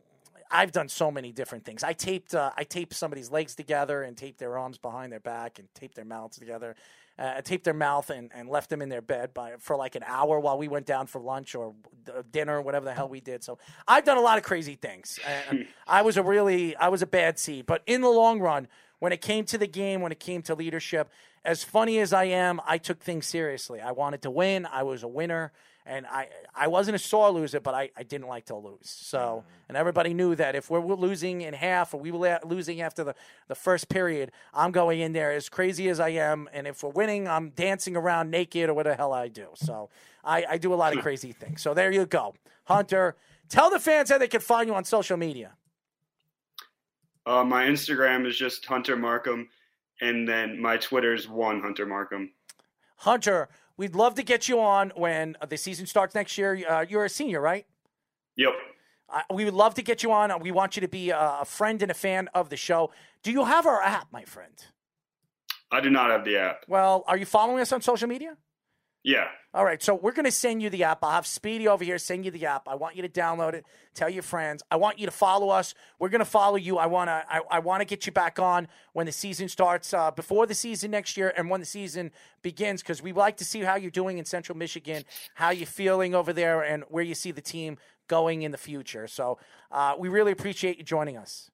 I've 0.52 0.72
done 0.72 0.90
so 0.90 1.12
many 1.12 1.32
different 1.32 1.66
things. 1.66 1.84
I 1.84 1.94
taped 1.94 2.34
uh, 2.36 2.52
I 2.56 2.64
taped 2.64 2.94
somebody's 2.94 3.32
legs 3.32 3.56
together 3.56 4.04
and 4.04 4.16
taped 4.18 4.40
their 4.40 4.58
arms 4.58 4.78
behind 4.78 5.12
their 5.12 5.20
back 5.20 5.60
and 5.60 5.68
taped 5.74 5.96
their 5.96 6.06
mouths 6.06 6.38
together. 6.38 6.76
Uh, 7.20 7.34
I 7.38 7.42
taped 7.42 7.64
their 7.64 7.74
mouth 7.74 8.10
and, 8.10 8.30
and 8.34 8.48
left 8.48 8.70
them 8.70 8.82
in 8.82 8.90
their 8.90 9.02
bed 9.02 9.34
by 9.34 9.54
for 9.60 9.76
like 9.76 9.96
an 9.96 10.04
hour 10.06 10.40
while 10.40 10.58
we 10.58 10.68
went 10.68 10.86
down 10.86 11.08
for 11.08 11.20
lunch 11.20 11.56
or 11.56 11.74
d- 12.06 12.12
dinner, 12.32 12.58
or 12.58 12.62
whatever 12.62 12.86
the 12.86 12.94
hell 12.94 13.10
we 13.10 13.22
did. 13.22 13.44
So 13.44 13.58
I've 13.88 14.06
done 14.06 14.18
a 14.18 14.22
lot 14.22 14.38
of 14.38 14.44
crazy 14.44 14.76
things. 14.76 15.20
And 15.50 15.68
I 15.88 16.04
was 16.04 16.18
a 16.18 16.24
really 16.24 16.76
I 16.76 16.90
was 16.90 17.02
a 17.02 17.08
bad 17.08 17.40
seed, 17.40 17.66
but 17.66 17.82
in 17.86 18.02
the 18.02 18.10
long 18.10 18.40
run, 18.40 18.68
when 19.00 19.12
it 19.12 19.22
came 19.22 19.46
to 19.46 19.58
the 19.58 19.68
game, 19.68 20.02
when 20.02 20.12
it 20.12 20.20
came 20.20 20.42
to 20.44 20.56
leadership, 20.56 21.10
as 21.44 21.64
funny 21.64 22.00
as 22.00 22.14
I 22.14 22.26
am, 22.26 22.62
I 22.66 22.78
took 22.78 23.00
things 23.00 23.26
seriously. 23.26 23.80
I 23.80 23.92
wanted 23.92 24.22
to 24.24 24.32
win. 24.32 24.66
I 24.66 24.84
was 24.84 25.04
a 25.04 25.08
winner 25.08 25.52
and 25.88 26.06
I 26.06 26.28
I 26.56 26.68
wasn't 26.68 26.96
a 26.96 27.00
sore 27.00 27.32
loser, 27.32 27.60
but 27.60 27.74
I, 27.74 27.90
I 27.96 28.04
didn't 28.04 28.28
like 28.28 28.46
to 28.46 28.56
lose. 28.56 28.78
So, 28.84 29.44
and 29.68 29.78
everybody 29.78 30.14
knew 30.14 30.36
that 30.36 30.56
if 30.56 30.70
we're, 30.70 30.80
we're 30.80 30.96
losing 30.96 31.42
in 31.42 31.54
half 31.54 31.94
or 31.94 32.00
we 32.00 32.12
were 32.12 32.40
losing 32.46 32.82
after 32.82 33.04
the, 33.04 33.16
the 33.48 33.56
first 33.56 33.90
period, 33.90 34.32
I'm 34.54 34.72
going 34.72 35.00
in 35.00 35.14
there 35.14 35.32
as 35.32 35.50
crazy 35.50 35.90
as 35.90 36.00
I 36.00 36.10
am, 36.10 36.50
and 36.54 36.68
if 36.68 36.84
we're 36.84 36.90
winning, 36.90 37.28
I'm 37.28 37.50
dancing 37.52 37.96
around 37.96 38.30
naked 38.30 38.70
or 38.70 38.74
what 38.74 38.86
the 38.86 38.96
hell 38.96 39.14
I 39.14 39.28
do. 39.28 39.48
So, 39.56 39.90
I, 40.28 40.46
I 40.50 40.58
do 40.58 40.74
a 40.74 40.76
lot 40.76 40.96
of 40.96 41.02
crazy 41.02 41.32
things. 41.32 41.62
So 41.62 41.74
there 41.74 41.92
you 41.92 42.06
go, 42.06 42.36
Hunter. 42.66 43.16
Tell 43.50 43.70
the 43.70 43.80
fans 43.80 44.10
how 44.10 44.18
they 44.18 44.28
can 44.28 44.42
find 44.42 44.68
you 44.68 44.76
on 44.76 44.84
social 44.84 45.16
media. 45.16 45.54
Uh, 47.26 47.44
my 47.44 47.66
Instagram 47.66 48.28
is 48.28 48.38
just 48.38 48.66
Hunter 48.66 48.98
Markham, 48.98 49.50
and 50.02 50.28
then 50.28 50.62
my 50.62 50.78
Twitter 50.78 51.14
is 51.14 51.28
one 51.30 51.62
Hunter 51.62 51.86
Markham. 51.86 52.32
Hunter, 52.98 53.50
we'd 53.78 53.96
love 53.96 54.16
to 54.16 54.24
get 54.24 54.50
you 54.50 54.60
on 54.60 54.92
when 54.96 55.38
the 55.48 55.58
season 55.58 55.86
starts 55.86 56.14
next 56.16 56.38
year. 56.38 56.60
Uh, 56.68 56.86
you're 56.88 57.06
a 57.06 57.10
senior, 57.10 57.40
right? 57.40 57.66
Yep. 58.36 58.54
Uh, 59.10 59.22
we 59.34 59.46
would 59.46 59.54
love 59.54 59.74
to 59.76 59.82
get 59.82 60.04
you 60.04 60.12
on. 60.12 60.38
We 60.42 60.52
want 60.52 60.76
you 60.76 60.82
to 60.82 60.88
be 60.88 61.12
a 61.12 61.46
friend 61.46 61.82
and 61.82 61.90
a 61.90 61.94
fan 61.94 62.30
of 62.34 62.50
the 62.50 62.58
show. 62.58 62.92
Do 63.24 63.32
you 63.32 63.46
have 63.46 63.66
our 63.66 63.82
app, 63.82 64.08
my 64.12 64.24
friend? 64.24 64.54
I 65.72 65.82
do 65.82 65.90
not 65.90 66.10
have 66.12 66.26
the 66.26 66.38
app. 66.38 66.66
Well, 66.68 67.04
are 67.08 67.18
you 67.18 67.26
following 67.26 67.62
us 67.62 67.72
on 67.72 67.82
social 67.82 68.08
media? 68.08 68.36
Yeah. 69.04 69.28
All 69.54 69.64
right, 69.64 69.82
so 69.82 69.96
we're 69.96 70.12
going 70.12 70.26
to 70.26 70.32
send 70.32 70.62
you 70.62 70.70
the 70.70 70.84
app. 70.84 71.04
I'll 71.04 71.12
have 71.12 71.26
Speedy 71.26 71.68
over 71.68 71.84
here 71.84 71.98
send 71.98 72.26
you 72.26 72.32
the 72.32 72.46
app. 72.46 72.68
I 72.68 72.76
want 72.76 72.96
you 72.96 73.02
to 73.02 73.10
download 73.10 73.54
it. 73.54 73.66
Tell 73.96 74.10
your 74.10 74.22
friends. 74.22 74.62
I 74.70 74.76
want 74.76 75.00
you 75.00 75.06
to 75.08 75.12
follow 75.12 75.50
us. 75.50 75.74
We're 75.98 76.10
going 76.10 76.20
to 76.20 76.26
follow 76.26 76.58
you. 76.58 76.78
I 76.78 76.86
want 76.86 77.08
to. 77.08 77.24
I, 77.28 77.42
I 77.50 77.60
want 77.60 77.82
to 77.82 77.86
get 77.86 78.06
you 78.06 78.12
back 78.12 78.38
on 78.38 78.68
when 78.94 79.06
the 79.06 79.12
season 79.12 79.48
starts, 79.48 79.94
uh, 79.94 80.12
before 80.12 80.46
the 80.46 80.54
season 80.54 80.92
next 80.92 81.18
year, 81.18 81.34
and 81.36 81.50
when 81.50 81.60
the 81.60 81.66
season 81.66 82.12
begins, 82.42 82.82
because 82.82 83.02
we 83.02 83.14
like 83.14 83.38
to 83.38 83.46
see 83.46 83.62
how 83.62 83.76
you're 83.76 83.90
doing 83.90 84.18
in 84.18 84.26
Central 84.26 84.58
Michigan, 84.58 85.04
how 85.36 85.50
you're 85.50 85.66
feeling 85.66 86.14
over 86.14 86.34
there, 86.34 86.62
and 86.62 86.84
where 86.90 87.04
you 87.04 87.16
see 87.16 87.32
the 87.32 87.42
team 87.42 87.78
going 88.08 88.42
in 88.42 88.52
the 88.52 88.58
future. 88.58 89.08
So 89.08 89.40
uh, 89.72 89.96
we 89.98 90.10
really 90.10 90.34
appreciate 90.34 90.78
you 90.78 90.84
joining 90.84 91.18
us. 91.18 91.50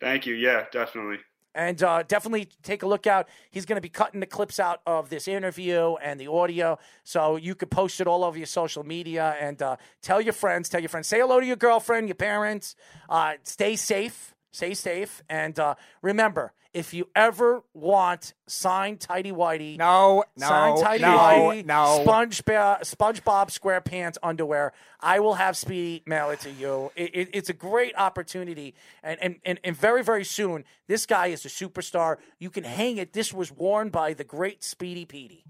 Thank 0.00 0.26
you. 0.26 0.34
Yeah, 0.34 0.64
definitely. 0.72 1.18
And 1.54 1.82
uh, 1.82 2.02
definitely 2.04 2.48
take 2.62 2.82
a 2.82 2.86
look 2.86 3.06
out. 3.06 3.28
He's 3.50 3.66
going 3.66 3.76
to 3.76 3.82
be 3.82 3.90
cutting 3.90 4.20
the 4.20 4.26
clips 4.26 4.58
out 4.58 4.80
of 4.86 5.10
this 5.10 5.28
interview 5.28 5.96
and 6.02 6.18
the 6.18 6.28
audio, 6.28 6.78
so 7.04 7.36
you 7.36 7.54
could 7.54 7.70
post 7.70 8.00
it 8.00 8.06
all 8.06 8.24
over 8.24 8.38
your 8.38 8.46
social 8.46 8.84
media 8.84 9.36
and 9.38 9.60
uh, 9.60 9.76
tell 10.00 10.20
your 10.20 10.32
friends. 10.32 10.68
Tell 10.68 10.80
your 10.80 10.88
friends. 10.88 11.08
Say 11.08 11.20
hello 11.20 11.40
to 11.40 11.46
your 11.46 11.56
girlfriend, 11.56 12.08
your 12.08 12.14
parents. 12.14 12.74
Uh, 13.08 13.34
stay 13.42 13.76
safe. 13.76 14.34
Stay 14.50 14.74
safe. 14.74 15.22
And 15.28 15.58
uh, 15.58 15.74
remember, 16.00 16.52
if 16.74 16.94
you 16.94 17.08
ever 17.14 17.62
want 17.74 18.34
signed 18.46 19.00
Tidy 19.00 19.30
Whitey, 19.30 19.76
no, 19.76 20.24
signed 20.36 20.76
no, 20.76 20.82
Tidy 20.82 21.02
no, 21.02 21.08
Whitey, 21.08 21.66
no. 21.66 22.04
SpongeBob, 22.06 22.80
SpongeBob 22.82 23.58
SquarePants 23.58 24.16
underwear, 24.22 24.72
I 25.00 25.20
will 25.20 25.34
have 25.34 25.56
Speedy 25.56 26.02
mail 26.06 26.30
it 26.30 26.40
to 26.40 26.50
you. 26.50 26.90
It, 26.96 27.14
it, 27.14 27.28
it's 27.32 27.50
a 27.50 27.54
great 27.54 27.94
opportunity, 27.96 28.74
and, 29.02 29.18
and 29.22 29.36
and 29.44 29.60
and 29.62 29.76
very 29.76 30.02
very 30.02 30.24
soon, 30.24 30.64
this 30.86 31.06
guy 31.06 31.26
is 31.26 31.44
a 31.44 31.48
superstar. 31.48 32.16
You 32.38 32.50
can 32.50 32.64
hang 32.64 32.96
it. 32.96 33.12
This 33.12 33.32
was 33.32 33.52
worn 33.52 33.90
by 33.90 34.14
the 34.14 34.24
great 34.24 34.64
Speedy 34.64 35.04
Petey. 35.04 35.44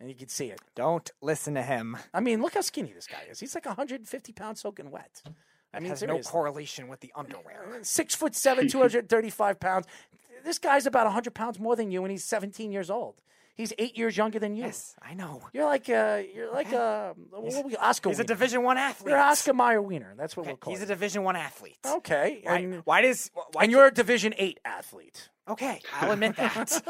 And 0.00 0.08
you 0.10 0.16
can 0.16 0.28
see 0.28 0.46
it. 0.46 0.60
Don't 0.74 1.10
listen 1.22 1.54
to 1.54 1.62
him. 1.62 1.96
I 2.12 2.20
mean, 2.20 2.42
look 2.42 2.54
how 2.54 2.60
skinny 2.60 2.92
this 2.92 3.06
guy 3.06 3.22
is. 3.30 3.40
He's 3.40 3.54
like 3.54 3.64
150 3.64 4.32
pounds 4.32 4.60
soaking 4.60 4.90
wet. 4.90 5.22
I 5.74 5.80
mean, 5.80 5.90
has 5.90 6.02
no 6.02 6.20
correlation 6.20 6.88
with 6.88 7.00
the 7.00 7.12
underwear. 7.16 7.78
Six 7.82 8.14
foot 8.14 8.34
seven, 8.34 8.68
235 8.68 9.58
pounds. 9.58 9.86
This 10.44 10.58
guy's 10.58 10.86
about 10.86 11.06
100 11.06 11.34
pounds 11.34 11.58
more 11.58 11.74
than 11.74 11.90
you, 11.90 12.02
and 12.04 12.10
he's 12.10 12.24
17 12.24 12.70
years 12.70 12.90
old. 12.90 13.20
He's 13.56 13.72
eight 13.78 13.96
years 13.96 14.16
younger 14.16 14.40
than 14.40 14.56
you. 14.56 14.64
Yes, 14.64 14.96
I 15.00 15.14
know. 15.14 15.40
You're 15.52 15.66
like 15.66 15.88
uh, 15.88 16.22
you're 16.34 16.52
like 16.52 16.72
uh, 16.72 17.12
what 17.30 17.64
we, 17.64 17.76
Oscar. 17.76 18.08
He's 18.08 18.18
a 18.18 18.24
Division 18.24 18.64
One 18.64 18.76
athlete. 18.78 19.10
You're 19.10 19.20
Oscar 19.20 19.54
Mayer 19.54 19.80
Wiener. 19.80 20.14
That's 20.16 20.36
what 20.36 20.42
Okay, 20.42 20.50
we'll 20.50 20.56
call 20.56 20.72
He's 20.72 20.82
a. 20.82 20.86
Division 20.86 21.22
One 21.22 21.36
athlete. 21.36 21.78
okay, 21.86 22.40
Why, 22.42 22.56
and, 22.58 22.82
why 22.84 23.02
does? 23.02 23.30
Why 23.52 23.62
and 23.62 23.70
you're 23.70 23.86
a 23.86 23.94
Division 23.94 24.34
Eight 24.38 24.58
athlete. 24.64 25.28
okay? 25.48 25.80
I'll 26.00 26.10
admit 26.10 26.34
that. 26.36 26.82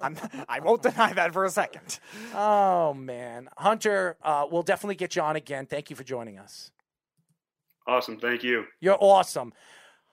I'm, 0.00 0.16
I 0.48 0.60
won't 0.60 0.80
deny 0.82 1.12
that 1.12 1.34
for 1.34 1.44
a 1.44 1.50
second. 1.50 1.98
Oh 2.34 2.94
man, 2.94 3.50
Hunter, 3.58 4.16
uh, 4.22 4.46
we'll 4.50 4.62
definitely 4.62 4.94
get 4.96 5.16
you 5.16 5.20
on 5.20 5.36
again. 5.36 5.66
Thank 5.66 5.90
you 5.90 5.96
for 5.96 6.02
joining 6.04 6.38
us. 6.38 6.70
Awesome. 7.86 8.18
Thank 8.18 8.42
you. 8.42 8.64
You're 8.80 8.96
awesome. 8.98 9.52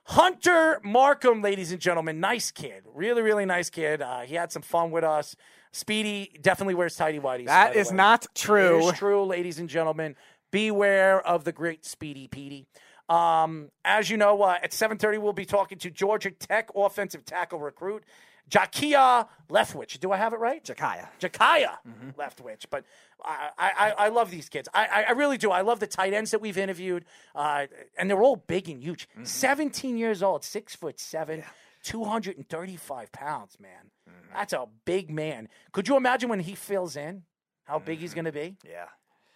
Hunter 0.04 0.80
Markham, 0.82 1.42
ladies 1.42 1.72
and 1.72 1.80
gentlemen, 1.80 2.20
nice 2.20 2.50
kid, 2.50 2.82
really, 2.92 3.22
really 3.22 3.44
nice 3.44 3.70
kid. 3.70 4.02
Uh, 4.02 4.20
he 4.20 4.34
had 4.34 4.50
some 4.50 4.62
fun 4.62 4.90
with 4.90 5.04
us. 5.04 5.36
Speedy 5.72 6.38
definitely 6.40 6.74
wears 6.74 6.96
tidy 6.96 7.18
whities. 7.18 7.46
That 7.46 7.76
is 7.76 7.90
way. 7.90 7.96
not 7.96 8.26
true. 8.34 8.88
is 8.88 8.98
true, 8.98 9.24
ladies 9.24 9.58
and 9.58 9.68
gentlemen. 9.68 10.16
Beware 10.50 11.26
of 11.26 11.44
the 11.44 11.52
great 11.52 11.84
Speedy 11.84 12.28
Petey. 12.28 12.66
Um, 13.08 13.70
as 13.84 14.10
you 14.10 14.16
know, 14.16 14.42
uh, 14.42 14.58
at 14.62 14.72
7:30 14.72 15.18
we'll 15.18 15.32
be 15.32 15.44
talking 15.44 15.78
to 15.78 15.90
Georgia 15.90 16.30
Tech 16.30 16.70
offensive 16.74 17.24
tackle 17.24 17.58
recruit 17.58 18.04
Jakia 18.50 19.28
Leftwich. 19.50 19.98
Do 20.00 20.12
I 20.12 20.16
have 20.16 20.32
it 20.32 20.38
right? 20.40 20.62
Jakaya. 20.64 21.08
Jakaya 21.20 21.76
Mm-hmm. 21.88 22.20
Leftwich. 22.20 22.66
But 22.70 22.84
I, 23.24 23.50
I, 23.58 23.94
I 23.98 24.08
love 24.08 24.30
these 24.30 24.48
kids. 24.48 24.68
I, 24.74 24.86
I- 24.86 25.02
I 25.08 25.10
really 25.12 25.38
do. 25.38 25.50
I 25.50 25.60
love 25.62 25.80
the 25.80 25.86
tight 25.86 26.12
ends 26.12 26.30
that 26.32 26.40
we've 26.40 26.58
interviewed, 26.58 27.04
uh, 27.34 27.66
and 27.96 28.10
they're 28.10 28.22
all 28.22 28.36
big 28.36 28.68
and 28.68 28.82
huge. 28.82 29.08
Mm-hmm. 29.10 29.24
17 29.24 29.96
years 29.96 30.22
old, 30.22 30.44
six 30.44 30.74
foot 30.76 30.98
seven, 31.00 31.44
235 31.82 33.12
pounds, 33.12 33.56
man. 33.60 33.90
Mm-hmm. 34.08 34.34
That's 34.34 34.52
a 34.52 34.66
big 34.84 35.10
man. 35.10 35.48
Could 35.72 35.88
you 35.88 35.96
imagine 35.96 36.28
when 36.28 36.40
he 36.40 36.54
fills 36.54 36.96
in 36.96 37.22
how 37.64 37.78
big 37.78 37.98
he's 38.00 38.14
going 38.14 38.24
to 38.24 38.32
be? 38.32 38.56
Yeah, 38.68 38.86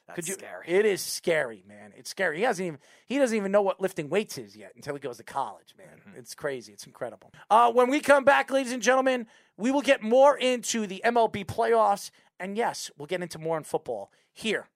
that's 0.07 0.17
Could 0.17 0.29
you? 0.29 0.35
scary. 0.35 0.69
It 0.69 0.87
is 0.87 1.01
scary, 1.01 1.65
man. 1.67 1.93
It's 1.97 2.11
scary. 2.11 2.39
He 2.39 2.45
hasn't 2.45 2.67
even 2.67 2.79
he 3.07 3.19
doesn't 3.19 3.37
even 3.37 3.51
know 3.53 3.63
what 3.63 3.81
lifting 3.81 4.09
weights 4.09 4.39
is 4.39 4.57
yet 4.57 4.73
until 4.77 4.95
he 4.95 5.01
goes 5.01 5.17
to 5.17 5.25
college, 5.25 5.75
man. 5.77 5.89
Mm-hmm. 6.09 6.19
It's 6.19 6.35
crazy. 6.35 6.73
It's 6.73 6.87
incredible. 6.87 7.33
Uh, 7.51 7.73
when 7.73 7.91
we 7.91 8.01
come 8.01 8.25
back, 8.25 8.51
ladies 8.51 8.73
and 8.73 8.83
gentlemen, 8.83 9.27
we 9.57 9.71
will 9.71 9.83
get 9.83 10.03
more 10.03 10.37
into 10.37 10.87
the 10.87 11.03
MLB 11.05 11.45
playoffs, 11.47 12.11
and 12.39 12.57
yes, 12.57 12.91
we'll 12.97 13.07
get 13.07 13.23
into 13.23 13.39
more 13.39 13.57
in 13.59 13.65
football 13.65 14.11
here 14.33 14.69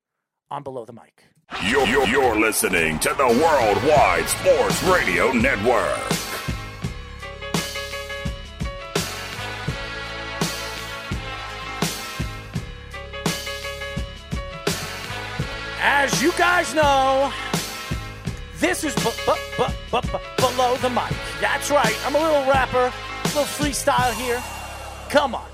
on 0.51 0.63
Below 0.63 0.85
the 0.85 0.93
Mic. 0.93 1.25
You're, 1.69 1.87
you're, 1.87 2.07
you're 2.07 2.39
listening 2.39 2.99
to 3.01 3.09
the 3.11 3.27
Worldwide 3.27 4.29
Sports 4.29 4.83
Radio 4.85 5.33
Network. 5.33 6.20
As 16.13 16.23
you 16.23 16.33
guys 16.33 16.75
know, 16.75 17.33
this 18.59 18.85
is 18.85 18.95
bu- 18.97 19.11
bu- 19.27 19.41
bu- 19.57 19.73
bu- 19.91 20.09
bu- 20.11 20.19
below 20.37 20.77
the 20.79 20.91
mic. 20.91 21.13
That's 21.41 21.71
right. 21.71 21.97
I'm 22.05 22.15
a 22.15 22.19
little 22.19 22.45
rapper, 22.51 22.93
a 23.25 23.27
little 23.29 23.45
freestyle 23.45 24.13
here. 24.15 24.43
Come 25.09 25.35
on. 25.35 25.49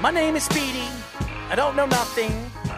My 0.00 0.10
name 0.10 0.34
is 0.36 0.42
Speedy. 0.44 0.88
I 1.50 1.54
don't 1.54 1.76
know 1.76 1.86
nothing. 1.86 2.32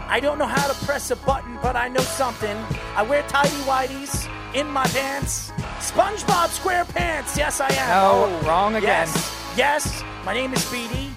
I 0.07 0.21
don't 0.21 0.39
know 0.39 0.47
how 0.47 0.69
to 0.71 0.75
press 0.85 1.11
a 1.11 1.17
button, 1.17 1.59
but 1.63 1.77
I 1.77 1.89
know 1.89 2.03
something. 2.03 2.57
I 2.95 3.03
wear 3.03 3.23
tidy 3.23 3.57
whities 3.67 4.29
in 4.55 4.67
my 4.69 4.85
pants. 4.89 5.51
SpongeBob 5.81 6.49
SquarePants. 6.61 7.37
Yes, 7.37 7.61
I 7.61 7.69
am. 7.73 7.89
No, 7.89 8.27
oh, 8.29 8.47
wrong 8.47 8.75
again. 8.77 9.09
Yes, 9.09 9.53
yes. 9.57 10.05
My 10.27 10.35
name 10.35 10.53
is 10.53 10.63
Speedy. 10.65 11.11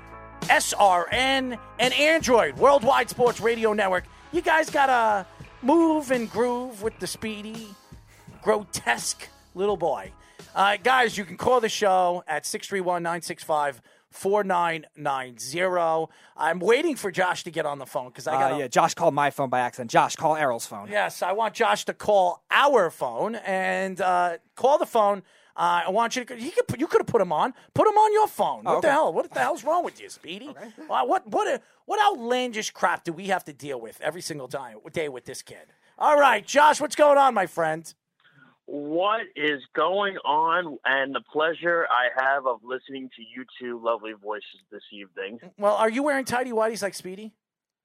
and 1.78 1.94
Android, 1.94 2.56
Worldwide 2.56 3.10
Sports 3.10 3.40
Radio 3.40 3.74
Network. 3.74 4.04
You 4.32 4.40
guys 4.40 4.70
got 4.70 4.86
to 4.86 5.26
move 5.60 6.10
and 6.10 6.30
groove 6.30 6.82
with 6.82 6.98
the 6.98 7.06
speedy, 7.06 7.66
grotesque 8.42 9.28
little 9.54 9.76
boy. 9.76 10.12
Uh, 10.54 10.78
guys, 10.82 11.18
you 11.18 11.26
can 11.26 11.36
call 11.36 11.60
the 11.60 11.68
show 11.68 12.24
at 12.26 12.46
631 12.46 13.02
965 13.02 13.82
4990. 14.10 16.06
I'm 16.36 16.58
waiting 16.58 16.96
for 16.96 17.10
Josh 17.10 17.44
to 17.44 17.50
get 17.50 17.66
on 17.66 17.78
the 17.78 17.86
phone 17.86 18.08
because 18.08 18.26
I 18.26 18.32
got 18.32 18.52
Uh, 18.52 18.56
yeah, 18.58 18.68
Josh 18.68 18.94
called 18.94 19.14
my 19.14 19.30
phone 19.30 19.48
by 19.50 19.60
accident. 19.60 19.90
Josh, 19.90 20.16
call 20.16 20.36
Errol's 20.36 20.66
phone. 20.66 20.88
Yes, 20.90 21.22
I 21.22 21.32
want 21.32 21.54
Josh 21.54 21.84
to 21.86 21.94
call 21.94 22.42
our 22.50 22.90
phone 22.90 23.36
and 23.36 24.00
uh, 24.00 24.38
call 24.56 24.78
the 24.78 24.86
phone. 24.86 25.22
Uh, 25.56 25.82
I 25.86 25.90
want 25.90 26.14
you 26.14 26.24
to. 26.24 26.36
He 26.36 26.50
could. 26.50 26.68
put- 26.68 26.78
You 26.80 26.86
could 26.86 27.00
have 27.00 27.08
put 27.08 27.20
him 27.20 27.32
on. 27.32 27.52
Put 27.74 27.88
him 27.88 27.94
on 27.96 28.12
your 28.12 28.28
phone. 28.28 28.62
What 28.64 28.76
Oh, 28.76 28.80
the 28.80 28.90
hell? 28.92 29.12
What 29.12 29.32
the 29.32 29.40
hell's 29.40 29.64
wrong 29.64 29.84
with 29.84 30.00
you, 30.00 30.08
Speedy? 30.08 30.54
Uh, 30.88 31.04
what 31.04 31.26
what 31.26 31.62
what 31.86 32.00
outlandish 32.00 32.70
crap 32.70 33.02
do 33.02 33.12
we 33.12 33.26
have 33.26 33.44
to 33.44 33.52
deal 33.52 33.80
with 33.80 34.00
every 34.00 34.20
single 34.22 34.46
time 34.46 34.76
day 34.92 35.08
with 35.08 35.24
this 35.24 35.42
kid? 35.42 35.66
All 35.98 36.16
right, 36.16 36.46
Josh, 36.46 36.80
what's 36.80 36.94
going 36.94 37.18
on, 37.18 37.34
my 37.34 37.46
friend? 37.46 37.92
What 38.70 39.22
is 39.34 39.62
going 39.74 40.18
on, 40.26 40.76
and 40.84 41.14
the 41.14 41.22
pleasure 41.32 41.86
I 41.90 42.22
have 42.22 42.46
of 42.46 42.60
listening 42.62 43.08
to 43.16 43.22
you 43.22 43.46
two 43.58 43.80
lovely 43.82 44.12
voices 44.12 44.60
this 44.70 44.82
evening. 44.92 45.38
Well, 45.56 45.74
are 45.74 45.88
you 45.88 46.02
wearing 46.02 46.26
tidy 46.26 46.50
whities 46.50 46.82
like 46.82 46.92
Speedy? 46.92 47.32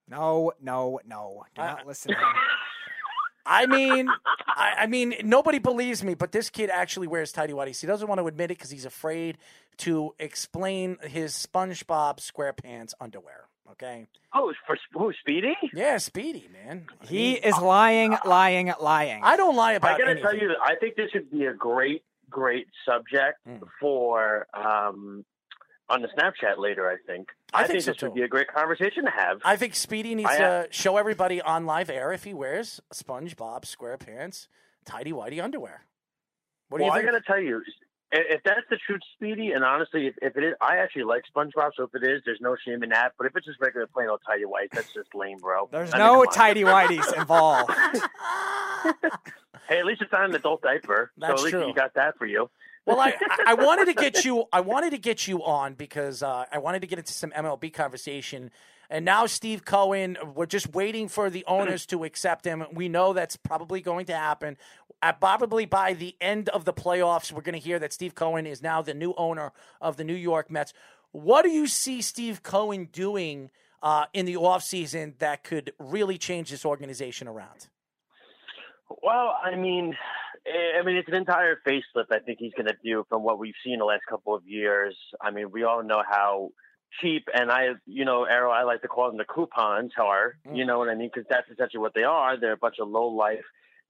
No, 0.09 0.51
no, 0.61 0.99
no. 1.05 1.45
Do 1.55 1.61
Uh, 1.61 1.65
not 1.67 1.88
listen 1.88 2.11
to 2.13 2.17
him. 2.19 2.25
I 3.45 3.65
mean, 3.65 4.09
I, 4.47 4.73
I 4.79 4.88
mean, 4.88 5.15
nobody 5.23 5.59
believes 5.59 6.03
me, 6.03 6.15
but 6.15 6.34
this 6.34 6.49
kid 6.49 6.69
actually 6.69 7.07
wears 7.07 7.31
tidy 7.31 7.53
whities. 7.53 7.79
He 7.79 7.88
doesn't 7.88 8.07
want 8.09 8.19
to 8.19 8.27
admit 8.27 8.51
it 8.51 8.57
because 8.57 8.69
he's 8.71 8.86
afraid 8.86 9.38
to 9.77 10.13
explain 10.19 10.97
his 11.01 11.31
SpongeBob 11.34 12.19
SquarePants 12.19 12.93
underwear. 12.99 13.45
Okay. 13.72 14.07
Oh, 14.34 14.53
for 14.68 14.78
who? 14.93 15.11
Speedy? 15.20 15.55
Yeah, 15.74 15.97
Speedy, 15.97 16.47
man. 16.51 16.86
He 17.01 17.34
is 17.34 17.57
lying, 17.57 18.16
lying, 18.26 18.72
lying. 18.80 19.22
I 19.24 19.36
don't 19.38 19.55
lie 19.55 19.74
about 19.74 19.91
it. 19.91 19.95
I 19.95 19.97
gotta 19.97 20.11
anything. 20.11 20.24
tell 20.24 20.38
you, 20.38 20.55
I 20.64 20.76
think 20.76 20.95
this 20.95 21.09
would 21.14 21.32
be 21.32 21.45
a 21.45 21.53
great, 21.53 22.03
great 22.30 22.68
subject 22.86 23.39
Hmm. 23.47 23.57
for 23.80 24.47
um, 24.53 25.26
on 25.89 26.01
the 26.01 26.07
Snapchat 26.09 26.57
later. 26.57 26.89
I 26.89 26.97
think. 27.07 27.30
I 27.53 27.66
think 27.68 27.82
so, 27.84 27.91
this 27.93 28.01
would 28.01 28.14
be 28.14 28.22
a 28.24 28.28
great 28.28 28.47
conversation 28.47 29.05
to 29.05 29.11
have. 29.11 29.39
I 29.45 29.55
think 29.55 29.76
Speedy 29.76 30.14
needs 30.16 30.30
I, 30.30 30.38
to 30.39 30.45
uh, 30.45 30.64
show 30.70 30.97
everybody 30.97 31.41
on 31.41 31.66
live 31.66 31.89
air 31.89 32.11
if 32.11 32.24
he 32.26 32.34
wears 32.34 32.80
SpongeBob 32.93 33.64
SquarePants 33.66 34.47
tidy 34.86 35.11
whitey 35.14 35.41
underwear. 35.41 35.86
What 36.70 36.80
do 36.80 36.84
well, 36.86 36.93
you 36.93 36.99
I 36.99 37.01
think? 37.01 37.11
gotta 37.11 37.24
tell 37.26 37.39
you, 37.41 37.57
i- 37.57 37.72
if 38.16 38.43
that's 38.43 38.61
the 38.70 38.78
truth, 38.78 39.01
Speedy, 39.16 39.51
and 39.51 39.64
honestly, 39.64 40.07
if, 40.07 40.16
if 40.22 40.38
it 40.38 40.43
is, 40.43 40.53
I 40.61 40.78
actually 40.78 41.03
like 41.03 41.24
SpongeBob. 41.36 41.72
So 41.76 41.84
if 41.84 41.95
it 41.95 42.03
is, 42.03 42.22
there's 42.26 42.41
no 42.41 42.55
shame 42.66 42.84
in 42.84 42.89
that. 42.89 43.14
But 43.18 43.28
if 43.28 43.36
it's 43.36 43.45
just 43.45 43.59
regular 43.59 43.88
plain 43.88 44.07
old 44.09 44.22
tidy 44.26 44.45
white, 44.45 44.70
that's 44.72 44.93
just 44.93 45.14
lame, 45.16 45.39
bro. 45.39 45.68
There's 45.72 45.93
I 45.93 45.97
no 45.97 46.09
come 46.14 46.20
on. 46.28 46.34
tidy 46.34 46.61
whities 46.64 47.14
involved. 47.18 47.72
Hey, 49.68 49.80
at 49.80 49.86
least 49.86 50.01
it's 50.01 50.11
not 50.11 50.26
an 50.30 50.36
adult 50.36 50.61
diaper. 50.61 51.11
so 51.20 51.26
at 51.28 51.36
least 51.39 51.49
true. 51.51 51.68
you 51.68 51.74
got 51.74 51.93
that 51.95 52.18
for 52.18 52.26
you. 52.26 52.49
Well, 52.86 52.99
I, 52.99 53.14
I- 53.30 53.43
I 53.47 53.53
wanted 53.53 53.86
to 53.86 53.93
get 53.93 54.26
you. 54.26 54.45
I 54.51 54.59
wanted 54.59 54.91
to 54.91 54.97
get 54.97 55.26
you 55.28 55.43
on 55.43 55.74
because 55.74 56.22
uh, 56.22 56.45
I 56.51 56.57
wanted 56.57 56.82
to 56.82 56.88
get 56.88 56.99
into 56.99 57.14
some 57.14 57.32
MLB 57.32 57.74
conversation. 57.74 58.51
And 58.89 59.05
now 59.05 59.26
Steve 59.26 59.64
Cohen, 59.66 60.18
we're 60.36 60.45
just 60.45 60.74
waiting 60.76 61.07
for 61.07 61.30
the 61.30 61.43
owners 61.47 61.86
to 61.88 62.03
accept 62.03 62.45
him. 62.45 62.64
We 62.74 62.89
know 62.89 63.14
that's 63.14 63.38
probably 63.38 63.82
going 63.82 64.05
to 64.07 64.14
happen. 64.14 64.57
Uh, 65.04 65.12
probably 65.12 65.66
by 65.66 65.93
the 65.93 66.16
end 66.22 66.47
of 66.49 66.64
the 66.64 66.72
playoffs, 66.72 67.30
we're 67.30 67.41
going 67.41 67.60
to 67.60 67.60
hear 67.60 67.78
that 67.78 67.91
Steve 67.91 68.16
Cohen 68.16 68.47
is 68.47 68.62
now 68.62 68.82
the 68.82 68.93
new 68.93 69.14
owner 69.18 69.51
of 69.82 69.97
the 69.97 70.06
New 70.06 70.16
York 70.16 70.49
Mets. 70.49 70.74
What 71.12 71.41
do 71.41 71.49
you 71.49 71.68
see 71.68 72.01
Steve 72.01 72.41
Cohen 72.41 72.88
doing 72.89 73.49
uh, 73.82 74.06
in 74.14 74.26
the 74.26 74.36
offseason 74.36 75.20
that 75.20 75.43
could 75.43 75.74
really 75.78 76.18
change 76.18 76.49
this 76.51 76.64
organization 76.64 77.28
around? 77.28 77.68
Well, 79.01 79.36
I 79.43 79.58
mean, 79.58 79.93
eh, 80.45 80.80
I 80.80 80.86
mean, 80.86 80.95
it's 80.95 81.10
an 81.10 81.16
entire 81.16 81.60
facelift. 81.68 82.06
I 82.10 82.20
think 82.20 82.39
he's 82.39 82.54
going 82.54 82.68
to 82.68 82.78
do 82.82 83.06
from 83.10 83.24
what 83.24 83.38
we've 83.39 83.56
seen 83.62 83.80
the 83.80 83.86
last 83.86 84.04
couple 84.10 84.34
of 84.34 84.47
years. 84.47 84.95
I 85.20 85.32
mean, 85.32 85.51
we 85.51 85.66
all 85.66 85.84
know 85.84 86.01
how 86.10 86.51
cheap, 87.01 87.28
and 87.34 87.51
I, 87.51 87.72
you 87.86 88.06
know, 88.06 88.24
Errol, 88.24 88.54
I 88.54 88.64
like 88.64 88.84
to 88.84 88.88
call 88.88 89.10
them 89.10 89.18
the 89.18 89.26
coupons 89.26 89.91
are. 89.99 90.36
You 90.54 90.66
know 90.66 90.80
what 90.80 90.88
I 90.88 90.95
mean? 90.95 91.10
Because 91.14 91.28
that's 91.30 91.49
essentially 91.51 91.82
what 91.82 91.93
they 91.93 92.04
are. 92.04 92.39
They're 92.39 92.54
a 92.54 92.58
bunch 92.58 92.76
of 92.80 92.88
low 92.88 93.08
life, 93.08 93.43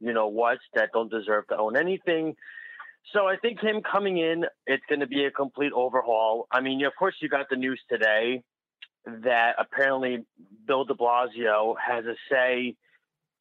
you 0.04 0.14
know, 0.14 0.28
what's 0.28 0.62
that 0.76 0.90
don't 0.94 1.12
deserve 1.12 1.48
to 1.48 1.58
own 1.58 1.78
anything. 1.78 2.36
So 3.14 3.28
I 3.28 3.36
think 3.38 3.60
him 3.62 3.82
coming 3.90 4.18
in, 4.18 4.46
it's 4.66 4.84
going 4.88 5.02
to 5.02 5.08
be 5.08 5.26
a 5.26 5.32
complete 5.32 5.72
overhaul. 5.74 6.48
I 6.52 6.62
mean, 6.62 6.84
of 6.86 6.94
course, 6.98 7.16
you 7.22 7.30
got 7.30 7.48
the 7.50 7.56
news 7.56 7.82
today 7.90 8.44
that 9.06 9.56
apparently 9.60 10.26
Bill 10.68 10.86
De 10.86 10.94
Blasio 10.94 11.76
has 11.86 12.06
a 12.06 12.16
say 12.32 12.76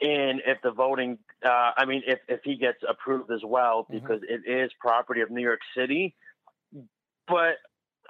in 0.01 0.41
if 0.45 0.59
the 0.63 0.73
voting, 0.73 1.19
uh, 1.45 1.71
I 1.77 1.85
mean, 1.85 2.03
if, 2.07 2.19
if 2.29 2.41
he 2.43 2.57
gets 2.57 2.79
approved 2.89 3.31
as 3.33 3.43
well, 3.45 3.83
Mm-hmm. 3.85 3.95
because 4.05 4.21
it 4.29 4.43
is 4.51 4.71
property 4.81 5.21
of 5.21 5.31
New 5.31 5.43
York 5.43 5.61
City. 5.77 6.15
But 7.29 7.55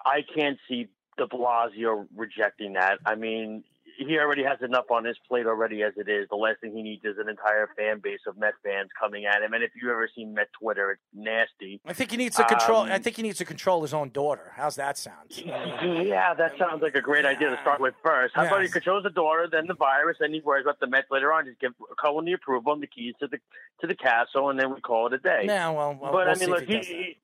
I 0.04 0.20
can't 0.34 0.58
see 0.68 0.88
de 1.18 1.26
Blasio 1.26 2.06
rejecting 2.16 2.72
that. 2.74 2.98
I 3.04 3.14
mean, 3.14 3.64
he 3.98 4.18
already 4.18 4.42
has 4.44 4.58
enough 4.62 4.90
on 4.90 5.04
his 5.04 5.16
plate 5.28 5.46
already 5.46 5.82
as 5.82 5.92
it 5.96 6.08
is. 6.08 6.28
The 6.30 6.36
last 6.36 6.60
thing 6.60 6.74
he 6.74 6.82
needs 6.82 7.04
is 7.04 7.16
an 7.18 7.28
entire 7.28 7.68
fan 7.76 8.00
base 8.02 8.20
of 8.26 8.36
Met 8.38 8.54
fans 8.64 8.90
coming 8.98 9.24
at 9.26 9.42
him. 9.42 9.52
And 9.52 9.62
if 9.62 9.70
you've 9.74 9.90
ever 9.90 10.08
seen 10.14 10.34
Met 10.34 10.48
Twitter, 10.60 10.92
it's 10.92 11.02
nasty. 11.14 11.80
I 11.86 11.92
think 11.92 12.10
he 12.10 12.16
needs 12.16 12.36
to 12.36 12.44
control. 12.44 12.82
Um, 12.82 12.92
I 12.92 12.98
think 12.98 13.16
he 13.16 13.22
needs 13.22 13.38
to 13.38 13.44
control 13.44 13.82
his 13.82 13.92
own 13.94 14.10
daughter. 14.10 14.52
How's 14.56 14.76
that 14.76 14.98
sound? 14.98 15.30
Yeah, 15.36 16.34
that 16.34 16.56
sounds 16.58 16.82
like 16.82 16.94
a 16.94 17.00
great 17.00 17.24
idea 17.24 17.50
to 17.50 17.58
start 17.62 17.80
with 17.80 17.94
first. 18.04 18.34
How 18.34 18.46
about 18.46 18.58
he 18.60 18.64
Yes. 18.64 18.72
controls 18.72 19.02
the 19.02 19.10
daughter, 19.10 19.48
then 19.50 19.66
the 19.66 19.74
virus, 19.74 20.16
then 20.20 20.32
he 20.32 20.40
worries 20.40 20.64
about 20.64 20.80
the 20.80 20.86
Mets 20.86 21.08
later 21.10 21.32
on. 21.32 21.44
Just 21.46 21.60
give 21.60 21.72
Cohen 22.00 22.24
the 22.24 22.32
approval 22.32 22.72
and 22.72 22.82
the 22.82 22.86
keys 22.86 23.14
to 23.20 23.26
the 23.28 23.38
to 23.80 23.86
the 23.86 23.94
castle, 23.94 24.50
and 24.50 24.58
then 24.58 24.72
we 24.74 24.80
call 24.80 25.06
it 25.08 25.12
a 25.14 25.18
day. 25.18 25.42
Yeah, 25.46 25.70
well, 25.70 25.96
well, 26.00 26.12
but 26.12 26.26
we'll 26.26 26.28
I 26.28 26.34
mean, 26.34 26.50
look, 26.50 26.60
he 26.64 26.66
he, 26.66 26.76
does 26.78 26.86
that. 26.86 26.94
he 26.94 27.16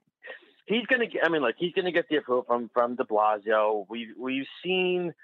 he's 0.67 0.87
gonna. 0.87 1.07
Get, 1.07 1.25
I 1.25 1.29
mean, 1.29 1.43
look, 1.43 1.55
he's 1.59 1.73
gonna 1.73 1.93
get 1.93 2.09
the 2.09 2.17
approval 2.17 2.45
from 2.47 2.71
from 2.75 2.97
De 2.97 3.05
Blasio. 3.05 3.87
We 3.89 4.09
we've 4.19 4.47
seen 4.63 5.15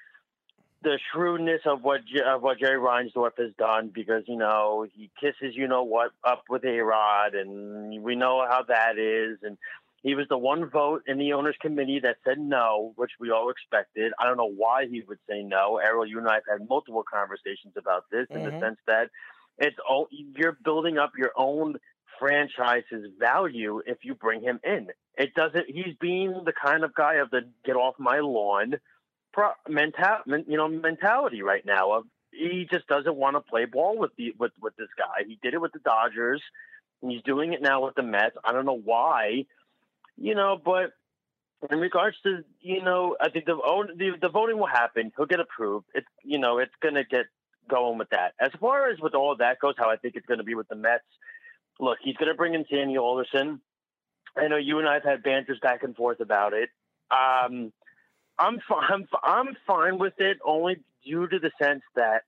the 0.85 0.99
shrewdness 1.13 1.63
of 1.67 1.83
what 1.83 2.03
of 2.27 2.43
what 2.43 2.61
Jerry 2.61 2.79
Reinsdorf 2.79 3.33
has 3.39 3.53
done 3.59 3.91
because 3.93 4.25
you 4.27 4.37
know 4.37 4.87
he 4.95 5.11
kisses 5.21 5.57
you 5.57 5.67
know 5.67 5.83
what 5.83 6.13
up 6.23 6.45
with 6.49 6.65
A 6.65 6.79
Rod, 6.81 7.35
and 7.35 8.03
we 8.03 8.15
know 8.15 8.47
how 8.49 8.63
that 8.69 8.99
is, 8.99 9.39
and 9.43 9.59
he 10.03 10.15
was 10.15 10.27
the 10.29 10.39
one 10.39 10.69
vote 10.71 11.03
in 11.07 11.19
the 11.19 11.33
owners 11.33 11.57
committee 11.61 12.01
that 12.03 12.19
said 12.25 12.39
no, 12.39 12.93
which 12.97 13.13
we 13.19 13.31
all 13.31 13.51
expected. 13.51 14.13
I 14.21 14.27
don't 14.27 14.37
know 14.37 14.53
why 14.55 14.87
he 14.87 15.03
would 15.09 15.19
say 15.29 15.43
no. 15.43 15.79
Errol, 15.79 16.07
you 16.07 16.19
and 16.19 16.29
I 16.29 16.35
have 16.35 16.43
had 16.61 16.69
multiple 16.69 17.03
conversations 17.11 17.75
about 17.77 18.05
this 18.13 18.29
in 18.35 18.45
the 18.45 18.53
Mhm. 18.53 18.61
sense 18.61 18.79
that 18.87 19.11
it's 19.59 19.79
all 19.89 20.09
you're 20.11 20.59
building 20.65 20.99
up 20.99 21.13
your 21.17 21.33
own 21.37 21.77
franchise's 22.21 23.11
value 23.19 23.81
if 23.87 23.99
you 24.05 24.15
bring 24.15 24.43
him 24.43 24.61
in. 24.63 24.89
It 25.17 25.35
doesn't. 25.35 25.67
He's 25.69 25.97
being 26.01 26.43
the 26.45 26.53
kind 26.53 26.85
of 26.85 26.95
guy 26.95 27.15
of 27.15 27.31
the 27.31 27.51
get 27.65 27.77
off 27.77 27.95
my 27.99 28.21
lawn 28.21 28.75
pro, 29.35 29.51
you 29.69 30.57
know, 30.57 30.69
mentality 30.69 31.43
right 31.43 31.67
now. 31.67 31.93
Of 31.93 32.05
he 32.31 32.67
just 32.71 32.87
doesn't 32.87 33.17
want 33.17 33.37
to 33.37 33.41
play 33.41 33.67
ball 33.67 33.99
with 33.99 34.13
the 34.17 34.35
with 34.39 34.53
with 34.63 34.75
this 34.77 34.89
guy. 34.97 35.25
He 35.27 35.39
did 35.43 35.53
it 35.53 35.61
with 35.61 35.73
the 35.73 35.81
Dodgers. 35.81 36.41
And 37.03 37.13
he's 37.13 37.23
doing 37.23 37.53
it 37.53 37.61
now 37.61 37.85
with 37.85 37.97
the 37.97 38.03
Mets. 38.03 38.35
I 38.43 38.53
don't 38.53 38.65
know 38.65 38.81
why, 38.83 39.45
you 40.17 40.35
know, 40.35 40.59
but 40.65 40.93
in 41.71 41.79
regards 41.79 42.17
to 42.23 42.45
you 42.61 42.83
know, 42.83 43.15
I 43.21 43.29
think 43.29 43.45
the 43.45 43.57
the, 43.97 44.13
the 44.21 44.31
voting 44.31 44.59
will 44.59 44.67
happen. 44.67 45.13
He'll 45.15 45.27
get 45.27 45.41
approved. 45.41 45.87
It's 45.95 46.07
you 46.23 46.39
know, 46.39 46.59
it's 46.59 46.73
going 46.81 46.95
to 46.95 47.05
get 47.05 47.27
going 47.69 47.99
with 47.99 48.09
that. 48.11 48.33
As 48.41 48.53
far 48.59 48.89
as 48.89 48.99
with 49.01 49.15
all 49.15 49.33
of 49.33 49.39
that 49.39 49.59
goes, 49.59 49.75
how 49.77 49.91
I 49.91 49.97
think 49.97 50.17
it's 50.17 50.27
going 50.27 50.39
to 50.39 50.45
be 50.45 50.55
with 50.55 50.69
the 50.69 50.77
Mets. 50.77 51.05
Look, 51.79 51.99
he's 52.03 52.17
going 52.17 52.31
to 52.31 52.35
bring 52.35 52.55
in 52.55 52.65
Sandy 52.71 52.97
Alderson. 52.97 53.61
I 54.37 54.49
know 54.49 54.57
you 54.57 54.79
and 54.79 54.89
I 54.89 54.95
have 54.95 55.05
had 55.05 55.23
banters 55.23 55.59
back 55.61 55.83
and 55.83 55.95
forth 55.95 56.21
about 56.21 56.55
it. 56.55 56.71
Um, 57.11 57.73
I'm 58.39 58.59
fi- 58.69 58.87
I'm 58.91 59.07
I'm 59.23 59.57
fine 59.67 59.99
with 59.99 60.15
it 60.19 60.39
only 60.45 60.77
due 61.05 61.27
to 61.27 61.39
the 61.39 61.51
sense 61.63 61.83
that 61.95 62.23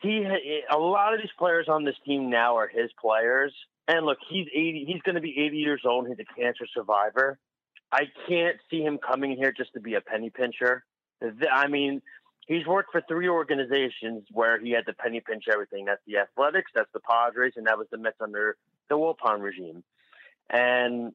he 0.00 0.26
a 0.70 0.78
lot 0.78 1.14
of 1.14 1.20
these 1.20 1.30
players 1.38 1.68
on 1.68 1.84
this 1.84 1.96
team 2.04 2.30
now 2.30 2.56
are 2.56 2.68
his 2.68 2.90
players. 3.00 3.52
And 3.88 4.06
look, 4.06 4.18
he's 4.28 4.46
80 4.52 4.84
he's 4.86 5.02
going 5.02 5.16
to 5.16 5.20
be 5.20 5.34
80 5.38 5.56
years 5.56 5.82
old, 5.84 6.08
he's 6.08 6.18
a 6.18 6.40
cancer 6.40 6.66
survivor. 6.74 7.38
I 7.90 8.04
can't 8.26 8.56
see 8.70 8.80
him 8.80 8.98
coming 8.98 9.36
here 9.36 9.52
just 9.52 9.74
to 9.74 9.80
be 9.80 9.94
a 9.94 10.00
penny 10.00 10.30
pincher. 10.30 10.84
I 11.50 11.66
mean, 11.68 12.00
he's 12.46 12.66
worked 12.66 12.90
for 12.90 13.02
three 13.06 13.28
organizations 13.28 14.24
where 14.32 14.58
he 14.58 14.70
had 14.70 14.86
to 14.86 14.94
penny 14.94 15.20
pinch 15.20 15.44
everything. 15.52 15.84
That's 15.84 16.00
the 16.06 16.16
Athletics, 16.18 16.70
that's 16.74 16.90
the 16.94 17.00
Padres, 17.00 17.52
and 17.56 17.66
that 17.66 17.76
was 17.76 17.86
the 17.90 17.98
Mets 17.98 18.16
under 18.20 18.56
the 18.88 18.96
Wilpon 18.96 19.40
regime. 19.40 19.84
And 20.48 21.12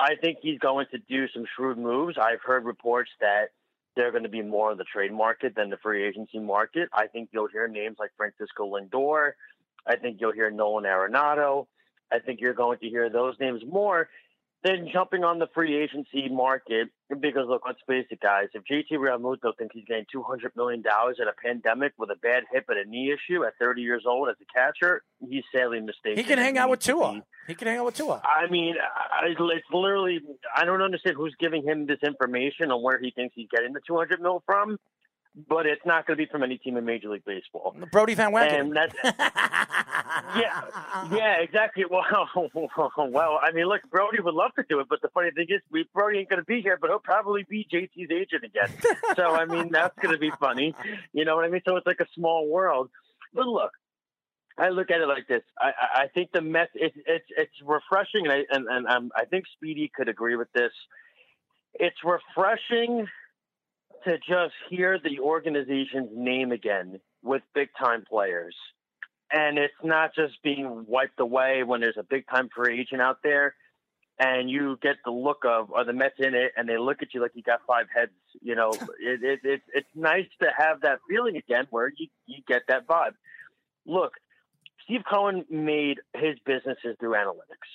I 0.00 0.14
think 0.14 0.38
he's 0.42 0.58
going 0.58 0.86
to 0.92 0.98
do 0.98 1.26
some 1.28 1.44
shrewd 1.56 1.78
moves. 1.78 2.16
I've 2.20 2.42
heard 2.42 2.64
reports 2.64 3.10
that 3.20 3.50
they're 3.96 4.12
going 4.12 4.22
to 4.22 4.28
be 4.28 4.42
more 4.42 4.70
in 4.70 4.78
the 4.78 4.84
trade 4.84 5.12
market 5.12 5.54
than 5.56 5.70
the 5.70 5.76
free 5.76 6.06
agency 6.06 6.38
market. 6.38 6.88
I 6.92 7.08
think 7.08 7.30
you'll 7.32 7.48
hear 7.48 7.66
names 7.66 7.96
like 7.98 8.12
Francisco 8.16 8.64
Lindor. 8.64 9.32
I 9.86 9.96
think 9.96 10.20
you'll 10.20 10.32
hear 10.32 10.50
Nolan 10.50 10.84
Arenado. 10.84 11.66
I 12.12 12.20
think 12.20 12.40
you're 12.40 12.54
going 12.54 12.78
to 12.78 12.88
hear 12.88 13.10
those 13.10 13.34
names 13.40 13.62
more 13.66 14.08
than 14.64 14.88
jumping 14.92 15.22
on 15.24 15.38
the 15.38 15.46
free 15.54 15.76
agency 15.76 16.28
market. 16.28 16.88
Because 17.08 17.46
look, 17.48 17.62
let's 17.66 17.78
face 17.86 18.06
it, 18.10 18.20
guys. 18.20 18.48
If 18.52 18.64
JT 18.64 18.98
Realmuto 18.98 19.56
thinks 19.56 19.74
he's 19.74 19.84
getting 19.86 20.04
two 20.12 20.22
hundred 20.22 20.52
million 20.56 20.82
dollars 20.82 21.16
in 21.20 21.28
a 21.28 21.32
pandemic 21.32 21.92
with 21.98 22.10
a 22.10 22.16
bad 22.16 22.42
hip 22.52 22.66
and 22.68 22.78
a 22.78 22.84
knee 22.84 23.12
issue 23.12 23.44
at 23.44 23.54
thirty 23.58 23.82
years 23.82 24.04
old 24.06 24.28
as 24.28 24.36
a 24.42 24.52
catcher, 24.52 25.02
he's 25.28 25.44
sadly 25.54 25.80
mistaken. 25.80 26.18
He 26.18 26.24
can 26.24 26.38
hang 26.38 26.58
out 26.58 26.68
with 26.70 26.80
Tua. 26.80 27.22
He 27.46 27.54
can 27.54 27.68
hang 27.68 27.78
out 27.78 27.86
with 27.86 27.96
Tua. 27.96 28.20
I 28.24 28.50
mean, 28.50 28.74
I, 28.78 29.28
it's 29.28 29.66
literally. 29.72 30.20
I 30.54 30.64
don't 30.64 30.82
understand 30.82 31.16
who's 31.16 31.34
giving 31.40 31.62
him 31.64 31.86
this 31.86 32.00
information 32.04 32.70
on 32.70 32.82
where 32.82 32.98
he 32.98 33.10
thinks 33.10 33.34
he's 33.34 33.48
getting 33.50 33.72
the 33.72 33.80
200 33.86 34.20
mil 34.20 34.42
from, 34.44 34.78
but 35.48 35.66
it's 35.66 35.84
not 35.86 36.06
going 36.06 36.16
to 36.16 36.24
be 36.24 36.30
from 36.30 36.42
any 36.42 36.58
team 36.58 36.76
in 36.76 36.84
Major 36.84 37.08
League 37.10 37.24
Baseball. 37.24 37.76
Brodie 37.92 38.14
Van 38.14 38.32
Wagenen. 38.32 38.74
Yeah, 40.36 40.62
yeah, 41.12 41.36
exactly. 41.40 41.84
Well, 41.90 42.04
well, 43.10 43.40
I 43.42 43.52
mean, 43.52 43.66
look, 43.66 43.80
Brodie 43.90 44.20
would 44.20 44.34
love 44.34 44.50
to 44.56 44.64
do 44.68 44.80
it, 44.80 44.86
but 44.88 45.00
the 45.00 45.08
funny 45.08 45.30
thing 45.30 45.46
is, 45.48 45.60
we 45.70 45.86
Brodie 45.94 46.18
ain't 46.18 46.28
going 46.28 46.40
to 46.40 46.44
be 46.44 46.60
here, 46.60 46.76
but 46.80 46.90
he'll 46.90 46.98
probably 46.98 47.46
be 47.48 47.66
JT's 47.72 48.10
agent 48.10 48.44
again. 48.44 48.68
so, 49.16 49.34
I 49.34 49.44
mean, 49.46 49.68
that's 49.72 49.96
going 50.00 50.12
to 50.12 50.18
be 50.18 50.30
funny. 50.38 50.74
You 51.12 51.24
know 51.24 51.36
what 51.36 51.44
I 51.44 51.48
mean? 51.48 51.62
So 51.66 51.76
it's 51.76 51.86
like 51.86 52.00
a 52.00 52.06
small 52.14 52.48
world. 52.48 52.90
But 53.32 53.46
look, 53.46 53.72
I 54.58 54.68
look 54.70 54.90
at 54.90 55.00
it 55.00 55.06
like 55.06 55.26
this. 55.28 55.42
I, 55.58 55.68
I- 55.68 56.02
I 56.02 56.08
think 56.08 56.32
the 56.32 56.40
Mets. 56.42 56.72
It's 56.74 56.96
it's 57.06 57.26
it's 57.36 57.52
refreshing, 57.64 58.26
and 58.26 58.32
I 58.32 58.44
and, 58.50 58.66
and 58.68 58.86
um, 58.86 59.10
I 59.16 59.24
think 59.24 59.44
Speedy 59.56 59.90
could 59.94 60.08
agree 60.08 60.36
with 60.36 60.52
this. 60.52 60.72
It's 61.74 61.96
refreshing 62.04 63.06
to 64.04 64.18
just 64.18 64.54
hear 64.68 64.98
the 64.98 65.20
organization's 65.20 66.10
name 66.14 66.52
again 66.52 67.00
with 67.22 67.42
big 67.54 67.68
time 67.78 68.04
players, 68.08 68.54
and 69.32 69.58
it's 69.58 69.74
not 69.82 70.14
just 70.14 70.42
being 70.42 70.84
wiped 70.86 71.20
away 71.20 71.62
when 71.62 71.80
there's 71.80 71.96
a 71.98 72.02
big 72.02 72.26
time 72.28 72.48
free 72.54 72.80
agent 72.80 73.02
out 73.02 73.18
there, 73.22 73.54
and 74.18 74.50
you 74.50 74.78
get 74.82 74.96
the 75.04 75.10
look 75.10 75.44
of 75.44 75.72
are 75.72 75.84
the 75.84 75.92
Mets 75.92 76.16
in 76.18 76.34
it, 76.34 76.52
and 76.56 76.68
they 76.68 76.78
look 76.78 77.02
at 77.02 77.14
you 77.14 77.20
like 77.20 77.32
you 77.34 77.42
got 77.42 77.60
five 77.66 77.86
heads. 77.94 78.12
You 78.40 78.54
know, 78.54 78.70
it, 79.00 79.22
it, 79.22 79.40
it 79.44 79.62
it's 79.74 79.88
nice 79.94 80.26
to 80.40 80.48
have 80.56 80.82
that 80.82 81.00
feeling 81.08 81.36
again, 81.36 81.66
where 81.70 81.92
you 81.96 82.08
you 82.26 82.42
get 82.46 82.62
that 82.68 82.86
vibe. 82.86 83.14
Look, 83.86 84.12
Steve 84.84 85.02
Cohen 85.08 85.44
made 85.50 85.98
his 86.14 86.36
businesses 86.46 86.96
through 86.98 87.12
analytics. 87.12 87.68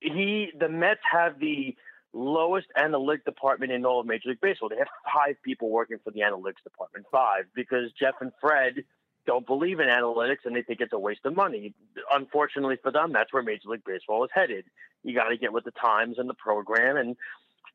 He, 0.00 0.50
the 0.58 0.68
Mets 0.68 1.00
have 1.10 1.38
the 1.38 1.74
lowest 2.16 2.66
analytic 2.76 3.24
department 3.24 3.72
in 3.72 3.84
all 3.84 4.00
of 4.00 4.06
Major 4.06 4.30
League 4.30 4.40
Baseball. 4.40 4.68
They 4.68 4.76
have 4.76 4.88
five 5.14 5.36
people 5.42 5.70
working 5.70 5.98
for 6.02 6.10
the 6.10 6.20
analytics 6.20 6.62
department, 6.64 7.06
five, 7.12 7.44
because 7.54 7.92
Jeff 7.98 8.14
and 8.20 8.32
Fred 8.40 8.84
don't 9.26 9.46
believe 9.46 9.80
in 9.80 9.88
analytics 9.88 10.44
and 10.44 10.54
they 10.54 10.62
think 10.62 10.80
it's 10.80 10.92
a 10.92 10.98
waste 10.98 11.24
of 11.24 11.36
money. 11.36 11.74
Unfortunately 12.12 12.76
for 12.82 12.92
them, 12.92 13.12
that's 13.12 13.32
where 13.32 13.42
Major 13.42 13.68
League 13.68 13.84
Baseball 13.84 14.24
is 14.24 14.30
headed. 14.32 14.64
You 15.02 15.14
got 15.14 15.28
to 15.28 15.36
get 15.36 15.52
with 15.52 15.64
the 15.64 15.72
times 15.72 16.18
and 16.18 16.28
the 16.28 16.34
program, 16.34 16.96
and 16.96 17.16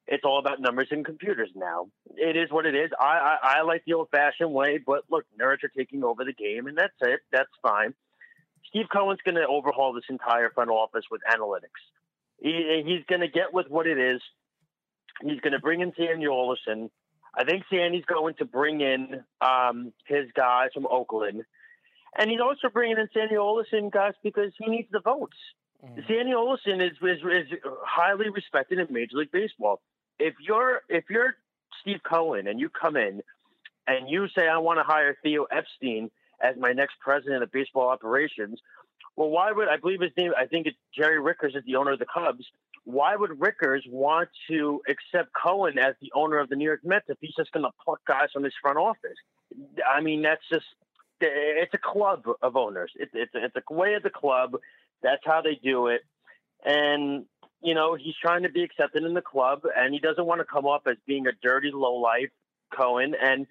it's 0.08 0.24
all 0.26 0.40
about 0.40 0.60
numbers 0.60 0.88
and 0.92 1.06
computers 1.06 1.50
now. 1.56 1.88
It 2.16 2.36
is 2.36 2.52
what 2.52 2.66
it 2.66 2.76
is. 2.76 2.90
I, 3.00 3.38
I, 3.44 3.60
I 3.60 3.62
like 3.62 3.84
the 3.86 3.94
old 3.94 4.10
fashioned 4.12 4.54
way, 4.54 4.80
but 4.86 5.04
look, 5.10 5.26
nerds 5.40 5.64
are 5.64 5.72
taking 5.76 6.04
over 6.04 6.26
the 6.26 6.34
game, 6.34 6.68
and 6.68 6.78
that's 6.78 6.94
it. 7.02 7.20
That's 7.32 7.52
fine. 7.62 7.94
Steve 8.68 8.88
Cohen's 8.92 9.20
going 9.24 9.36
to 9.36 9.46
overhaul 9.46 9.94
this 9.94 10.06
entire 10.10 10.50
front 10.50 10.70
office 10.70 11.06
with 11.12 11.22
analytics. 11.30 11.82
He, 12.42 12.84
he's 12.86 13.06
going 13.08 13.22
to 13.22 13.28
get 13.28 13.54
with 13.54 13.68
what 13.70 13.88
it 13.88 13.98
is. 13.98 14.22
He's 15.22 15.40
going 15.42 15.54
to 15.54 15.60
bring 15.60 15.82
in 15.82 15.94
Sandy 15.96 16.28
Alderson. 16.28 16.90
I 17.38 17.46
think 17.46 17.64
Sandy's 17.72 18.06
going 18.06 18.34
to 18.36 18.46
bring 18.46 18.82
in 18.82 19.24
um, 19.40 19.94
his 20.08 20.26
guys 20.36 20.70
from 20.74 20.88
Oakland. 20.88 21.44
And 22.18 22.30
he's 22.30 22.42
also 22.42 22.70
bringing 22.74 22.98
in 22.98 23.08
Sandy 23.14 23.38
Alderson 23.38 23.90
guys 23.90 24.14
because 24.24 24.52
he 24.58 24.70
needs 24.70 24.90
the 24.92 25.00
votes. 25.00 25.38
Sandy 26.08 26.34
Alderson 26.34 26.82
is, 26.82 26.92
is 27.02 27.20
is 27.20 27.60
highly 27.84 28.30
respected 28.30 28.80
in 28.80 28.88
Major 28.92 29.18
League 29.18 29.32
Baseball. 29.32 29.82
If 30.20 30.36
you're 30.40 30.82
if 30.90 31.06
you're 31.10 31.36
Steve 31.82 32.02
Cohen 32.08 32.48
and 32.48 32.60
you 32.60 32.70
come 32.70 32.96
in 32.96 33.22
and 33.88 34.08
you 34.08 34.28
say 34.36 34.48
I 34.48 34.60
want 34.60 34.80
to 34.80 34.84
hire 34.84 35.18
Theo 35.24 35.46
Epstein 35.46 36.12
as 36.42 36.56
my 36.58 36.74
next 36.74 37.00
president 37.00 37.42
of 37.42 37.52
baseball 37.52 37.90
operations, 37.90 38.60
well, 39.16 39.30
why 39.30 39.52
would 39.52 39.68
I 39.68 39.78
believe 39.78 40.02
his 40.02 40.12
name? 40.18 40.32
I 40.38 40.46
think 40.46 40.68
it's 40.68 40.78
Jerry 40.96 41.20
Rickers 41.20 41.56
is 41.56 41.64
the 41.66 41.76
owner 41.76 41.92
of 41.92 42.00
the 42.00 42.06
Cubs. 42.12 42.46
Why 42.84 43.16
would 43.16 43.40
Rickers 43.40 43.86
want 43.88 44.30
to 44.50 44.82
accept 44.88 45.30
Cohen 45.34 45.78
as 45.78 45.96
the 46.02 46.12
owner 46.16 46.40
of 46.40 46.50
the 46.50 46.56
New 46.56 46.66
York 46.66 46.82
Mets 46.84 47.06
if 47.10 47.18
he's 47.22 47.36
just 47.38 47.52
going 47.52 47.64
to 47.64 47.72
pluck 47.84 48.00
guys 48.08 48.30
from 48.34 48.44
his 48.44 48.54
front 48.62 48.78
office? 48.78 49.18
I 49.88 50.02
mean, 50.02 50.22
that's 50.22 50.42
just 50.52 50.66
it's 51.20 51.74
a 51.74 51.78
club 51.78 52.24
of 52.42 52.56
owners. 52.56 52.92
It, 52.96 53.10
it's 53.14 53.32
it's 53.36 53.56
a 53.56 53.74
way 53.74 53.94
of 53.94 54.04
the 54.04 54.10
club. 54.10 54.58
That's 55.04 55.22
how 55.24 55.42
they 55.42 55.60
do 55.62 55.88
it. 55.88 56.02
And 56.66 57.26
you 57.62 57.76
know, 57.76 57.96
he's 57.96 58.16
trying 58.20 58.44
to 58.44 58.50
be 58.50 58.64
accepted 58.64 59.04
in 59.04 59.14
the 59.14 59.22
club, 59.22 59.62
and 59.76 59.94
he 59.94 60.00
doesn't 60.00 60.26
want 60.26 60.40
to 60.40 60.46
come 60.46 60.66
off 60.66 60.82
as 60.88 60.98
being 61.06 61.28
a 61.28 61.32
dirty 61.44 61.70
lowlife 61.72 62.32
Cohen. 62.76 63.14
And 63.22 63.46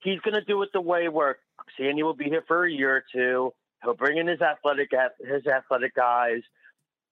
he's 0.00 0.20
going 0.20 0.34
to 0.34 0.44
do 0.44 0.62
it 0.62 0.70
the 0.72 0.80
way 0.80 1.08
where 1.08 1.38
Sandy 1.76 2.02
will 2.02 2.14
be 2.14 2.26
here 2.26 2.44
for 2.46 2.64
a 2.64 2.70
year 2.70 2.96
or 2.96 3.04
two. 3.12 3.52
He'll 3.82 3.94
bring 3.94 4.18
in 4.18 4.26
his 4.26 4.40
athletic 4.40 4.90
his 5.20 5.46
athletic 5.46 5.94
guys. 5.94 6.42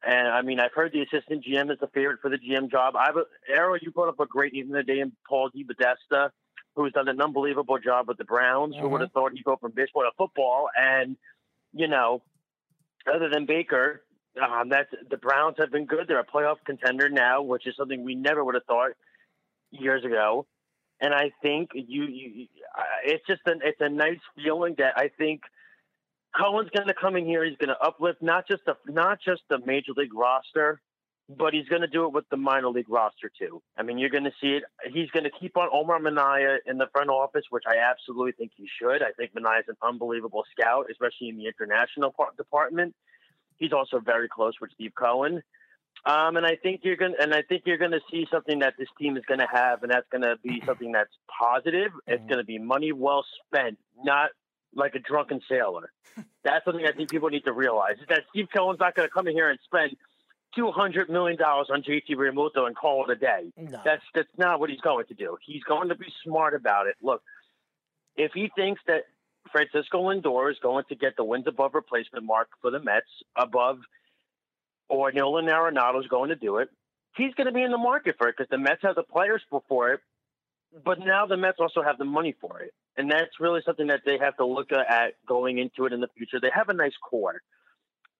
And 0.07 0.29
I 0.29 0.43
mean, 0.43 0.61
I've 0.61 0.73
heard 0.75 0.93
the 0.93 1.03
assistant 1.03 1.45
GM 1.45 1.71
is 1.71 1.79
the 1.81 1.89
favorite 1.89 2.21
for 2.21 2.31
the 2.31 2.39
GM 2.39 2.71
job. 2.71 2.95
I've 2.97 3.15
Errol, 3.49 3.79
you 3.81 3.91
brought 3.91 4.09
up 4.09 4.21
a 4.21 4.27
great 4.27 4.53
name 4.53 4.71
the 4.71 4.83
day 4.83 5.01
in 5.01 5.13
Paul 5.29 5.51
DePodesta, 5.51 6.31
who's 6.75 6.93
done 6.93 7.09
an 7.09 7.21
unbelievable 7.21 7.79
job 7.79 8.09
with 8.09 8.19
the 8.19 8.25
Browns. 8.25 8.77
Who 8.81 8.89
would 8.89 9.01
have 9.01 9.13
thought 9.13 9.33
he'd 9.33 9.45
go 9.45 9.57
from 9.57 9.73
baseball 9.73 10.03
to 10.03 10.11
football? 10.17 10.69
And 10.79 11.17
you 11.73 11.89
know, 11.89 12.23
other 13.13 13.29
than 13.29 13.47
Baker, 13.47 14.03
um, 14.43 14.69
that's 14.69 14.91
the 15.11 15.17
Browns 15.17 15.57
have 15.59 15.73
been 15.73 15.87
good. 15.87 16.07
They're 16.09 16.21
a 16.21 16.27
playoff 16.27 16.57
contender 16.65 17.09
now, 17.09 17.43
which 17.43 17.67
is 17.67 17.75
something 17.77 18.05
we 18.05 18.15
never 18.15 18.45
would 18.45 18.55
have 18.55 18.65
thought 18.65 18.93
years 19.71 20.05
ago. 20.05 20.47
And 21.01 21.13
I 21.13 21.31
think 21.43 21.71
you, 21.75 22.05
you 22.05 22.47
uh, 22.77 22.83
it's 23.05 23.27
just 23.27 23.43
an, 23.47 23.61
it's 23.63 23.81
a 23.81 23.89
nice 23.89 24.21
feeling 24.35 24.75
that 24.79 24.95
I 24.97 25.11
think 25.19 25.43
Cohen's 26.39 26.71
going 26.71 26.89
to 26.89 26.95
come 26.95 27.17
in 27.17 27.25
here. 27.25 27.45
He's 27.45 27.57
going 27.57 27.69
to 27.69 27.81
uplift 27.81 28.23
not 28.23 28.47
just 28.47 28.63
the 28.67 28.77
not 28.87 29.19
just 29.25 29.43
the 29.49 29.59
major 29.65 29.93
league 29.97 30.15
roster, 30.15 30.81
but 31.29 31.55
he's 31.55 31.69
going 31.69 31.83
to 31.83 31.89
do 31.89 32.05
it 32.05 32.13
with 32.13 32.25
the 32.31 32.37
minor 32.37 32.69
league 32.69 32.89
roster 32.89 33.31
too. 33.39 33.63
I 33.77 33.83
mean, 33.83 33.99
you're 33.99 34.11
going 34.11 34.25
to 34.25 34.33
see 34.41 34.49
it. 34.49 34.65
He's 34.93 35.11
going 35.11 35.25
to 35.25 35.31
keep 35.31 35.57
on 35.57 35.69
Omar 35.73 35.99
Minaya 35.99 36.59
in 36.67 36.79
the 36.79 36.87
front 36.93 37.11
office, 37.11 37.45
which 37.51 37.65
I 37.67 37.79
absolutely 37.79 38.33
think 38.33 38.53
he 38.57 38.69
should. 38.81 39.03
I 39.03 39.13
think 39.17 39.35
Minaya 39.35 39.61
is 39.61 39.69
an 39.69 39.77
unbelievable 39.83 40.45
scout, 40.53 40.87
especially 40.91 41.29
in 41.29 41.37
the 41.37 41.47
international 41.47 42.13
part, 42.13 42.37
department. 42.37 42.95
He's 43.57 43.73
also 43.73 43.99
very 43.99 44.29
close 44.29 44.55
with 44.61 44.71
Steve 44.73 44.93
Cohen. 44.95 45.43
Um, 46.05 46.37
and 46.37 46.47
I 46.47 46.57
think 46.57 46.83
you're 46.85 46.97
going 46.97 47.15
and 47.19 47.35
I 47.35 47.43
think 47.43 47.63
you're 47.65 47.79
going 47.79 47.93
to 47.93 48.01
see 48.11 48.29
something 48.31 48.61
that 48.61 48.75
this 48.79 48.89
team 48.99 49.17
is 49.17 49.25
going 49.27 49.41
to 49.41 49.49
have, 49.51 49.83
and 49.83 49.91
that's 49.91 50.07
going 50.11 50.23
to 50.23 50.37
be 50.43 50.63
something 50.67 50.93
that's 50.93 51.11
positive. 51.41 51.91
It's 52.07 52.23
going 52.27 52.39
to 52.39 52.45
be 52.45 52.59
money 52.59 52.93
well 52.93 53.25
spent, 53.47 53.79
not 54.05 54.31
like 54.77 54.95
a 54.95 54.99
drunken 54.99 55.41
sailor. 55.49 55.91
That's 56.45 56.65
something 56.65 56.85
I 56.87 56.93
think 56.93 57.11
people 57.11 57.29
need 57.29 57.45
to 57.45 57.53
realize 57.53 57.97
is 58.01 58.07
that 58.09 58.23
Steve 58.31 58.47
Cohen's 58.55 58.79
not 58.79 58.95
going 58.95 59.09
to 59.09 59.13
come 59.13 59.27
in 59.27 59.35
here 59.35 59.51
and 59.51 59.59
spend 59.65 59.97
two 60.55 60.71
hundred 60.71 61.11
million 61.11 61.37
dollars 61.39 61.69
on 61.71 61.83
JT 61.83 62.11
Realmuto 62.11 62.67
and 62.67 62.77
call 62.77 63.05
it 63.05 63.11
a 63.11 63.17
day. 63.17 63.53
No. 63.57 63.81
That's 63.85 64.03
that's 64.15 64.29
not 64.39 64.61
what 64.61 64.71
he's 64.71 64.81
going 64.81 65.07
to 65.07 65.15
do. 65.15 65.37
He's 65.45 65.63
going 65.65 65.89
to 65.89 65.95
be 65.95 66.07
smart 66.25 66.55
about 66.55 66.87
it. 66.87 66.97
Look, 67.03 67.23
if 68.17 68.33
he 68.35 68.51
thinks 68.57 68.81
that 68.87 69.05
Francisco 69.53 70.11
Lindor 70.11 70.51
is 70.51 70.59
going 70.63 70.85
to 70.89 70.95
get 70.95 71.17
the 71.17 71.25
wins 71.25 71.47
above 71.47 71.75
replacement 71.75 72.25
mark 72.25 72.49
for 72.63 72.71
the 72.71 72.81
Mets 72.81 73.07
above, 73.37 73.79
or 74.89 75.13
Nolan 75.13 75.47
Arenado 75.47 76.01
is 76.01 76.09
going 76.09 76.31
to 76.31 76.37
do 76.37 76.59
it, 76.59 76.69
he's 77.17 77.35
going 77.35 77.47
to 77.47 77.53
be 77.53 77.63
in 77.63 77.71
the 77.71 77.79
market 77.79 78.17
for 78.19 78.29
it 78.29 78.37
because 78.37 78.51
the 78.51 78.59
Mets 78.59 78.83
have 78.83 78.95
the 78.95 79.03
players 79.03 79.43
for 79.69 79.93
it, 79.93 80.01
but 80.85 80.99
now 80.99 81.27
the 81.27 81.37
Mets 81.37 81.59
also 81.61 81.83
have 81.83 81.99
the 81.99 82.05
money 82.05 82.35
for 82.41 82.61
it, 82.61 82.73
and 82.97 83.11
that's 83.11 83.41
really 83.41 83.61
something 83.65 83.89
that 83.89 84.01
they 84.05 84.19
have 84.19 84.37
to 84.37 84.47
look 84.47 84.73
at 84.73 85.15
going 85.27 85.59
into 85.59 85.87
it 85.87 85.93
in 85.93 86.01
the 86.01 86.09
future. 86.17 86.39
They 86.41 86.51
have 86.55 86.69
a 86.69 86.75
nice 86.75 86.95
core. 87.09 87.43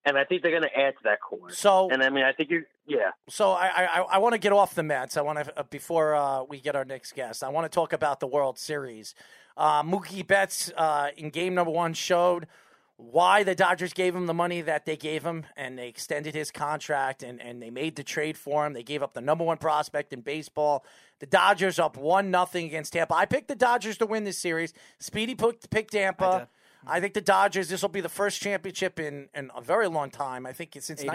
And 0.05 0.17
I 0.17 0.25
think 0.25 0.43
they're 0.43 0.53
going 0.53 0.63
to 0.63 0.79
add 0.79 0.93
to 0.93 1.03
that 1.03 1.19
core. 1.21 1.51
So, 1.51 1.91
and 1.91 2.01
I 2.01 2.11
mean, 2.11 2.23
I 2.23 2.33
think 2.33 2.51
you, 2.51 2.63
yeah. 2.87 3.11
So 3.29 3.51
I 3.51 3.67
I, 3.67 4.01
I 4.03 4.19
want 4.19 4.35
to 4.35 4.39
get 4.39 4.53
off 4.53 4.73
the 4.73 4.85
Mets. 4.85 5.17
I 5.17 5.21
want 5.23 5.45
to 5.45 5.59
uh, 5.59 5.65
before 5.65 6.15
uh, 6.15 6.45
we 6.45 6.61
get 6.61 6.77
our 6.77 6.85
next 6.85 7.17
guest. 7.17 7.43
I 7.43 7.49
want 7.49 7.65
to 7.65 7.75
talk 7.75 7.93
about 7.93 8.21
the 8.21 8.29
World 8.29 8.57
Series. 8.57 9.17
Uh, 9.57 9.83
Mookie 9.83 10.25
Betts 10.25 10.71
uh, 10.77 11.09
in 11.17 11.31
game 11.31 11.55
number 11.55 11.73
one 11.73 11.93
showed 11.93 12.47
why 12.99 13.43
the 13.43 13.55
Dodgers 13.55 13.93
gave 13.93 14.15
him 14.15 14.27
the 14.27 14.35
money 14.35 14.63
that 14.63 14.87
they 14.87 14.97
gave 14.97 15.23
him, 15.23 15.45
and 15.57 15.79
they 15.79 15.89
extended 15.89 16.35
his 16.35 16.51
contract, 16.51 17.23
and, 17.23 17.41
and 17.43 17.63
they 17.63 17.71
made 17.71 17.97
the 17.97 18.03
trade 18.03 18.39
for 18.39 18.67
him. 18.67 18.73
They 18.73 18.83
gave 18.83 19.03
up 19.03 19.13
the 19.13 19.21
number 19.21 19.45
one 19.45 19.59
prospect 19.59 20.13
in 20.13 20.23
baseball. 20.23 20.85
The 21.19 21.27
Dodgers 21.27 21.79
up 21.79 21.97
one 21.97 22.31
nothing 22.31 22.67
against 22.67 22.95
Tampa. 22.95 23.15
I 23.15 23.27
picked 23.27 23.49
the 23.49 23.55
Dodgers 23.55 23.99
to 23.99 24.07
win 24.07 24.25
this 24.25 24.39
series. 24.39 24.73
Speedy 24.99 25.35
picked, 25.35 25.69
picked 25.71 25.93
Tampa. 25.93 26.49
I 26.87 27.01
think 27.01 27.15
the 27.15 27.21
Dodgers. 27.21 27.69
This 27.69 27.83
will 27.83 27.89
be 27.89 28.01
the 28.01 28.09
first 28.09 28.41
championship 28.41 29.01
in, 29.01 29.29
in 29.35 29.51
a 29.55 29.61
very 29.61 29.89
long 29.89 30.09
time. 30.09 30.47
I 30.47 30.53
think 30.53 30.77
it's 30.77 30.87
since 30.87 31.03
ni- 31.03 31.09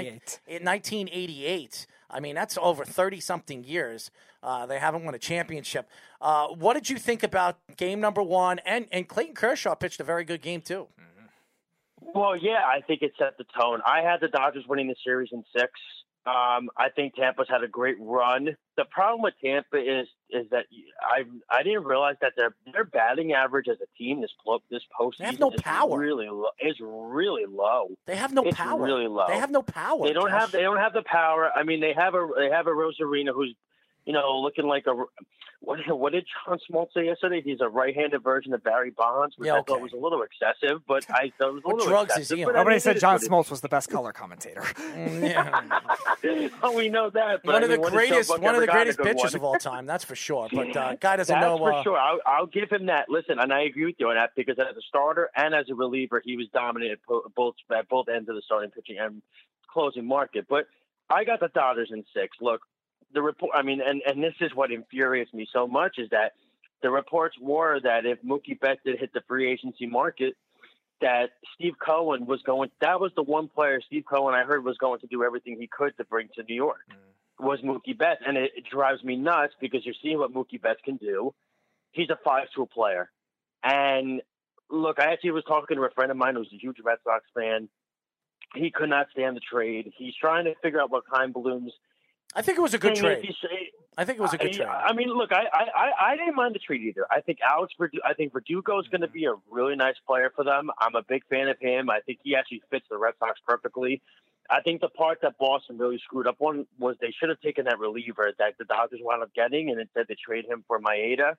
in 0.48 0.66
1988. 0.66 1.88
I 2.10 2.20
mean, 2.20 2.36
that's 2.36 2.58
over 2.62 2.84
30 2.84 3.22
something 3.22 3.64
years. 3.64 4.12
Uh, 4.44 4.66
they 4.66 4.80
haven't 4.80 5.06
won 5.06 5.16
a 5.16 5.20
championship. 5.20 5.90
Uh, 6.20 6.48
what 6.48 6.74
did 6.74 6.90
you 6.90 6.98
think 6.98 7.24
about 7.24 7.58
game 7.78 8.02
number 8.02 8.22
one? 8.22 8.60
And 8.66 8.88
and 8.92 9.08
Clayton 9.08 9.36
Kershaw 9.36 9.76
pitched 9.76 10.00
a 10.00 10.04
very 10.04 10.26
good 10.26 10.42
game 10.42 10.62
too. 10.62 10.88
Well, 12.02 12.36
yeah, 12.36 12.62
I 12.66 12.82
think 12.82 13.02
it 13.02 13.14
set 13.18 13.38
the 13.38 13.46
tone. 13.60 13.82
I 13.86 14.02
had 14.02 14.20
the 14.22 14.28
Dodgers 14.28 14.66
winning 14.68 14.88
the 14.88 14.96
series 15.04 15.30
in 15.32 15.44
six. 15.56 15.72
Um, 16.24 16.70
I 16.78 16.90
think 16.96 17.16
Tampa's 17.16 17.48
had 17.50 17.64
a 17.64 17.68
great 17.68 17.96
run. 18.00 18.50
The 18.78 18.86
problem 18.92 19.24
with 19.24 19.34
Tampa 19.44 19.78
is 19.78 20.08
is 20.30 20.46
that 20.52 20.66
I 21.02 21.24
I 21.50 21.64
didn't 21.64 21.84
realize 21.86 22.16
that 22.22 22.34
their 22.38 22.54
their 22.72 22.84
batting 22.84 23.34
average 23.34 23.68
as 23.68 23.78
a 23.82 23.88
team 23.98 24.22
this 24.22 24.30
this 24.70 24.84
postseason 25.00 25.18
They 25.18 25.26
have 25.26 25.40
no 25.40 25.50
is 25.52 25.62
power. 25.62 25.98
really 25.98 26.28
low, 26.30 26.50
is 26.60 26.76
really 26.80 27.46
low. 27.50 27.90
They 28.06 28.16
have 28.18 28.34
no 28.34 28.44
It's 28.44 28.56
power. 28.56 28.84
Really 28.84 29.08
low. 29.08 29.26
They 29.30 29.38
have 29.40 29.50
no 29.50 29.64
power. 29.64 30.04
They 30.06 30.14
don't 30.14 30.30
Josh. 30.30 30.42
have 30.42 30.52
they 30.52 30.62
don't 30.62 30.78
have 30.78 30.94
the 30.94 31.02
power. 31.04 31.50
I 31.56 31.64
mean, 31.64 31.82
they 31.82 31.94
have 31.94 32.14
a 32.14 32.28
they 32.38 32.50
have 32.52 32.68
Arozarena 32.68 33.34
who's 33.34 33.56
you 34.06 34.14
know 34.14 34.40
looking 34.40 34.66
like 34.66 34.86
a 34.88 34.94
what 35.64 35.80
what 35.96 36.12
did 36.14 36.26
John 36.46 36.58
Smoltz 36.70 36.88
say 36.96 37.06
yesterday? 37.06 37.42
He's 37.46 37.62
a 37.62 37.70
right-handed 37.70 38.24
version 38.24 38.52
of 38.56 38.64
Barry 38.64 38.90
Bonds, 38.90 39.36
which 39.38 39.46
Yeah, 39.46 39.60
I 39.60 39.62
thought 39.62 39.80
was 39.80 39.94
a 39.94 39.98
little 39.98 40.24
excessive. 40.24 40.82
But 40.88 41.06
I 41.12 41.32
thought 41.38 41.50
it 41.50 41.54
was 41.54 41.64
a 41.64 41.68
little 41.68 41.88
drugs 41.88 42.14
is 42.14 42.18
excessive. 42.32 42.38
he 42.40 42.46
but 42.46 42.50
on? 42.52 42.56
I 42.56 42.60
Nobody 42.62 42.74
mean, 42.76 42.80
said 42.80 43.00
John 43.00 43.16
it- 43.18 43.22
Smoltz 43.22 43.52
was 43.52 43.62
the 43.62 43.70
best 43.70 43.90
color 43.92 44.12
commentator. 44.12 44.64
oh, 46.64 46.72
we 46.76 46.90
know 46.90 47.12
that. 47.12 47.42
But 47.44 47.54
one 47.54 47.62
I 47.62 47.66
of 47.66 47.70
mean, 47.70 47.80
the 47.80 47.80
when 47.80 47.94
has 47.94 48.02
Joe 48.02 48.10
greatest, 48.10 48.30
Buck 48.30 48.42
one 48.42 48.56
of 48.56 48.62
the 48.62 48.68
greatest 48.68 49.00
pitchers 49.00 49.36
of 49.36 49.44
all 49.44 49.56
time. 49.56 49.86
That's 49.86 50.04
for 50.04 50.16
sure. 50.16 50.48
But 50.52 50.76
uh, 50.76 50.96
guy 51.00 51.18
doesn't 51.18 51.34
That's 51.34 51.46
know. 51.46 51.58
for 51.60 51.74
uh, 51.74 51.84
sure. 51.84 51.98
I'll, 51.98 52.20
I'll 52.26 52.48
give 52.48 52.70
him 52.72 52.88
that. 52.88 53.08
Listen, 53.10 53.38
and 53.40 53.54
I 53.54 53.62
agree 53.64 53.86
with 53.86 53.96
you 54.00 54.10
on 54.10 54.16
that 54.16 54.32
because 54.36 54.58
as 54.60 54.76
a 54.76 54.82
starter 54.88 55.30
and 55.36 55.54
as 55.54 55.68
a 55.70 55.76
reliever, 55.76 56.22
he 56.26 56.38
was 56.38 56.48
dominant 56.54 56.94
at 56.94 57.00
both 57.36 57.56
at 57.76 57.88
both 57.88 58.08
ends 58.10 58.28
of 58.30 58.36
the 58.36 58.42
starting 58.46 58.72
pitching 58.72 58.98
and 59.00 59.22
closing 59.72 60.08
market. 60.08 60.48
But 60.50 60.66
I 61.10 61.24
got 61.24 61.40
the 61.40 61.50
Dodgers 61.50 61.90
in 61.94 62.04
six. 62.16 62.38
Look, 62.42 62.62
the 63.14 63.22
report. 63.22 63.52
I 63.56 63.62
mean, 63.62 63.82
and 63.86 64.02
and 64.06 64.24
this 64.24 64.34
is 64.42 64.52
what 64.54 64.72
infuriates 64.72 65.34
me 65.34 65.48
so 65.52 65.68
much 65.68 65.96
is 65.98 66.10
that 66.12 66.34
the 66.82 66.90
reports 66.90 67.36
were 67.40 67.80
that 67.82 68.06
if 68.06 68.22
Mookie 68.24 68.60
Betts 68.60 68.82
did 68.86 69.00
hit 69.00 69.14
the 69.14 69.22
free 69.28 69.52
agency 69.52 69.86
market, 69.86 70.36
that 71.02 71.32
Steve 71.56 71.74
Cohen 71.84 72.26
was 72.26 72.42
going. 72.44 72.70
That 72.82 73.00
was 73.00 73.12
the 73.16 73.24
one 73.24 73.48
player 73.48 73.82
Steve 73.86 74.04
Cohen 74.10 74.34
I 74.34 74.44
heard 74.44 74.64
was 74.64 74.78
going 74.78 75.00
to 75.02 75.08
do 75.08 75.24
everything 75.24 75.58
he 75.60 75.68
could 75.68 75.96
to 75.98 76.06
bring 76.06 76.30
to 76.36 76.44
New 76.44 76.56
York. 76.56 76.82
Mm. 76.90 77.46
Was 77.46 77.60
Mookie 77.62 77.98
Betts, 77.98 78.22
and 78.26 78.38
it, 78.38 78.52
it 78.56 78.66
drives 78.72 79.04
me 79.04 79.16
nuts 79.16 79.54
because 79.60 79.84
you're 79.84 79.96
seeing 80.04 80.20
what 80.20 80.32
Mookie 80.32 80.62
Betts 80.62 80.80
can 80.86 80.98
do. 80.98 81.34
He's 81.92 82.10
a 82.12 82.18
five-tool 82.24 82.68
player, 82.68 83.10
and 83.64 84.22
look, 84.70 85.00
I 85.00 85.12
actually 85.12 85.32
was 85.32 85.44
talking 85.46 85.78
to 85.78 85.84
a 85.84 85.90
friend 85.90 86.12
of 86.12 86.18
mine 86.18 86.36
who's 86.36 86.52
a 86.54 86.58
huge 86.58 86.78
Red 86.84 87.00
Sox 87.04 87.26
fan. 87.36 87.68
He 88.56 88.70
could 88.70 88.90
not 88.90 89.08
stand 89.12 89.36
the 89.36 89.42
trade. 89.42 89.92
He's 89.98 90.14
trying 90.20 90.46
to 90.46 90.54
figure 90.62 90.82
out 90.82 90.92
what 90.92 91.04
kind 91.12 91.34
balloons. 91.34 91.74
I 92.36 92.42
think 92.42 92.58
it 92.58 92.62
was 92.62 92.74
a 92.74 92.78
good 92.78 92.96
trade. 92.96 93.34
I 93.98 94.06
think 94.06 94.20
it 94.20 94.22
was 94.22 94.34
a 94.34 94.38
good 94.38 94.52
I, 94.54 94.58
trade. 94.58 94.68
I 94.68 94.94
mean, 94.94 95.10
look, 95.10 95.32
I, 95.34 95.44
I, 95.54 95.66
I- 95.76 96.12
I 96.12 96.16
didn't 96.16 96.36
mind 96.36 96.56
the 96.56 96.60
trade 96.60 96.82
either. 96.82 97.06
I 97.12 97.20
think 97.22 97.40
Alex 97.42 97.74
Verdu- 97.80 98.00
I 98.06 98.14
think 98.14 98.32
Verdugo 98.32 98.80
is 98.80 98.88
going 98.88 99.02
to 99.02 99.08
be 99.10 99.26
a 99.26 99.34
really 99.50 99.76
nice 99.76 99.96
player 100.08 100.32
for 100.34 100.44
them. 100.46 100.72
I'm 100.80 100.96
a 100.96 101.04
big 101.04 101.26
fan 101.30 101.50
of 101.50 101.60
him. 101.60 101.90
I 101.90 102.00
think 102.00 102.20
he 102.24 102.36
actually 102.36 102.62
fits 102.72 102.86
the 102.90 102.98
Red 102.98 103.16
Sox 103.20 103.40
perfectly. 103.46 104.02
I 104.50 104.62
think 104.62 104.82
the 104.82 104.90
part 104.90 105.20
that 105.22 105.38
Boston 105.38 105.78
really 105.78 105.98
screwed 106.00 106.28
up 106.28 106.38
on 106.40 106.66
was 106.80 106.96
they 107.00 107.12
should 107.18 107.30
have 107.30 107.40
taken 107.42 107.66
that 107.66 107.80
reliever 107.80 108.32
that 108.40 108.58
the 108.58 108.66
Dodgers 108.66 109.00
wound 109.02 109.24
up 109.24 109.34
getting, 109.34 109.70
and 109.70 109.80
instead 109.80 110.08
they 110.08 110.16
trade 110.16 110.46
him 110.46 110.64
for 110.68 110.80
Maeda 110.80 111.36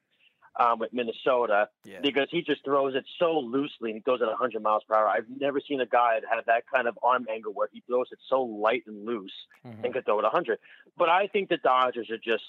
um, 0.58 0.78
with 0.78 0.92
Minnesota 0.92 1.68
because 2.02 2.28
he 2.30 2.42
just 2.42 2.64
throws 2.64 2.94
it 2.94 3.04
so 3.18 3.38
loosely 3.38 3.90
and 3.90 3.94
he 3.94 4.00
throws 4.00 4.20
it 4.20 4.26
100 4.26 4.62
miles 4.62 4.82
per 4.86 4.94
hour. 4.94 5.08
I've 5.08 5.26
never 5.40 5.60
seen 5.66 5.80
a 5.80 5.86
guy 5.86 6.18
that 6.20 6.28
had 6.28 6.44
that 6.46 6.64
kind 6.72 6.86
of 6.86 6.98
arm 7.02 7.26
angle 7.32 7.52
where 7.52 7.68
he 7.72 7.82
throws 7.86 8.06
it 8.12 8.18
so 8.28 8.42
light 8.42 8.82
and 8.86 9.06
loose 9.06 9.32
and 9.84 9.92
could 9.92 10.04
throw 10.04 10.18
it 10.18 10.24
100. 10.24 10.58
But 10.96 11.08
I 11.08 11.26
think 11.26 11.48
the 11.48 11.58
Dodgers 11.58 12.10
are 12.10 12.18
just. 12.18 12.44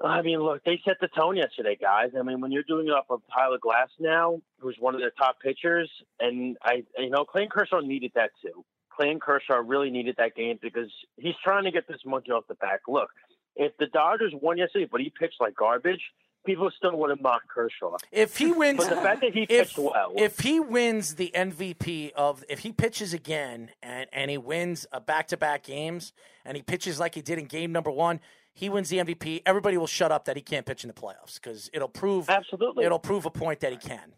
I 0.00 0.22
mean, 0.22 0.38
look, 0.38 0.62
they 0.62 0.80
set 0.84 0.98
the 1.00 1.08
tone 1.08 1.36
yesterday, 1.36 1.76
guys. 1.80 2.10
I 2.16 2.22
mean, 2.22 2.40
when 2.40 2.52
you're 2.52 2.62
doing 2.62 2.86
it 2.86 2.92
off 2.92 3.06
of 3.10 3.20
Tyler 3.34 3.58
Glass 3.60 3.88
now, 3.98 4.40
who's 4.60 4.76
one 4.78 4.94
of 4.94 5.00
their 5.00 5.10
top 5.10 5.40
pitchers, 5.40 5.90
and 6.20 6.56
I, 6.62 6.84
you 6.96 7.10
know, 7.10 7.24
Clayton 7.24 7.50
Kershaw 7.50 7.80
needed 7.80 8.12
that 8.14 8.30
too. 8.40 8.64
Clayton 8.98 9.18
Kershaw 9.18 9.56
really 9.56 9.90
needed 9.90 10.14
that 10.18 10.36
game 10.36 10.56
because 10.62 10.88
he's 11.16 11.34
trying 11.42 11.64
to 11.64 11.72
get 11.72 11.88
this 11.88 11.98
monkey 12.04 12.30
off 12.30 12.44
the 12.46 12.54
back. 12.54 12.82
Look, 12.86 13.10
if 13.56 13.76
the 13.78 13.86
Dodgers 13.86 14.32
won 14.40 14.56
yesterday, 14.58 14.88
but 14.90 15.00
he 15.00 15.10
pitched 15.10 15.40
like 15.40 15.56
garbage, 15.56 16.00
people 16.44 16.70
still 16.76 16.96
would 16.96 17.10
have 17.10 17.20
mocked 17.20 17.48
Kershaw. 17.48 17.96
If 18.10 18.38
he 18.38 18.52
wins, 18.52 18.78
but 18.78 18.90
the 18.90 18.96
fact 18.96 19.20
that 19.20 19.32
he 19.32 19.42
if, 19.42 19.48
pitched 19.48 19.78
well, 19.78 20.12
if 20.16 20.40
he 20.40 20.60
wins 20.60 21.16
the 21.16 21.30
MVP 21.34 22.12
of, 22.12 22.44
if 22.48 22.60
he 22.60 22.72
pitches 22.72 23.12
again 23.12 23.70
and, 23.82 24.06
and 24.12 24.30
he 24.30 24.38
wins 24.38 24.86
a 24.92 25.00
back 25.00 25.28
to 25.28 25.36
back 25.36 25.64
games 25.64 26.12
and 26.44 26.56
he 26.56 26.62
pitches 26.62 26.98
like 26.98 27.14
he 27.14 27.22
did 27.22 27.38
in 27.38 27.46
game 27.46 27.72
number 27.72 27.90
one, 27.90 28.20
he 28.52 28.68
wins 28.68 28.88
the 28.88 28.98
MVP. 28.98 29.42
Everybody 29.46 29.76
will 29.76 29.86
shut 29.86 30.10
up 30.10 30.24
that 30.24 30.36
he 30.36 30.42
can't 30.42 30.66
pitch 30.66 30.82
in 30.84 30.88
the 30.88 30.94
playoffs 30.94 31.34
because 31.34 31.70
it'll 31.72 31.88
prove 31.88 32.28
absolutely 32.28 32.84
it'll 32.84 32.98
prove 32.98 33.24
a 33.24 33.30
point 33.30 33.60
that 33.60 33.72
he 33.72 33.78
can. 33.78 34.14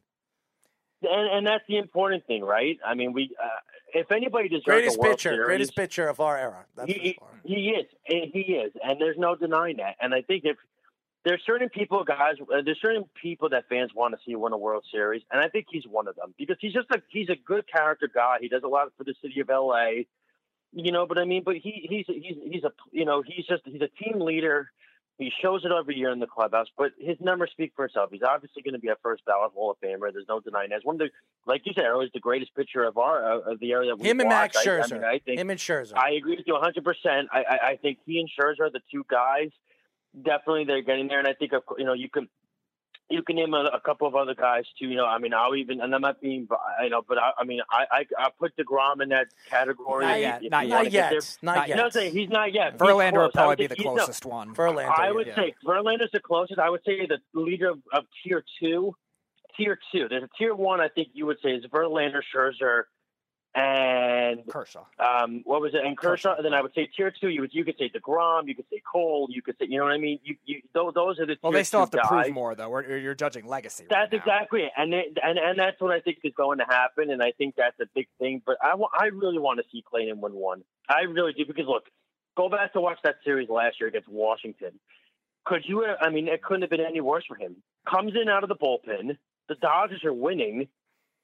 and, 1.02 1.38
and 1.38 1.46
that's 1.46 1.64
the 1.68 1.76
important 1.76 2.26
thing, 2.26 2.42
right? 2.42 2.78
I 2.86 2.94
mean, 2.94 3.12
we 3.12 3.30
uh, 3.42 3.48
if 3.92 4.10
anybody 4.12 4.48
deserves 4.48 4.64
Greatest 4.64 4.96
a 4.96 5.00
World 5.00 5.12
pitcher, 5.12 5.30
Series, 5.30 5.46
greatest 5.46 5.76
pitcher 5.76 6.08
of 6.08 6.20
our 6.20 6.38
era. 6.38 6.64
That's 6.76 6.90
he, 6.90 7.18
he, 7.44 7.54
he 7.54 7.70
is, 7.70 7.86
and 8.08 8.30
he 8.32 8.40
is, 8.40 8.72
and 8.82 9.00
there's 9.00 9.18
no 9.18 9.34
denying 9.34 9.76
that. 9.78 9.96
And 10.00 10.14
I 10.14 10.22
think 10.22 10.44
if 10.44 10.56
there's 11.24 11.42
certain 11.44 11.68
people, 11.68 12.02
guys. 12.04 12.34
Uh, 12.40 12.62
there's 12.64 12.80
certain 12.80 13.04
people 13.20 13.50
that 13.50 13.68
fans 13.68 13.90
want 13.94 14.14
to 14.14 14.20
see 14.26 14.34
win 14.36 14.52
a 14.52 14.58
World 14.58 14.84
Series, 14.90 15.22
and 15.30 15.40
I 15.40 15.48
think 15.48 15.66
he's 15.70 15.84
one 15.84 16.08
of 16.08 16.16
them 16.16 16.34
because 16.38 16.56
he's 16.60 16.72
just 16.72 16.90
a 16.90 17.02
he's 17.10 17.28
a 17.28 17.36
good 17.36 17.64
character 17.70 18.08
guy. 18.12 18.38
He 18.40 18.48
does 18.48 18.62
a 18.64 18.68
lot 18.68 18.88
for 18.96 19.04
the 19.04 19.14
city 19.22 19.40
of 19.40 19.50
L.A. 19.50 20.06
You 20.72 20.92
know, 20.92 21.04
but 21.06 21.18
I 21.18 21.24
mean, 21.24 21.42
but 21.44 21.56
he 21.56 21.86
he's 21.88 22.06
he's 22.06 22.36
he's 22.50 22.64
a 22.64 22.70
you 22.92 23.04
know 23.04 23.22
he's 23.26 23.44
just 23.46 23.62
he's 23.66 23.82
a 23.82 23.88
team 24.02 24.20
leader. 24.20 24.70
He 25.18 25.30
shows 25.42 25.66
it 25.66 25.70
every 25.70 25.96
year 25.96 26.08
in 26.10 26.18
the 26.18 26.26
clubhouse, 26.26 26.68
but 26.78 26.92
his 26.98 27.18
numbers 27.20 27.50
speak 27.52 27.72
for 27.76 27.84
itself. 27.84 28.08
He's 28.10 28.22
obviously 28.22 28.62
going 28.62 28.72
to 28.72 28.78
be 28.80 28.88
a 28.88 28.96
first 29.02 29.22
ballot 29.26 29.52
Hall 29.54 29.70
of 29.70 29.76
Famer. 29.78 30.10
There's 30.10 30.24
no 30.26 30.40
denying 30.40 30.70
that. 30.70 30.80
One 30.82 30.94
of 30.94 31.00
the, 31.00 31.10
like 31.44 31.60
you 31.66 31.74
said, 31.74 31.84
he's 32.00 32.08
the 32.14 32.20
greatest 32.20 32.54
pitcher 32.54 32.84
of 32.84 32.96
our 32.96 33.22
of 33.42 33.60
the 33.60 33.72
area 33.72 33.90
that 33.90 33.96
we 33.98 34.08
Him 34.08 34.20
and 34.20 34.30
watch. 34.30 34.54
Max 34.54 34.56
I- 34.56 34.60
I 34.60 34.64
Scherzer. 34.64 34.92
mean, 34.92 35.04
I 35.04 35.18
think 35.18 35.38
Him 35.38 35.50
and 35.50 35.60
Scherzer. 35.60 35.92
I 35.96 36.12
agree 36.12 36.36
with 36.36 36.46
you 36.46 36.54
100. 36.54 36.82
percent 36.82 37.28
I, 37.30 37.42
I 37.42 37.58
I 37.72 37.76
think 37.76 37.98
he 38.06 38.18
and 38.18 38.30
Scherzer 38.30 38.60
are 38.68 38.70
the 38.70 38.80
two 38.90 39.04
guys. 39.10 39.50
Definitely, 40.14 40.64
they're 40.64 40.82
getting 40.82 41.08
there, 41.08 41.18
and 41.18 41.28
I 41.28 41.34
think 41.34 41.52
of 41.52 41.62
you 41.78 41.84
know 41.84 41.92
you 41.92 42.08
can 42.08 42.28
you 43.08 43.22
can 43.22 43.36
name 43.36 43.54
a, 43.54 43.64
a 43.72 43.80
couple 43.80 44.06
of 44.06 44.14
other 44.14 44.34
guys 44.34 44.64
too. 44.78 44.86
You 44.86 44.96
know, 44.96 45.06
I 45.06 45.18
mean, 45.18 45.32
I'll 45.34 45.54
even 45.54 45.80
and 45.80 45.94
I'm 45.94 46.00
not 46.00 46.20
being 46.20 46.48
you 46.82 46.90
know, 46.90 47.02
but 47.06 47.18
I, 47.18 47.30
I 47.38 47.44
mean, 47.44 47.60
I 47.70 47.84
I, 47.90 48.04
I 48.18 48.28
put 48.38 48.56
Degrom 48.56 49.02
in 49.02 49.10
that 49.10 49.28
category. 49.48 50.06
Not 50.06 50.20
yet, 50.20 50.42
not 50.50 50.66
yet. 50.68 50.82
Not 50.84 50.92
yet, 50.92 51.38
not 51.42 51.56
No, 51.56 51.74
yet. 51.74 51.84
I'm 51.84 51.90
saying 51.90 52.12
he's 52.12 52.28
not 52.28 52.52
yet. 52.52 52.78
Verlander 52.78 53.22
would 53.24 53.32
probably 53.32 53.56
be 53.56 53.66
the 53.68 53.74
he's- 53.76 53.84
no, 53.84 53.94
closest 53.94 54.26
one. 54.26 54.54
Verlander. 54.54 54.98
I 54.98 55.12
would 55.12 55.28
yeah. 55.28 55.36
say 55.36 55.54
Verlander's 55.64 56.10
the 56.12 56.20
closest. 56.20 56.58
I 56.58 56.70
would 56.70 56.82
say 56.84 57.06
the 57.06 57.18
leader 57.34 57.70
of, 57.70 57.78
of 57.92 58.04
tier 58.24 58.44
two. 58.60 58.94
Tier 59.56 59.78
two. 59.92 60.06
There's 60.08 60.22
a 60.22 60.28
tier 60.38 60.54
one. 60.54 60.80
I 60.80 60.88
think 60.88 61.08
you 61.12 61.26
would 61.26 61.38
say 61.42 61.50
is 61.50 61.64
Verlander, 61.66 62.20
Scherzer, 62.34 62.84
and 63.54 64.46
Kershaw. 64.48 64.84
Um, 64.98 65.42
what 65.44 65.60
was 65.60 65.74
it? 65.74 65.84
And 65.84 65.96
Kershaw. 65.96 66.36
And 66.36 66.44
then 66.44 66.54
I 66.54 66.62
would 66.62 66.72
say 66.74 66.88
tier 66.96 67.10
two. 67.10 67.28
You 67.28 67.40
would 67.40 67.52
you 67.52 67.64
could 67.64 67.76
say 67.78 67.90
Degrom. 67.90 68.46
You 68.46 68.54
could 68.54 68.66
say 68.70 68.80
Cole. 68.90 69.28
You 69.30 69.42
could 69.42 69.56
say 69.58 69.66
you 69.68 69.78
know 69.78 69.84
what 69.84 69.92
I 69.92 69.98
mean. 69.98 70.20
You, 70.22 70.36
you 70.44 70.62
those, 70.72 70.94
those 70.94 71.18
are 71.18 71.26
the 71.26 71.36
Well, 71.42 71.52
they 71.52 71.64
still 71.64 71.80
have 71.80 71.90
to 71.90 71.98
guys. 71.98 72.08
prove 72.08 72.34
more, 72.34 72.54
though. 72.54 72.68
We're, 72.68 72.98
you're 72.98 73.14
judging 73.14 73.46
legacy. 73.46 73.86
That's 73.90 74.12
exactly 74.12 74.62
it, 74.62 74.72
and, 74.76 74.94
it, 74.94 75.18
and 75.22 75.38
and 75.38 75.58
that's 75.58 75.80
what 75.80 75.90
I 75.90 76.00
think 76.00 76.18
is 76.22 76.32
going 76.36 76.58
to 76.58 76.64
happen, 76.64 77.10
and 77.10 77.22
I 77.22 77.32
think 77.32 77.56
that's 77.56 77.78
a 77.80 77.86
big 77.94 78.06
thing. 78.18 78.40
But 78.46 78.56
I, 78.62 78.74
I 78.98 79.06
really 79.06 79.38
want 79.38 79.58
to 79.58 79.64
see 79.72 79.82
Clayton 79.88 80.20
win 80.20 80.34
one. 80.34 80.62
I 80.88 81.02
really 81.02 81.32
do 81.32 81.44
because 81.44 81.66
look, 81.66 81.84
go 82.36 82.48
back 82.48 82.72
to 82.74 82.80
watch 82.80 82.98
that 83.02 83.16
series 83.24 83.48
last 83.48 83.80
year 83.80 83.88
against 83.88 84.08
Washington. 84.08 84.78
Could 85.44 85.62
you? 85.66 85.84
I 85.84 86.10
mean, 86.10 86.28
it 86.28 86.42
couldn't 86.42 86.62
have 86.62 86.70
been 86.70 86.80
any 86.80 87.00
worse 87.00 87.24
for 87.26 87.34
him. 87.34 87.56
Comes 87.90 88.12
in 88.20 88.28
out 88.28 88.44
of 88.44 88.48
the 88.48 88.54
bullpen. 88.54 89.16
The 89.48 89.54
Dodgers 89.56 90.04
are 90.04 90.12
winning, 90.12 90.68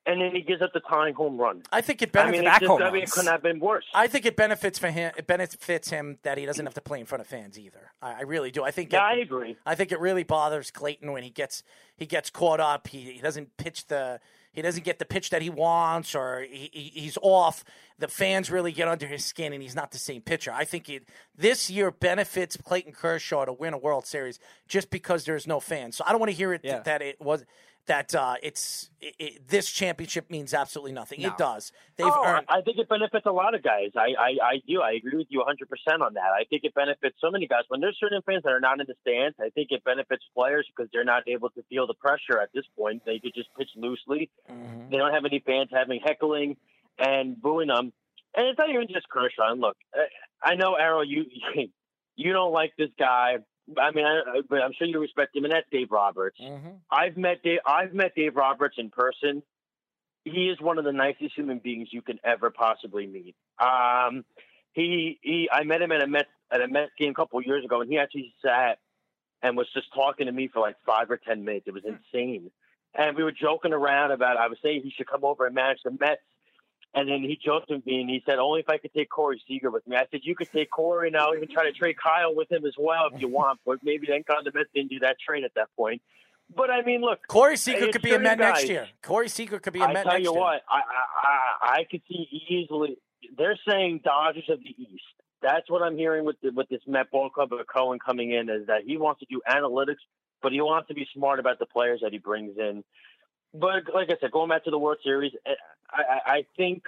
and 0.06 0.20
then 0.20 0.30
he 0.34 0.40
gives 0.40 0.62
up 0.62 0.72
the 0.72 0.80
tying 0.80 1.14
home 1.14 1.36
run. 1.38 1.62
I 1.72 1.80
think 1.80 2.00
it 2.02 2.10
I 2.10 2.12
benefits. 2.12 2.38
mean, 2.42 2.48
it 2.48 2.60
just, 2.60 2.80
I 2.82 2.90
mean, 2.90 3.02
it 3.02 3.10
couldn't 3.10 3.30
have 3.32 3.42
been 3.42 3.60
worse. 3.60 3.84
I 3.94 4.06
think 4.06 4.24
it 4.26 4.36
benefits 4.36 4.78
for 4.78 4.88
him. 4.90 5.12
It 5.16 5.26
benefits 5.26 5.90
him 5.90 6.18
that 6.22 6.38
he 6.38 6.46
doesn't 6.46 6.64
have 6.64 6.74
to 6.74 6.80
play 6.80 7.00
in 7.00 7.06
front 7.06 7.20
of 7.22 7.26
fans 7.26 7.58
either. 7.58 7.92
I, 8.00 8.12
I 8.14 8.20
really 8.22 8.50
do. 8.50 8.64
I 8.64 8.70
think. 8.70 8.92
Yeah, 8.92 9.00
it- 9.10 9.18
I 9.18 9.20
agree. 9.20 9.56
I 9.66 9.74
think 9.74 9.92
it 9.92 10.00
really 10.00 10.22
bothers 10.24 10.70
Clayton 10.70 11.12
when 11.12 11.22
he 11.22 11.30
gets 11.30 11.62
he 11.96 12.06
gets 12.06 12.30
caught 12.30 12.60
up. 12.60 12.88
He, 12.88 13.00
he 13.12 13.20
doesn't 13.20 13.56
pitch 13.56 13.86
the 13.88 14.20
he 14.52 14.62
doesn't 14.62 14.84
get 14.84 14.98
the 14.98 15.04
pitch 15.04 15.28
that 15.30 15.42
he 15.42 15.50
wants, 15.50 16.14
or 16.14 16.40
he, 16.48 16.70
he, 16.72 17.00
he's 17.00 17.18
off. 17.20 17.62
The 17.98 18.08
fans 18.08 18.50
really 18.50 18.72
get 18.72 18.88
under 18.88 19.06
his 19.06 19.22
skin, 19.22 19.52
and 19.52 19.60
he's 19.62 19.74
not 19.74 19.90
the 19.90 19.98
same 19.98 20.22
pitcher. 20.22 20.50
I 20.50 20.64
think 20.64 20.88
it 20.88 21.06
this 21.36 21.68
year 21.68 21.90
benefits 21.90 22.56
Clayton 22.56 22.92
Kershaw 22.92 23.44
to 23.44 23.52
win 23.52 23.74
a 23.74 23.78
World 23.78 24.06
Series 24.06 24.38
just 24.66 24.88
because 24.90 25.24
there's 25.24 25.46
no 25.46 25.60
fans. 25.60 25.96
So 25.96 26.04
I 26.06 26.10
don't 26.10 26.20
want 26.20 26.30
to 26.30 26.36
hear 26.36 26.54
it 26.54 26.62
Yeah. 26.64 26.78
that 26.80 27.02
it 27.02 27.20
was 27.20 27.44
that 27.86 28.14
uh, 28.14 28.34
it's 28.42 28.90
it, 29.00 29.14
it, 29.18 29.48
this 29.48 29.70
championship 29.70 30.30
means 30.30 30.52
absolutely 30.54 30.92
nothing. 30.92 31.22
No. 31.22 31.28
It 31.28 31.36
does. 31.36 31.72
They've 31.96 32.06
oh, 32.06 32.24
earned. 32.24 32.46
I 32.48 32.60
think 32.60 32.78
it 32.78 32.88
benefits 32.88 33.26
a 33.26 33.32
lot 33.32 33.54
of 33.54 33.62
guys. 33.62 33.90
I, 33.96 34.14
I, 34.18 34.30
I 34.42 34.62
do. 34.68 34.82
I 34.82 34.92
agree 34.92 35.16
with 35.16 35.28
you 35.30 35.44
100% 35.46 36.00
on 36.00 36.14
that. 36.14 36.30
I 36.38 36.44
think 36.50 36.64
it 36.64 36.74
benefits 36.74 37.16
so 37.20 37.30
many 37.30 37.46
guys. 37.46 37.62
When 37.68 37.80
there's 37.80 37.96
certain 37.98 38.22
fans 38.26 38.42
that 38.44 38.50
are 38.50 38.60
not 38.60 38.80
in 38.80 38.86
the 38.86 38.94
stands, 39.02 39.36
I 39.40 39.50
think 39.50 39.68
it 39.70 39.84
benefits 39.84 40.24
players 40.34 40.66
because 40.74 40.90
they're 40.92 41.04
not 41.04 41.22
able 41.28 41.50
to 41.50 41.62
feel 41.68 41.86
the 41.86 41.94
pressure 41.94 42.40
at 42.40 42.50
this 42.54 42.64
point. 42.76 43.02
They 43.06 43.18
could 43.18 43.34
just 43.34 43.48
pitch 43.58 43.70
loosely. 43.76 44.30
They 44.90 44.96
don't 44.96 45.12
have 45.12 45.24
any 45.24 45.42
fans 45.44 45.70
having 45.72 46.00
heckling 46.04 46.56
and 46.98 47.40
booing 47.40 47.68
them. 47.68 47.92
And 48.34 48.48
it's 48.48 48.58
not 48.58 48.68
even 48.68 48.86
just 48.92 49.08
Kershaw. 49.08 49.54
Look, 49.54 49.76
I- 49.94 50.08
I 50.42 50.54
know, 50.54 50.74
Errol, 50.74 51.04
you 51.04 51.24
you 52.16 52.32
don't 52.32 52.52
like 52.52 52.72
this 52.76 52.90
guy. 52.98 53.38
I 53.78 53.90
mean, 53.90 54.04
I, 54.04 54.40
but 54.48 54.62
I'm 54.62 54.72
sure 54.78 54.86
you 54.86 55.00
respect 55.00 55.36
him, 55.36 55.44
and 55.44 55.52
that's 55.52 55.66
Dave 55.70 55.90
Roberts. 55.90 56.38
I've 56.90 57.16
met 57.16 57.42
Dave. 57.42 57.58
I've 57.66 57.92
met 57.94 58.14
Dave 58.14 58.36
Roberts 58.36 58.76
in 58.78 58.90
person. 58.90 59.42
He 60.24 60.48
is 60.48 60.60
one 60.60 60.78
of 60.78 60.84
the 60.84 60.92
nicest 60.92 61.34
human 61.34 61.58
beings 61.58 61.88
you 61.92 62.02
can 62.02 62.18
ever 62.24 62.50
possibly 62.50 63.06
meet. 63.06 63.36
Um, 63.60 64.24
he, 64.72 65.18
he, 65.22 65.48
I 65.52 65.64
met 65.64 65.80
him 65.82 65.92
at 65.92 66.02
a 66.02 66.06
Mets 66.06 66.28
at 66.50 66.60
a 66.60 66.68
Mets 66.68 66.92
game 66.98 67.10
a 67.10 67.14
couple 67.14 67.40
years 67.42 67.64
ago, 67.64 67.80
and 67.80 67.90
he 67.90 67.98
actually 67.98 68.34
sat 68.44 68.78
and 69.42 69.56
was 69.56 69.68
just 69.74 69.92
talking 69.94 70.26
to 70.26 70.32
me 70.32 70.48
for 70.48 70.60
like 70.60 70.76
five 70.84 71.10
or 71.10 71.16
ten 71.16 71.44
minutes. 71.44 71.66
It 71.66 71.74
was 71.74 71.84
insane, 71.84 72.50
and 72.94 73.16
we 73.16 73.24
were 73.24 73.32
joking 73.32 73.72
around 73.72 74.12
about. 74.12 74.36
I 74.36 74.48
was 74.48 74.58
saying 74.62 74.82
he 74.82 74.90
should 74.90 75.08
come 75.08 75.24
over 75.24 75.46
and 75.46 75.54
manage 75.54 75.78
the 75.84 75.90
Mets. 75.90 76.20
And 76.96 77.06
then 77.10 77.20
he 77.22 77.38
joked 77.44 77.68
with 77.68 77.84
me 77.84 78.00
and 78.00 78.08
he 78.08 78.22
said, 78.24 78.38
only 78.38 78.60
if 78.60 78.70
I 78.70 78.78
could 78.78 78.92
take 78.94 79.10
Corey 79.10 79.40
Seager 79.46 79.70
with 79.70 79.86
me. 79.86 79.96
I 79.96 80.06
said, 80.10 80.20
you 80.22 80.34
could 80.34 80.50
take 80.50 80.70
Corey 80.70 81.08
and 81.08 81.16
I'll 81.16 81.36
even 81.36 81.48
try 81.48 81.64
to 81.64 81.72
trade 81.72 81.96
Kyle 82.02 82.34
with 82.34 82.50
him 82.50 82.64
as 82.64 82.72
well 82.78 83.10
if 83.12 83.20
you 83.20 83.28
want. 83.28 83.60
But 83.66 83.80
maybe 83.82 84.06
then 84.06 84.24
Mets 84.26 84.70
didn't 84.74 84.88
do 84.90 84.98
that 85.00 85.16
trade 85.20 85.44
at 85.44 85.52
that 85.56 85.68
point. 85.76 86.00
But 86.54 86.70
I 86.70 86.80
mean, 86.82 87.02
look, 87.02 87.26
Corey 87.28 87.58
Seager 87.58 87.92
could 87.92 88.00
be 88.02 88.14
a 88.14 88.18
Met 88.18 88.38
next 88.38 88.66
year. 88.66 88.88
Corey 89.02 89.28
Seager 89.28 89.58
could 89.58 89.74
be 89.74 89.80
a 89.80 89.88
Met 89.88 90.06
next 90.06 90.06
year. 90.06 90.12
I 90.12 90.14
tell 90.14 90.22
you 90.22 90.32
what, 90.32 90.62
I, 90.70 90.78
I 90.78 91.68
I 91.68 91.78
I 91.80 91.84
could 91.90 92.02
see 92.08 92.46
easily. 92.48 92.96
They're 93.36 93.58
saying 93.68 94.00
Dodgers 94.02 94.48
of 94.48 94.60
the 94.60 94.70
East. 94.70 95.02
That's 95.42 95.68
what 95.68 95.82
I'm 95.82 95.98
hearing 95.98 96.24
with 96.24 96.40
the, 96.40 96.50
with 96.50 96.68
this 96.68 96.80
Met 96.86 97.10
Ball 97.10 97.28
Club 97.28 97.52
of 97.52 97.60
Cohen 97.66 97.98
coming 97.98 98.32
in 98.32 98.48
is 98.48 98.68
that 98.68 98.82
he 98.86 98.96
wants 98.96 99.20
to 99.20 99.26
do 99.28 99.42
analytics, 99.46 100.00
but 100.40 100.52
he 100.52 100.60
wants 100.60 100.88
to 100.88 100.94
be 100.94 101.06
smart 101.14 101.40
about 101.40 101.58
the 101.58 101.66
players 101.66 102.00
that 102.02 102.12
he 102.12 102.18
brings 102.18 102.56
in. 102.56 102.84
But 103.58 103.94
like 103.94 104.10
I 104.10 104.16
said, 104.20 104.30
going 104.32 104.48
back 104.48 104.64
to 104.64 104.70
the 104.70 104.78
World 104.78 104.98
Series, 105.02 105.32
eh, 105.46 105.50
I, 105.90 106.02
I, 106.02 106.32
I 106.38 106.46
think 106.56 106.82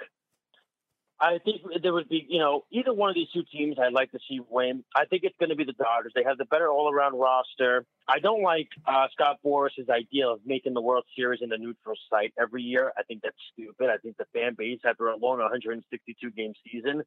I 1.21 1.37
think 1.43 1.61
there 1.83 1.91
would 1.91 2.07
be, 2.07 2.25
you 2.29 2.39
know, 2.39 2.63
either 2.71 2.93
one 2.93 3.09
of 3.09 3.15
these 3.15 3.27
two 3.33 3.43
teams 3.51 3.77
I'd 3.77 3.91
like 3.91 4.11
to 4.11 4.19
see 4.29 4.39
win. 4.49 4.85
I 4.95 5.03
think 5.03 5.23
it's 5.23 5.35
going 5.37 5.49
to 5.49 5.55
be 5.55 5.65
the 5.65 5.73
Dodgers. 5.73 6.13
They 6.15 6.23
have 6.23 6.37
the 6.37 6.45
better 6.45 6.69
all 6.69 6.89
around 6.89 7.19
roster. 7.19 7.85
I 8.07 8.19
don't 8.19 8.41
like 8.41 8.69
uh, 8.87 9.07
Scott 9.11 9.39
Boras's 9.43 9.89
idea 9.89 10.29
of 10.29 10.39
making 10.45 10.73
the 10.75 10.81
World 10.81 11.03
Series 11.17 11.41
in 11.41 11.51
a 11.51 11.57
neutral 11.57 11.95
site 12.09 12.33
every 12.39 12.61
year. 12.61 12.93
I 12.97 13.03
think 13.03 13.21
that's 13.21 13.35
stupid. 13.51 13.89
I 13.89 13.97
think 13.97 14.15
the 14.15 14.27
fan 14.33 14.55
base, 14.57 14.79
after 14.85 15.09
a 15.09 15.17
long 15.17 15.39
162 15.39 16.31
game 16.31 16.53
season, 16.71 17.03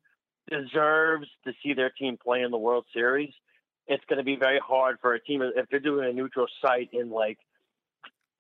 deserves 0.51 1.29
to 1.47 1.53
see 1.63 1.73
their 1.73 1.91
team 1.91 2.19
play 2.23 2.43
in 2.43 2.51
the 2.51 2.59
World 2.59 2.85
Series. 2.93 3.33
It's 3.87 4.05
going 4.11 4.19
to 4.19 4.25
be 4.25 4.37
very 4.37 4.59
hard 4.59 4.99
for 5.01 5.15
a 5.15 5.21
team 5.21 5.41
if 5.43 5.67
they're 5.71 5.81
doing 5.81 6.09
a 6.09 6.13
neutral 6.13 6.47
site 6.61 6.91
in 6.93 7.11
like 7.11 7.39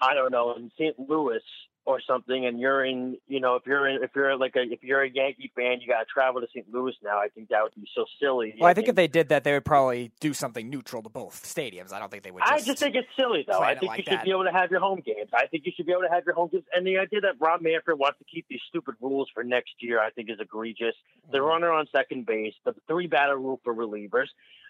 I 0.03 0.15
don't 0.15 0.33
know, 0.33 0.55
in 0.57 0.71
St. 0.79 0.99
Louis 1.09 1.41
or 1.85 2.01
something, 2.07 2.47
and 2.47 2.61
you're 2.61 2.85
in, 2.85 3.17
you 3.27 3.41
know, 3.41 3.57
if 3.57 3.63
you're 3.67 3.89
in, 3.89 4.05
if 4.05 4.11
you're 4.15 4.37
like 4.37 4.55
a, 4.55 4.63
if 4.63 4.85
you're 4.85 5.03
a 5.03 5.11
Yankee 5.11 5.51
fan, 5.57 5.81
you 5.81 5.89
got 5.89 5.99
to 5.99 6.05
travel 6.05 6.41
to 6.41 6.47
St. 6.55 6.65
Louis 6.73 6.95
now. 7.03 7.19
I 7.19 7.27
think 7.29 7.49
that 7.49 7.61
would 7.61 7.75
be 7.75 7.89
so 7.93 8.05
silly. 8.21 8.55
Well, 8.57 8.71
I 8.71 8.75
think 8.75 8.87
if 8.87 8.95
they 8.95 9.09
did 9.09 9.31
that, 9.31 9.43
they 9.43 9.53
would 9.53 9.65
probably 9.65 10.13
do 10.21 10.33
something 10.33 10.71
neutral 10.71 11.03
to 11.03 11.09
both 11.09 11.43
stadiums. 11.43 11.93
I 11.93 11.99
don't 11.99 12.09
think 12.09 12.23
they 12.23 12.31
would. 12.31 12.45
I 12.45 12.55
Just, 12.59 12.67
just 12.67 12.79
think 12.79 12.95
it's 12.95 13.09
silly, 13.19 13.45
though. 13.49 13.59
I 13.59 13.75
think 13.75 13.91
like 13.91 13.99
you 13.99 14.05
should 14.05 14.19
that. 14.21 14.25
be 14.25 14.31
able 14.31 14.45
to 14.45 14.53
have 14.53 14.71
your 14.71 14.79
home 14.79 15.03
games. 15.05 15.31
I 15.35 15.49
think 15.49 15.67
you 15.67 15.73
should 15.77 15.87
be 15.87 15.91
able 15.93 16.03
to 16.03 16.09
have 16.15 16.25
your 16.25 16.37
home 16.37 16.51
games. 16.53 16.63
And 16.73 16.87
the 16.87 16.99
idea 16.99 17.21
that 17.23 17.35
Rob 17.41 17.61
Manfred 17.63 17.99
wants 17.99 18.19
to 18.21 18.25
keep 18.33 18.47
these 18.49 18.61
stupid 18.69 18.95
rules 19.01 19.29
for 19.35 19.43
next 19.43 19.73
year, 19.81 20.01
I 20.01 20.11
think, 20.11 20.31
is 20.31 20.39
egregious. 20.41 20.95
The 21.33 21.39
Mm-hmm. 21.39 21.47
runner 21.47 21.73
on 21.73 21.87
second 21.91 22.27
base, 22.27 22.55
the 22.65 22.75
three 22.87 23.09
batter 23.09 23.37
rule 23.37 23.61
for 23.65 23.75
relievers. 23.75 24.27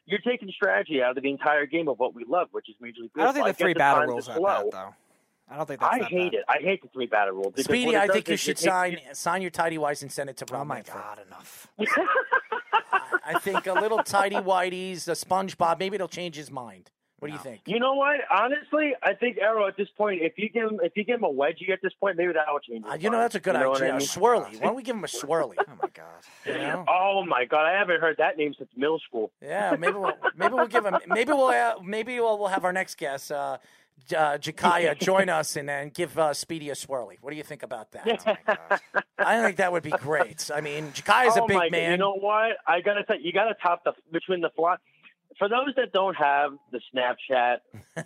You're 0.06 0.18
taking 0.20 0.50
strategy 0.50 1.02
out 1.02 1.16
of 1.16 1.22
the 1.22 1.30
entire 1.30 1.66
game 1.66 1.88
of 1.88 1.98
what 1.98 2.14
we 2.14 2.24
love, 2.24 2.48
which 2.52 2.68
is 2.70 2.74
Major 2.80 3.02
League 3.02 3.12
Baseball. 3.14 3.22
I 3.22 3.32
don't 3.32 3.44
think 3.44 3.56
the 3.59 3.62
three 3.64 3.74
batter 3.74 4.06
rules 4.06 4.28
are 4.30 4.40
bad 4.40 4.64
though. 4.72 4.94
I 5.53 5.57
don't 5.57 5.66
think 5.66 5.81
that's 5.81 5.95
I 5.95 5.99
that 5.99 6.09
hate 6.09 6.33
bad. 6.33 6.39
it. 6.39 6.45
I 6.49 6.59
hate 6.62 6.83
the 6.83 6.89
three 6.89 7.07
batter 7.07 7.33
rule. 7.33 7.51
because 7.51 7.65
Speedy, 7.66 7.97
I 7.97 8.07
think 8.09 8.27
you 8.29 8.35
is 8.35 8.41
should 8.41 8.53
it 8.53 8.55
takes- 8.59 8.62
sign 8.73 8.99
sign 9.12 9.43
your 9.43 9.51
tidy 9.51 9.77
whities 9.77 10.03
and 10.03 10.11
send 10.11 10.31
it 10.31 10.37
to 10.39 10.47
Rob. 10.51 10.62
Oh 10.62 10.65
my 10.65 10.77
Manfred. 10.77 10.97
God, 11.03 11.19
enough. 11.27 11.69
I 13.24 13.39
think 13.39 13.66
a 13.66 13.73
little 13.74 14.03
tidy 14.03 14.37
whities, 14.37 15.07
a 15.09 15.12
SpongeBob, 15.12 15.79
maybe 15.79 15.95
it'll 15.97 16.09
change 16.09 16.37
his 16.37 16.51
mind. 16.51 16.91
What 17.19 17.29
do 17.29 17.35
you 17.35 17.41
think? 17.41 17.61
You 17.66 17.79
know 17.79 17.95
what? 17.95 18.19
Honestly, 18.37 18.95
I 19.01 19.15
think 19.15 19.39
Errol 19.39 19.69
at 19.69 19.77
this 19.77 19.87
point, 19.97 20.23
if 20.23 20.33
you 20.39 20.49
give 20.49 20.65
him 20.69 20.81
if 20.83 20.97
you 20.97 21.05
give 21.05 21.19
him 21.19 21.24
a 21.24 21.33
wedgie 21.33 21.70
at 21.70 21.79
this 21.81 21.93
point, 22.01 22.16
maybe 22.16 22.33
that 22.33 22.47
will 22.51 22.59
change. 22.59 22.85
Uh, 22.85 22.95
you 22.95 23.11
know 23.11 23.19
that's 23.19 23.37
a 23.37 23.41
good 23.41 23.55
You 23.55 23.61
know 23.61 23.74
idea. 23.77 23.87
I 23.87 23.91
A 23.91 23.99
mean? 23.99 24.09
swirly. 24.09 24.55
Why 24.55 24.66
don't 24.66 24.74
we 24.74 24.83
give 24.83 24.97
him 24.97 25.05
a 25.05 25.07
swirly? 25.23 25.55
oh 25.57 25.73
my 25.81 25.89
god. 25.95 26.05
You 26.45 26.53
know? 26.59 26.85
Oh 26.89 27.24
my 27.24 27.45
god, 27.45 27.65
I 27.66 27.79
haven't 27.79 28.01
heard 28.01 28.16
that 28.19 28.37
name 28.39 28.55
since 28.59 28.70
middle 28.77 28.99
school. 28.99 29.31
Yeah, 29.41 29.77
maybe 29.79 29.93
we'll 29.93 30.15
maybe 30.37 30.55
we'll 30.55 30.66
give 30.66 30.85
him 30.85 30.97
maybe 31.07 31.31
we'll 31.31 31.47
uh, 31.47 31.74
maybe 31.85 32.19
we'll, 32.19 32.39
we'll 32.41 32.49
have 32.49 32.65
our 32.65 32.73
next 32.73 32.97
guest, 32.99 33.31
uh, 33.31 33.59
J- 33.61 33.69
uh, 34.16 34.39
Jakaya, 34.39 34.98
join 34.98 35.28
us 35.28 35.56
and 35.56 35.69
then 35.69 35.90
give 35.90 36.19
uh, 36.19 36.35
Speedy 36.35 36.70
a 36.70 36.74
swirly. 36.74 37.16
What 37.20 37.31
do 37.31 37.36
you 37.36 37.43
think 37.43 37.62
about 37.62 37.93
that? 37.93 38.82
I 39.19 39.43
think 39.43 39.56
that 39.56 39.73
would 39.73 39.82
be 39.82 39.90
great. 39.90 40.51
I 40.55 40.60
mean, 40.60 40.93
Jakaya's 40.93 41.36
oh 41.36 41.44
a 41.44 41.48
big 41.48 41.56
my 41.56 41.66
God. 41.66 41.73
man. 41.73 41.90
You 41.93 41.97
know 41.98 42.14
what? 42.14 42.56
I 42.66 42.81
gotta 42.81 43.05
tell 43.05 43.20
you, 43.20 43.32
gotta 43.32 43.55
top 43.62 43.85
the 43.85 43.93
between 44.10 44.40
the 44.40 44.51
fly. 44.51 44.77
For 45.39 45.48
those 45.48 45.74
that 45.77 45.93
don't 45.93 46.14
have 46.14 46.52
the 46.73 46.81
Snapchat 46.94 47.59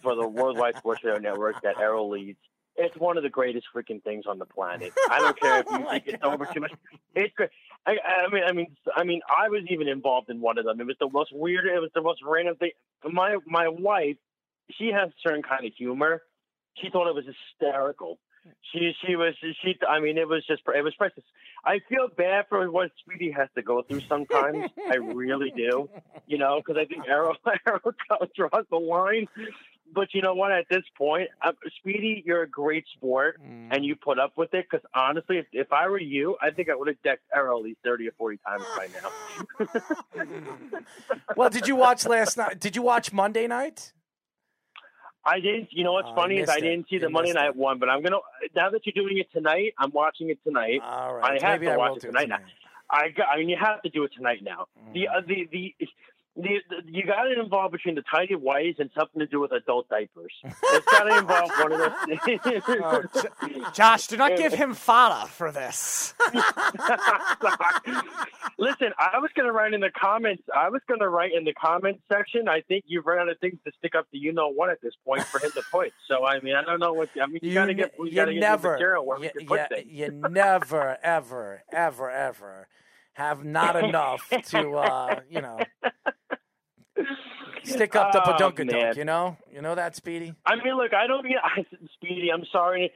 for 0.03 0.15
the 0.15 0.27
Worldwide 0.29 0.77
Sports 0.77 1.03
Radio 1.03 1.19
Network 1.19 1.61
that 1.63 1.79
Errol 1.79 2.09
leads, 2.09 2.39
it's 2.77 2.97
one 2.97 3.17
of 3.17 3.23
the 3.23 3.29
greatest 3.29 3.67
freaking 3.75 4.03
things 4.03 4.27
on 4.29 4.39
the 4.39 4.45
planet. 4.45 4.93
I 5.11 5.19
don't 5.19 5.41
care 5.41 5.61
if 5.61 5.67
you 5.71 5.77
Oh 5.77 5.91
think 5.91 6.05
it's 6.07 6.23
over 6.23 6.47
too 6.47 6.61
much. 6.61 6.73
It's 7.15 7.35
great. 7.35 7.51
I, 7.87 7.97
I 8.27 8.33
mean, 8.33 8.43
I 8.45 8.53
mean, 8.53 8.77
I 8.95 9.05
mean, 9.05 9.21
I 9.29 9.49
was 9.49 9.63
even 9.71 9.89
involved 9.89 10.31
in 10.31 10.41
one 10.41 10.59
of 10.59 10.65
them. 10.65 10.81
It 10.81 10.87
was 10.87 10.97
the 11.01 11.09
most 11.09 11.31
weird. 11.33 11.67
It 11.67 11.81
was 11.81 11.91
the 11.95 12.03
most 12.03 12.21
random 12.25 12.57
thing. 12.57 12.73
My 13.05 13.39
my 13.47 13.69
wife 13.69 14.17
she 14.79 14.89
has 14.89 15.09
a 15.09 15.15
certain 15.27 15.43
kind 15.43 15.65
of 15.65 15.73
humor. 15.75 16.23
She 16.75 16.91
thought 16.91 17.09
it 17.09 17.15
was 17.15 17.25
hysterical. 17.25 18.19
She 18.73 18.93
she 19.05 19.17
was 19.17 19.35
she. 19.41 19.77
I 19.89 20.01
mean, 20.01 20.19
it 20.19 20.29
was 20.29 20.45
just 20.47 20.63
it 20.75 20.83
was 20.85 20.95
precious. 20.95 21.25
I 21.65 21.81
feel 21.89 22.09
bad 22.17 22.47
for 22.49 22.71
what 22.71 22.91
Speedy 23.01 23.31
has 23.33 23.49
to 23.57 23.63
go 23.63 23.83
through 23.83 24.03
sometimes. 24.09 24.71
I 24.89 24.97
really 24.97 25.53
do. 25.57 25.89
You 26.27 26.39
know, 26.39 26.61
because 26.65 26.81
I 26.81 26.85
think 26.85 27.09
Errol 27.09 27.35
Errol 27.67 27.93
draws 28.37 28.67
the 28.71 28.77
line. 28.77 29.27
But 29.93 30.15
you 30.15 30.21
know 30.21 30.35
what? 30.35 30.51
At 30.53 30.67
this 30.69 30.83
point, 30.99 31.29
uh, 31.43 31.53
Speedy, 31.79 32.23
you're 32.27 32.43
a 32.43 32.49
great 32.49 32.85
sport, 32.97 33.41
and 33.71 33.85
you 33.85 33.95
put 33.95 34.19
up 34.19 34.33
with 34.37 34.53
it. 34.53 34.67
Because 34.71 34.85
honestly, 34.95 35.39
if, 35.39 35.47
if 35.53 35.73
I 35.73 35.89
were 35.89 36.01
you, 36.01 36.37
I 36.43 36.51
think 36.51 36.69
I 36.69 36.75
would 36.75 36.89
have 36.89 37.01
decked 37.03 37.23
Errol 37.35 37.59
at 37.61 37.65
least 37.65 37.79
thirty 37.85 38.09
or 38.09 38.13
forty 38.13 38.39
times 38.47 38.65
by 38.77 38.89
now. 40.17 40.27
Well, 41.37 41.51
did 41.51 41.69
you 41.69 41.77
watch 41.77 42.07
last 42.07 42.37
night? 42.37 42.61
Did 42.61 42.77
you 42.77 42.83
watch 42.83 43.13
Monday 43.13 43.47
night? 43.47 43.93
I 45.27 45.41
didn't. 45.41 45.69
You 45.73 45.85
know 45.85 45.93
what's 45.93 46.09
Oh, 46.11 46.15
funny 46.15 46.39
is 46.39 46.49
I 46.49 46.59
it. 46.59 46.61
didn't 46.63 46.89
see 46.89 46.97
You 46.97 47.01
the 47.01 47.11
Monday 47.11 47.31
missed 47.31 47.35
night 47.45 47.57
one, 47.57 47.79
but 47.79 47.89
I'm 47.89 48.03
gonna. 48.03 48.19
Now 48.55 48.71
that 48.71 48.87
you're 48.87 48.93
doing 49.05 49.19
it 49.19 49.27
tonight, 49.33 49.75
I'm 49.79 49.91
watching 49.91 50.31
it 50.31 50.39
tonight. 50.45 50.81
All 50.85 51.15
right, 51.15 51.43
I 51.43 51.47
have 51.47 51.61
maybe 51.61 51.67
to 51.67 51.73
I 51.73 51.77
watch 51.77 51.97
it 51.97 52.03
do 52.03 52.09
it 52.09 52.13
tonight. 52.13 52.29
Now. 52.29 52.39
I 52.89 53.09
got, 53.09 53.27
I 53.33 53.39
mean, 53.39 53.49
you 53.49 53.57
have 53.61 53.83
to 53.83 53.89
do 53.89 54.05
it 54.05 54.13
tonight 54.17 54.41
now. 54.43 54.67
The 54.95 55.09
uh, 55.09 55.21
the 55.27 55.49
the. 55.51 55.75
You 56.37 57.07
got 57.07 57.31
it 57.31 57.39
involved 57.39 57.73
between 57.73 57.95
the 57.95 58.03
tidy 58.03 58.35
whities 58.35 58.79
and 58.79 58.91
something 58.97 59.21
to 59.21 59.27
do 59.27 59.41
with 59.41 59.53
adult 59.53 59.89
diapers. 59.89 60.33
It's 60.45 60.87
got 60.87 61.05
to 61.05 61.19
involve 61.19 61.51
one 61.59 61.73
of 61.73 61.79
those. 61.79 61.93
Oh, 62.69 63.03
Josh, 63.73 64.07
do 64.09 64.17
not 64.17 64.37
give 64.37 64.53
him 64.53 64.75
fodder 64.75 65.27
for 65.29 65.51
this. 65.51 66.15
Listen, 68.59 68.93
I 68.99 69.19
was 69.19 69.31
going 69.35 69.47
to 69.47 69.53
write 69.53 69.73
in 69.75 69.81
the 69.81 69.91
comments. 69.91 70.43
I 70.55 70.69
was 70.69 70.83
going 70.89 71.01
to 71.01 71.09
write 71.09 71.33
in 71.33 71.45
the 71.45 71.55
comments 71.55 72.01
section. 72.13 72.49
I 72.49 72.61
think 72.63 72.85
you've 72.87 73.07
run 73.07 73.19
out 73.19 73.29
of 73.29 73.39
things 73.39 73.59
to 73.65 73.73
stick 73.79 73.95
up 73.95 74.11
to 74.11 74.19
you 74.19 74.33
know 74.33 74.49
what 74.49 74.71
at 74.71 74.81
this 74.83 74.95
point 75.05 75.23
for 75.25 75.39
him 75.39 75.51
to 75.53 75.63
put. 75.71 75.93
So 76.09 76.27
I 76.27 76.41
mean, 76.41 76.55
I 76.55 76.63
don't 76.63 76.81
know 76.81 76.93
what. 76.93 77.09
I 77.21 77.27
mean, 77.27 77.41
you, 77.43 77.55
got 77.55 77.67
to 77.67 77.75
get. 77.75 77.95
You, 77.99 78.07
you 78.07 78.15
got 78.15 78.27
to 78.27 78.35
get 78.35 78.41
never, 78.41 78.73
material 78.73 79.07
where 79.07 79.23
you, 79.23 79.31
can 79.31 79.47
put 79.47 79.61
you- 79.61 79.77
things. 79.77 79.91
you 79.91 80.11
never, 80.31 80.99
ever, 81.03 81.63
ever, 81.73 82.11
ever 82.11 82.69
have 83.17 83.45
not 83.45 83.83
enough 83.83 84.29
to, 84.47 84.73
uh, 84.77 85.21
you 85.31 85.41
know, 85.41 85.59
stick 87.65 87.97
up 87.97 88.13
the 88.13 88.23
Oh, 88.23 88.53
man. 88.65 88.97
You 88.97 89.05
know, 89.05 89.37
you 89.53 89.63
know 89.63 89.75
that, 89.75 89.97
Speedy. 89.97 90.35
I 90.45 90.57
mean, 90.57 90.77
look, 90.77 90.95
I 90.95 91.07
don't 91.07 91.25
mean 91.25 91.37
I, 91.43 91.65
Speedy. 91.95 92.31
I'm 92.33 92.45
sorry. 92.51 92.93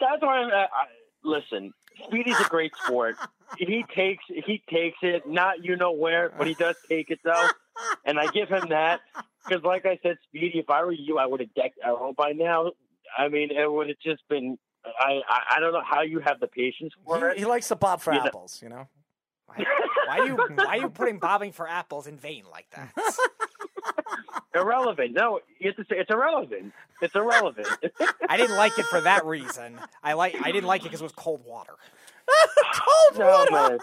That's 0.00 0.22
why 0.22 0.38
I'm. 0.38 0.48
Uh, 0.48 0.56
I, 0.56 0.66
listen, 1.24 1.72
Speedy's 2.06 2.38
a 2.40 2.48
great 2.48 2.72
sport. 2.84 3.16
He 3.58 3.84
takes 3.94 4.24
he 4.28 4.62
takes 4.70 4.98
it, 5.02 5.28
not 5.28 5.64
you 5.64 5.76
know 5.76 5.92
where, 5.92 6.30
but 6.36 6.46
he 6.46 6.54
does 6.54 6.76
take 6.88 7.10
it 7.10 7.20
though, 7.24 7.48
and 8.04 8.18
I 8.18 8.26
give 8.28 8.48
him 8.48 8.68
that 8.70 9.00
because, 9.46 9.62
like 9.62 9.84
I 9.84 9.98
said, 10.02 10.16
Speedy, 10.28 10.58
if 10.58 10.70
I 10.70 10.82
were 10.84 10.92
you, 10.92 11.18
I 11.18 11.26
would 11.26 11.40
have 11.40 11.52
decked 11.54 11.78
Errol 11.84 12.14
by 12.16 12.32
now. 12.32 12.72
I 13.16 13.28
mean, 13.28 13.50
it 13.50 13.70
would 13.70 13.88
have 13.88 13.98
just 14.02 14.22
been. 14.28 14.58
I, 14.84 15.20
I 15.28 15.56
I 15.56 15.60
don't 15.60 15.72
know 15.72 15.82
how 15.88 16.00
you 16.02 16.18
have 16.20 16.40
the 16.40 16.48
patience 16.48 16.92
for 17.06 17.28
it. 17.30 17.34
He, 17.34 17.40
he 17.40 17.46
likes 17.46 17.68
to 17.68 17.76
bob 17.76 18.00
for 18.00 18.12
You 18.14 18.20
know- 18.20 18.26
apples. 18.26 18.60
You 18.62 18.68
know. 18.70 18.88
Why 19.56 20.18
are 20.18 20.26
you 20.26 20.36
why 20.54 20.66
are 20.66 20.76
you 20.78 20.88
putting 20.88 21.18
bobbing 21.18 21.52
for 21.52 21.68
apples 21.68 22.06
in 22.06 22.16
vain 22.18 22.44
like 22.50 22.66
that? 22.70 22.92
Irrelevant. 24.54 25.14
No, 25.14 25.40
you 25.58 25.68
have 25.70 25.76
to 25.76 25.84
say 25.84 25.98
it's 25.98 26.10
irrelevant. 26.10 26.72
It's 27.00 27.14
irrelevant. 27.14 27.68
I 28.28 28.36
didn't 28.36 28.56
like 28.56 28.78
it 28.78 28.84
for 28.86 29.00
that 29.00 29.24
reason. 29.24 29.78
I 30.02 30.12
like 30.12 30.36
I 30.42 30.52
didn't 30.52 30.66
like 30.66 30.82
it 30.82 30.84
because 30.84 31.00
it 31.00 31.04
was 31.04 31.12
cold 31.12 31.42
water. 31.46 31.74
cold 32.74 33.18
no, 33.18 33.46
man. 33.50 33.78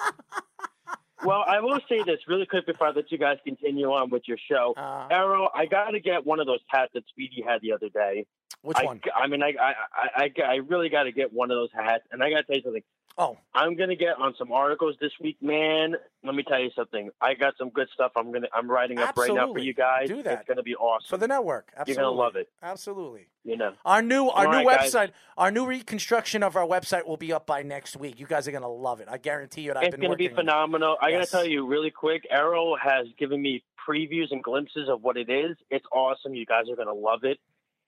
Well, 1.24 1.44
I 1.46 1.60
will 1.60 1.80
say 1.90 2.02
this 2.06 2.20
really 2.28 2.46
quick 2.46 2.66
before 2.66 2.88
I 2.88 2.92
let 2.92 3.12
you 3.12 3.18
guys 3.18 3.38
continue 3.44 3.88
on 3.88 4.10
with 4.10 4.24
your 4.28 4.38
show. 4.50 4.74
Uh, 4.78 5.08
Errol, 5.12 5.50
I 5.54 5.66
got 5.66 5.92
to 5.92 6.00
get 6.00 6.26
one 6.26 6.40
of 6.40 6.46
those 6.48 6.62
hats 6.68 6.92
that 6.94 7.04
Speedy 7.10 7.44
had 7.46 7.62
the 7.62 7.74
other 7.74 7.90
day. 7.90 8.26
Which 8.62 8.78
I, 8.78 8.86
one? 8.86 9.02
I 9.14 9.28
mean, 9.28 9.44
I, 9.44 9.54
I, 9.62 9.74
I, 9.94 10.32
I, 10.38 10.42
I 10.44 10.56
really 10.56 10.90
got 10.90 11.04
to 11.04 11.12
get 11.12 11.34
one 11.34 11.52
of 11.52 11.58
those 11.58 11.72
hats. 11.74 12.04
And 12.12 12.24
I 12.24 12.30
got 12.30 12.38
to 12.38 12.44
tell 12.44 12.56
you 12.56 12.62
something. 12.64 12.84
Oh. 13.20 13.38
I'm 13.54 13.76
going 13.76 13.90
to 13.90 13.98
get 13.98 14.18
on 14.18 14.34
some 14.40 14.52
articles 14.52 14.96
this 15.02 15.12
week, 15.22 15.36
man. 15.42 15.94
Let 16.24 16.34
me 16.36 16.44
tell 16.44 16.60
you 16.60 16.70
something. 16.76 17.10
I 17.22 17.34
got 17.34 17.54
some 17.58 17.70
good 17.70 17.88
stuff 17.94 18.14
I'm 18.16 18.30
going 18.30 18.44
to, 18.44 18.48
I'm 18.54 18.72
writing 18.72 18.98
up 19.00 19.18
right 19.18 19.34
now 19.34 19.52
for 19.52 19.60
you 19.60 19.74
guys. 19.74 20.08
Do 20.08 20.24
that. 20.24 20.40
It's 20.40 20.48
going 20.48 20.58
to 20.58 20.64
be 20.64 20.74
awesome. 20.76 21.06
for 21.08 21.18
the 21.18 21.28
network. 21.28 21.70
You're 21.74 21.82
Absolutely. 21.82 22.04
going 22.04 22.16
to 22.16 22.20
love 22.22 22.36
it. 22.38 22.50
Absolutely. 22.64 23.28
You 23.44 23.58
know. 23.58 23.74
Our 23.84 24.02
new 24.02 24.30
our 24.30 24.46
All 24.48 24.52
new 24.62 24.66
right, 24.68 24.80
guys. 24.80 24.94
website, 24.94 25.12
our 25.38 25.52
new 25.52 25.66
reconstruction 25.66 26.44
of 26.44 26.56
our 26.56 26.66
website 26.66 27.06
will 27.06 27.18
be 27.18 27.34
up 27.34 27.46
by 27.46 27.62
next 27.62 27.98
week. 27.98 28.20
You 28.20 28.26
guys 28.28 28.48
are 28.48 28.52
gonna 28.52 28.70
love 28.70 29.00
it. 29.02 29.08
I 29.10 29.18
guarantee 29.18 29.62
you. 29.62 29.72
I've 29.74 29.84
It's 29.84 29.92
been 29.92 30.02
going 30.02 30.12
to 30.12 30.18
be 30.18 30.26
working 30.26 30.38
it. 30.38 30.42
phenomenal. 30.42 30.98
I 31.02 31.10
Yes. 31.10 31.28
to 31.28 31.32
tell 31.32 31.46
you 31.46 31.66
really 31.66 31.90
quick. 31.92 32.28
Errol 32.30 32.78
has 32.82 33.08
given 33.18 33.42
me 33.42 33.64
previews 33.88 34.28
and 34.32 34.44
glimpses 34.44 34.88
of 34.90 35.02
what 35.04 35.18
it 35.18 35.30
is. 35.30 35.58
It's 35.70 35.86
awesome. 35.92 36.36
You 36.36 36.46
guys 36.46 36.70
are 36.72 36.76
going 36.76 36.88
to 36.90 36.94
love 36.94 37.24
it. 37.24 37.40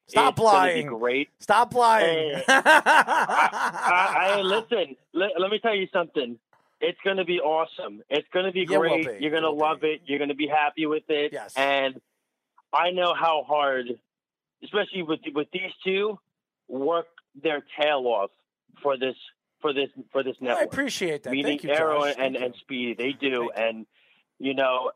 Stop 0.07 0.33
it's 0.33 0.43
lying. 0.43 0.87
Be 0.87 0.89
great. 0.89 1.29
Stop 1.39 1.73
lying. 1.73 2.35
Hey. 2.35 2.43
I, 2.49 4.33
I 4.37 4.41
listen. 4.41 4.95
Let, 5.13 5.31
let 5.39 5.51
me 5.51 5.59
tell 5.59 5.75
you 5.75 5.87
something. 5.93 6.37
It's 6.81 6.97
going 7.03 7.17
to 7.17 7.25
be 7.25 7.39
awesome. 7.39 8.01
It's 8.09 8.27
going 8.33 8.45
to 8.45 8.51
be 8.51 8.65
Yeah, 8.67 8.77
great. 8.79 9.05
be. 9.05 9.23
You're 9.23 9.31
going 9.31 9.43
to 9.43 9.51
love 9.51 9.83
it. 9.83 10.01
You're 10.05 10.17
going 10.17 10.29
to 10.29 10.35
be 10.35 10.47
happy 10.47 10.85
with 10.85 11.03
it. 11.09 11.31
Yes. 11.31 11.53
And 11.55 12.01
I 12.73 12.91
know 12.91 13.13
how 13.13 13.43
hard, 13.47 13.85
especially 14.63 15.03
with 15.03 15.19
with 15.33 15.47
these 15.53 15.71
two, 15.83 16.17
work 16.67 17.07
their 17.41 17.63
tail 17.79 17.99
off 18.07 18.31
for 18.81 18.97
this 18.97 19.15
for 19.61 19.73
this 19.73 19.89
for 20.11 20.23
this 20.23 20.35
network. 20.41 20.61
I 20.61 20.65
appreciate 20.65 21.23
that. 21.23 21.31
Meaning 21.31 21.59
Thank 21.59 21.63
you, 21.63 21.69
Errol 21.71 22.01
Josh. 22.01 22.15
and 22.17 22.33
Thank 22.35 22.45
and 22.45 22.53
you. 22.55 22.59
Speedy, 22.61 22.93
they 22.95 23.11
do. 23.13 23.51
And 23.51 23.85
you 24.39 24.55
know, 24.55 24.91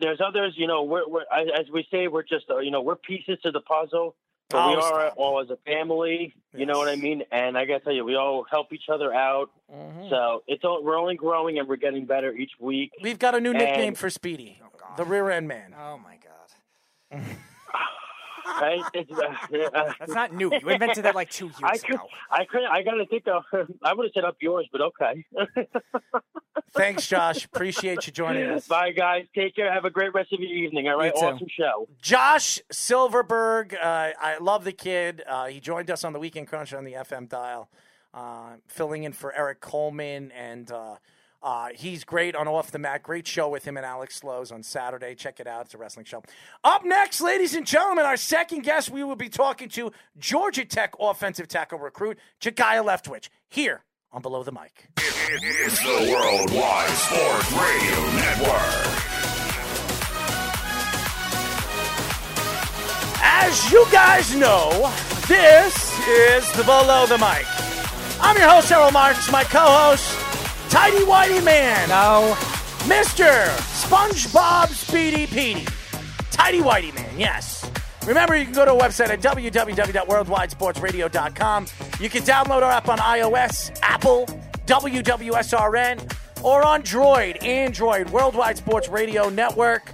there's 0.00 0.20
others. 0.20 0.54
You 0.56 0.66
know, 0.66 0.82
we're, 0.84 1.06
we're 1.08 1.22
as 1.22 1.48
as 1.60 1.66
we 1.72 1.86
say, 1.90 2.08
we're 2.08 2.22
just 2.22 2.46
uh, 2.50 2.58
you 2.58 2.70
know 2.70 2.82
we're 2.82 2.96
pieces 2.96 3.38
to 3.44 3.50
the 3.50 3.60
puzzle. 3.60 4.14
But 4.50 4.68
we 4.68 4.74
Oh, 4.74 4.80
are 4.80 5.06
stop. 5.06 5.14
all 5.16 5.40
as 5.40 5.48
a 5.48 5.56
family, 5.64 6.34
you 6.54 6.66
know 6.66 6.76
what 6.76 6.86
I 6.88 6.96
mean? 6.96 7.22
And 7.32 7.56
I 7.56 7.64
gotta 7.64 7.80
tell 7.80 7.92
you, 7.94 8.04
we 8.04 8.16
all 8.16 8.44
help 8.50 8.70
each 8.74 8.90
other 8.92 9.10
out. 9.14 9.48
Mm-hmm. 9.74 10.10
So 10.10 10.42
it's 10.46 10.62
all, 10.62 10.82
we're 10.84 10.98
only 10.98 11.14
growing 11.14 11.58
and 11.58 11.66
we're 11.66 11.76
getting 11.76 12.04
better 12.04 12.32
each 12.34 12.50
week. 12.60 12.90
We've 13.00 13.18
got 13.18 13.34
a 13.34 13.40
new 13.40 13.54
nickname 13.54 13.88
And- 13.88 13.98
for 13.98 14.10
Speedy, 14.10 14.60
the 14.98 15.04
rear 15.04 15.30
end 15.30 15.48
man. 15.48 15.74
Oh 15.78 15.96
my 15.96 16.18
god. 17.12 17.22
Right? 18.60 18.82
It's, 18.94 19.10
uh, 19.10 19.78
uh, 19.78 19.92
That's 19.98 20.12
not 20.14 20.32
new. 20.34 20.50
You 20.52 20.68
invented 20.68 21.04
that 21.04 21.14
like 21.14 21.30
two 21.30 21.46
years 21.60 21.60
I 21.62 21.78
could, 21.78 21.94
ago. 21.96 22.04
I 22.30 22.44
could, 22.44 22.64
I 22.64 22.82
gotta 22.82 23.06
think 23.06 23.26
of. 23.28 23.44
I 23.82 23.92
would 23.94 24.06
have 24.06 24.12
set 24.14 24.24
up 24.24 24.36
yours, 24.40 24.68
but 24.70 24.80
okay. 24.82 25.24
Thanks, 26.72 27.06
Josh. 27.06 27.44
Appreciate 27.44 28.06
you 28.06 28.12
joining 28.12 28.48
us. 28.50 28.66
Bye, 28.66 28.92
guys. 28.92 29.26
Take 29.34 29.54
care. 29.56 29.72
Have 29.72 29.84
a 29.84 29.90
great 29.90 30.14
rest 30.14 30.32
of 30.32 30.40
your 30.40 30.50
evening. 30.50 30.88
All 30.88 30.96
right, 30.98 31.12
You 31.14 31.20
too. 31.20 31.26
awesome 31.26 31.46
show. 31.50 31.88
Josh 32.00 32.60
Silverberg, 32.70 33.74
uh, 33.74 34.10
I 34.20 34.38
love 34.40 34.64
the 34.64 34.72
kid. 34.72 35.22
Uh, 35.26 35.46
he 35.46 35.60
joined 35.60 35.90
us 35.90 36.04
on 36.04 36.12
the 36.12 36.18
Weekend 36.18 36.48
Crunch 36.48 36.72
on 36.72 36.84
the 36.84 36.92
FM 36.94 37.28
dial, 37.28 37.68
uh, 38.14 38.52
filling 38.68 39.04
in 39.04 39.12
for 39.12 39.32
Eric 39.34 39.60
Coleman, 39.60 40.30
and 40.32 40.70
uh, 41.42 41.68
he's 41.74 42.04
great 42.04 42.36
on 42.36 42.46
Off 42.48 42.70
the 42.70 42.78
Mat. 42.78 43.02
Great 43.02 43.26
show 43.26 43.48
with 43.48 43.64
him 43.64 43.76
and 43.76 43.84
Alex 43.84 44.16
Slows 44.16 44.52
on 44.52 44.62
Saturday. 44.62 45.14
Check 45.14 45.40
it 45.40 45.46
out; 45.46 45.66
it's 45.66 45.74
a 45.74 45.78
wrestling 45.78 46.04
show. 46.04 46.22
Up 46.64 46.84
next, 46.84 47.20
ladies 47.20 47.54
and 47.54 47.66
gentlemen, 47.66 48.04
our 48.04 48.16
second 48.16 48.62
guest, 48.62 48.90
we 48.90 49.02
will 49.04 49.16
be 49.16 49.28
talking 49.28 49.68
to 49.70 49.92
Georgia 50.18 50.64
Tech 50.64 50.94
offensive 51.00 51.48
tackle 51.48 51.78
recruit 51.78 52.18
Jakaya 52.40 52.84
Leftwich 52.84 53.28
here 53.48 53.84
on 54.12 54.22
Below 54.22 54.42
the 54.42 54.52
Mic. 54.52 54.88
It's 54.98 55.78
the 55.80 56.12
Worldwide 56.12 56.90
Sports 56.90 57.52
Radio 57.52 58.10
Network. 58.16 59.02
As 63.24 63.72
you 63.72 63.86
guys 63.90 64.34
know, 64.34 64.92
this 65.26 65.98
is 66.08 66.52
the 66.52 66.64
Below 66.64 67.06
the 67.06 67.18
Mic. 67.18 67.46
I'm 68.20 68.36
your 68.36 68.48
host, 68.48 68.70
Errol 68.70 68.90
Marks, 68.92 69.30
my 69.32 69.44
co-host, 69.44 70.16
Tidy 70.72 71.04
Whitey 71.04 71.44
Man. 71.44 71.90
No. 71.90 72.32
Mr. 72.88 73.28
SpongeBob 73.84 74.68
Speedy 74.68 75.26
Petey. 75.26 75.66
Tidy 76.30 76.60
Whitey 76.60 76.94
Man, 76.94 77.18
yes. 77.18 77.70
Remember, 78.06 78.34
you 78.34 78.46
can 78.46 78.54
go 78.54 78.64
to 78.64 78.72
our 78.72 78.80
website 78.80 79.10
at 79.10 79.20
www.worldwidesportsradio.com. 79.20 81.66
You 82.00 82.08
can 82.08 82.22
download 82.22 82.62
our 82.62 82.72
app 82.72 82.88
on 82.88 82.96
iOS, 83.00 83.78
Apple, 83.82 84.24
WWSRN, 84.64 86.10
or 86.42 86.66
on 86.66 86.82
Droid, 86.82 87.44
Android, 87.44 88.08
Worldwide 88.08 88.56
Sports 88.56 88.88
Radio 88.88 89.28
Network. 89.28 89.92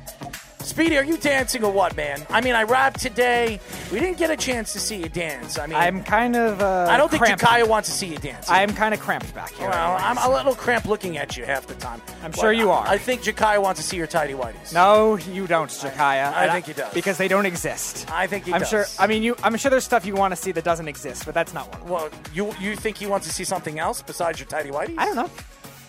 Speedy, 0.69 0.99
are 0.99 1.03
you 1.05 1.17
dancing 1.17 1.65
or 1.65 1.73
what, 1.73 1.97
man? 1.97 2.27
I 2.29 2.43
mean, 2.43 2.55
I 2.55 2.63
rapped 2.63 3.01
today. 3.01 3.59
We 3.91 4.01
didn't 4.01 4.19
get 4.19 4.31
a 4.31 4.37
chance 4.37 4.75
to 4.75 4.79
see 4.79 4.97
you 4.97 5.09
dance. 5.09 5.59
I 5.59 5.67
mean, 5.67 5.77
I'm 5.77 6.05
kind 6.05 6.37
of. 6.37 6.61
Uh, 6.61 6.87
I 6.91 6.99
don't 6.99 7.11
think 7.11 7.23
cramped. 7.23 7.43
Jakaya 7.43 7.67
wants 7.67 7.89
to 7.89 7.95
see 7.95 8.07
you 8.07 8.19
dance. 8.19 8.51
I'm 8.51 8.75
kind 8.75 8.93
of 8.93 9.01
cramped 9.01 9.35
back 9.35 9.51
here. 9.55 9.69
Well, 9.71 9.97
I'm 9.99 10.19
a 10.19 10.31
little 10.31 10.55
cramped 10.55 10.87
looking 10.87 11.17
at 11.17 11.39
you 11.39 11.47
half 11.47 11.67
the 11.67 11.75
time. 11.75 12.03
I'm 12.23 12.33
But 12.33 12.41
sure 12.41 12.53
you 12.53 12.71
are. 12.71 12.87
I 12.87 12.99
think 12.99 13.23
Jakaya 13.23 13.63
wants 13.63 13.81
to 13.81 13.87
see 13.87 13.97
your 13.97 14.07
tidy 14.07 14.35
whities. 14.35 14.75
No, 14.75 15.17
you 15.17 15.47
don't, 15.47 15.71
Jakaya. 15.71 16.35
I 16.35 16.45
And 16.45 16.53
think 16.53 16.67
he 16.67 16.75
does. 16.75 16.93
because 16.93 17.17
they 17.17 17.29
don't 17.29 17.47
exist. 17.47 18.07
I 18.13 18.27
think 18.27 18.45
he 18.45 18.53
I'm 18.53 18.61
does. 18.61 18.69
sure. 18.69 18.85
I 18.99 19.07
mean, 19.07 19.23
you. 19.23 19.37
I'm 19.43 19.57
sure 19.57 19.71
there's 19.71 19.85
stuff 19.85 20.05
you 20.05 20.15
want 20.15 20.33
to 20.33 20.37
see 20.37 20.53
that 20.53 20.65
doesn't 20.65 20.87
exist, 20.87 21.25
but 21.25 21.33
that's 21.35 21.55
not 21.55 21.67
one. 21.81 21.89
Well, 21.89 22.11
you 22.35 22.55
you 22.61 22.77
think 22.77 22.99
he 22.99 23.07
wants 23.07 23.27
to 23.27 23.33
see 23.33 23.45
something 23.45 23.79
else 23.79 24.03
besides 24.03 24.39
your 24.39 24.49
tidy 24.49 24.69
whities? 24.71 24.97
I 24.99 25.07
don't 25.07 25.17
know. 25.17 25.31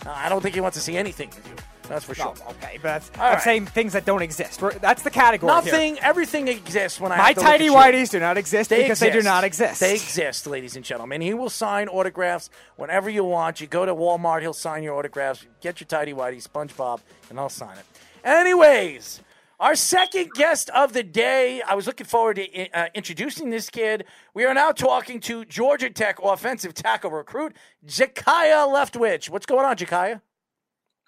Uh, 0.05 0.11
I 0.15 0.29
don't 0.29 0.41
think 0.41 0.55
he 0.55 0.61
wants 0.61 0.77
to 0.77 0.81
see 0.81 0.95
anything 0.95 1.27
with 1.31 1.45
you. 1.45 1.55
That's 1.89 2.05
for 2.05 2.13
sure. 2.13 2.33
Oh, 2.45 2.51
okay, 2.51 2.75
but 2.75 2.83
that's, 2.83 3.11
I'm 3.15 3.33
right. 3.33 3.41
saying 3.41 3.65
things 3.65 3.93
that 3.93 4.05
don't 4.05 4.21
exist. 4.21 4.61
We're, 4.61 4.73
that's 4.73 5.01
the 5.01 5.09
category. 5.09 5.51
here. 5.51 5.71
Nothing, 5.73 5.99
everything 5.99 6.47
exists 6.47 6.99
when 7.01 7.11
I 7.11 7.17
My 7.17 7.27
have 7.29 7.35
to 7.37 7.41
tidy 7.41 7.65
at 7.65 7.71
you. 7.71 7.73
whities 7.73 8.11
do 8.11 8.19
not 8.19 8.37
exist 8.37 8.69
They 8.69 8.83
because 8.83 8.99
they 8.99 9.09
do 9.09 9.23
not 9.23 9.43
exist. 9.43 9.79
They 9.79 9.95
exist, 9.95 10.45
ladies 10.45 10.75
and 10.75 10.85
gentlemen. 10.85 11.19
He 11.21 11.33
will 11.33 11.49
sign 11.49 11.87
autographs 11.87 12.51
whenever 12.75 13.09
you 13.09 13.23
want. 13.23 13.59
You 13.59 13.67
go 13.67 13.85
to 13.85 13.95
Walmart, 13.95 14.41
he'll 14.41 14.53
sign 14.53 14.83
your 14.83 14.95
autographs. 14.95 15.45
Get 15.61 15.81
your 15.81 15.87
tidy 15.87 16.13
whitey, 16.13 16.47
SpongeBob, 16.47 17.01
and 17.31 17.39
I'll 17.39 17.49
sign 17.49 17.75
it. 17.77 17.85
Anyways, 18.23 19.21
our 19.59 19.75
second 19.75 20.31
guest 20.33 20.69
of 20.69 20.93
the 20.93 21.03
day. 21.03 21.61
I 21.61 21.75
was 21.75 21.87
looking 21.87 22.05
forward 22.05 22.35
to 22.37 22.69
uh, 22.71 22.87
introducing 22.93 23.49
this 23.49 23.69
kid. 23.69 24.05
We 24.33 24.45
are 24.45 24.53
now 24.53 24.71
talking 24.71 25.19
to 25.21 25.43
Georgia 25.45 25.89
Tech 25.89 26.19
offensive 26.23 26.73
tackle 26.73 27.11
recruit 27.11 27.55
Jakaya 27.85 28.67
Leftwich. 28.71 29.29
What's 29.29 29.45
going 29.45 29.65
on, 29.65 29.75
Jakaya? 29.75 30.21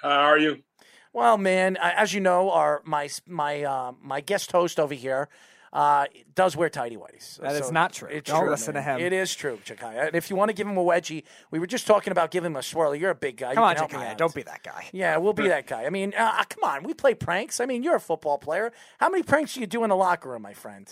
How 0.02 0.10
are 0.10 0.38
you? 0.40 0.64
Well, 1.14 1.38
man, 1.38 1.78
as 1.82 2.14
you 2.14 2.22
know, 2.22 2.52
our 2.52 2.82
my 2.86 3.10
my 3.28 3.64
uh, 3.64 3.92
my 4.02 4.22
guest 4.22 4.52
host 4.52 4.80
over 4.80 4.94
here 4.94 5.28
uh, 5.74 6.06
does 6.36 6.56
wear 6.56 6.70
tidy 6.70 6.96
whities. 6.96 7.38
That 7.40 7.56
is 7.56 7.72
not 7.72 7.94
true. 7.94 8.08
It's 8.10 8.30
Don't 8.30 8.42
true, 8.42 8.50
listen 8.50 8.74
man. 8.76 8.84
to 8.84 8.92
him. 8.94 9.00
It 9.02 9.14
is 9.14 9.34
true, 9.34 9.60
Jakaya. 9.66 10.08
And 10.08 10.16
if 10.16 10.30
you 10.30 10.36
want 10.36 10.50
to 10.50 10.54
give 10.54 10.68
him 10.68 10.78
a 10.78 10.84
wedgie, 10.84 11.24
we 11.50 11.60
were 11.60 11.68
just 11.68 11.86
talking 11.86 12.12
about 12.12 12.32
giving 12.32 12.52
him 12.52 12.56
a 12.58 12.64
swirl. 12.64 12.96
You're 12.96 13.12
a 13.12 13.16
big 13.16 13.38
guy. 13.38 13.56
Come 13.56 13.64
You 13.64 13.70
on, 13.82 13.90
can 13.90 14.00
Jakaya, 14.00 14.18
don't 14.18 14.34
be 14.34 14.44
that 14.44 14.64
guy. 14.64 14.86
Yeah, 14.94 15.18
we'll 15.18 15.34
be 15.34 15.48
that 15.50 15.68
guy. 15.68 15.86
I 15.86 15.90
mean, 15.90 16.14
uh, 16.18 16.44
come 16.50 16.64
on, 16.64 16.84
we 16.84 16.94
play 16.94 17.14
pranks. 17.14 17.60
I 17.60 17.66
mean, 17.66 17.84
you're 17.84 17.96
a 17.96 18.02
football 18.02 18.38
player. 18.38 18.72
How 19.00 19.10
many 19.10 19.24
pranks 19.24 19.54
do 19.54 19.60
you 19.62 19.68
do 19.68 19.84
in 19.84 19.90
the 19.90 19.96
locker 19.96 20.30
room, 20.30 20.42
my 20.42 20.54
friend? 20.54 20.90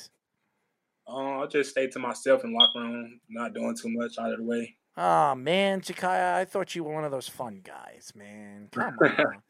Uh, 1.08 1.40
I 1.42 1.46
just 1.48 1.72
stay 1.72 1.88
to 1.88 2.00
myself 2.00 2.44
in 2.44 2.52
the 2.52 2.58
locker 2.58 2.80
room, 2.80 3.20
not 3.30 3.54
doing 3.54 3.76
too 3.76 3.90
much 3.90 4.18
out 4.20 4.32
of 4.32 4.38
the 4.40 4.44
way. 4.44 4.76
Oh 4.96 5.34
man, 5.34 5.82
Jakaya, 5.82 6.34
I 6.36 6.46
thought 6.46 6.76
you 6.76 6.84
were 6.84 6.94
one 6.94 7.06
of 7.06 7.12
those 7.12 7.28
fun 7.28 7.62
guys, 7.64 8.12
man. 8.16 8.68
Come 8.72 8.96
on. 9.02 9.42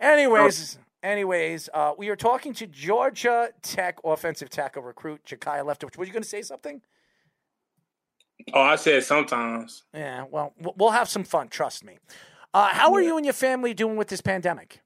Anyways, 0.00 0.78
anyways, 1.02 1.68
uh, 1.72 1.92
we 1.96 2.08
are 2.08 2.16
talking 2.16 2.52
to 2.54 2.66
Georgia 2.66 3.50
Tech 3.62 3.98
offensive 4.04 4.50
tackle 4.50 4.82
recruit 4.82 5.24
Jakaya 5.24 5.64
Leftwich. 5.64 5.96
Were 5.96 6.04
you 6.04 6.12
going 6.12 6.22
to 6.22 6.28
say 6.28 6.42
something? 6.42 6.80
Oh, 8.52 8.60
I 8.60 8.76
said 8.76 9.04
sometimes. 9.04 9.84
Yeah, 9.94 10.24
well, 10.30 10.52
we'll 10.76 10.90
have 10.90 11.08
some 11.08 11.24
fun. 11.24 11.48
Trust 11.48 11.84
me. 11.84 11.98
Uh, 12.54 12.68
how 12.68 12.92
are 12.92 13.00
you 13.00 13.16
and 13.16 13.24
your 13.24 13.32
family 13.32 13.72
doing 13.72 13.96
with 13.96 14.08
this 14.08 14.20
pandemic? 14.20 14.80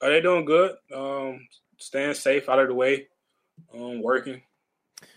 Are 0.00 0.10
they 0.10 0.20
doing 0.20 0.44
good? 0.44 0.72
Um, 0.94 1.46
staying 1.78 2.14
safe 2.14 2.48
out 2.48 2.58
of 2.58 2.68
the 2.68 2.74
way, 2.74 3.08
um, 3.74 4.02
working, 4.02 4.42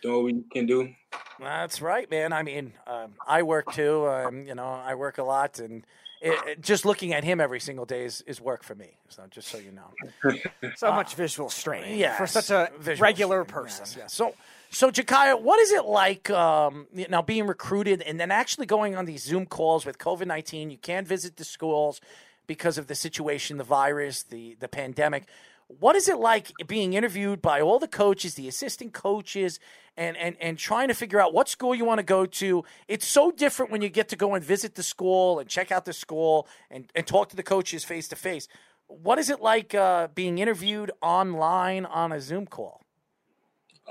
doing 0.02 0.16
what 0.16 0.24
we 0.26 0.44
can 0.52 0.66
do. 0.66 0.94
That's 1.40 1.82
right, 1.82 2.10
man. 2.10 2.34
I 2.34 2.44
mean, 2.44 2.74
um, 2.88 3.14
I 3.26 3.44
work 3.44 3.72
too. 3.72 4.08
Um, 4.08 4.46
you 4.46 4.56
know, 4.56 4.66
I 4.66 4.96
work 4.96 5.20
a 5.20 5.24
lot, 5.24 5.60
and 5.60 5.86
it, 6.22 6.48
it- 6.48 6.62
just 6.62 6.86
looking 6.86 7.14
at 7.14 7.24
him 7.24 7.40
every 7.40 7.60
single 7.60 7.86
day 7.86 8.06
is, 8.06 8.22
is 8.22 8.42
work 8.42 8.64
for 8.64 8.76
me. 8.76 8.98
So 9.10 9.24
just 9.30 9.48
so 9.50 9.58
you 9.58 9.72
know. 9.72 9.92
So 10.76 10.92
much 10.92 11.16
visual 11.16 11.50
strain 11.50 11.98
Yes, 11.98 12.18
for 12.18 12.28
such 12.28 12.50
a 12.50 12.70
regular 13.00 13.44
strain, 13.44 13.62
person. 13.64 13.86
yes, 13.86 13.96
yes. 13.98 14.14
So, 14.14 14.34
so 14.70 14.92
Jakaya, 14.92 15.40
what 15.42 15.60
is 15.60 15.72
it 15.72 15.86
like 15.86 16.30
um, 16.30 16.88
you 16.94 17.08
know 17.08 17.22
being 17.22 17.48
recruited 17.48 18.02
and 18.02 18.20
then 18.20 18.32
actually 18.32 18.66
going 18.66 18.96
on 18.96 19.06
these 19.06 19.24
Zoom 19.24 19.46
calls 19.46 19.86
with 19.86 19.98
COVID 19.98 20.28
nineteen? 20.28 20.70
You 20.70 20.78
can't 20.78 21.08
visit 21.08 21.38
the 21.38 21.44
schools 21.46 22.02
because 22.48 22.78
of 22.78 22.88
the 22.88 22.96
situation, 22.96 23.58
the 23.58 23.64
virus, 23.64 24.24
the 24.24 24.56
the 24.60 24.68
pandemic. 24.68 25.26
What 25.68 25.98
is 25.98 26.08
it 26.08 26.18
like 26.18 26.52
being 26.66 26.94
interviewed 26.94 27.42
by 27.42 27.60
all 27.60 27.78
the 27.78 27.90
coaches, 27.90 28.36
the 28.36 28.48
assistant 28.48 28.94
coaches, 28.94 29.60
and 29.98 30.16
and 30.16 30.38
and 30.40 30.58
trying 30.58 30.88
to 30.88 30.94
figure 30.94 31.20
out 31.20 31.34
what 31.34 31.50
school 31.50 31.76
you 31.76 31.84
want 31.84 32.00
to 32.00 32.06
go 32.06 32.26
to? 32.26 32.64
It's 32.88 33.06
so 33.06 33.32
different 33.32 33.72
when 33.72 33.82
you 33.82 33.90
get 33.90 34.08
to 34.10 34.16
go 34.16 34.34
and 34.34 34.44
visit 34.44 34.76
the 34.76 34.84
school 34.84 35.40
and 35.40 35.50
check 35.50 35.72
out 35.72 35.84
the 35.84 35.92
school 35.92 36.48
and, 36.72 36.90
and 36.96 37.06
talk 37.06 37.30
to 37.30 37.36
the 37.36 37.44
coaches 37.44 37.84
face 37.84 38.08
to 38.10 38.16
face. 38.16 38.48
What 38.88 39.20
is 39.20 39.30
it 39.30 39.42
like 39.42 39.76
uh, 39.76 40.08
being 40.16 40.38
interviewed 40.38 40.92
online 41.02 41.86
on 41.86 42.14
a 42.14 42.22
Zoom 42.22 42.46
call? 42.46 42.82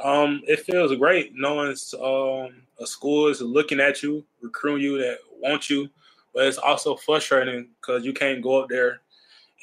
Um, 0.03 0.43
it 0.47 0.61
feels 0.61 0.95
great 0.97 1.33
knowing 1.35 1.75
um, 2.03 2.63
a 2.81 2.87
school 2.87 3.29
is 3.29 3.43
looking 3.43 3.81
at 3.81 4.03
you, 4.03 4.25
recruiting 4.41 4.85
you 4.85 4.99
that 4.99 5.19
want 5.43 5.69
you, 5.69 5.91
but 6.35 6.47
it's 6.47 6.59
also 6.59 6.97
frustrating 6.97 7.69
because 7.81 8.05
you 8.05 8.15
can't 8.15 8.43
go 8.43 8.63
up 8.63 8.71
there 8.71 9.01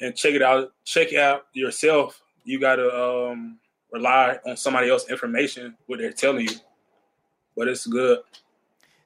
and 0.04 0.14
check 0.14 0.34
it 0.34 0.42
out, 0.42 0.72
check 0.84 1.12
it 1.12 1.18
out 1.18 1.46
yourself. 1.52 2.20
You 2.44 2.60
got 2.60 2.76
to 2.76 2.94
um, 2.94 3.58
rely 3.92 4.38
on 4.46 4.56
somebody 4.56 4.90
else's 4.90 5.10
information, 5.10 5.76
what 5.86 5.98
they're 5.98 6.12
telling 6.12 6.48
you. 6.48 6.56
But 7.56 7.68
it's 7.68 7.86
good. 7.86 8.18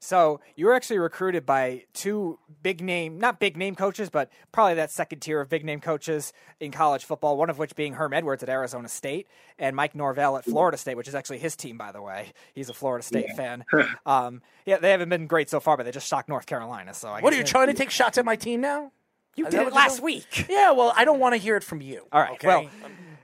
So 0.00 0.40
you 0.54 0.66
were 0.66 0.74
actually 0.74 0.98
recruited 1.00 1.44
by 1.44 1.82
two 1.92 2.38
big 2.62 2.80
name, 2.80 3.18
not 3.18 3.40
big 3.40 3.56
name 3.56 3.74
coaches, 3.74 4.10
but 4.10 4.30
probably 4.52 4.74
that 4.74 4.92
second 4.92 5.20
tier 5.20 5.40
of 5.40 5.48
big 5.48 5.64
name 5.64 5.80
coaches 5.80 6.32
in 6.60 6.70
college 6.70 7.04
football. 7.04 7.36
One 7.36 7.50
of 7.50 7.58
which 7.58 7.74
being 7.74 7.94
Herm 7.94 8.12
Edwards 8.12 8.42
at 8.44 8.48
Arizona 8.48 8.88
State 8.88 9.26
and 9.58 9.74
Mike 9.74 9.96
Norvell 9.96 10.36
at 10.36 10.44
Florida 10.44 10.78
State, 10.78 10.96
which 10.96 11.08
is 11.08 11.16
actually 11.16 11.38
his 11.38 11.56
team, 11.56 11.76
by 11.76 11.90
the 11.90 12.00
way. 12.00 12.32
He's 12.54 12.68
a 12.68 12.74
Florida 12.74 13.02
State 13.04 13.26
Yeah. 13.28 13.34
fan. 13.34 13.64
Um, 14.06 14.40
yeah, 14.64 14.78
they 14.78 14.90
haven't 14.90 15.08
been 15.10 15.26
great 15.26 15.50
so 15.50 15.60
far, 15.60 15.76
but 15.76 15.82
they 15.84 15.90
just 15.90 16.06
shocked 16.08 16.28
North 16.28 16.46
Carolina. 16.46 16.94
So 16.94 17.08
I 17.10 17.20
What 17.20 17.32
are 17.32 17.36
you 17.36 17.44
trying 17.44 17.66
to 17.66 17.74
take 17.74 17.90
shots 17.90 18.16
at 18.18 18.24
my 18.24 18.36
team 18.36 18.60
now? 18.60 18.92
You 19.38 19.46
Is 19.46 19.54
did 19.54 19.68
it 19.68 19.72
last 19.72 20.02
week. 20.02 20.46
Yeah, 20.48 20.72
well, 20.72 20.92
I 20.96 21.04
don't 21.04 21.20
want 21.20 21.34
to 21.34 21.36
hear 21.38 21.56
it 21.56 21.62
from 21.62 21.80
you. 21.80 22.06
All 22.10 22.20
right. 22.20 22.32
okay? 22.32 22.48
Well, 22.48 22.68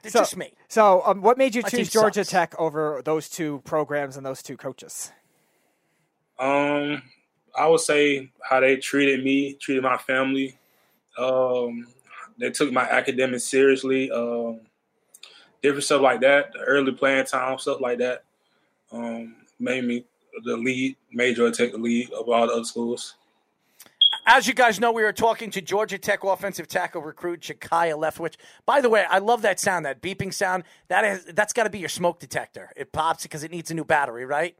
it's 0.04 0.12
so, 0.12 0.20
just 0.20 0.36
me. 0.36 0.52
So, 0.68 1.02
um, 1.04 1.22
what 1.22 1.36
made 1.36 1.56
you 1.56 1.62
My 1.62 1.68
choose 1.70 1.90
Georgia 1.90 2.24
sucks. 2.24 2.30
Tech 2.30 2.60
over 2.60 3.02
those 3.04 3.28
two 3.28 3.62
programs 3.64 4.16
and 4.16 4.24
those 4.24 4.40
two 4.40 4.56
coaches? 4.56 5.10
Um, 6.38 7.02
I 7.58 7.66
would 7.66 7.80
say 7.80 8.30
how 8.48 8.60
they 8.60 8.76
treated 8.76 9.24
me, 9.24 9.54
treated 9.54 9.82
my 9.82 9.96
family. 9.96 10.56
Um, 11.18 11.88
they 12.38 12.50
took 12.50 12.70
my 12.70 12.88
academics 12.88 13.44
seriously. 13.44 14.08
Um, 14.12 14.60
different 15.62 15.84
stuff 15.84 16.00
like 16.00 16.20
that. 16.20 16.52
The 16.52 16.60
early 16.60 16.92
playing 16.92 17.24
time, 17.24 17.58
stuff 17.58 17.80
like 17.80 17.98
that. 17.98 18.22
Um, 18.92 19.34
made 19.58 19.84
me 19.84 20.04
the 20.44 20.56
lead, 20.56 20.96
made 21.12 21.34
Georgia 21.34 21.56
Tech 21.56 21.72
the 21.72 21.78
lead 21.78 22.12
of 22.12 22.28
all 22.28 22.46
the 22.46 22.52
other 22.52 22.64
schools. 22.64 23.16
As 24.26 24.46
you 24.46 24.54
guys 24.54 24.80
know, 24.80 24.90
we 24.90 25.02
are 25.02 25.12
talking 25.12 25.50
to 25.50 25.60
Georgia 25.60 25.98
Tech 25.98 26.24
offensive 26.24 26.66
tackle 26.66 27.02
recruit 27.02 27.40
Jakaya 27.40 27.94
Leftwich. 27.94 28.36
By 28.64 28.80
the 28.80 28.88
way, 28.88 29.04
I 29.08 29.18
love 29.18 29.42
that 29.42 29.60
sound, 29.60 29.84
that 29.84 30.00
beeping 30.00 30.32
sound. 30.32 30.64
That 30.88 31.04
is, 31.04 31.24
that's 31.26 31.52
got 31.52 31.64
to 31.64 31.70
be 31.70 31.78
your 31.78 31.90
smoke 31.90 32.20
detector. 32.20 32.70
It 32.74 32.90
pops 32.90 33.24
because 33.24 33.44
it 33.44 33.50
needs 33.50 33.70
a 33.70 33.74
new 33.74 33.84
battery, 33.84 34.24
right? 34.24 34.56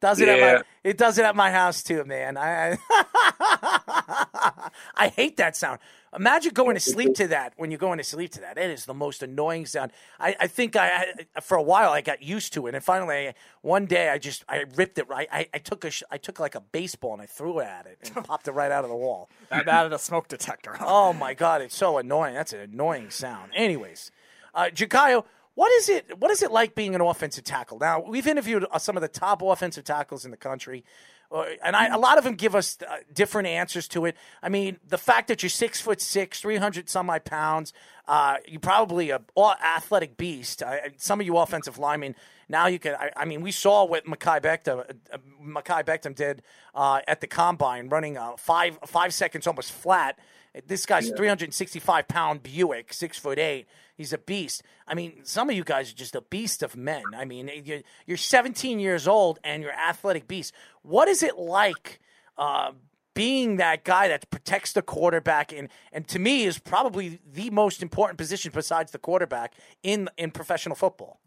Does 0.00 0.20
it 0.20 0.28
at 0.28 0.40
my 0.40 0.62
it 0.82 0.98
does 0.98 1.16
it 1.16 1.24
at 1.24 1.34
my 1.34 1.50
house 1.50 1.82
too, 1.82 2.04
man. 2.04 2.36
I 2.36 2.76
I, 2.90 4.70
I 4.96 5.08
hate 5.08 5.38
that 5.38 5.56
sound. 5.56 5.78
Imagine 6.16 6.52
going 6.52 6.74
to 6.74 6.80
sleep 6.80 7.14
to 7.14 7.28
that 7.28 7.54
when 7.56 7.70
you're 7.70 7.78
going 7.78 7.98
to 7.98 8.04
sleep 8.04 8.30
to 8.32 8.40
that. 8.40 8.56
It 8.56 8.70
is 8.70 8.84
the 8.84 8.94
most 8.94 9.22
annoying 9.22 9.66
sound. 9.66 9.92
I, 10.20 10.36
I 10.38 10.46
think 10.46 10.76
I, 10.76 11.06
I 11.36 11.40
for 11.40 11.56
a 11.56 11.62
while 11.62 11.90
I 11.90 12.00
got 12.00 12.22
used 12.22 12.52
to 12.54 12.66
it, 12.66 12.74
and 12.74 12.84
finally 12.84 13.32
one 13.62 13.86
day 13.86 14.10
I 14.10 14.18
just 14.18 14.44
I 14.48 14.64
ripped 14.76 14.98
it 14.98 15.08
right. 15.08 15.28
I, 15.32 15.48
I 15.52 15.58
took 15.58 15.84
a 15.84 15.90
I 16.10 16.18
took 16.18 16.38
like 16.38 16.54
a 16.54 16.60
baseball 16.60 17.14
and 17.14 17.22
I 17.22 17.26
threw 17.26 17.58
it 17.60 17.66
at 17.66 17.86
it 17.86 18.12
and 18.14 18.24
popped 18.26 18.46
it 18.46 18.52
right 18.52 18.70
out 18.70 18.84
of 18.84 18.90
the 18.90 18.96
wall. 18.96 19.28
That 19.50 19.66
added 19.66 19.92
a 19.92 19.98
smoke 19.98 20.28
detector. 20.28 20.76
Oh 20.86 21.12
my 21.12 21.34
god, 21.34 21.60
it's 21.60 21.74
so 21.74 21.98
annoying. 21.98 22.34
That's 22.34 22.52
an 22.52 22.60
annoying 22.60 23.10
sound. 23.10 23.50
Anyways, 23.54 24.10
uh, 24.54 24.66
Jakaya, 24.72 25.24
what 25.54 25.72
is 25.72 25.88
it? 25.88 26.18
What 26.18 26.30
is 26.30 26.42
it 26.42 26.52
like 26.52 26.74
being 26.74 26.94
an 26.94 27.00
offensive 27.00 27.44
tackle? 27.44 27.78
Now 27.78 28.00
we've 28.00 28.26
interviewed 28.26 28.66
uh, 28.70 28.78
some 28.78 28.96
of 28.96 29.00
the 29.00 29.08
top 29.08 29.42
offensive 29.42 29.84
tackles 29.84 30.24
in 30.24 30.30
the 30.30 30.36
country, 30.36 30.84
and 31.32 31.74
I, 31.74 31.86
a 31.88 31.98
lot 31.98 32.18
of 32.18 32.24
them 32.24 32.34
give 32.34 32.54
us 32.54 32.78
uh, 32.86 32.96
different 33.12 33.48
answers 33.48 33.88
to 33.88 34.04
it. 34.04 34.16
I 34.42 34.48
mean, 34.48 34.78
the 34.86 34.98
fact 34.98 35.28
that 35.28 35.42
you're 35.42 35.50
six 35.50 35.80
foot 35.80 36.00
six, 36.00 36.40
three 36.40 36.56
hundred 36.56 36.88
some 36.88 37.10
odd 37.10 37.24
pounds, 37.24 37.72
uh, 38.06 38.36
you're 38.46 38.60
probably 38.60 39.10
a 39.10 39.20
athletic 39.38 40.16
beast. 40.16 40.62
Uh, 40.62 40.76
some 40.96 41.20
of 41.20 41.26
you 41.26 41.36
offensive 41.36 41.78
linemen 41.78 42.14
now 42.48 42.66
you 42.66 42.78
can. 42.78 42.94
I, 42.94 43.10
I 43.16 43.24
mean, 43.24 43.40
we 43.40 43.50
saw 43.50 43.84
what 43.84 44.06
Mekhi 44.06 44.40
Becton, 44.40 44.88
uh, 45.12 45.18
Mekhi 45.42 45.84
Becton 45.84 46.14
did 46.14 46.42
uh, 46.74 47.00
at 47.08 47.20
the 47.20 47.26
combine, 47.26 47.88
running 47.88 48.16
uh, 48.16 48.36
five 48.36 48.78
five 48.86 49.14
seconds 49.14 49.46
almost 49.46 49.72
flat. 49.72 50.18
This 50.66 50.86
guy's 50.86 51.08
Yeah. 51.08 51.16
365 51.16 52.06
pound 52.06 52.42
Buick, 52.42 52.92
six 52.92 53.18
foot 53.18 53.38
eight. 53.38 53.66
He's 53.96 54.12
a 54.12 54.18
beast. 54.18 54.62
I 54.88 54.94
mean, 54.94 55.20
some 55.24 55.48
of 55.48 55.56
you 55.56 55.64
guys 55.64 55.90
are 55.90 55.94
just 55.94 56.14
a 56.14 56.20
beast 56.20 56.62
of 56.62 56.76
men. 56.76 57.04
I 57.16 57.24
mean, 57.24 57.50
you're, 57.64 57.82
you're 58.06 58.16
17 58.16 58.80
years 58.80 59.06
old 59.06 59.38
and 59.44 59.62
you're 59.62 59.72
athletic 59.72 60.26
beast. 60.26 60.52
What 60.82 61.08
is 61.08 61.22
it 61.22 61.38
like 61.38 62.00
uh, 62.36 62.72
being 63.14 63.56
that 63.56 63.84
guy 63.84 64.08
that 64.08 64.28
protects 64.30 64.72
the 64.72 64.82
quarterback 64.82 65.52
and, 65.52 65.68
and 65.92 66.06
to 66.08 66.18
me 66.18 66.44
is 66.44 66.58
probably 66.58 67.20
the 67.32 67.50
most 67.50 67.82
important 67.82 68.18
position 68.18 68.50
besides 68.52 68.90
the 68.90 68.98
quarterback 68.98 69.54
in 69.82 70.08
in 70.16 70.30
professional 70.30 70.74
football? 70.74 71.20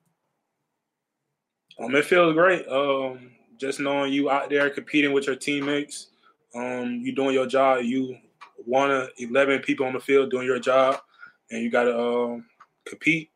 Um, 1.80 1.96
it 1.96 2.06
feels 2.06 2.34
great. 2.34 2.68
Um, 2.68 3.32
just 3.58 3.80
knowing 3.80 4.12
you 4.12 4.30
out 4.30 4.50
there 4.50 4.70
competing 4.70 5.14
with 5.14 5.28
your 5.28 5.36
teammates, 5.36 6.08
um, 6.56 7.02
you 7.04 7.16
doing 7.16 7.34
your 7.34 7.48
job. 7.48 7.84
You 7.84 8.18
one 8.66 8.92
of 8.92 9.10
eleven 9.18 9.60
people 9.60 9.86
on 9.86 9.94
the 9.94 10.00
field 10.00 10.32
doing 10.32 10.46
your 10.46 10.60
job, 10.60 11.00
and 11.52 11.64
you 11.64 11.70
got 11.70 11.86
to 11.86 11.98
um, 11.98 12.46
compete. 12.88 13.30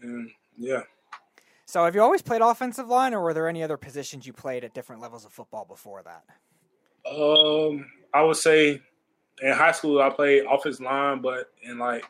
And 0.00 0.30
yeah, 0.56 0.82
So, 1.66 1.84
have 1.84 1.94
you 1.94 2.02
always 2.02 2.22
played 2.22 2.40
offensive 2.40 2.88
line, 2.88 3.14
or 3.14 3.20
were 3.20 3.34
there 3.34 3.48
any 3.48 3.62
other 3.62 3.76
positions 3.76 4.26
you 4.26 4.32
played 4.32 4.64
at 4.64 4.74
different 4.74 5.02
levels 5.02 5.24
of 5.24 5.32
football 5.32 5.64
before 5.64 6.02
that? 6.02 6.24
um, 7.10 7.86
I 8.12 8.22
would 8.22 8.36
say 8.36 8.80
in 9.42 9.52
high 9.52 9.72
school 9.72 10.00
I 10.00 10.10
played 10.10 10.44
offensive 10.48 10.84
line, 10.84 11.20
but 11.20 11.52
in 11.62 11.78
like 11.78 12.04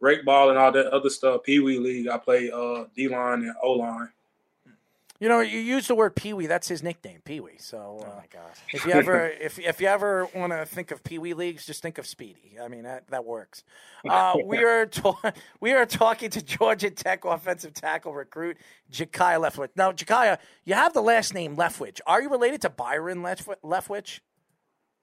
rake 0.00 0.24
ball 0.24 0.50
and 0.50 0.58
all 0.58 0.72
that 0.72 0.86
other 0.86 1.10
stuff. 1.10 1.42
Pee 1.44 1.60
Wee 1.60 1.78
League, 1.78 2.08
I 2.08 2.18
played 2.18 2.52
uh, 2.52 2.84
D 2.94 3.08
line 3.08 3.42
and 3.42 3.54
O 3.62 3.72
line. 3.72 4.10
You 5.22 5.28
know, 5.28 5.38
you 5.38 5.60
use 5.60 5.86
the 5.86 5.94
word 5.94 6.16
Pee 6.16 6.32
Wee. 6.32 6.46
That's 6.48 6.66
his 6.66 6.82
nickname, 6.82 7.20
Pee 7.24 7.38
Wee. 7.38 7.52
So, 7.58 7.76
uh, 8.00 8.06
Oh 8.10 8.16
my 8.16 8.24
god. 8.32 8.50
if 8.72 8.84
you 8.84 8.90
ever 8.92 9.28
if 9.40 9.56
if 9.60 9.80
you 9.80 9.86
ever 9.86 10.26
want 10.34 10.52
to 10.52 10.66
think 10.66 10.90
of 10.90 11.04
Pee 11.04 11.18
Wee 11.18 11.32
leagues, 11.32 11.64
just 11.64 11.80
think 11.80 11.98
of 11.98 12.08
Speedy. 12.08 12.56
I 12.60 12.66
mean, 12.66 12.82
that 12.82 13.08
that 13.10 13.24
works. 13.24 13.62
Uh, 14.08 14.34
we 14.44 14.58
are 14.64 14.84
ta- 14.86 15.32
we 15.60 15.70
are 15.70 15.86
talking 15.86 16.28
to 16.30 16.42
Georgia 16.42 16.90
Tech 16.90 17.24
offensive 17.24 17.72
tackle 17.72 18.12
recruit 18.12 18.56
Jakaya 18.90 19.38
Leftwich. 19.40 19.68
Now, 19.76 19.92
Jakaya, 19.92 20.38
you 20.64 20.74
have 20.74 20.92
the 20.92 21.02
last 21.02 21.34
name 21.34 21.56
Leftwich. 21.56 22.00
Are 22.04 22.20
you 22.20 22.28
related 22.28 22.62
to 22.62 22.70
Byron 22.70 23.18
Leftwi- 23.22 23.60
Leftwich? 23.62 24.18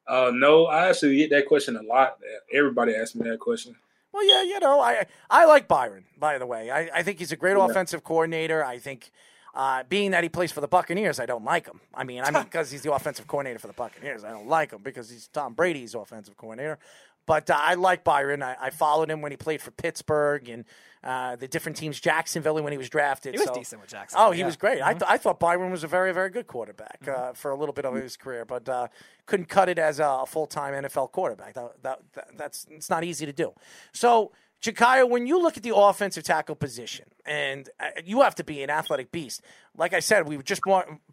Uh, 0.05 0.31
no, 0.33 0.65
I 0.65 0.89
actually 0.89 1.15
get 1.15 1.29
that 1.29 1.47
question 1.47 1.77
a 1.77 1.81
lot. 1.83 2.17
Everybody 2.53 2.93
asks 2.93 3.15
me 3.15 3.29
that 3.29 3.39
question. 3.39 3.75
Well, 4.11 4.27
yeah, 4.27 4.43
you 4.43 4.59
know, 4.59 4.81
I 4.81 5.05
I 5.29 5.45
like 5.45 5.69
Byron. 5.69 6.03
By 6.17 6.37
the 6.39 6.45
way, 6.45 6.69
I, 6.71 6.89
I 6.93 7.03
think 7.03 7.19
he's 7.19 7.31
a 7.31 7.37
great 7.37 7.55
Yeah. 7.55 7.65
offensive 7.67 8.03
coordinator. 8.03 8.65
I 8.65 8.79
think, 8.79 9.11
uh, 9.59 9.83
being 9.89 10.11
that 10.11 10.23
he 10.23 10.29
plays 10.29 10.51
for 10.51 10.61
the 10.61 10.67
Buccaneers, 10.67 11.19
I 11.19 11.25
don't 11.25 11.43
like 11.43 11.65
him. 11.67 11.81
I 11.93 12.03
mean, 12.05 12.21
I 12.23 12.31
mean, 12.31 12.43
because 12.49 12.71
he's 12.71 12.81
the 12.81 12.93
offensive 12.93 13.27
coordinator 13.27 13.59
for 13.59 13.67
the 13.67 13.73
Buccaneers, 13.73 14.23
I 14.23 14.29
don't 14.31 14.47
like 14.47 14.71
him 14.71 14.81
because 14.81 15.09
he's 15.09 15.27
Tom 15.27 15.53
Brady's 15.53 15.93
offensive 15.95 16.37
coordinator. 16.37 16.79
But 17.25 17.49
uh, 17.49 17.57
I 17.59 17.75
like 17.75 18.03
Byron. 18.03 18.41
I, 18.41 18.55
I 18.59 18.69
followed 18.71 19.11
him 19.11 19.21
when 19.21 19.31
he 19.31 19.37
played 19.37 19.61
for 19.61 19.69
Pittsburgh 19.71 20.49
and 20.49 20.65
uh, 21.03 21.35
the 21.35 21.47
different 21.47 21.77
teams, 21.77 21.99
Jacksonville 21.99 22.55
when 22.63 22.71
he 22.71 22.77
was 22.77 22.89
drafted. 22.89 23.33
He 23.35 23.39
was 23.39 23.47
so- 23.49 23.53
decent 23.53 23.81
with 23.81 23.89
Jacksonville, 23.91 24.27
Oh, 24.29 24.31
he 24.31 24.39
yeah. 24.39 24.45
was 24.47 24.55
great. 24.55 24.81
I, 24.81 24.93
Mhm. 24.95 24.99
th- 24.99 25.11
I 25.11 25.17
thought 25.17 25.39
Byron 25.39 25.71
was 25.71 25.83
a 25.83 25.87
very, 25.87 26.11
very 26.13 26.29
good 26.31 26.47
quarterback 26.47 27.07
uh, 27.07 27.33
for 27.33 27.51
a 27.51 27.55
little 27.55 27.73
bit 27.73 27.85
of 27.85 27.93
his 27.93 28.17
career, 28.17 28.45
but 28.45 28.67
uh, 28.67 28.87
couldn't 29.27 29.47
cut 29.47 29.69
it 29.69 29.77
as 29.77 29.99
a 29.99 30.23
full 30.25 30.47
time 30.47 30.73
NFL 30.73 31.11
quarterback. 31.11 31.53
That, 31.53 31.71
that, 31.83 31.99
that, 32.13 32.27
that's 32.37 32.65
it's 32.71 32.89
not 32.89 33.03
easy 33.03 33.25
to 33.27 33.33
do. 33.33 33.53
So, 33.93 34.31
Jakaya, 34.61 35.09
when 35.09 35.25
you 35.25 35.41
look 35.41 35.55
at 35.55 35.63
the 35.63 35.73
offensive 35.73 36.23
tackle 36.23 36.55
position, 36.55 37.05
and 37.25 37.69
uh, 37.79 37.87
you 38.03 38.21
have 38.21 38.35
to 38.35 38.43
be 38.43 38.61
an 38.61 38.69
athletic 38.69 39.11
beast. 39.11 39.41
Like 39.77 39.93
I 39.93 40.01
said, 40.01 40.27
we 40.27 40.35
were 40.35 40.43
just 40.43 40.61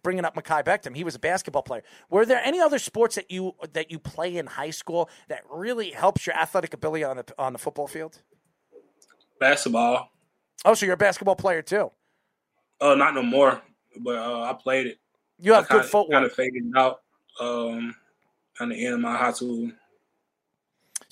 bringing 0.02 0.24
up 0.24 0.34
Mekhi 0.34 0.64
Becton. 0.64 0.96
He 0.96 1.04
was 1.04 1.14
a 1.14 1.20
basketball 1.20 1.62
player. 1.62 1.82
Were 2.10 2.26
there 2.26 2.40
any 2.42 2.60
other 2.60 2.80
sports 2.80 3.14
that 3.14 3.30
you 3.30 3.54
that 3.72 3.90
you 3.90 4.00
play 4.00 4.36
in 4.36 4.46
high 4.46 4.70
school 4.70 5.08
that 5.28 5.42
really 5.48 5.90
helps 5.90 6.26
your 6.26 6.34
athletic 6.34 6.74
ability 6.74 7.04
on 7.04 7.18
the 7.18 7.24
on 7.38 7.52
the 7.52 7.58
football 7.58 7.86
field? 7.86 8.20
Basketball. 9.38 10.10
Oh, 10.64 10.74
so 10.74 10.86
you're 10.86 10.94
a 10.94 10.98
basketball 10.98 11.36
player 11.36 11.62
too. 11.62 11.92
Uh, 12.80 12.96
not 12.96 13.14
no 13.14 13.22
more, 13.22 13.62
but 14.00 14.16
uh, 14.16 14.42
I 14.42 14.54
played 14.54 14.88
it. 14.88 14.98
You 15.38 15.52
have 15.52 15.66
I 15.66 15.68
kinda, 15.68 15.82
good 15.82 15.90
footwork. 15.90 16.12
Kind 16.12 16.24
of 16.24 16.32
faded 16.32 16.64
out 16.76 17.02
um, 17.40 17.94
on 18.58 18.70
the 18.70 18.84
end 18.84 18.94
of 18.94 19.00
my 19.00 19.16
high 19.16 19.32
school. 19.32 19.70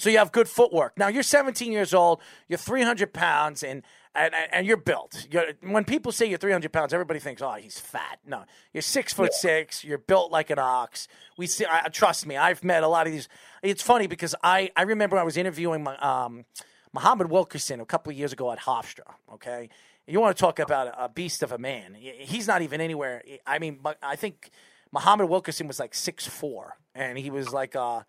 So 0.04 0.10
you 0.10 0.18
have 0.18 0.32
good 0.32 0.50
footwork. 0.50 0.98
Now 0.98 1.08
you're 1.08 1.22
17 1.22 1.72
years 1.72 1.94
old. 1.94 2.20
You're 2.46 2.58
300 2.58 3.14
pounds, 3.14 3.62
and 3.62 3.82
and, 4.14 4.34
and 4.52 4.66
you're 4.66 4.76
built. 4.76 5.26
You're, 5.30 5.46
when 5.62 5.84
people 5.84 6.12
say 6.12 6.26
you're 6.26 6.36
300 6.36 6.70
pounds, 6.70 6.92
everybody 6.92 7.20
thinks, 7.20 7.40
"Oh, 7.40 7.54
he's 7.54 7.80
fat." 7.80 8.18
No, 8.26 8.44
you're 8.74 8.82
six 8.82 9.14
foot 9.14 9.32
six. 9.32 9.82
You're 9.82 9.96
built 9.96 10.30
like 10.30 10.50
an 10.50 10.58
ox. 10.58 11.08
We 11.38 11.46
see. 11.46 11.64
I, 11.64 11.88
trust 11.88 12.26
me. 12.26 12.36
I've 12.36 12.62
met 12.62 12.82
a 12.82 12.88
lot 12.88 13.06
of 13.06 13.14
these. 13.14 13.30
It's 13.62 13.80
funny 13.80 14.06
because 14.06 14.34
I 14.42 14.70
I 14.76 14.82
remember 14.82 15.16
I 15.16 15.22
was 15.22 15.38
interviewing 15.38 15.82
my, 15.84 15.96
um, 15.96 16.44
Muhammad 16.92 17.30
Wilkerson 17.30 17.80
a 17.80 17.86
couple 17.86 18.10
of 18.10 18.18
years 18.18 18.34
ago 18.34 18.52
at 18.52 18.58
Hofstra. 18.58 19.10
Okay, 19.32 19.70
you 20.06 20.20
want 20.20 20.36
to 20.36 20.38
talk 20.38 20.58
about 20.58 20.88
a, 20.88 21.04
a 21.04 21.08
beast 21.08 21.42
of 21.42 21.50
a 21.50 21.56
man? 21.56 21.94
He's 21.94 22.46
not 22.46 22.60
even 22.60 22.82
anywhere. 22.82 23.22
I 23.46 23.58
mean, 23.58 23.80
I 24.02 24.16
think 24.16 24.50
Muhammad 24.92 25.30
Wilkerson 25.30 25.66
was 25.66 25.80
like 25.80 25.94
six 25.94 26.26
four, 26.26 26.76
and 26.94 27.16
he 27.16 27.30
was 27.30 27.54
like 27.54 27.74
uh 27.74 28.02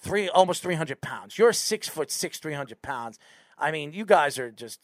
three 0.00 0.28
almost 0.28 0.62
300 0.62 1.00
pounds. 1.00 1.38
You're 1.38 1.52
six 1.52 1.88
foot 1.88 2.10
six 2.10 2.38
300 2.38 2.82
pounds. 2.82 3.18
I 3.58 3.70
mean 3.70 3.92
you 3.92 4.04
guys 4.04 4.38
are 4.38 4.50
just 4.50 4.80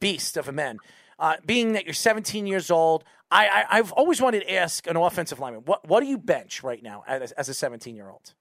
beast 0.00 0.36
of 0.36 0.48
a 0.48 0.52
men 0.52 0.78
uh, 1.18 1.36
being 1.44 1.72
that 1.72 1.84
you're 1.84 1.94
17 1.94 2.46
years 2.46 2.70
old 2.70 3.04
I, 3.30 3.46
I 3.46 3.78
i've 3.78 3.92
always 3.92 4.20
wanted 4.20 4.40
to 4.40 4.52
ask 4.54 4.86
an 4.86 4.96
offensive 4.96 5.40
lineman 5.40 5.62
what 5.64 5.86
what 5.88 6.00
do 6.00 6.06
you 6.06 6.18
bench 6.18 6.62
right 6.62 6.82
now 6.82 7.04
as, 7.06 7.32
as 7.32 7.48
a 7.48 7.54
17 7.54 7.96
year 7.96 8.08
old 8.08 8.34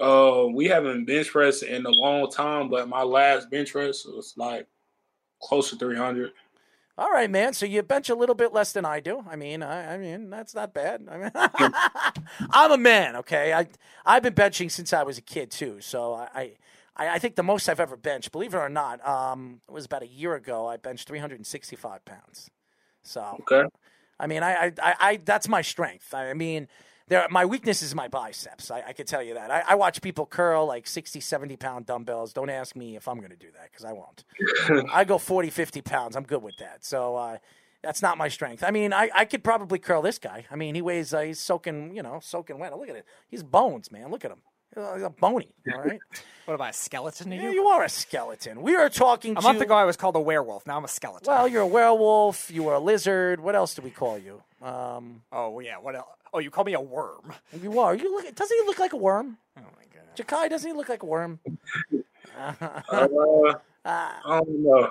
Uh, 0.00 0.46
we 0.52 0.66
haven't 0.66 1.04
bench 1.04 1.30
pressed 1.30 1.62
in 1.62 1.86
a 1.86 1.90
long 1.90 2.28
time, 2.28 2.68
but 2.68 2.88
my 2.88 3.02
last 3.02 3.48
bench 3.50 3.72
press 3.72 4.04
was 4.04 4.34
like 4.36 4.66
close 5.40 5.70
to 5.70 5.76
300. 5.76 6.32
All 6.96 7.10
right 7.10 7.30
man 7.30 7.52
so 7.52 7.66
you 7.66 7.82
bench 7.82 8.08
a 8.08 8.14
little 8.14 8.34
bit 8.34 8.52
less 8.52 8.72
than 8.72 8.84
i 8.84 9.00
do 9.00 9.24
i 9.28 9.36
mean 9.36 9.62
i, 9.62 9.94
I 9.94 9.98
mean 9.98 10.30
that's 10.30 10.54
not 10.54 10.72
bad 10.72 11.06
i 11.10 11.18
mean 11.18 11.30
i'm 12.50 12.72
a 12.72 12.78
man 12.78 13.16
okay 13.16 13.52
i 13.52 13.66
i've 14.06 14.22
been 14.22 14.34
benching 14.34 14.70
since 14.70 14.92
i 14.92 15.02
was 15.02 15.18
a 15.18 15.22
kid 15.22 15.50
too 15.50 15.80
so 15.80 16.14
i 16.14 16.52
I, 16.96 17.14
I 17.14 17.18
think 17.18 17.34
the 17.34 17.42
most 17.42 17.68
I've 17.68 17.80
ever 17.80 17.96
benched, 17.96 18.30
believe 18.32 18.54
it 18.54 18.58
or 18.58 18.68
not, 18.68 19.04
um, 19.06 19.60
it 19.68 19.72
was 19.72 19.84
about 19.84 20.02
a 20.02 20.06
year 20.06 20.34
ago. 20.34 20.68
I 20.68 20.76
benched 20.76 21.08
365 21.08 22.04
pounds. 22.04 22.50
So, 23.02 23.38
Okay. 23.40 23.68
I 24.18 24.26
mean, 24.28 24.42
I, 24.42 24.66
I, 24.66 24.72
I, 24.80 24.94
I 25.00 25.16
that's 25.24 25.48
my 25.48 25.60
strength. 25.60 26.14
I 26.14 26.34
mean, 26.34 26.68
there, 27.08 27.26
my 27.30 27.44
weakness 27.44 27.82
is 27.82 27.94
my 27.94 28.08
biceps. 28.08 28.70
I, 28.70 28.82
I 28.88 28.92
can 28.92 29.06
tell 29.06 29.22
you 29.22 29.34
that. 29.34 29.50
I, 29.50 29.62
I 29.68 29.74
watch 29.74 30.00
people 30.00 30.24
curl 30.26 30.66
like 30.66 30.86
60, 30.86 31.20
70 31.20 31.56
pound 31.56 31.86
dumbbells. 31.86 32.32
Don't 32.32 32.50
ask 32.50 32.74
me 32.74 32.96
if 32.96 33.06
I'm 33.08 33.18
going 33.18 33.30
to 33.30 33.36
do 33.36 33.50
that 33.52 33.70
because 33.70 33.84
I 33.84 33.92
won't. 33.92 34.24
I 34.92 35.04
go 35.04 35.18
40, 35.18 35.50
50 35.50 35.82
pounds. 35.82 36.16
I'm 36.16 36.24
good 36.24 36.42
with 36.42 36.56
that. 36.58 36.84
So, 36.84 37.16
uh, 37.16 37.38
that's 37.82 38.00
not 38.00 38.16
my 38.16 38.28
strength. 38.28 38.64
I 38.64 38.70
mean, 38.70 38.94
I, 38.94 39.10
I 39.14 39.24
could 39.26 39.44
probably 39.44 39.78
curl 39.78 40.00
this 40.00 40.18
guy. 40.18 40.46
I 40.50 40.56
mean, 40.56 40.74
he 40.74 40.80
weighs, 40.80 41.12
uh, 41.12 41.20
he's 41.20 41.38
soaking, 41.38 41.94
you 41.94 42.02
know, 42.02 42.18
soaking 42.22 42.58
wet. 42.58 42.76
Look 42.76 42.88
at 42.88 42.96
it. 42.96 43.04
He's 43.28 43.42
bones, 43.42 43.92
man. 43.92 44.10
Look 44.10 44.24
at 44.24 44.30
him. 44.30 44.40
He's 44.74 45.02
a 45.04 45.10
bony, 45.10 45.50
all 45.72 45.82
right? 45.82 46.00
What 46.46 46.54
about 46.54 46.70
a 46.70 46.72
skeleton 46.72 47.30
to 47.30 47.36
yeah, 47.36 47.42
you? 47.42 47.52
you 47.52 47.66
are 47.66 47.84
a 47.84 47.88
skeleton. 47.88 48.60
We 48.60 48.74
are 48.74 48.88
talking 48.88 49.32
A 49.32 49.34
to. 49.36 49.42
month 49.42 49.60
ago, 49.60 49.74
I 49.74 49.84
was 49.84 49.96
called 49.96 50.16
a 50.16 50.20
werewolf. 50.20 50.66
Now 50.66 50.76
I'm 50.76 50.84
a 50.84 50.88
skeleton. 50.88 51.32
Well, 51.32 51.46
you're 51.46 51.62
a 51.62 51.66
werewolf. 51.66 52.50
You 52.50 52.64
were 52.64 52.74
a 52.74 52.80
lizard. 52.80 53.38
What 53.38 53.54
else 53.54 53.74
do 53.74 53.82
we 53.82 53.90
call 53.90 54.18
you? 54.18 54.42
Um, 54.60 55.22
oh 55.30 55.60
yeah. 55.60 55.76
What 55.76 55.94
else? 55.94 56.08
Oh, 56.34 56.40
you 56.40 56.50
call 56.50 56.64
me 56.64 56.74
a 56.74 56.80
worm. 56.80 57.32
You 57.62 57.78
are. 57.78 57.94
You 57.94 58.10
look. 58.10 58.34
Doesn't 58.34 58.58
he 58.60 58.66
look 58.66 58.80
like 58.80 58.92
a 58.92 58.96
worm? 58.96 59.38
Oh 59.56 59.62
my 59.62 59.84
god. 59.94 60.16
Jakai, 60.16 60.50
doesn't 60.50 60.68
he 60.68 60.76
look 60.76 60.88
like 60.88 61.02
a 61.02 61.06
worm? 61.06 61.38
Uh, 63.86 64.12
I 64.24 64.40
don't 64.40 64.62
know. 64.62 64.90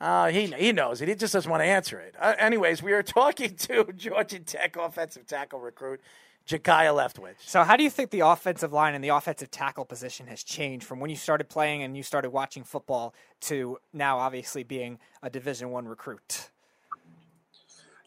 Uh, 0.00 0.28
he 0.30 0.46
he 0.46 0.72
knows 0.72 1.02
it. 1.02 1.08
He 1.08 1.14
just 1.14 1.34
doesn't 1.34 1.50
want 1.50 1.60
to 1.60 1.66
answer 1.66 2.00
it. 2.00 2.14
Uh, 2.18 2.34
anyways, 2.38 2.82
we 2.82 2.94
are 2.94 3.02
talking 3.02 3.54
to 3.56 3.92
Georgia 3.94 4.38
Tech 4.38 4.76
offensive 4.76 5.26
tackle 5.26 5.60
recruit 5.60 6.00
Jakaya 6.46 6.94
Leftwich. 6.94 7.34
So, 7.40 7.62
how 7.62 7.76
do 7.76 7.84
you 7.84 7.90
think 7.90 8.10
the 8.10 8.20
offensive 8.20 8.72
line 8.72 8.94
and 8.94 9.04
the 9.04 9.10
offensive 9.10 9.50
tackle 9.50 9.84
position 9.84 10.26
has 10.28 10.42
changed 10.42 10.86
from 10.86 10.98
when 10.98 11.10
you 11.10 11.16
started 11.16 11.48
playing 11.50 11.82
and 11.82 11.94
you 11.94 12.02
started 12.02 12.30
watching 12.30 12.64
football 12.64 13.14
to 13.42 13.78
now, 13.92 14.18
obviously 14.18 14.62
being 14.62 14.98
a 15.22 15.28
Division 15.28 15.70
One 15.70 15.86
recruit? 15.86 16.51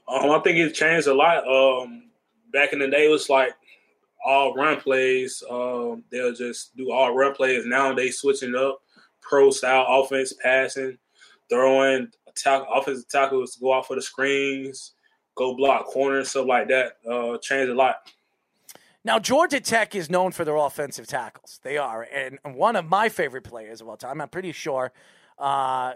Um, 0.07 0.31
I 0.31 0.39
think 0.39 0.57
it's 0.57 0.77
changed 0.77 1.07
a 1.07 1.13
lot. 1.13 1.47
Um, 1.47 2.09
back 2.53 2.73
in 2.73 2.79
the 2.79 2.87
day, 2.87 3.05
it 3.05 3.11
was 3.11 3.29
like 3.29 3.53
all 4.23 4.53
run 4.53 4.79
plays. 4.79 5.43
Um, 5.49 6.03
they'll 6.11 6.33
just 6.33 6.75
do 6.75 6.91
all 6.91 7.15
run 7.15 7.33
plays. 7.33 7.65
Now 7.65 7.93
they 7.93 8.11
switching 8.11 8.55
up 8.55 8.81
pro 9.21 9.51
style 9.51 9.85
offense, 9.87 10.33
passing, 10.33 10.97
throwing. 11.49 12.09
Tackle, 12.35 12.67
offensive 12.73 13.07
tackles 13.07 13.55
go 13.55 13.73
out 13.73 13.87
for 13.87 13.95
the 13.95 14.01
screens, 14.01 14.91
go 15.35 15.55
block 15.55 15.85
corners, 15.85 16.31
stuff 16.31 16.47
like 16.47 16.67
that. 16.67 16.97
Uh, 17.09 17.37
changed 17.37 17.71
a 17.71 17.73
lot. 17.73 18.11
Now, 19.05 19.19
Georgia 19.19 19.59
Tech 19.61 19.95
is 19.95 20.09
known 20.09 20.31
for 20.31 20.43
their 20.43 20.57
offensive 20.57 21.07
tackles. 21.07 21.59
They 21.63 21.77
are. 21.77 22.07
And 22.11 22.39
one 22.43 22.75
of 22.75 22.85
my 22.85 23.07
favorite 23.07 23.43
players 23.43 23.79
of 23.79 23.87
all 23.87 23.95
time, 23.95 24.19
I'm 24.19 24.27
pretty 24.27 24.51
sure, 24.51 24.91
uh, 25.37 25.93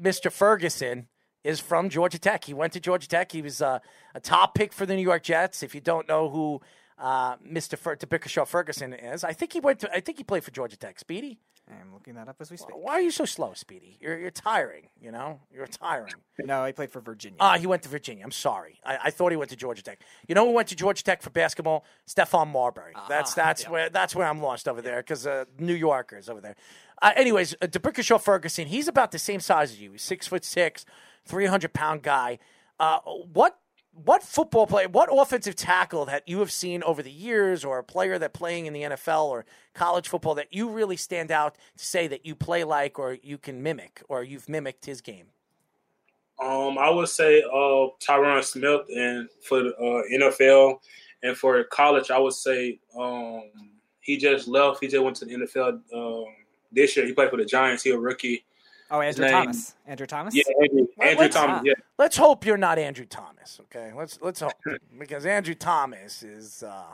Mr. 0.00 0.30
Ferguson 0.30 1.08
is 1.44 1.60
from 1.60 1.88
Georgia 1.88 2.18
Tech. 2.18 2.44
He 2.44 2.54
went 2.54 2.72
to 2.74 2.80
Georgia 2.80 3.08
Tech. 3.08 3.32
He 3.32 3.42
was 3.42 3.62
uh, 3.62 3.78
a 4.14 4.20
top 4.20 4.54
pick 4.54 4.72
for 4.72 4.86
the 4.86 4.94
New 4.94 5.02
York 5.02 5.22
Jets. 5.22 5.62
If 5.62 5.74
you 5.74 5.80
don't 5.80 6.08
know 6.08 6.28
who 6.28 6.60
uh, 6.98 7.36
Mr. 7.36 7.78
Fer- 7.78 7.96
Shaw 8.26 8.44
Ferguson 8.44 8.92
is, 8.92 9.24
I 9.24 9.32
think 9.32 9.52
he 9.52 9.60
went 9.60 9.80
to. 9.80 9.90
I 9.92 10.00
think 10.00 10.18
he 10.18 10.24
played 10.24 10.44
for 10.44 10.50
Georgia 10.50 10.76
Tech. 10.76 10.98
Speedy. 10.98 11.38
I'm 11.70 11.92
looking 11.92 12.14
that 12.14 12.28
up 12.28 12.36
as 12.40 12.50
we 12.50 12.56
speak. 12.56 12.76
Why 12.76 12.94
are 12.94 13.00
you 13.00 13.10
so 13.10 13.24
slow, 13.24 13.52
Speedy? 13.54 13.96
You're 14.00 14.18
you're 14.18 14.30
tiring. 14.30 14.88
You 15.00 15.12
know, 15.12 15.40
you're 15.52 15.66
tiring. 15.66 16.14
No, 16.40 16.64
he 16.64 16.72
played 16.72 16.90
for 16.90 17.00
Virginia. 17.00 17.36
Ah, 17.38 17.58
he 17.58 17.66
went 17.66 17.82
to 17.82 17.88
Virginia. 17.88 18.24
I'm 18.24 18.32
sorry. 18.32 18.80
I, 18.84 18.98
I 19.04 19.10
thought 19.10 19.30
he 19.30 19.36
went 19.36 19.50
to 19.50 19.56
Georgia 19.56 19.82
Tech. 19.82 20.00
You 20.26 20.34
know 20.34 20.46
who 20.46 20.52
went 20.52 20.68
to 20.68 20.76
Georgia 20.76 21.04
Tech 21.04 21.22
for 21.22 21.30
basketball? 21.30 21.84
Stephon 22.08 22.48
Marbury. 22.48 22.92
that's 23.08 23.34
that's 23.34 23.68
where 23.68 23.88
that's 23.88 24.16
where 24.16 24.26
I'm 24.26 24.42
lost 24.42 24.66
over 24.66 24.82
there 24.82 24.96
because 24.96 25.26
uh, 25.26 25.44
New 25.58 25.74
Yorkers 25.74 26.28
over 26.28 26.40
there. 26.40 26.56
Uh, 27.02 27.12
anyways, 27.16 27.54
uh, 27.62 27.66
D'Brickashaw 27.66 28.20
Ferguson. 28.20 28.66
He's 28.66 28.88
about 28.88 29.10
the 29.12 29.18
same 29.18 29.40
size 29.40 29.70
as 29.72 29.80
you. 29.80 29.92
He's 29.92 30.02
six 30.02 30.26
foot 30.26 30.44
six, 30.44 30.84
three 31.24 31.46
hundred 31.46 31.72
pound 31.72 32.02
guy. 32.02 32.38
Uh, 32.78 32.98
what 33.00 33.58
what 33.92 34.22
football 34.22 34.66
player, 34.66 34.88
what 34.88 35.08
offensive 35.12 35.56
tackle 35.56 36.04
that 36.06 36.28
you 36.28 36.38
have 36.38 36.52
seen 36.52 36.82
over 36.84 37.02
the 37.02 37.10
years, 37.10 37.64
or 37.64 37.78
a 37.78 37.84
player 37.84 38.18
that 38.18 38.32
playing 38.32 38.66
in 38.66 38.72
the 38.72 38.82
NFL 38.82 39.26
or 39.26 39.44
college 39.74 40.08
football 40.08 40.34
that 40.36 40.52
you 40.52 40.68
really 40.70 40.96
stand 40.96 41.30
out 41.30 41.56
to 41.76 41.84
say 41.84 42.06
that 42.06 42.24
you 42.24 42.34
play 42.34 42.64
like, 42.64 42.98
or 42.98 43.18
you 43.22 43.36
can 43.36 43.62
mimic, 43.62 44.02
or 44.08 44.22
you've 44.22 44.48
mimicked 44.48 44.86
his 44.86 45.00
game? 45.00 45.26
Um, 46.40 46.78
I 46.78 46.88
would 46.88 47.08
say 47.08 47.42
uh, 47.42 47.88
Tyron 48.00 48.42
Smith, 48.42 48.82
and 48.94 49.28
for 49.42 49.62
the 49.62 49.76
uh, 49.76 50.02
NFL, 50.18 50.78
and 51.22 51.36
for 51.36 51.62
college, 51.64 52.10
I 52.10 52.18
would 52.18 52.32
say 52.32 52.78
um, 52.98 53.42
he 54.00 54.16
just 54.16 54.48
left. 54.48 54.78
He 54.80 54.88
just 54.88 55.02
went 55.02 55.16
to 55.16 55.26
the 55.26 55.34
NFL 55.34 55.80
um, 55.94 56.24
this 56.72 56.96
year. 56.96 57.06
He 57.06 57.12
played 57.12 57.30
for 57.30 57.36
the 57.36 57.44
Giants. 57.44 57.82
He 57.82 57.90
a 57.90 57.98
rookie. 57.98 58.44
Oh, 58.90 59.00
His 59.00 59.16
Andrew 59.16 59.24
name- 59.26 59.44
Thomas. 59.44 59.74
Andrew 59.86 60.06
Thomas. 60.06 60.34
Yeah, 60.34 60.42
Andrew, 60.62 60.86
Andrew 61.00 61.20
let's- 61.20 61.34
Thomas. 61.34 61.62
Yeah, 61.64 61.74
Let's 61.98 62.16
hope 62.16 62.44
you're 62.44 62.56
not 62.56 62.78
Andrew 62.78 63.04
Thomas. 63.06 63.60
Okay, 63.64 63.92
let's 63.96 64.18
let's 64.20 64.40
hope 64.40 64.52
because 64.98 65.24
Andrew 65.26 65.54
Thomas 65.54 66.22
is. 66.22 66.62
Uh, 66.62 66.84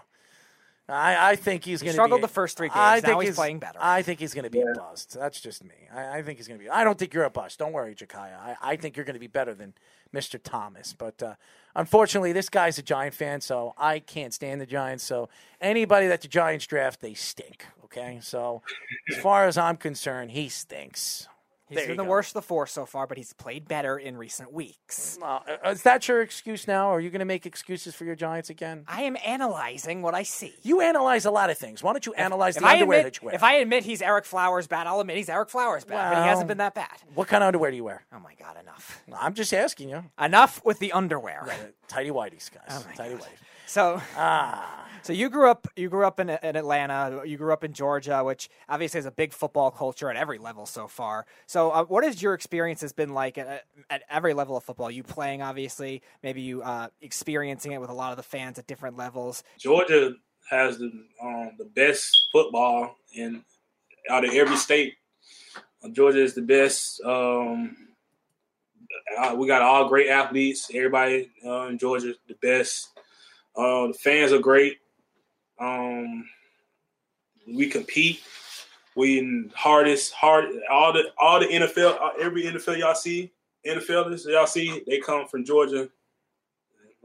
I, 0.88 1.32
I 1.32 1.36
think 1.36 1.64
he's 1.64 1.80
He 1.80 1.86
going 1.86 1.94
to 1.94 1.96
struggle 1.96 2.20
the 2.20 2.28
first 2.28 2.56
three 2.56 2.70
I 2.72 2.94
games. 3.00 3.02
Now 3.02 3.08
think 3.18 3.24
he's 3.24 3.34
playing 3.34 3.58
better. 3.58 3.78
I 3.82 4.02
think 4.02 4.20
he's 4.20 4.34
going 4.34 4.44
to 4.44 4.50
be 4.50 4.60
a 4.60 4.72
bust. 4.76 5.14
That's 5.18 5.40
just 5.40 5.64
me. 5.64 5.74
I, 5.92 6.18
I 6.18 6.22
think 6.22 6.38
he's 6.38 6.46
going 6.46 6.60
to 6.60 6.64
be. 6.64 6.70
I 6.70 6.84
don't 6.84 6.96
think 6.96 7.12
you're 7.12 7.24
a 7.24 7.30
bust. 7.30 7.58
Don't 7.58 7.72
worry, 7.72 7.94
Jakaya. 7.96 8.38
I, 8.38 8.56
I 8.62 8.76
think 8.76 8.96
you're 8.96 9.04
going 9.04 9.14
to 9.14 9.20
be 9.20 9.26
better 9.26 9.52
than 9.52 9.74
Mr. 10.14 10.38
Thomas. 10.40 10.92
But 10.92 11.20
uh, 11.24 11.34
unfortunately, 11.74 12.32
this 12.32 12.48
guy's 12.48 12.78
a 12.78 12.82
Giant 12.82 13.14
fan, 13.14 13.40
so 13.40 13.74
I 13.76 13.98
can't 13.98 14.32
stand 14.32 14.60
the 14.60 14.66
Giants. 14.66 15.02
So 15.02 15.28
anybody 15.60 16.06
that 16.06 16.20
the 16.20 16.28
Giants 16.28 16.66
draft, 16.68 17.00
they 17.00 17.14
stink. 17.14 17.66
Okay, 17.86 18.18
so 18.22 18.62
as 19.10 19.16
far 19.16 19.46
as 19.46 19.58
I'm 19.58 19.76
concerned, 19.76 20.30
he 20.32 20.48
stinks. 20.48 21.26
He's 21.68 21.78
There 21.78 21.88
been 21.88 21.96
the 21.96 22.04
go. 22.04 22.10
worst 22.10 22.30
of 22.30 22.34
the 22.34 22.42
four 22.42 22.66
so 22.68 22.86
far, 22.86 23.06
but 23.08 23.16
he's 23.16 23.32
played 23.32 23.66
better 23.66 23.98
in 23.98 24.16
recent 24.16 24.52
weeks. 24.52 25.18
Uh, 25.20 25.40
is 25.66 25.82
that 25.82 26.06
your 26.06 26.22
excuse 26.22 26.68
now? 26.68 26.88
Are 26.90 27.00
you 27.00 27.10
going 27.10 27.18
to 27.18 27.24
make 27.24 27.44
excuses 27.44 27.92
for 27.94 28.04
your 28.04 28.14
Giants 28.14 28.50
again? 28.50 28.84
I 28.86 29.02
am 29.02 29.16
analyzing 29.26 30.00
what 30.00 30.14
I 30.14 30.22
see. 30.22 30.54
You 30.62 30.80
analyze 30.80 31.24
a 31.24 31.30
lot 31.32 31.50
of 31.50 31.58
things. 31.58 31.82
Why 31.82 31.92
don't 31.92 32.06
you 32.06 32.14
analyze 32.14 32.56
If 32.56 32.62
the 32.62 32.68
underwear 32.68 32.98
admit, 33.00 33.14
that 33.14 33.22
you 33.22 33.26
wear? 33.26 33.34
if 33.34 33.42
I 33.42 33.54
admit 33.54 33.82
he's 33.84 34.00
Ereck 34.00 34.24
Flowers 34.26 34.66
bad, 34.68 34.86
I'll 34.86 35.00
admit 35.00 35.16
he's 35.16 35.28
Ereck 35.28 35.50
Flowers 35.50 35.84
bad, 35.84 36.14
but 36.14 36.22
he 36.22 36.28
hasn't 36.28 36.46
been 36.46 36.58
that 36.58 36.74
bad. 36.74 36.88
what 37.14 37.26
kind 37.26 37.42
of 37.42 37.48
underwear 37.48 37.70
do 37.72 37.76
you 37.76 37.84
wear? 37.84 38.04
Oh 38.12 38.20
my 38.20 38.34
god, 38.38 38.56
enough. 38.62 39.02
I'm 39.18 39.34
just 39.34 39.52
asking 39.52 39.88
you. 39.88 40.04
Enough 40.20 40.64
with 40.64 40.78
the 40.78 40.92
underwear. 40.92 41.48
Tidy 41.88 42.10
whities, 42.10 42.48
guys. 42.52 42.62
Oh 42.70 42.84
Tidy 42.94 43.14
whities. 43.16 43.22
So, 43.66 44.00
Ah. 44.16 44.88
so 45.02 45.12
you 45.12 45.28
grew 45.28 45.50
up, 45.50 45.66
you 45.76 45.88
grew 45.88 46.06
up 46.06 46.20
in, 46.20 46.30
in 46.30 46.56
Atlanta, 46.56 47.22
you 47.24 47.36
grew 47.36 47.52
up 47.52 47.64
in 47.64 47.72
Georgia, 47.72 48.22
which 48.24 48.48
obviously 48.68 48.98
has 48.98 49.06
a 49.06 49.10
big 49.10 49.32
football 49.32 49.70
culture 49.70 50.08
at 50.08 50.16
every 50.16 50.38
level 50.38 50.66
so 50.66 50.86
far. 50.86 51.26
So, 51.46 51.70
uh, 51.72 51.84
what 51.84 52.04
has 52.04 52.22
your 52.22 52.34
experience 52.34 52.80
has 52.80 52.92
been 52.92 53.12
like 53.12 53.38
at, 53.38 53.64
at 53.90 54.02
every 54.08 54.34
level 54.34 54.56
of 54.56 54.64
football? 54.64 54.90
You 54.90 55.02
playing, 55.02 55.42
obviously, 55.42 56.02
maybe 56.22 56.42
you 56.42 56.62
uh, 56.62 56.88
experiencing 57.00 57.72
it 57.72 57.80
with 57.80 57.90
a 57.90 57.94
lot 57.94 58.12
of 58.12 58.16
the 58.16 58.22
fans 58.22 58.58
at 58.58 58.66
different 58.66 58.96
levels. 58.96 59.42
Georgia 59.58 60.14
has 60.48 60.78
the 60.78 60.92
um, 61.20 61.50
the 61.58 61.64
best 61.74 62.28
football 62.32 62.96
in 63.14 63.42
out 64.08 64.24
of 64.24 64.32
every 64.32 64.56
state. 64.56 64.94
Georgia 65.92 66.22
is 66.22 66.34
the 66.34 66.42
best. 66.42 67.00
Um, 67.02 67.76
uh, 69.18 69.34
we 69.36 69.46
got 69.46 69.62
all 69.62 69.88
great 69.88 70.08
athletes. 70.08 70.70
Everybody 70.72 71.30
uh, 71.44 71.66
in 71.66 71.78
Georgia 71.78 72.14
the 72.28 72.34
best. 72.40 72.95
Uh, 73.56 73.88
the 73.88 73.94
fans 73.94 74.32
are 74.32 74.38
great. 74.38 74.78
Um, 75.58 76.28
we 77.46 77.68
compete. 77.68 78.22
We 78.94 79.18
in 79.18 79.52
hardest 79.54 80.12
hard 80.14 80.46
all 80.70 80.92
the 80.92 81.04
all 81.18 81.38
the 81.40 81.46
NFL 81.46 82.00
uh, 82.00 82.10
every 82.18 82.44
NFL 82.44 82.78
y'all 82.78 82.94
see 82.94 83.30
NFLers 83.66 84.26
y'all 84.26 84.46
see 84.46 84.82
they 84.86 85.00
come 85.00 85.26
from 85.26 85.44
Georgia. 85.44 85.88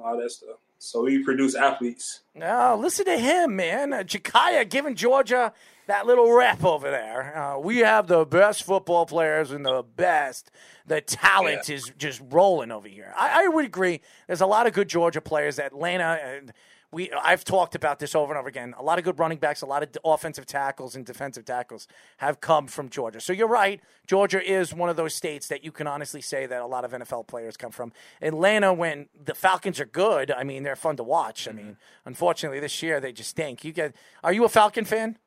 All 0.01 0.17
that 0.17 0.31
stuff. 0.31 0.57
So 0.77 1.03
we 1.03 1.23
produce 1.23 1.53
athletes. 1.53 2.21
No, 2.33 2.77
listen 2.81 3.05
to 3.05 3.17
him, 3.17 3.55
man. 3.55 3.93
Uh, 3.93 3.97
Jakaya 3.97 4.67
giving 4.67 4.95
Georgia 4.95 5.53
that 5.87 6.05
little 6.05 6.31
rep 6.31 6.63
over 6.63 6.89
there. 6.89 7.37
Uh, 7.37 7.59
we 7.59 7.79
have 7.79 8.07
the 8.07 8.25
best 8.25 8.63
football 8.63 9.05
players 9.05 9.51
and 9.51 9.65
the 9.65 9.83
best. 9.95 10.51
The 10.85 11.01
talent 11.01 11.69
is 11.69 11.91
just 11.97 12.21
rolling 12.29 12.71
over 12.71 12.87
here. 12.87 13.13
I, 13.17 13.45
I 13.45 13.47
would 13.47 13.65
agree. 13.65 14.01
There's 14.27 14.41
a 14.41 14.45
lot 14.45 14.67
of 14.67 14.73
good 14.73 14.89
Georgia 14.89 15.21
players. 15.21 15.59
Atlanta 15.59 16.19
and 16.23 16.53
we. 16.91 17.11
I've 17.11 17.45
talked 17.45 17.75
about 17.75 17.99
this 17.99 18.15
over 18.15 18.33
and 18.33 18.39
over 18.39 18.49
again. 18.49 18.73
A 18.77 18.83
lot 18.83 18.97
of 18.99 19.05
good 19.05 19.17
running 19.17 19.37
backs, 19.37 19.61
a 19.61 19.65
lot 19.65 19.81
of 19.81 19.91
d- 19.93 19.99
offensive 20.03 20.45
tackles 20.45 20.95
and 20.95 21.05
defensive 21.05 21.45
tackles 21.45 21.87
have 22.17 22.41
come 22.41 22.67
from 22.67 22.89
Georgia. 22.89 23.21
So 23.21 23.31
you're 23.31 23.47
right. 23.47 23.79
Georgia 24.07 24.41
is 24.41 24.73
one 24.73 24.89
of 24.89 24.97
those 24.97 25.13
states 25.15 25.47
that 25.47 25.63
you 25.63 25.71
can 25.71 25.87
honestly 25.87 26.21
say 26.21 26.45
that 26.45 26.61
a 26.61 26.65
lot 26.65 26.83
of 26.83 26.91
NFL 26.91 27.27
players 27.27 27.55
come 27.55 27.71
from. 27.71 27.93
Atlanta, 28.21 28.73
when 28.73 29.07
the 29.23 29.33
Falcons 29.33 29.79
are 29.79 29.85
good, 29.85 30.31
I 30.31 30.43
mean 30.43 30.63
they're 30.63 30.75
fun 30.75 30.97
to 30.97 31.03
watch. 31.03 31.47
I 31.47 31.53
mean, 31.53 31.77
unfortunately 32.05 32.59
this 32.59 32.83
year 32.83 32.99
they 32.99 33.13
just 33.13 33.29
stink. 33.29 33.63
You 33.63 33.71
get. 33.71 33.95
Are 34.23 34.33
you 34.33 34.43
a 34.43 34.49
Falcon 34.49 34.83
fan? 34.83 35.17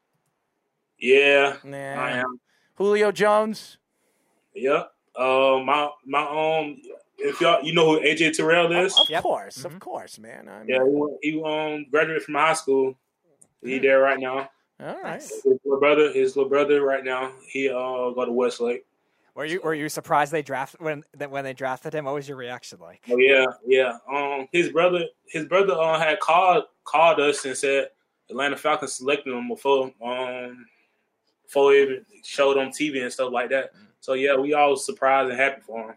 Yeah, 0.99 1.57
Nah. 1.65 1.77
I 1.77 2.11
am. 2.13 2.41
Julio 2.77 3.13
Jones. 3.13 3.79
Yep. 4.55 4.91
Uh, 5.17 5.61
my 5.65 5.91
my 6.05 6.23
um, 6.23 6.81
if 7.19 7.41
y'all 7.41 7.63
you 7.63 7.73
know 7.73 7.95
who 7.95 8.01
AJ 8.01 8.37
Terrell 8.37 8.73
is? 8.73 8.99
Of 8.99 9.23
course, 9.23 9.65
of 9.65 9.79
course, 9.79 10.19
man. 10.19 10.49
I 10.49 10.63
mean, 10.65 10.69
Yeah, 10.69 11.17
he, 11.21 11.31
he 11.33 11.43
um 11.43 11.87
graduated 11.91 12.23
from 12.23 12.35
high 12.35 12.55
school. 12.55 12.97
He 13.63 13.79
there 13.79 14.01
right 14.01 14.19
now. 14.19 14.51
All 14.81 15.01
right. 15.03 15.23
His 15.23 15.43
little 15.45 15.79
brother, 15.79 16.13
his 16.13 16.37
little 16.37 16.51
brother 16.51 16.83
right 16.83 17.05
now. 17.05 17.33
He 17.49 17.69
uh 17.69 17.73
go 17.75 18.25
to 18.25 18.33
Westlake. 18.33 18.85
Were 19.35 19.45
you 19.45 19.61
were 19.63 19.75
you 19.75 19.89
surprised 19.89 20.33
they 20.33 20.43
draft 20.43 20.77
when 20.81 21.05
that 21.17 21.31
when 21.31 21.45
they 21.45 21.53
drafted 21.55 21.95
him? 21.95 22.05
What 22.05 22.15
was 22.15 22.29
your 22.29 22.37
reaction 22.37 22.79
like? 22.81 23.03
Oh 23.11 23.17
yeah, 23.19 23.47
yeah. 23.67 23.99
Um, 24.13 24.49
his 24.53 24.71
brother, 24.71 25.05
his 25.29 25.47
brother 25.47 25.75
uh, 25.75 25.99
had 25.99 26.21
called 26.21 26.65
called 26.85 27.21
us 27.21 27.45
and 27.45 27.57
said 27.57 27.89
Atlanta 28.31 28.57
Falcons 28.57 28.95
selected 28.95 29.33
him 29.33 29.49
before 29.49 29.93
um 30.05 30.67
before 31.47 31.75
it 31.75 31.83
even 31.83 32.05
showed 32.23 32.59
on 32.59 32.69
TV 32.69 33.03
and 33.03 33.13
stuff 33.13 33.33
like 33.33 33.51
that. 33.51 33.73
So 34.01 34.15
yeah, 34.15 34.37
we 34.37 34.55
all 34.55 34.71
was 34.71 34.85
surprised 34.85 35.31
and 35.31 35.39
happy 35.39 35.63
for 35.63 35.91
him. 35.91 35.97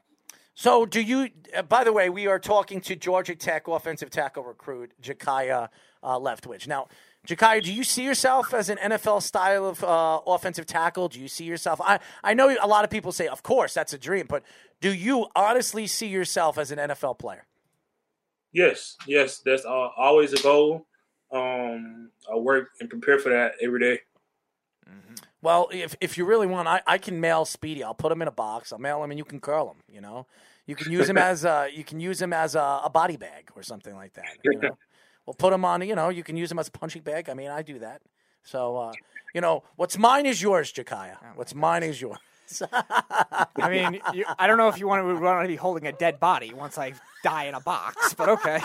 So, 0.59 0.87
do 0.87 0.99
you? 0.99 1.29
Uh, 1.55 1.61
by 1.61 1.83
the 1.83 1.93
way, 1.93 2.09
we 2.09 2.25
are 2.25 2.39
talking 2.39 2.81
to 2.81 2.95
Georgia 2.95 3.35
Tech 3.35 3.67
offensive 3.67 4.09
tackle 4.09 4.43
recruit 4.43 4.91
Jakaya 4.99 5.69
uh, 6.01 6.17
Leftwich. 6.17 6.65
Now, 6.65 6.87
Jakaya, 7.27 7.61
do 7.61 7.71
you 7.71 7.83
see 7.83 8.03
yourself 8.03 8.55
as 8.55 8.69
an 8.69 8.77
NFL 8.77 9.21
style 9.21 9.67
of 9.67 9.83
uh, 9.83 10.19
offensive 10.25 10.65
tackle? 10.65 11.09
Do 11.09 11.19
you 11.19 11.27
see 11.27 11.43
yourself? 11.43 11.79
I 11.79 11.99
I 12.23 12.33
know 12.33 12.55
a 12.59 12.67
lot 12.67 12.83
of 12.83 12.89
people 12.89 13.11
say, 13.11 13.27
of 13.27 13.43
course, 13.43 13.75
that's 13.75 13.93
a 13.93 13.99
dream, 13.99 14.25
but 14.27 14.41
do 14.81 14.91
you 14.91 15.27
honestly 15.35 15.85
see 15.85 16.07
yourself 16.07 16.57
as 16.57 16.71
an 16.71 16.79
NFL 16.79 17.19
player? 17.19 17.45
Yes, 18.51 18.97
yes, 19.05 19.39
that's 19.45 19.63
uh, 19.63 19.89
always 19.95 20.33
a 20.33 20.41
goal. 20.41 20.87
Um, 21.31 22.09
I 22.31 22.35
work 22.35 22.69
and 22.79 22.89
prepare 22.89 23.19
for 23.19 23.29
that 23.29 23.51
every 23.61 23.79
day. 23.79 23.99
Well, 25.41 25.69
if 25.71 25.95
if 26.01 26.17
you 26.17 26.25
really 26.25 26.47
want, 26.47 26.67
I, 26.67 26.81
I 26.87 26.97
can 26.97 27.19
mail 27.21 27.45
Speedy. 27.45 27.83
I'll 27.83 27.93
put 27.93 28.11
him 28.11 28.21
in 28.21 28.27
a 28.27 28.31
box. 28.31 28.73
I'll 28.73 28.79
mail 28.79 29.03
him, 29.03 29.11
and 29.11 29.17
you 29.17 29.25
can 29.25 29.39
curl 29.39 29.69
him. 29.69 29.77
You 29.87 30.01
know, 30.01 30.25
you 30.65 30.75
can 30.75 30.91
use 30.91 31.09
him 31.09 31.17
as 31.17 31.45
a, 31.45 31.69
you 31.73 31.83
can 31.83 31.99
use 31.99 32.21
him 32.21 32.33
as 32.33 32.55
a, 32.55 32.81
a 32.83 32.89
body 32.89 33.17
bag 33.17 33.49
or 33.55 33.63
something 33.63 33.95
like 33.95 34.13
that. 34.13 34.37
You 34.43 34.59
know? 34.59 34.77
we'll 35.25 35.33
put 35.33 35.53
him 35.53 35.65
on. 35.65 35.81
You 35.81 35.95
know, 35.95 36.09
you 36.09 36.23
can 36.23 36.37
use 36.37 36.51
him 36.51 36.59
as 36.59 36.67
a 36.67 36.71
punching 36.71 37.01
bag. 37.01 37.29
I 37.29 37.33
mean, 37.33 37.49
I 37.49 37.61
do 37.61 37.79
that. 37.79 38.01
So, 38.43 38.77
uh, 38.77 38.93
you 39.33 39.41
know, 39.41 39.63
what's 39.75 39.97
mine 39.97 40.25
is 40.25 40.41
yours, 40.41 40.71
Jakaya. 40.71 41.17
What's 41.35 41.53
mine 41.53 41.83
is 41.83 42.01
yours. 42.01 42.17
I 42.71 43.69
mean, 43.69 44.01
you, 44.13 44.25
I 44.39 44.47
don't 44.47 44.57
know 44.57 44.69
if 44.69 44.79
you 44.79 44.87
want 44.87 45.05
to, 45.05 45.21
want 45.21 45.43
to 45.43 45.47
be 45.49 45.57
holding 45.57 45.85
a 45.85 45.91
dead 45.91 46.19
body 46.19 46.53
once 46.53 46.77
I 46.77 46.93
die 47.21 47.45
in 47.45 47.53
a 47.53 47.59
box, 47.59 48.13
but 48.13 48.29
okay. 48.29 48.61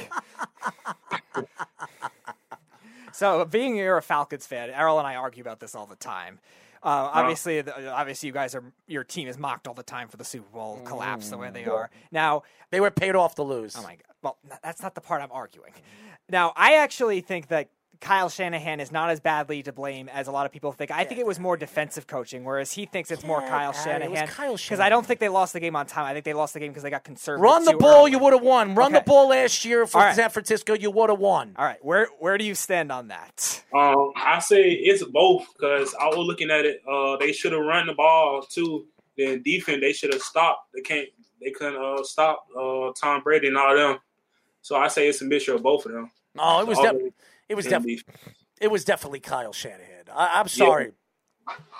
so, 3.13 3.45
being 3.45 3.77
you're 3.77 3.97
a 3.97 4.03
Falcons 4.03 4.47
fan, 4.47 4.71
Errol 4.71 5.01
and 5.01 5.09
I 5.09 5.17
argue 5.17 5.41
about 5.41 5.59
this 5.59 5.75
all 5.75 5.87
the 5.87 5.97
time. 5.97 6.39
Uh, 6.83 7.11
obviously, 7.13 7.61
the, 7.61 7.93
obviously, 7.93 8.27
you 8.27 8.33
guys 8.33 8.55
are 8.55 8.65
your 8.89 9.05
team 9.05 9.29
is 9.29 9.39
mocked 9.39 9.69
all 9.69 9.75
the 9.75 9.85
time 9.85 10.09
for 10.09 10.17
the 10.17 10.25
Super 10.25 10.49
Bowl 10.53 10.81
collapse 10.85 11.29
the 11.31 11.39
way 11.39 11.51
they 11.51 11.65
are 11.65 11.91
now. 12.11 12.43
They 12.71 12.81
were 12.81 12.91
paid 12.91 13.15
off 13.15 13.37
to 13.37 13.43
lose. 13.43 13.77
Oh 13.79 13.83
my 13.83 13.97
god! 13.97 14.03
Well, 14.23 14.39
that's 14.63 14.83
not 14.83 14.95
the 14.95 15.01
part 15.01 15.23
I'm 15.23 15.31
arguing. 15.33 15.73
Now, 16.29 16.53
I 16.57 16.75
actually 16.75 17.21
think 17.21 17.49
that 17.49 17.69
Kyle 18.03 18.29
Shanahan 18.29 18.81
is 18.81 18.91
not 18.91 19.11
as 19.11 19.21
badly 19.21 19.63
to 19.63 19.73
blame 19.73 20.09
as 20.09 20.27
a 20.27 20.33
lot 20.33 20.45
of 20.45 20.51
people 20.53 20.73
think. 20.73 20.91
I 20.91 21.05
think 21.05 21.21
it 21.21 21.27
was 21.27 21.39
more 21.39 21.57
defensive 21.57 22.07
coaching, 22.09 22.45
whereas 22.45 22.73
he 22.73 22.85
thinks 22.85 23.11
it's 23.13 23.25
more 23.25 23.41
Kyle 23.41 23.73
Gary, 23.73 24.03
it 24.05 24.11
was 24.11 24.19
Shanahan. 24.19 24.57
Because 24.57 24.81
I 24.81 24.89
don't 24.89 25.07
think 25.07 25.21
they 25.21 25.29
lost 25.29 25.53
the 25.53 25.61
game 25.61 25.77
on 25.77 25.87
time. 25.87 26.05
I 26.05 26.13
think 26.13 26.25
they 26.25 26.35
lost 26.35 26.53
the 26.53 26.61
game 26.61 26.73
because 26.73 26.83
they 26.83 26.91
got 26.91 27.05
conservative. 27.05 27.43
Run 27.43 27.65
the 27.65 27.75
ball, 27.77 28.03
early. 28.03 28.11
you 28.11 28.19
would 28.19 28.33
have 28.33 28.43
won. 28.43 28.75
Run 28.75 28.93
the 28.93 29.01
ball 29.03 29.29
last 29.29 29.65
year 29.65 29.87
for 29.87 29.99
All 29.99 30.05
right. 30.05 30.17
San 30.17 30.31
Francisco, 30.31 30.75
you 30.75 30.91
would 30.91 31.11
have 31.11 31.21
won. 31.21 31.55
All 31.57 31.65
right, 31.65 31.83
where 31.85 32.09
where 32.19 32.37
do 32.37 32.45
you 32.45 32.57
stand 32.57 32.91
on 32.91 33.09
that? 33.09 33.63
Um, 33.73 34.11
I 34.17 34.41
say 34.41 34.73
it's 34.73 35.05
both 35.05 35.47
because 35.55 35.95
I 35.95 36.07
was 36.09 36.19
looking 36.19 36.51
at 36.51 36.65
it. 36.67 36.83
Uh, 36.87 37.17
they 37.19 37.33
should 37.33 37.53
have 37.53 37.63
run 37.63 37.87
the 37.87 37.95
ball 37.95 38.43
too. 38.43 38.87
Then 39.17 39.43
defense, 39.43 39.81
they 39.81 39.93
should 39.93 40.13
have 40.13 40.23
stopped. 40.23 40.73
They 40.75 40.81
can't. 40.81 41.09
They 41.41 41.51
couldn't 41.53 41.81
uh, 41.81 42.03
stop 42.03 42.47
uh, 42.59 42.91
Tom 43.01 43.23
Brady 43.23 43.47
and 43.49 43.57
all 43.57 43.77
them. 43.77 43.99
So 44.61 44.75
I 44.77 44.89
say 44.89 45.09
it's 45.09 45.23
a 45.23 45.25
mixture 45.25 45.55
of 45.55 45.63
both 45.63 45.87
of 45.87 45.93
them. 45.93 46.11
No, 46.35 46.61
it 46.61 46.67
was 46.67 46.79
All 46.79 46.85
def- 46.85 46.93
the- 46.95 47.13
it 47.49 47.55
was 47.55 47.67
definitely 47.67 48.03
it 48.61 48.71
was 48.71 48.85
definitely 48.85 49.21
Kyle 49.21 49.53
Shanahan. 49.53 50.05
I, 50.15 50.41
I'm 50.41 50.49
sorry. 50.49 50.93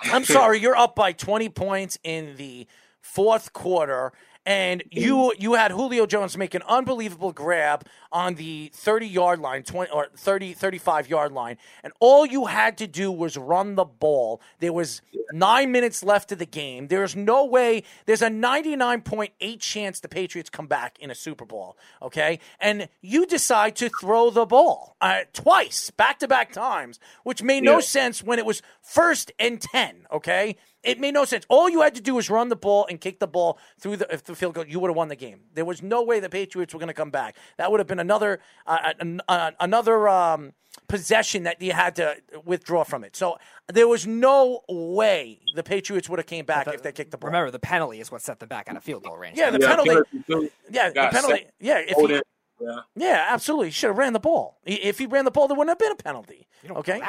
I'm 0.03 0.23
sorry. 0.25 0.59
You're 0.59 0.75
up 0.75 0.95
by 0.95 1.13
20 1.13 1.49
points 1.49 1.97
in 2.03 2.35
the 2.35 2.67
fourth 3.01 3.53
quarter, 3.53 4.13
and 4.45 4.83
you 4.91 5.33
you 5.39 5.53
had 5.53 5.71
Julio 5.71 6.05
Jones 6.05 6.37
make 6.37 6.53
an 6.53 6.61
unbelievable 6.67 7.31
grab 7.31 7.85
on 8.11 8.35
the 8.35 8.71
30 8.73 9.07
yard 9.07 9.39
line, 9.39 9.63
20 9.63 9.91
or 9.91 10.07
30 10.15 10.53
35 10.53 11.09
yard 11.09 11.31
line, 11.31 11.57
and 11.83 11.93
all 11.99 12.25
you 12.25 12.45
had 12.45 12.77
to 12.79 12.87
do 12.87 13.11
was 13.11 13.37
run 13.37 13.75
the 13.75 13.85
ball. 13.85 14.41
There 14.59 14.73
was 14.73 15.01
nine 15.31 15.71
minutes 15.71 16.03
left 16.03 16.31
of 16.31 16.39
the 16.39 16.45
game. 16.45 16.87
There's 16.87 17.15
no 17.15 17.45
way. 17.45 17.83
There's 18.05 18.21
a 18.21 18.29
99.8 18.29 19.59
chance 19.59 19.99
the 19.99 20.07
Patriots 20.09 20.49
come 20.49 20.67
back 20.67 20.97
in 20.99 21.09
a 21.09 21.15
Super 21.15 21.45
Bowl. 21.45 21.77
Okay, 22.01 22.39
and 22.59 22.89
you 23.01 23.25
decide 23.25 23.75
to 23.77 23.89
throw 23.89 24.29
the 24.29 24.45
ball 24.45 24.95
uh, 25.01 25.21
twice, 25.33 25.89
back 25.91 26.19
to 26.19 26.27
back 26.27 26.51
times, 26.51 26.99
which 27.23 27.41
made 27.41 27.63
no 27.63 27.75
Yeah. 27.75 27.79
sense 27.81 28.21
when 28.23 28.39
it 28.39 28.45
was 28.45 28.61
first 28.81 29.31
and 29.39 29.59
10. 29.61 30.07
Okay. 30.11 30.57
It 30.83 30.99
made 30.99 31.13
no 31.13 31.25
sense. 31.25 31.45
All 31.47 31.69
you 31.69 31.81
had 31.81 31.95
to 31.95 32.01
do 32.01 32.15
was 32.15 32.29
run 32.29 32.49
the 32.49 32.55
ball 32.55 32.85
and 32.89 32.99
kick 32.99 33.19
the 33.19 33.27
ball 33.27 33.57
through 33.79 33.97
the, 33.97 34.21
the 34.25 34.35
field 34.35 34.55
goal. 34.55 34.65
You 34.65 34.79
would 34.79 34.89
have 34.89 34.97
won 34.97 35.07
the 35.07 35.15
game. 35.15 35.41
There 35.53 35.65
was 35.65 35.81
no 35.81 36.03
way 36.03 36.19
the 36.19 36.29
Patriots 36.29 36.73
were 36.73 36.79
going 36.79 36.87
to 36.87 36.93
come 36.93 37.11
back. 37.11 37.35
That 37.57 37.71
would 37.71 37.79
have 37.79 37.87
been 37.87 37.99
another 37.99 38.39
uh, 38.67 38.93
an, 38.99 39.21
uh, 39.27 39.51
another 39.59 40.09
um, 40.09 40.53
possession 40.87 41.43
that 41.43 41.61
you 41.61 41.71
had 41.71 41.95
to 41.95 42.17
withdraw 42.43 42.83
from 42.83 43.03
it. 43.03 43.15
So 43.15 43.37
there 43.71 43.87
was 43.87 44.05
no 44.05 44.61
way 44.67 45.39
the 45.55 45.63
Patriots 45.63 46.09
would 46.09 46.19
have 46.19 46.25
came 46.25 46.45
back 46.45 46.67
if 46.67 46.83
they 46.83 46.91
kicked 46.91 47.11
the 47.11 47.17
ball. 47.17 47.29
Remember, 47.29 47.51
the 47.51 47.59
penalty 47.59 47.99
is 47.99 48.11
what 48.11 48.21
set 48.21 48.39
them 48.39 48.49
back 48.49 48.67
out 48.67 48.75
of 48.75 48.83
field 48.83 49.03
goal 49.03 49.17
range. 49.17 49.37
Yeah, 49.37 49.51
the 49.51 49.59
Yeah, 49.59 49.67
penalty. 49.67 49.89
penalty. 50.27 50.51
Yeah, 50.69 50.89
the 50.89 51.09
penalty. 51.11 51.45
Yeah, 51.59 51.79
if 51.79 51.95
he, 51.97 52.15
it. 52.15 52.27
Yeah. 52.59 52.79
yeah, 52.95 53.25
absolutely. 53.29 53.67
He 53.67 53.71
should 53.71 53.87
have 53.87 53.97
ran 53.97 54.13
the 54.13 54.19
ball. 54.19 54.59
If 54.65 54.99
he 54.99 55.05
ran 55.05 55.25
the 55.25 55.31
ball, 55.31 55.47
there 55.47 55.57
wouldn't 55.57 55.71
have 55.71 55.79
been 55.79 55.91
a 55.91 55.95
penalty. 55.95 56.47
Okay. 56.69 56.99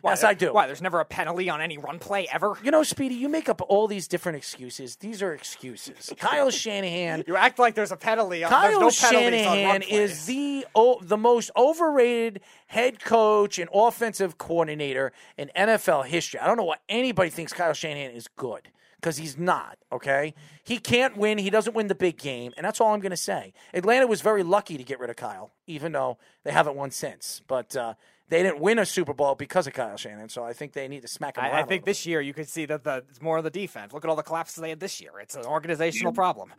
Why, 0.00 0.12
yes, 0.12 0.24
I 0.24 0.34
do. 0.34 0.52
Why? 0.52 0.66
There's 0.66 0.82
never 0.82 1.00
a 1.00 1.04
penalty 1.04 1.48
on 1.48 1.60
any 1.60 1.78
run 1.78 1.98
play 1.98 2.26
ever. 2.32 2.58
You 2.62 2.70
know, 2.70 2.82
Speedy, 2.82 3.14
you 3.14 3.28
make 3.28 3.48
up 3.48 3.60
all 3.68 3.86
these 3.86 4.08
different 4.08 4.36
excuses. 4.36 4.96
These 4.96 5.22
are 5.22 5.32
excuses. 5.32 6.12
Kyle 6.18 6.50
Shanahan. 6.50 7.24
You 7.26 7.36
act 7.36 7.58
like 7.58 7.74
there's 7.74 7.92
a 7.92 7.96
penalty. 7.96 8.42
On, 8.44 8.50
Kyle 8.50 8.80
there's 8.80 9.02
no 9.02 9.08
penalties 9.08 9.46
on 9.46 9.54
Shanahan 9.54 9.68
run 9.70 9.80
plays. 9.82 10.10
is 10.10 10.26
the 10.26 10.66
oh, 10.74 10.98
the 11.00 11.16
most 11.16 11.50
overrated 11.56 12.40
head 12.66 13.02
coach 13.02 13.58
and 13.58 13.70
offensive 13.72 14.38
coordinator 14.38 15.12
in 15.38 15.50
NFL 15.56 16.06
history. 16.06 16.40
I 16.40 16.46
don't 16.46 16.56
know 16.56 16.64
why 16.64 16.76
anybody 16.88 17.30
thinks 17.30 17.52
Kyle 17.52 17.72
Shanahan 17.72 18.10
is 18.10 18.26
good 18.36 18.68
because 19.04 19.18
he's 19.18 19.36
not. 19.36 19.76
Okay, 19.92 20.32
he 20.64 20.78
can't 20.78 21.14
win. 21.14 21.36
He 21.36 21.50
doesn't 21.50 21.74
win 21.74 21.88
the 21.88 21.94
big 21.94 22.16
game, 22.16 22.54
and 22.56 22.64
that's 22.64 22.80
all 22.80 22.94
I'm 22.94 23.00
going 23.00 23.10
to 23.10 23.18
say. 23.18 23.52
Atlanta 23.74 24.06
was 24.06 24.22
very 24.22 24.42
lucky 24.42 24.78
to 24.78 24.82
get 24.82 24.98
rid 24.98 25.10
of 25.10 25.16
Kyle, 25.16 25.52
even 25.66 25.92
though 25.92 26.16
they 26.42 26.52
haven't 26.52 26.74
won 26.74 26.90
since. 26.90 27.42
But 27.46 27.76
uh, 27.76 27.94
they 28.28 28.42
didn't 28.42 28.58
win 28.58 28.78
a 28.78 28.86
Super 28.86 29.12
Bowl 29.12 29.34
because 29.34 29.66
of 29.66 29.74
Kyle 29.74 29.96
Shanahan, 29.96 30.28
so 30.28 30.44
I 30.44 30.54
think 30.54 30.72
they 30.72 30.88
need 30.88 31.02
to 31.02 31.08
smack 31.08 31.36
him. 31.36 31.44
I, 31.44 31.60
I 31.60 31.62
think 31.64 31.84
this 31.84 32.06
year 32.06 32.20
you 32.20 32.32
could 32.32 32.48
see 32.48 32.64
that 32.66 32.82
the 32.82 33.04
it's 33.10 33.20
more 33.20 33.36
of 33.36 33.44
the 33.44 33.50
defense. 33.50 33.92
Look 33.92 34.04
at 34.04 34.08
all 34.08 34.16
the 34.16 34.22
collapses 34.22 34.56
they 34.56 34.70
had 34.70 34.80
this 34.80 35.00
year. 35.00 35.12
It's 35.20 35.34
an 35.34 35.44
organizational 35.44 36.12
problem. 36.12 36.52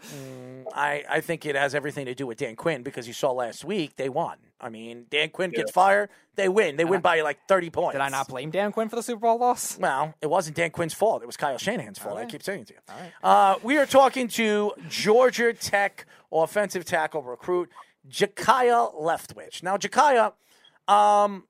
I, 0.74 1.04
I 1.10 1.22
think 1.22 1.46
it 1.46 1.56
has 1.56 1.74
everything 1.74 2.06
to 2.06 2.14
do 2.16 2.28
with 2.28 2.38
Dan 2.38 2.56
Quinn 2.56 2.84
because 2.84 3.08
you 3.08 3.14
saw 3.14 3.32
last 3.32 3.66
week 3.66 3.96
they 3.96 4.10
won. 4.10 4.38
I 4.60 4.70
mean, 4.70 5.06
Dan 5.10 5.30
Quinn 5.30 5.52
gets 5.52 5.72
fired, 5.72 6.10
they 6.36 6.48
win. 6.50 6.78
They 6.78 6.86
win 6.86 7.02
by 7.02 7.22
like 7.22 7.40
30 7.48 7.70
points. 7.72 7.94
Did 7.94 8.02
I 8.02 8.10
not 8.10 8.28
blame 8.28 8.52
Dan 8.52 8.72
Quinn 8.72 8.88
for 8.88 8.96
the 8.96 9.04
Super 9.04 9.22
Bowl 9.22 9.38
loss? 9.38 9.78
Well, 9.78 10.14
it 10.22 10.28
wasn't 10.28 10.56
Dan 10.56 10.72
Quinn's 10.72 10.94
fault. 10.94 11.24
It 11.24 11.26
was 11.26 11.38
Kyle 11.38 11.58
Shanahan's 11.58 12.00
fault. 12.00 12.18
I 12.18 12.26
keep 12.26 12.44
saying 12.44 12.62
it 12.62 12.68
to 12.68 12.74
you. 12.74 12.80
Uh, 13.24 13.56
we 13.64 13.78
are 13.78 13.86
talking 13.86 14.28
to 14.30 14.72
Georgia 14.88 15.54
Tech 15.54 16.06
offensive 16.32 16.86
tackle 16.86 17.22
recruit 17.22 17.70
Jakaya 18.10 18.94
Leftwich. 18.96 19.64
Now, 19.64 19.78
Jakaya, 19.78 20.34
um, 20.88 21.44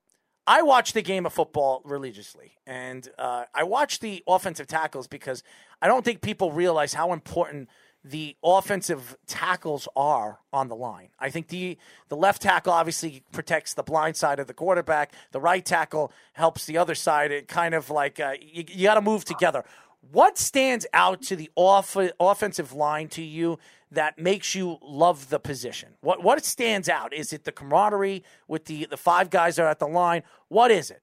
I 0.47 0.61
watch 0.61 0.93
the 0.93 1.01
game 1.01 1.25
of 1.25 1.33
football 1.33 1.81
religiously, 1.83 2.53
and 2.67 3.07
uh, 3.17 3.45
I 3.53 3.63
watch 3.63 3.99
the 3.99 4.23
offensive 4.27 4.67
tackles 4.67 5.07
because 5.07 5.43
I 5.81 5.87
don't 5.87 6.05
think 6.05 6.21
people 6.21 6.51
realize 6.51 6.93
how 6.93 7.13
important 7.13 7.69
the 8.03 8.35
offensive 8.43 9.17
tackles 9.25 9.87
are 9.95 10.37
on 10.53 10.67
the 10.67 10.75
line. 10.75 11.09
I 11.19 11.31
think 11.31 11.47
the 11.47 11.77
the 12.09 12.15
left 12.15 12.43
tackle 12.43 12.71
obviously 12.71 13.23
protects 13.31 13.73
the 13.73 13.81
blind 13.81 14.15
side 14.15 14.39
of 14.39 14.45
the 14.45 14.53
quarterback. 14.53 15.13
The 15.31 15.41
right 15.41 15.65
tackle 15.65 16.11
helps 16.33 16.65
the 16.65 16.77
other 16.77 16.93
side. 16.93 17.31
It 17.31 17.47
kind 17.47 17.73
of 17.73 17.89
like 17.89 18.19
uh, 18.19 18.35
you, 18.39 18.63
you 18.69 18.83
got 18.83 18.95
to 18.95 19.01
move 19.01 19.25
together. 19.25 19.63
What 20.11 20.37
stands 20.37 20.85
out 20.93 21.23
to 21.23 21.35
the 21.35 21.49
off- 21.55 21.97
offensive 22.19 22.73
line 22.73 23.07
to 23.09 23.23
you 23.23 23.57
that 23.95 24.17
makes 24.17 24.55
you 24.55 24.77
love 24.81 25.29
the 25.29 25.39
position? 25.39 25.89
What 26.01 26.23
what 26.23 26.43
stands 26.45 26.87
out? 26.87 27.13
Is 27.13 27.33
it 27.33 27.43
the 27.43 27.51
camaraderie 27.51 28.23
with 28.47 28.65
the 28.65 28.85
the 28.85 28.97
five 28.97 29.29
guys 29.29 29.55
that 29.55 29.63
are 29.63 29.69
at 29.69 29.79
the 29.79 29.87
line? 29.87 30.23
What 30.47 30.71
is 30.71 30.91
it? 30.91 31.01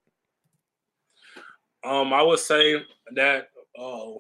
Um, 1.85 2.13
I 2.13 2.23
would 2.23 2.39
say 2.39 2.83
that 3.15 3.49
uh, 3.79 4.13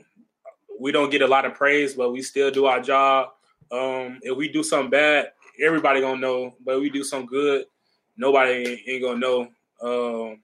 we 0.80 0.90
don't 0.90 1.10
get 1.10 1.22
a 1.22 1.26
lot 1.26 1.44
of 1.44 1.54
praise, 1.54 1.94
but 1.94 2.12
we 2.12 2.22
still 2.22 2.50
do 2.50 2.66
our 2.66 2.80
job. 2.80 3.28
Um, 3.70 4.18
if 4.22 4.36
we 4.36 4.48
do 4.48 4.62
something 4.62 4.90
bad, 4.90 5.32
everybody 5.64 6.00
gonna 6.00 6.20
know. 6.20 6.54
But 6.64 6.80
we 6.80 6.90
do 6.90 7.04
something 7.04 7.28
good, 7.28 7.66
nobody 8.16 8.82
ain't 8.86 9.02
gonna 9.02 9.18
know. 9.18 9.48
Um, 9.80 10.40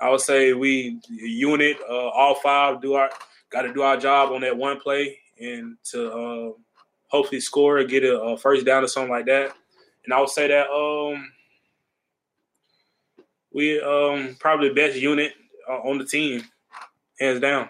I 0.00 0.10
would 0.10 0.20
say 0.20 0.52
we 0.52 0.98
unit 1.08 1.76
uh, 1.88 2.08
all 2.08 2.34
five 2.34 2.82
do 2.82 2.94
our 2.94 3.10
got 3.50 3.62
to 3.62 3.72
do 3.72 3.82
our 3.82 3.96
job 3.96 4.32
on 4.32 4.40
that 4.40 4.56
one 4.56 4.80
play 4.80 5.18
and 5.40 5.76
to 5.84 6.10
uh, 6.10 6.52
hopefully 7.12 7.40
score 7.40 7.78
or 7.78 7.84
get 7.84 8.02
a, 8.02 8.18
a 8.20 8.36
first 8.38 8.64
down 8.66 8.82
or 8.82 8.88
something 8.88 9.12
like 9.12 9.26
that. 9.26 9.54
And 10.04 10.12
I 10.12 10.18
would 10.18 10.30
say 10.30 10.48
that 10.48 10.68
um, 10.70 11.30
we 13.52 13.80
um, 13.80 14.34
probably 14.40 14.68
the 14.70 14.74
best 14.74 14.96
unit 14.96 15.34
uh, 15.68 15.74
on 15.74 15.98
the 15.98 16.06
team, 16.06 16.42
hands 17.20 17.38
down. 17.38 17.68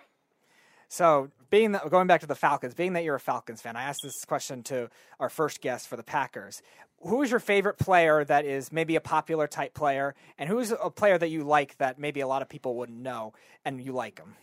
So, 0.89 1.31
being 1.51 1.73
that, 1.73 1.91
going 1.91 2.07
back 2.07 2.21
to 2.21 2.27
the 2.27 2.35
Falcons, 2.35 2.73
being 2.73 2.95
that 2.95 3.05
you're 3.05 3.17
a 3.17 3.21
Falcons 3.21 3.61
fan, 3.61 3.77
I 3.77 3.83
asked 3.83 4.01
this 4.03 4.25
question 4.25 4.63
to 4.65 4.89
our 5.21 5.29
first 5.29 5.61
guest 5.61 5.89
for 5.89 5.97
the 5.97 6.03
Packers. 6.03 6.63
Who 7.03 7.23
is 7.23 7.31
your 7.31 7.41
favorite 7.41 7.79
player 7.79 8.25
that 8.25 8.45
is 8.45 8.71
maybe 8.71 8.95
a 8.95 9.01
popular 9.01 9.49
type 9.49 9.75
player, 9.75 10.15
and 10.39 10.49
who's 10.49 10.71
a 10.71 10.89
player 10.89 11.19
that 11.19 11.29
you 11.29 11.43
like 11.43 11.77
that 11.79 11.99
maybe 11.99 12.21
a 12.21 12.29
lot 12.29 12.43
of 12.43 12.49
people 12.49 12.77
wouldn't 12.77 12.99
know 12.99 13.33
and 13.65 13.83
you 13.83 13.93
like 13.93 14.19
him? 14.19 14.37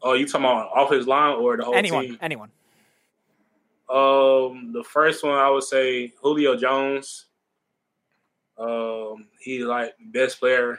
Oh, 0.00 0.12
you 0.14 0.26
talking 0.26 0.46
about 0.46 0.70
off 0.74 0.90
his 0.90 1.06
line 1.06 1.34
or 1.34 1.56
the 1.56 1.64
whole 1.64 1.74
anyone, 1.74 2.04
team? 2.04 2.18
anyone. 2.20 2.50
Um, 3.88 4.72
the 4.72 4.84
first 4.84 5.22
one 5.22 5.34
I 5.34 5.50
would 5.50 5.64
say 5.64 6.12
Julio 6.20 6.56
Jones. 6.56 7.26
Um, 8.58 9.28
he's 9.40 9.64
like 9.64 9.94
best 10.12 10.38
player, 10.38 10.78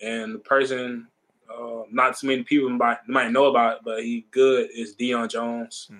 and 0.00 0.34
the 0.34 0.38
person 0.38 1.08
uh, 1.50 1.82
not 1.90 2.16
too 2.16 2.26
many 2.26 2.42
people 2.42 2.70
might 2.70 2.98
might 3.08 3.32
know 3.32 3.46
about, 3.46 3.84
but 3.84 4.02
he 4.02 4.26
good 4.30 4.70
is 4.74 4.94
Deion 4.96 5.28
Jones. 5.28 5.90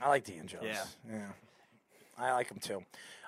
I 0.00 0.08
like 0.08 0.24
Dean 0.24 0.46
Jones. 0.46 0.64
Yeah. 0.64 0.84
Yeah. 1.10 1.28
I 2.18 2.32
like 2.32 2.50
him 2.50 2.58
too. 2.58 2.84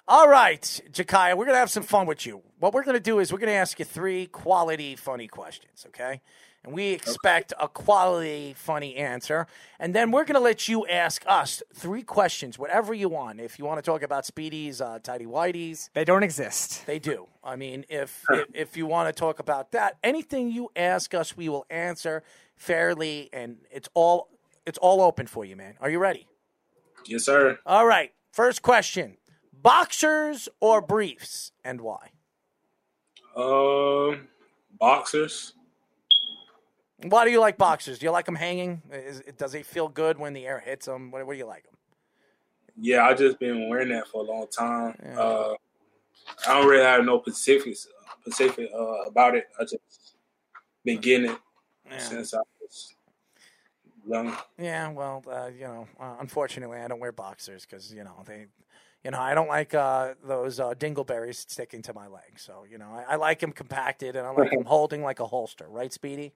All 0.08 0.28
right, 0.28 0.62
Jakaya, 0.92 1.36
we're 1.36 1.46
going 1.46 1.56
to 1.56 1.58
have 1.58 1.70
some 1.70 1.82
fun 1.82 2.06
with 2.06 2.26
you. 2.26 2.40
What 2.60 2.72
we're 2.72 2.84
going 2.84 2.96
to 2.96 3.02
do 3.02 3.18
is 3.18 3.32
we're 3.32 3.40
going 3.40 3.50
to 3.50 3.56
ask 3.56 3.76
you 3.80 3.84
three 3.84 4.26
quality, 4.26 4.94
funny 4.94 5.26
questions, 5.26 5.84
okay? 5.88 6.20
And 6.66 6.74
we 6.74 6.88
expect 6.88 7.52
a 7.60 7.68
quality, 7.68 8.52
funny 8.56 8.96
answer. 8.96 9.46
And 9.78 9.94
then 9.94 10.10
we're 10.10 10.24
going 10.24 10.34
to 10.34 10.40
let 10.40 10.68
you 10.68 10.84
ask 10.88 11.22
us 11.26 11.62
three 11.72 12.02
questions, 12.02 12.58
whatever 12.58 12.92
you 12.92 13.08
want. 13.08 13.40
If 13.40 13.56
you 13.58 13.64
want 13.64 13.78
to 13.78 13.88
talk 13.88 14.02
about 14.02 14.24
Speedies, 14.24 14.80
uh, 14.80 14.98
Tidy 14.98 15.26
Whiteys, 15.26 15.90
They 15.94 16.04
don't 16.04 16.24
exist. 16.24 16.84
they 16.86 16.98
do. 16.98 17.28
I 17.44 17.54
mean, 17.54 17.84
if, 17.88 18.24
if 18.30 18.46
if 18.52 18.76
you 18.76 18.84
want 18.86 19.14
to 19.14 19.18
talk 19.18 19.38
about 19.38 19.70
that, 19.72 19.96
anything 20.02 20.50
you 20.50 20.70
ask 20.74 21.14
us, 21.14 21.36
we 21.36 21.48
will 21.48 21.64
answer 21.70 22.24
fairly, 22.56 23.30
and 23.32 23.58
it's 23.70 23.88
all 23.94 24.28
it's 24.66 24.78
all 24.78 25.00
open 25.00 25.28
for 25.28 25.44
you, 25.44 25.54
man. 25.54 25.74
Are 25.80 25.88
you 25.88 26.00
ready? 26.00 26.26
Yes, 27.06 27.22
sir. 27.24 27.60
All 27.64 27.86
right. 27.86 28.12
First 28.32 28.62
question: 28.62 29.18
boxers 29.52 30.48
or 30.58 30.80
briefs, 30.80 31.52
and 31.64 31.80
why? 31.80 32.10
Um, 33.36 34.26
boxers. 34.80 35.52
Why 37.10 37.24
do 37.24 37.30
you 37.30 37.40
like 37.40 37.58
boxers? 37.58 37.98
Do 37.98 38.06
you 38.06 38.12
like 38.12 38.26
them 38.26 38.36
hanging? 38.36 38.82
Is, 38.90 39.22
does 39.36 39.54
it 39.54 39.66
feel 39.66 39.88
good 39.88 40.18
when 40.18 40.32
the 40.32 40.46
air 40.46 40.60
hits 40.60 40.86
them? 40.86 41.10
What, 41.10 41.26
what 41.26 41.32
do 41.32 41.38
you 41.38 41.46
like 41.46 41.64
them? 41.64 41.74
Yeah, 42.78 43.06
I've 43.06 43.18
just 43.18 43.38
been 43.38 43.68
wearing 43.68 43.88
that 43.90 44.08
for 44.08 44.22
a 44.22 44.24
long 44.24 44.46
time. 44.48 44.94
Uh, 45.16 45.54
I 46.46 46.54
don't 46.54 46.68
really 46.68 46.84
have 46.84 47.04
no 47.04 47.20
specifics 47.22 47.88
specific 48.26 48.70
uh, 48.74 49.02
about 49.06 49.36
it. 49.36 49.46
I 49.58 49.62
just 49.62 50.16
been 50.84 51.00
getting 51.00 51.30
it 51.30 51.38
since 51.98 52.34
I 52.34 52.40
was 52.60 52.94
young. 54.06 54.36
Yeah, 54.58 54.90
well, 54.90 55.22
uh, 55.30 55.48
you 55.48 55.64
know, 55.64 55.86
uh, 56.00 56.16
unfortunately, 56.20 56.78
I 56.78 56.88
don't 56.88 57.00
wear 57.00 57.12
boxers 57.12 57.64
because 57.64 57.92
you 57.92 58.04
know 58.04 58.22
they, 58.26 58.46
you 59.04 59.10
know, 59.10 59.20
I 59.20 59.34
don't 59.34 59.48
like 59.48 59.74
uh, 59.74 60.14
those 60.24 60.58
uh, 60.60 60.74
dingleberries 60.74 61.48
sticking 61.48 61.82
to 61.82 61.94
my 61.94 62.08
leg. 62.08 62.38
So 62.38 62.64
you 62.68 62.78
know, 62.78 62.88
I, 62.90 63.12
I 63.12 63.16
like 63.16 63.40
them 63.40 63.52
compacted 63.52 64.16
and 64.16 64.26
I 64.26 64.30
like 64.30 64.50
them 64.52 64.64
holding 64.64 65.02
like 65.02 65.20
a 65.20 65.26
holster, 65.26 65.66
right, 65.68 65.92
Speedy? 65.92 66.32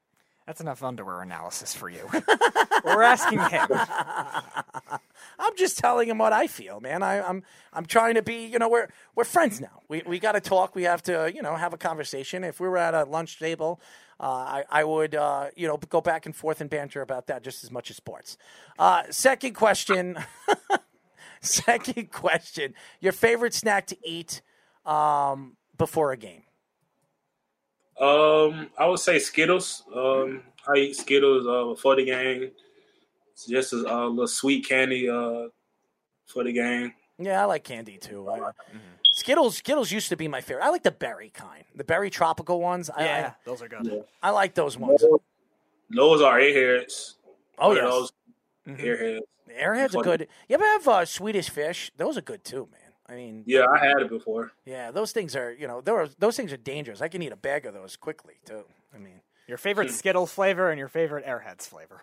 That's 0.47 0.61
enough 0.61 0.83
underwear 0.83 1.23
analysis 1.23 1.75
for 1.75 1.89
you. 1.89 2.09
We're 2.85 3.03
asking 3.03 3.39
him. 3.39 3.69
I'm 5.39 5.57
just 5.57 5.79
telling 5.79 6.09
him 6.09 6.19
what 6.19 6.33
I 6.33 6.47
feel, 6.47 6.81
man. 6.81 7.03
I, 7.03 7.21
I'm 7.21 7.43
I'm 7.73 7.87
trying 7.87 8.15
to 8.15 8.23
be, 8.23 8.47
you 8.47 8.59
know, 8.59 8.69
we're 8.69 8.89
we're 9.15 9.25
friends 9.25 9.61
now. 9.61 9.83
We 9.89 10.03
we 10.07 10.19
got 10.19 10.33
to 10.33 10.41
talk. 10.41 10.75
We 10.75 10.85
have 10.85 11.03
to, 11.05 11.31
you 11.35 11.43
know, 11.43 11.55
have 11.57 11.73
a 11.73 11.79
conversation. 11.79 12.43
If 12.45 12.61
we 12.61 12.69
were 12.69 12.79
at 12.79 12.95
a 12.95 13.05
lunch 13.05 13.39
table, 13.39 13.81
uh, 14.19 14.25
I 14.25 14.65
I 14.71 14.85
would, 14.85 15.15
uh, 15.15 15.49
you 15.57 15.67
know, 15.67 15.77
go 15.77 16.01
back 16.01 16.27
and 16.27 16.35
forth 16.35 16.61
and 16.61 16.69
banter 16.69 17.03
about 17.03 17.27
that 17.29 17.43
just 17.43 17.65
as 17.65 17.71
much 17.71 17.91
as 17.91 17.97
sports. 17.97 18.37
Uh, 18.79 19.05
second 19.11 19.55
question. 19.55 20.19
second 21.41 22.11
question. 22.13 22.75
Your 23.01 23.13
favorite 23.13 23.55
snack 23.55 23.87
to 23.89 23.97
eat 24.05 24.43
um, 24.85 25.57
before 25.77 26.13
a 26.13 26.17
game? 26.17 26.43
Um, 28.01 28.71
I 28.79 28.87
would 28.87 28.99
say 29.01 29.19
Skittles. 29.19 29.83
Um, 29.95 30.43
I 30.67 30.77
eat 30.79 30.97
Skittles 30.97 31.47
uh, 31.47 31.65
before 31.75 31.97
the 31.97 32.05
game. 32.05 32.51
It's 33.33 33.47
just 33.47 33.73
a, 33.73 33.77
a 33.77 34.09
little 34.09 34.27
sweet 34.27 34.67
candy 34.67 35.09
uh, 35.09 35.49
for 36.27 36.45
the 36.45 36.53
game. 36.53 36.95
Yeah, 37.19 37.43
I 37.43 37.45
like 37.45 37.65
candy 37.65 37.99
too. 37.99 38.29
I- 38.31 38.51
Skittles, 39.13 39.57
Skittles 39.57 39.91
used 39.91 40.09
to 40.11 40.17
be 40.17 40.29
my 40.29 40.41
favorite. 40.41 40.65
I 40.65 40.71
like 40.71 40.85
the 40.85 40.93
berry 40.93 41.31
kind, 41.31 41.65
the 41.75 41.85
berry 41.85 42.09
tropical 42.11 42.61
ones. 42.61 42.89
I, 42.89 43.05
Yeah, 43.05 43.33
those 43.45 43.61
are 43.61 43.69
good. 43.69 44.05
I, 44.23 44.29
I 44.29 44.31
like 44.31 44.55
those 44.55 44.79
ones. 44.79 45.05
Those 45.95 46.23
are 46.23 46.39
airheads. 46.39 47.17
Oh, 47.59 47.69
One 47.69 47.77
of 47.79 47.83
yes. 47.83 47.93
those 47.93 48.13
Mhm. 48.69 48.81
airheads. 48.81 49.21
Airheads 49.61 49.97
are 49.97 50.03
good. 50.05 50.29
You 50.49 50.55
ever 50.55 50.65
have 50.65 50.89
uh, 50.89 51.05
Swedish 51.05 51.51
fish? 51.51 51.91
Those 51.97 52.17
are 52.17 52.21
good 52.23 52.45
too, 52.45 52.69
man. 52.71 52.80
I 53.11 53.15
mean, 53.17 53.43
Yeah, 53.47 53.67
I 53.75 53.79
had 53.85 54.01
it 54.01 54.09
before. 54.09 54.53
yeah, 54.65 54.91
those 54.93 55.11
things 55.13 55.35
are 55.35 55.51
you 55.53 55.67
know, 55.67 55.81
there 55.81 55.97
are, 55.97 56.09
those 56.19 56.37
things 56.37 56.53
are 56.53 56.57
dangerous. 56.57 57.01
I 57.03 57.09
can 57.09 57.23
eat 57.23 57.33
a 57.33 57.37
bag 57.37 57.67
of 57.67 57.75
those 57.75 57.97
quickly 57.97 58.35
too. 58.45 58.65
I 58.95 58.99
mean, 58.99 59.21
Your 59.49 59.59
favorite 59.59 59.91
Skittles 59.91 60.33
flavor 60.33 60.71
and 60.71 60.79
your 60.79 60.89
favorite 60.89 61.27
Airheads 61.27 61.67
flavor. 61.67 62.03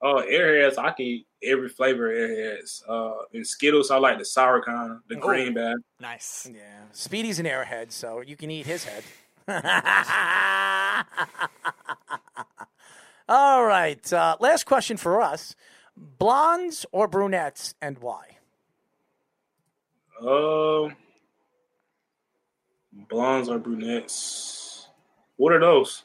Oh, 0.00 0.22
airheads, 0.24 0.78
I 0.78 0.92
can 0.92 1.04
eat 1.06 1.26
every 1.42 1.68
flavor 1.68 2.12
of 2.12 2.16
airheads. 2.16 2.82
Uh, 2.88 3.24
in 3.32 3.44
Skittles, 3.44 3.90
I 3.90 3.96
like 3.98 4.18
the 4.18 4.24
sour 4.24 4.62
kind, 4.62 5.00
the 5.08 5.16
Oh. 5.16 5.20
green 5.20 5.54
bag. 5.54 5.76
Nice. 5.98 6.48
Yeah, 6.54 6.82
Speedy's 6.92 7.40
an 7.40 7.46
airhead, 7.46 7.90
so 7.90 8.20
you 8.20 8.36
can 8.36 8.48
eat 8.52 8.66
his 8.66 8.84
head. 8.84 9.02
All 13.28 13.64
right, 13.64 14.10
uh, 14.12 14.36
last 14.40 14.64
question 14.64 14.96
for 14.96 15.20
us: 15.20 15.54
blondes 15.96 16.86
or 16.92 17.08
brunettes, 17.08 17.74
and 17.82 17.98
why? 17.98 18.37
Uh, 20.20 20.88
blondes 23.08 23.48
or 23.48 23.58
brunettes? 23.58 24.88
What 25.36 25.52
are 25.52 25.60
those? 25.60 26.02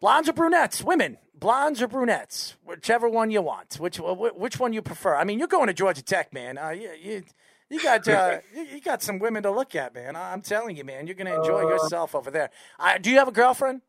Blondes 0.00 0.28
or 0.28 0.32
brunettes? 0.32 0.82
Women, 0.82 1.18
blondes 1.34 1.82
or 1.82 1.88
brunettes? 1.88 2.54
Whichever 2.64 3.08
one 3.08 3.30
you 3.30 3.42
want. 3.42 3.74
Which 3.74 3.98
which 3.98 4.58
one 4.58 4.72
you 4.72 4.80
prefer? 4.82 5.16
I 5.16 5.24
mean, 5.24 5.38
you're 5.38 5.48
going 5.48 5.66
to 5.66 5.74
Georgia 5.74 6.02
Tech, 6.02 6.32
man. 6.32 6.56
Uh, 6.56 6.70
you, 6.70 6.90
you, 7.00 7.22
you 7.68 7.82
got 7.82 8.06
uh, 8.08 8.38
you 8.54 8.80
got 8.80 9.02
some 9.02 9.18
women 9.18 9.42
to 9.42 9.50
look 9.50 9.74
at, 9.74 9.94
man. 9.94 10.16
I'm 10.16 10.40
telling 10.40 10.76
you, 10.76 10.84
man. 10.84 11.06
You're 11.06 11.16
going 11.16 11.26
to 11.26 11.36
enjoy 11.36 11.64
Uh, 11.66 11.68
yourself 11.68 12.14
over 12.14 12.30
there. 12.30 12.50
Uh, 12.78 12.96
do 12.98 13.10
you 13.10 13.18
have 13.18 13.28
a 13.28 13.32
girlfriend? 13.32 13.82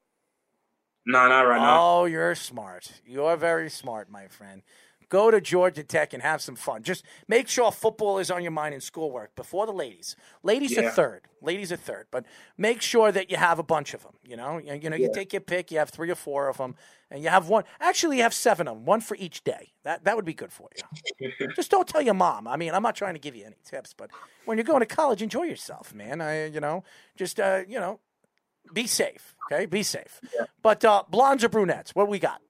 No, 1.05 1.27
not 1.27 1.41
right 1.41 1.59
now. 1.59 1.79
Oh, 1.81 2.05
you're 2.05 2.35
smart. 2.35 2.91
You're 3.05 3.37
very 3.37 3.69
smart, 3.69 4.11
my 4.11 4.27
friend. 4.27 4.61
Go 5.09 5.31
to 5.31 5.41
Georgia 5.41 5.83
Tech 5.83 6.13
and 6.13 6.21
have 6.21 6.39
some 6.39 6.55
fun. 6.55 6.83
Just 6.83 7.03
make 7.27 7.47
sure 7.47 7.71
football 7.71 8.19
is 8.19 8.29
on 8.29 8.43
your 8.43 8.51
mind 8.51 8.75
and 8.75 8.83
schoolwork 8.83 9.35
before 9.35 9.65
the 9.65 9.73
ladies. 9.73 10.15
Ladies 10.43 10.77
are 10.77 10.91
third. 10.91 11.21
Ladies 11.41 11.71
are 11.71 11.77
third, 11.77 12.05
but 12.11 12.25
make 12.57 12.81
sure 12.81 13.11
that 13.11 13.31
you 13.31 13.37
have 13.37 13.57
a 13.57 13.63
bunch 13.63 13.95
of 13.95 14.03
them. 14.03 14.13
You 14.23 14.37
know, 14.37 14.59
you, 14.59 14.73
you 14.75 14.89
know, 14.89 14.95
you 14.95 15.09
take 15.11 15.33
your 15.33 15.41
pick. 15.41 15.71
You 15.71 15.79
have 15.79 15.89
three 15.89 16.11
or 16.11 16.15
four 16.15 16.47
of 16.47 16.57
them, 16.57 16.75
and 17.09 17.23
you 17.23 17.29
have 17.29 17.47
one. 17.49 17.63
Actually, 17.79 18.17
you 18.17 18.23
have 18.23 18.33
seven 18.35 18.67
of 18.67 18.75
them, 18.75 18.85
one 18.85 19.01
for 19.01 19.17
each 19.19 19.43
day. 19.43 19.73
That 19.83 20.03
that 20.03 20.15
would 20.15 20.25
be 20.25 20.33
good 20.33 20.51
for 20.51 20.69
you. 21.19 21.31
Just 21.55 21.71
don't 21.71 21.87
tell 21.87 22.01
your 22.01 22.13
mom. 22.13 22.47
I 22.47 22.55
mean, 22.55 22.73
I'm 22.73 22.83
not 22.83 22.95
trying 22.95 23.15
to 23.15 23.19
give 23.19 23.35
you 23.35 23.45
any 23.45 23.55
tips, 23.65 23.95
but 23.97 24.11
when 24.45 24.57
you're 24.57 24.65
going 24.65 24.81
to 24.81 24.85
college, 24.85 25.23
enjoy 25.23 25.43
yourself, 25.43 25.93
man. 25.93 26.21
I, 26.21 26.45
you 26.47 26.59
know, 26.59 26.83
just 27.17 27.39
uh, 27.39 27.61
you 27.67 27.79
know, 27.79 27.99
be 28.73 28.85
safe. 28.85 29.35
Okay, 29.51 29.65
be 29.65 29.81
safe. 29.81 30.21
But 30.61 30.85
uh, 30.85 31.03
blondes 31.09 31.43
or 31.43 31.49
brunettes? 31.49 31.95
What 31.95 32.07
we 32.07 32.19
got? 32.19 32.41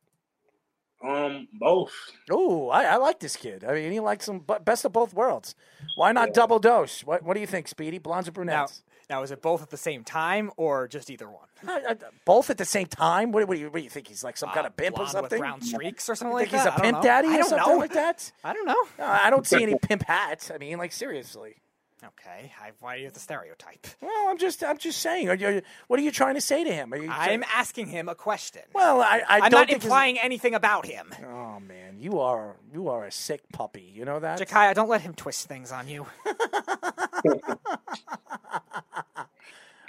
Um, 1.02 1.48
both. 1.54 1.92
Oh, 2.30 2.70
I, 2.70 2.84
I 2.84 2.96
like 2.98 3.20
this 3.20 3.36
kid. 3.38 3.64
I 3.64 3.74
mean, 3.74 3.92
he 3.92 4.00
likes 4.02 4.26
some 4.26 4.40
bu- 4.40 4.60
best 4.60 4.84
of 4.84 4.92
both 4.92 5.14
worlds. 5.14 5.56
Why 5.96 6.12
not 6.12 6.34
double 6.34 6.60
dose? 6.60 7.02
What 7.06 7.24
What 7.24 7.36
do 7.36 7.40
you 7.40 7.48
think, 7.48 7.68
Speedy? 7.70 8.00
Blondes 8.00 8.28
or 8.28 8.32
Now, 8.32 8.34
brunettes? 8.34 8.84
now, 9.10 9.18
now 9.18 9.24
is 9.24 9.32
it 9.32 9.42
both 9.42 9.62
at 9.62 9.70
the 9.70 9.78
same 9.78 10.04
time 10.04 10.52
or 10.58 10.88
just 10.90 11.10
either 11.10 11.30
one? 11.30 11.48
Uh, 11.68 11.80
uh, 11.90 11.96
both 12.26 12.50
at 12.50 12.58
the 12.58 12.66
same 12.66 12.88
time? 12.88 13.32
What, 13.32 13.48
what, 13.48 13.56
do 13.56 13.62
you, 13.62 13.68
what 13.70 13.78
do 13.78 13.84
you 13.84 13.90
think? 13.90 14.08
He's 14.10 14.24
like 14.26 14.36
some 14.38 14.50
kind 14.50 14.68
of 14.68 14.76
pimp 14.76 14.96
or 14.96 15.06
blonde 15.06 15.08
with 15.08 15.12
something? 15.22 15.40
brown 15.40 15.62
streaks 15.62 16.10
or 16.10 16.16
something 16.16 16.32
You 16.34 16.44
like 16.44 16.50
think 16.52 16.64
that? 16.64 16.64
he's 16.64 16.68
a 16.68 16.74
I 16.74 16.76
don't 16.78 16.84
pimp 16.84 16.98
know. 16.98 17.02
daddy 17.04 17.28
I 17.30 17.32
or 17.32 17.38
don't 17.40 17.50
something 17.50 17.74
know. 17.74 17.78
like 17.80 17.94
that? 17.94 18.32
I 18.44 18.54
don't 18.54 18.66
know. 18.68 18.84
No, 18.98 19.06
I 19.06 19.30
don't 19.30 19.48
see 19.48 19.64
any 19.64 19.76
pimp 19.82 20.04
hats. 20.04 20.52
I 20.52 20.58
mean, 20.58 20.78
like 20.78 20.92
seriously. 20.92 21.56
Okay, 22.02 22.52
I, 22.62 22.72
why 22.80 22.96
are 22.96 22.98
you 22.98 23.10
the 23.12 23.20
stereotype? 23.20 23.86
Well, 24.02 24.30
I'm 24.30 24.38
just 24.38 24.64
I'm 24.64 24.78
just 24.78 25.00
saying. 25.00 25.28
Are 25.30 25.36
you, 25.36 25.62
what 25.88 26.00
are 26.00 26.04
you 26.04 26.12
trying 26.12 26.36
to 26.36 26.42
say 26.42 26.64
to 26.64 26.72
him? 26.72 26.94
Are 26.94 26.98
you? 26.98 27.10
I'm 27.12 27.44
asking 27.54 27.88
him 27.88 28.08
a 28.08 28.16
question. 28.16 28.62
Well, 28.74 29.02
I, 29.02 29.22
I 29.28 29.36
am 29.38 29.42
don't 29.44 29.52
not 29.52 29.68
think 29.68 29.80
this- 29.80 29.86
implying 29.86 30.18
anything 30.18 30.54
about 30.56 30.86
him. 30.86 31.14
Oh 31.28 31.60
man, 31.60 31.98
you 32.00 32.20
are 32.20 32.56
you 32.74 32.88
are 32.88 33.04
a 33.06 33.12
sick 33.12 33.42
puppy. 33.52 33.92
You 33.94 34.06
know 34.06 34.20
that? 34.20 34.40
Jakaya, 34.40 34.74
don't 34.74 34.90
let 34.90 35.02
him 35.02 35.14
twist 35.14 35.48
things 35.48 35.72
on 35.72 35.88
you. 35.88 36.06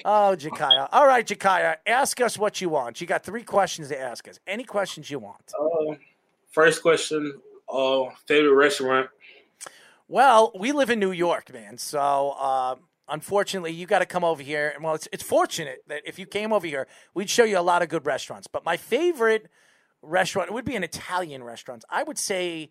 Oh, 0.03 0.35
Jakaya. 0.35 0.89
All 0.93 1.07
right, 1.07 1.27
Jakaya. 1.27 1.77
Ask 1.87 2.23
us 2.23 2.39
what 2.39 2.61
you 2.63 2.71
want. 2.71 3.03
You 3.03 3.07
got 3.07 3.23
three 3.23 3.43
questions 3.43 3.89
to 3.89 4.01
ask 4.01 4.27
us. 4.29 4.41
Any 4.47 4.65
questions 4.65 5.11
you 5.11 5.19
want. 5.19 5.53
Uh, 5.61 5.97
first 6.53 6.81
question. 6.81 7.39
Uh, 7.71 8.05
favorite 8.27 8.55
restaurant? 8.55 9.11
Well, 10.11 10.51
we 10.59 10.73
live 10.73 10.91
in 10.91 10.99
New 10.99 11.13
York, 11.13 11.53
man. 11.53 11.79
So, 11.79 12.35
uh, 12.37 12.75
unfortunately, 13.09 13.71
you 13.71 13.87
got 13.87 14.01
to 14.01 14.07
come 14.07 14.25
over 14.25 14.43
here. 14.43 14.73
And 14.75 14.83
well, 14.83 14.97
it's 14.97 15.07
it's 15.13 15.23
fortunate 15.23 15.85
that 15.87 16.03
if 16.05 16.19
you 16.19 16.27
came 16.27 16.53
over 16.53 16.67
here, 16.67 16.89
we'd 17.15 17.31
show 17.31 17.45
you 17.45 17.57
a 17.57 17.63
lot 17.63 17.81
of 17.81 17.89
good 17.89 18.05
restaurants. 18.05 18.49
But 18.49 18.65
my 18.65 18.77
favorite 18.77 19.47
restaurant 20.03 20.49
it 20.49 20.53
would 20.53 20.65
be 20.65 20.75
an 20.75 20.83
Italian 20.83 21.45
restaurant. 21.45 21.85
I 21.89 22.03
would 22.03 22.19
say 22.19 22.71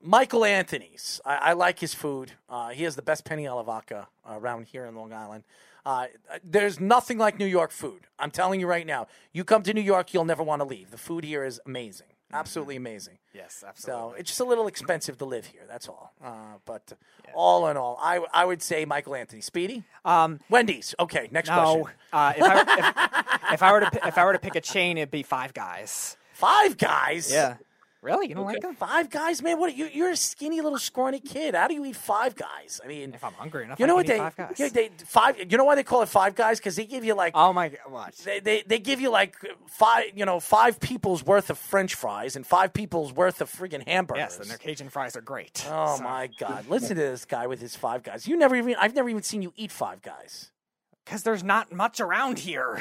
Michael 0.00 0.42
Anthony's. 0.42 1.20
I, 1.26 1.36
I 1.36 1.52
like 1.52 1.80
his 1.80 1.92
food. 1.92 2.32
Uh, 2.48 2.70
he 2.70 2.84
has 2.84 2.96
the 2.96 3.02
best 3.02 3.26
penne 3.26 3.46
alla 3.46 3.62
vodka 3.62 4.08
around 4.26 4.64
here 4.64 4.86
in 4.86 4.94
Long 4.94 5.12
Island. 5.12 5.44
Uh, 5.84 6.06
there's 6.42 6.80
nothing 6.80 7.18
like 7.18 7.38
New 7.38 7.44
York 7.44 7.72
food. 7.72 8.06
I'm 8.18 8.30
telling 8.30 8.58
you 8.58 8.66
right 8.66 8.86
now. 8.86 9.06
You 9.34 9.44
come 9.44 9.62
to 9.64 9.74
New 9.74 9.82
York, 9.82 10.14
you'll 10.14 10.24
never 10.24 10.42
want 10.42 10.60
to 10.60 10.64
leave. 10.64 10.90
The 10.92 10.96
food 10.96 11.24
here 11.24 11.44
is 11.44 11.60
amazing, 11.66 12.06
absolutely 12.32 12.76
amazing. 12.76 13.18
Yes, 13.32 13.64
absolutely. 13.66 14.02
So 14.12 14.14
it's 14.18 14.30
just 14.30 14.40
a 14.40 14.44
little 14.44 14.66
expensive 14.66 15.18
to 15.18 15.24
live 15.24 15.46
here. 15.46 15.62
That's 15.68 15.88
all. 15.88 16.12
Uh, 16.22 16.58
but 16.64 16.92
all 17.34 17.68
in 17.68 17.76
all, 17.76 17.98
I 18.00 18.20
I 18.32 18.44
would 18.44 18.62
say 18.62 18.84
Michael 18.84 19.14
Anthony, 19.14 19.40
Speedy, 19.40 19.84
um, 20.04 20.40
Wendy's. 20.48 20.94
Okay, 20.98 21.28
next 21.30 21.48
no, 21.48 21.82
question. 21.82 21.98
uh, 22.12 22.32
if, 22.36 22.42
I, 22.42 22.60
if, 22.60 23.54
if 23.54 23.62
I 23.62 23.72
were 23.72 23.80
to 23.80 24.06
if 24.06 24.18
I 24.18 24.24
were 24.24 24.32
to 24.32 24.38
pick 24.38 24.56
a 24.56 24.60
chain, 24.60 24.98
it'd 24.98 25.10
be 25.10 25.22
Five 25.22 25.54
Guys. 25.54 26.16
Five 26.32 26.76
Guys. 26.78 27.30
Yeah. 27.32 27.56
Really? 28.04 28.28
You 28.28 28.34
don't 28.34 28.44
like 28.44 28.60
them? 28.60 28.74
Five 28.76 29.08
Guys, 29.10 29.42
man. 29.42 29.58
What? 29.58 29.74
You, 29.74 29.86
you're 29.92 30.10
a 30.10 30.16
skinny 30.16 30.60
little 30.60 30.78
scrawny 30.78 31.20
kid. 31.20 31.54
How 31.54 31.66
do 31.68 31.74
you 31.74 31.84
eat 31.86 31.96
Five 31.96 32.36
Guys? 32.36 32.80
I 32.84 32.86
mean, 32.86 33.14
if 33.14 33.24
I'm 33.24 33.32
hungry 33.32 33.64
enough, 33.64 33.80
you 33.80 33.86
know 33.86 33.94
what 33.94 34.04
eat 34.04 34.08
they, 34.08 34.18
Five 34.18 34.36
Guys. 34.36 34.54
yeah, 34.58 34.68
they 34.68 34.90
five. 35.06 35.50
You 35.50 35.56
know 35.56 35.64
why 35.64 35.74
they 35.74 35.82
call 35.82 36.02
it 36.02 36.08
Five 36.10 36.34
Guys? 36.34 36.58
Because 36.58 36.76
they 36.76 36.84
give 36.84 37.02
you 37.04 37.14
like 37.14 37.32
oh 37.34 37.52
my 37.52 37.70
god? 37.70 38.12
They, 38.22 38.40
they 38.40 38.62
they 38.66 38.78
give 38.78 39.00
you 39.00 39.10
like 39.10 39.36
five 39.66 40.12
you 40.14 40.24
know 40.26 40.38
five 40.38 40.78
people's 40.80 41.24
worth 41.24 41.48
of 41.48 41.56
French 41.58 41.94
fries 41.94 42.36
and 42.36 42.46
five 42.46 42.72
people's 42.74 43.12
worth 43.12 43.40
of 43.40 43.50
friggin' 43.50 43.88
hamburgers. 43.88 44.20
Yes, 44.20 44.38
and 44.38 44.50
their 44.50 44.58
Cajun 44.58 44.90
fries 44.90 45.16
are 45.16 45.22
great. 45.22 45.64
Oh 45.70 45.96
So- 45.96 46.02
my 46.04 46.28
God! 46.38 46.68
Listen 46.68 46.90
to 46.90 47.02
this 47.02 47.24
guy 47.24 47.46
with 47.46 47.60
his 47.60 47.74
Five 47.74 48.02
Guys. 48.02 48.28
You 48.28 48.36
never 48.36 48.54
even 48.54 48.74
I've 48.78 48.94
never 48.94 49.08
even 49.08 49.22
seen 49.22 49.40
you 49.40 49.52
eat 49.56 49.72
Five 49.72 50.02
Guys. 50.02 50.50
Because 51.04 51.22
there's 51.22 51.44
not 51.44 51.70
much 51.70 52.00
around 52.00 52.38
here. 52.38 52.80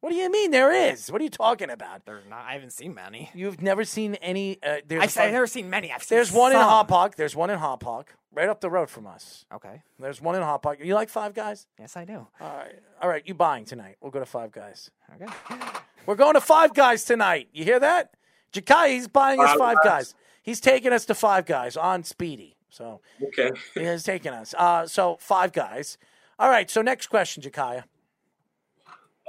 What 0.00 0.10
do 0.10 0.16
you 0.16 0.30
mean 0.30 0.50
there 0.50 0.72
is? 0.72 1.12
What 1.12 1.20
are 1.20 1.24
you 1.24 1.30
talking 1.30 1.68
about? 1.70 2.06
There's 2.06 2.24
not. 2.28 2.44
I 2.48 2.54
haven't 2.54 2.72
seen 2.72 2.94
many. 2.94 3.30
You've 3.34 3.60
never 3.60 3.84
seen 3.84 4.14
any. 4.16 4.58
Uh, 4.62 4.76
there's 4.86 5.02
I've, 5.02 5.08
a 5.10 5.12
Five- 5.12 5.24
I've 5.26 5.32
never 5.32 5.46
seen 5.46 5.68
many. 5.68 5.92
I've 5.92 6.02
seen 6.02 6.16
There's 6.16 6.32
one 6.32 6.52
in 6.52 6.58
some. 6.58 6.68
Hauppauge. 6.86 7.16
There's 7.16 7.36
one 7.36 7.50
in 7.50 7.58
Hauppauge, 7.58 8.06
right 8.32 8.48
up 8.48 8.60
the 8.62 8.70
road 8.70 8.88
from 8.88 9.06
us. 9.06 9.44
Okay. 9.52 9.82
There's 9.98 10.22
one 10.22 10.36
in 10.36 10.42
Hauppauge. 10.42 10.82
You 10.84 10.94
like 10.94 11.10
Five 11.10 11.34
Guys? 11.34 11.66
Yes, 11.78 11.96
I 11.98 12.06
do. 12.06 12.26
All 12.40 12.56
right. 12.56 12.78
All 13.02 13.08
right. 13.10 13.22
You 13.26 13.34
buying 13.34 13.66
tonight? 13.66 13.96
We'll 14.00 14.10
go 14.10 14.20
to 14.20 14.26
Five 14.26 14.52
Guys. 14.52 14.90
Okay. 15.20 15.30
We're 16.06 16.14
going 16.14 16.34
to 16.34 16.40
Five 16.40 16.72
Guys 16.72 17.04
tonight. 17.04 17.48
You 17.52 17.64
hear 17.64 17.78
that? 17.80 18.14
Jakai, 18.54 18.88
he's 18.94 19.06
buying 19.06 19.38
us 19.38 19.50
Five 19.50 19.58
Five 19.58 19.76
Guys. 19.84 19.84
Guys. 19.84 20.14
He's 20.42 20.60
taking 20.60 20.94
us 20.94 21.04
to 21.06 21.14
Five 21.14 21.44
Guys 21.44 21.76
on 21.76 22.04
Speedy. 22.04 22.56
So 22.70 23.00
Okay. 23.22 23.50
he 23.74 23.80
is 23.80 24.02
taking 24.02 24.32
us. 24.32 24.54
Uh, 24.56 24.86
so 24.86 25.18
Five 25.20 25.52
Guys. 25.52 25.98
All 26.38 26.48
right. 26.48 26.70
So 26.70 26.80
next 26.80 27.08
question, 27.08 27.42
Jakaya. 27.42 27.84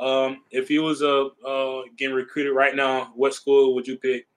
Um, 0.02 0.42
if 0.50 0.72
you 0.72 0.82
was 0.82 1.04
uh, 1.04 1.26
uh 1.48 1.84
getting 1.96 2.16
recruited 2.16 2.54
right 2.54 2.76
now, 2.76 3.12
what 3.16 3.34
school 3.36 3.76
would 3.76 3.88
you 3.88 3.98
pick? 3.98 4.28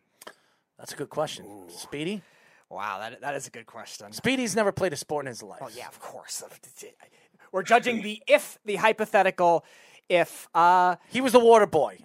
That's 0.79 0.93
a 0.93 0.97
good 0.97 1.09
question. 1.09 1.47
Speedy. 1.69 2.23
Wow, 2.69 2.99
that 2.99 3.21
that 3.23 3.35
is 3.35 3.47
a 3.47 3.51
good 3.51 3.67
question. 3.67 4.13
Speedy's 4.13 4.55
never 4.55 4.73
played 4.73 4.93
a 4.93 4.97
sport 4.97 5.25
in 5.25 5.29
his 5.29 5.43
life. 5.43 5.61
Oh 5.63 5.71
yeah, 5.75 5.89
of 5.89 5.99
course. 6.01 6.43
We're 7.53 7.63
judging 7.63 8.03
the 8.03 8.23
if 8.27 8.59
the 8.65 8.77
hypothetical 8.77 9.65
if 10.09 10.49
uh 10.55 10.97
He 11.09 11.21
was 11.21 11.33
the 11.33 11.41
water 11.41 11.67
boy. 11.67 11.99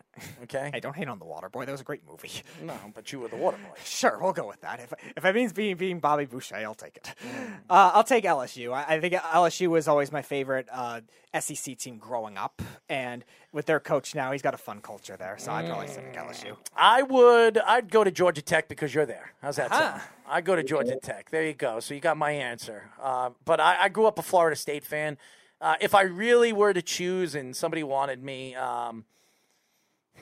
Okay. 0.43 0.69
Hey, 0.73 0.79
don't 0.79 0.95
hate 0.95 1.07
on 1.07 1.19
the 1.19 1.25
water 1.25 1.49
boy. 1.49 1.65
That 1.65 1.71
was 1.71 1.81
a 1.81 1.83
great 1.83 2.01
movie. 2.09 2.31
No, 2.63 2.73
but 2.93 3.11
you 3.11 3.19
were 3.19 3.27
the 3.27 3.35
water 3.35 3.57
boy. 3.57 3.75
Sure, 3.83 4.17
we'll 4.21 4.33
go 4.33 4.47
with 4.47 4.61
that. 4.61 4.79
If 4.79 4.93
if 5.17 5.25
it 5.25 5.35
means 5.35 5.53
being 5.53 5.75
being 5.77 5.99
Bobby 5.99 6.25
Boucher, 6.25 6.55
I'll 6.55 6.73
take 6.75 6.97
it. 6.97 7.13
Mm. 7.23 7.53
Uh, 7.69 7.91
I'll 7.93 8.03
take 8.03 8.23
LSU. 8.23 8.73
I, 8.73 8.95
I 8.95 8.99
think 8.99 9.13
LSU 9.13 9.67
was 9.67 9.87
always 9.87 10.11
my 10.11 10.21
favorite 10.21 10.67
uh, 10.71 11.01
SEC 11.39 11.77
team 11.77 11.97
growing 11.97 12.37
up, 12.37 12.61
and 12.89 13.23
with 13.51 13.65
their 13.65 13.79
coach 13.79 14.15
now, 14.15 14.31
he's 14.31 14.41
got 14.41 14.53
a 14.53 14.57
fun 14.57 14.81
culture 14.81 15.17
there. 15.17 15.35
So 15.37 15.51
I'd 15.51 15.65
probably 15.67 15.87
say 15.87 16.03
LSU. 16.15 16.55
I 16.75 17.01
would. 17.03 17.57
I'd 17.57 17.89
go 17.91 18.03
to 18.03 18.11
Georgia 18.11 18.41
Tech 18.41 18.67
because 18.67 18.93
you're 18.93 19.05
there. 19.05 19.33
How's 19.41 19.55
that 19.57 19.71
Uh-huh. 19.71 19.91
sound? 19.97 20.01
I'd 20.27 20.45
go 20.45 20.55
to 20.55 20.63
Georgia 20.63 20.97
Tech. 21.01 21.29
There 21.31 21.43
you 21.45 21.53
go. 21.53 21.79
So 21.79 21.93
you 21.93 21.99
got 21.99 22.17
my 22.17 22.31
answer. 22.31 22.89
Uh, 23.01 23.31
but 23.45 23.59
I, 23.59 23.83
I 23.85 23.89
grew 23.89 24.05
up 24.05 24.19
a 24.19 24.23
Florida 24.23 24.55
State 24.55 24.83
fan. 24.85 25.17
Uh, 25.61 25.75
if 25.81 25.93
I 25.93 26.03
really 26.03 26.53
were 26.53 26.71
to 26.73 26.81
choose 26.81 27.35
and 27.35 27.55
somebody 27.55 27.83
wanted 27.83 28.23
me, 28.23 28.55
um, 28.55 29.03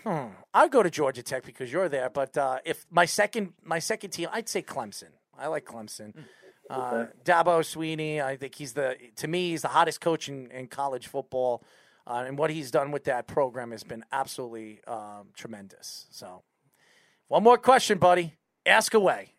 hmm, 0.03 0.27
I'd 0.53 0.71
go 0.71 0.83
to 0.83 0.89
Georgia 0.89 1.23
Tech 1.23 1.43
because 1.45 1.71
you're 1.71 1.89
there. 1.89 2.09
But 2.09 2.37
uh, 2.37 2.59
if 2.65 2.85
my 2.89 3.05
second 3.05 3.53
my 3.63 3.79
second 3.79 4.11
team, 4.11 4.29
I'd 4.31 4.49
say 4.49 4.61
Clemson. 4.61 5.09
I 5.37 5.47
like 5.47 5.65
Clemson. 5.65 6.13
Uh, 6.69 7.05
Dabo 7.23 7.59
Swinney, 7.61 8.21
I 8.21 8.35
think 8.35 8.55
he's 8.55 8.73
the 8.73 8.97
to 9.17 9.27
me 9.27 9.51
he's 9.51 9.61
the 9.61 9.69
hottest 9.69 10.01
coach 10.01 10.27
in, 10.27 10.51
in 10.51 10.67
college 10.67 11.07
football, 11.07 11.63
uh, 12.05 12.25
and 12.27 12.37
what 12.37 12.49
he's 12.49 12.71
done 12.71 12.91
with 12.91 13.05
that 13.05 13.25
program 13.27 13.71
has 13.71 13.83
been 13.83 14.03
absolutely 14.11 14.81
um, 14.85 15.27
tremendous. 15.33 16.07
So 16.11 16.43
One 17.29 17.43
more 17.43 17.57
question, 17.57 17.99
buddy. 17.99 18.33
Ask 18.65 18.93
away. 18.93 19.33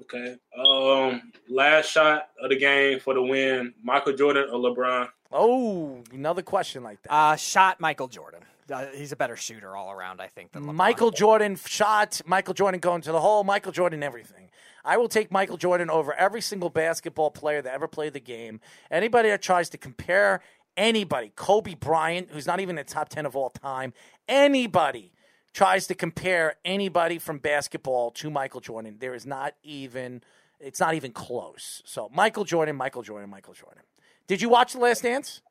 Okay. 0.00 0.36
Um, 0.58 1.30
last 1.48 1.90
shot 1.90 2.30
of 2.42 2.50
the 2.50 2.56
game 2.56 2.98
for 2.98 3.14
the 3.14 3.22
win: 3.22 3.74
Michael 3.84 4.14
Jordan 4.14 4.48
or 4.50 4.58
LeBron? 4.58 5.08
Oh, 5.30 6.02
another 6.12 6.42
question 6.42 6.82
like 6.82 7.00
that. 7.02 7.12
Uh, 7.12 7.36
shot 7.36 7.78
Michael 7.80 8.08
Jordan. 8.08 8.40
Uh, 8.70 8.86
he's 8.94 9.12
a 9.12 9.16
better 9.16 9.36
shooter 9.36 9.76
all 9.76 9.90
around, 9.90 10.20
I 10.20 10.28
think, 10.28 10.52
than 10.52 10.64
LeBron. 10.64 10.74
Michael 10.74 11.10
Jordan 11.10 11.56
shot. 11.56 12.20
Michael 12.26 12.54
Jordan 12.54 12.80
going 12.80 13.02
to 13.02 13.12
the 13.12 13.20
hole. 13.20 13.44
Michael 13.44 13.72
Jordan 13.72 14.02
everything. 14.02 14.50
I 14.84 14.96
will 14.96 15.08
take 15.08 15.30
Michael 15.30 15.56
Jordan 15.56 15.90
over 15.90 16.14
every 16.14 16.40
single 16.40 16.70
basketball 16.70 17.30
player 17.30 17.60
that 17.62 17.72
ever 17.72 17.88
played 17.88 18.12
the 18.12 18.20
game. 18.20 18.60
Anybody 18.90 19.28
that 19.28 19.42
tries 19.42 19.68
to 19.70 19.78
compare 19.78 20.40
anybody, 20.76 21.32
Kobe 21.36 21.74
Bryant, 21.74 22.30
who's 22.30 22.46
not 22.46 22.60
even 22.60 22.78
in 22.78 22.86
the 22.86 22.92
top 22.92 23.08
10 23.08 23.26
of 23.26 23.36
all 23.36 23.50
time, 23.50 23.92
anybody 24.28 25.12
tries 25.52 25.86
to 25.88 25.94
compare 25.94 26.54
anybody 26.64 27.18
from 27.18 27.38
basketball 27.38 28.10
to 28.12 28.30
Michael 28.30 28.60
Jordan, 28.60 28.96
there 29.00 29.14
is 29.14 29.26
not 29.26 29.54
even, 29.62 30.22
it's 30.60 30.80
not 30.80 30.94
even 30.94 31.12
close. 31.12 31.82
So 31.84 32.08
Michael 32.14 32.44
Jordan, 32.44 32.76
Michael 32.76 33.02
Jordan, 33.02 33.28
Michael 33.28 33.54
Jordan. 33.54 33.82
Did 34.26 34.40
you 34.40 34.48
watch 34.48 34.74
The 34.74 34.78
Last 34.78 35.02
Dance? 35.02 35.42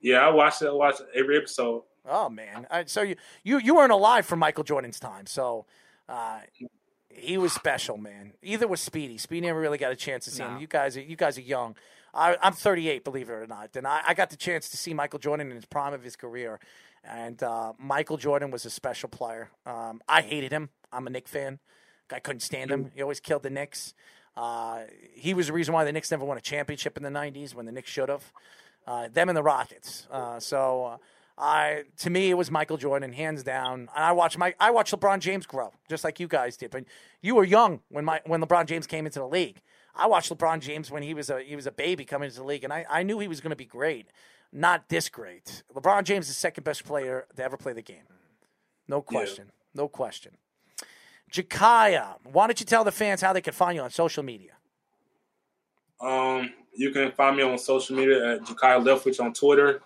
Yeah, 0.00 0.26
I 0.26 0.30
watched 0.30 0.62
it. 0.62 0.68
I 0.68 0.72
watched 0.72 1.02
every 1.14 1.36
episode. 1.36 1.82
Oh 2.06 2.28
man! 2.28 2.66
I, 2.70 2.84
so 2.84 3.02
you, 3.02 3.16
you 3.42 3.58
you 3.58 3.74
weren't 3.74 3.92
alive 3.92 4.26
for 4.26 4.36
Michael 4.36 4.64
Jordan's 4.64 5.00
time, 5.00 5.26
so 5.26 5.64
uh, 6.08 6.40
he 7.08 7.38
was 7.38 7.52
special, 7.52 7.96
man. 7.96 8.32
Either 8.42 8.66
was 8.68 8.80
Speedy. 8.80 9.16
Speedy 9.18 9.46
never 9.46 9.60
really 9.60 9.78
got 9.78 9.92
a 9.92 9.96
chance 9.96 10.24
to 10.24 10.30
see 10.30 10.42
No. 10.42 10.50
him. 10.50 10.60
You 10.60 10.66
guys, 10.66 10.96
are, 10.96 11.00
you 11.02 11.16
guys 11.16 11.38
are 11.38 11.42
young. 11.42 11.76
I, 12.12 12.36
I'm 12.42 12.52
38, 12.52 13.04
believe 13.04 13.28
it 13.28 13.32
or 13.32 13.46
not, 13.46 13.74
and 13.76 13.86
I, 13.86 14.02
I 14.08 14.14
got 14.14 14.30
the 14.30 14.36
chance 14.36 14.68
to 14.70 14.76
see 14.76 14.94
Michael 14.94 15.18
Jordan 15.18 15.48
in 15.50 15.54
his 15.56 15.64
prime 15.64 15.92
of 15.94 16.02
his 16.02 16.14
career. 16.16 16.60
And 17.06 17.42
uh, 17.42 17.74
Michael 17.78 18.16
Jordan 18.16 18.50
was 18.50 18.64
a 18.64 18.70
special 18.70 19.08
player. 19.10 19.50
Um, 19.66 20.00
I 20.08 20.22
hated 20.22 20.52
him. 20.52 20.70
I'm 20.92 21.06
a 21.06 21.10
Knicks 21.10 21.30
fan. 21.30 21.58
I 22.10 22.18
couldn't 22.18 22.40
stand 22.40 22.70
him. 22.70 22.92
He 22.94 23.02
always 23.02 23.20
killed 23.20 23.42
the 23.42 23.50
Knicks. 23.50 23.92
Uh, 24.36 24.84
he 25.12 25.34
was 25.34 25.48
the 25.48 25.52
reason 25.52 25.74
why 25.74 25.84
the 25.84 25.92
Knicks 25.92 26.10
never 26.10 26.24
won 26.24 26.38
a 26.38 26.40
championship 26.40 26.96
in 26.96 27.02
the 27.02 27.10
'90s 27.10 27.54
when 27.54 27.66
the 27.66 27.72
Knicks 27.72 27.90
should 27.90 28.08
have. 28.08 28.32
Uh, 28.86 29.08
them 29.08 29.28
and 29.28 29.36
the 29.36 29.42
Rockets. 29.42 30.06
Uh, 30.10 30.38
so 30.40 30.84
uh, 30.84 30.96
I, 31.36 31.82
to 31.98 32.10
me, 32.10 32.30
it 32.30 32.34
was 32.34 32.50
Michael 32.50 32.76
Jordan, 32.76 33.12
hands 33.12 33.42
down. 33.42 33.88
And 33.94 34.04
I 34.04 34.12
watched 34.12 34.38
my, 34.38 34.54
I 34.60 34.70
watched 34.70 34.94
LeBron 34.94 35.18
James 35.18 35.46
grow, 35.46 35.72
just 35.88 36.04
like 36.04 36.20
you 36.20 36.28
guys 36.28 36.56
did. 36.56 36.70
But 36.70 36.84
you 37.22 37.34
were 37.34 37.44
young 37.44 37.80
when 37.88 38.04
my 38.04 38.20
when 38.26 38.40
LeBron 38.40 38.66
James 38.66 38.86
came 38.86 39.06
into 39.06 39.18
the 39.18 39.26
league. 39.26 39.60
I 39.96 40.06
watched 40.06 40.30
LeBron 40.30 40.60
James 40.60 40.90
when 40.90 41.02
he 41.02 41.14
was 41.14 41.30
a 41.30 41.42
he 41.42 41.56
was 41.56 41.66
a 41.66 41.72
baby 41.72 42.04
coming 42.04 42.26
into 42.26 42.38
the 42.38 42.46
league, 42.46 42.64
and 42.64 42.72
I, 42.72 42.86
I 42.88 43.02
knew 43.02 43.18
he 43.18 43.28
was 43.28 43.40
going 43.40 43.50
to 43.50 43.56
be 43.56 43.64
great. 43.64 44.08
Not 44.52 44.88
this 44.88 45.08
great. 45.08 45.64
LeBron 45.74 46.04
James 46.04 46.26
is 46.28 46.36
the 46.36 46.40
second 46.40 46.62
best 46.62 46.84
player 46.84 47.26
to 47.34 47.42
ever 47.42 47.56
play 47.56 47.72
the 47.72 47.82
game. 47.82 48.04
No 48.86 49.02
question. 49.02 49.50
No 49.74 49.88
question. 49.88 50.36
Jakaya, 51.32 52.14
why 52.24 52.46
don't 52.46 52.60
you 52.60 52.66
tell 52.66 52.84
the 52.84 52.92
fans 52.92 53.20
how 53.20 53.32
they 53.32 53.40
can 53.40 53.52
find 53.52 53.74
you 53.74 53.82
on 53.82 53.90
social 53.90 54.22
media? 54.22 54.52
Um, 56.00 56.52
you 56.72 56.90
can 56.90 57.10
find 57.12 57.36
me 57.36 57.42
on 57.42 57.58
social 57.58 57.96
media 57.96 58.34
at 58.34 58.42
Jakai 58.42 58.82
Leftwich 58.84 59.20
on 59.20 59.32
Twitter, 59.32 59.80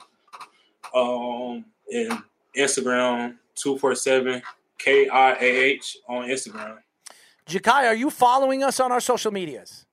um, 0.94 1.64
and 1.92 2.22
Instagram 2.56 3.36
two 3.54 3.78
four 3.78 3.94
seven 3.94 4.42
K 4.78 5.08
I 5.08 5.32
A 5.32 5.44
H 5.44 5.98
on 6.08 6.28
Instagram. 6.28 6.78
Jakaya, 7.46 7.88
are 7.88 7.94
you 7.94 8.10
following 8.10 8.62
us 8.62 8.78
on 8.80 8.92
our 8.92 9.00
social 9.00 9.32
medias? 9.32 9.86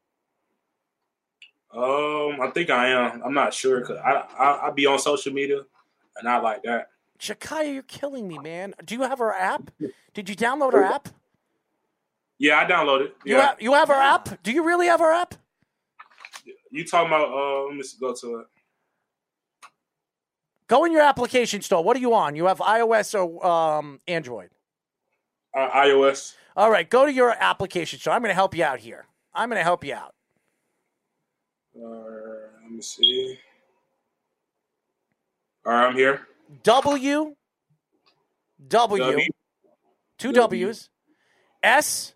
Um, 1.74 2.40
I 2.42 2.52
think 2.54 2.70
I 2.70 2.90
am. 2.90 3.22
I'm 3.24 3.34
not 3.34 3.54
sure 3.54 3.82
because 3.82 3.98
I, 3.98 4.12
I 4.12 4.68
I 4.68 4.72
be 4.72 4.86
on 4.86 5.00
social 5.00 5.34
media 5.34 5.62
and 6.18 6.28
I 6.28 6.38
like 6.38 6.64
that. 6.64 6.90
Jakaya, 7.20 7.74
you're 7.74 7.84
killing 7.84 8.28
me, 8.28 8.38
man. 8.40 8.74
Do 8.84 8.96
you 8.96 9.02
have 9.04 9.22
our 9.22 9.34
app? 9.34 9.72
Did 10.14 10.30
you 10.30 10.36
download 10.36 10.74
our 10.74 10.84
app? 10.84 11.10
Yeah, 12.38 12.60
I 12.60 12.66
downloaded. 12.66 13.12
You 13.24 13.36
have 13.36 13.62
you 13.62 13.74
have 13.74 13.90
our 13.90 14.02
app? 14.02 14.42
Do 14.44 14.52
you 14.52 14.66
really 14.66 14.88
have 14.88 15.02
our 15.02 15.12
app? 15.12 15.36
you 16.72 16.86
talking 16.86 17.08
about? 17.08 17.30
Uh, 17.30 17.66
let 17.68 17.76
me 17.76 17.84
go 18.00 18.14
to 18.14 18.36
it. 18.40 18.48
Go 20.68 20.86
in 20.86 20.92
your 20.92 21.02
application 21.02 21.62
store. 21.62 21.84
What 21.84 21.96
are 21.96 22.00
you 22.00 22.14
on? 22.14 22.36
You 22.36 22.46
have 22.46 22.60
iOS 22.60 23.14
or 23.14 23.46
um, 23.46 24.00
Android? 24.08 24.50
Uh, 25.56 25.70
iOS. 25.70 26.34
All 26.58 26.72
right, 26.72 26.90
go 26.90 27.06
to 27.06 27.14
your 27.14 27.36
application 27.40 28.00
store. 28.00 28.14
I'm 28.14 28.22
going 28.22 28.32
to 28.32 28.36
help 28.36 28.56
you 28.56 28.64
out 28.64 28.80
here. 28.80 29.06
I'm 29.34 29.50
going 29.50 29.60
to 29.60 29.64
help 29.64 29.84
you 29.84 29.94
out. 29.94 30.16
Uh, 31.78 31.90
let 32.64 32.72
me 32.72 32.82
see. 32.82 33.38
All 35.66 35.74
right, 35.74 35.88
I'm 35.88 35.96
here. 35.96 36.28
W 36.64 37.36
W, 38.68 39.04
W. 39.04 39.30
two 40.18 40.32
W. 40.32 40.66
W's 40.66 40.90
S 41.62 42.14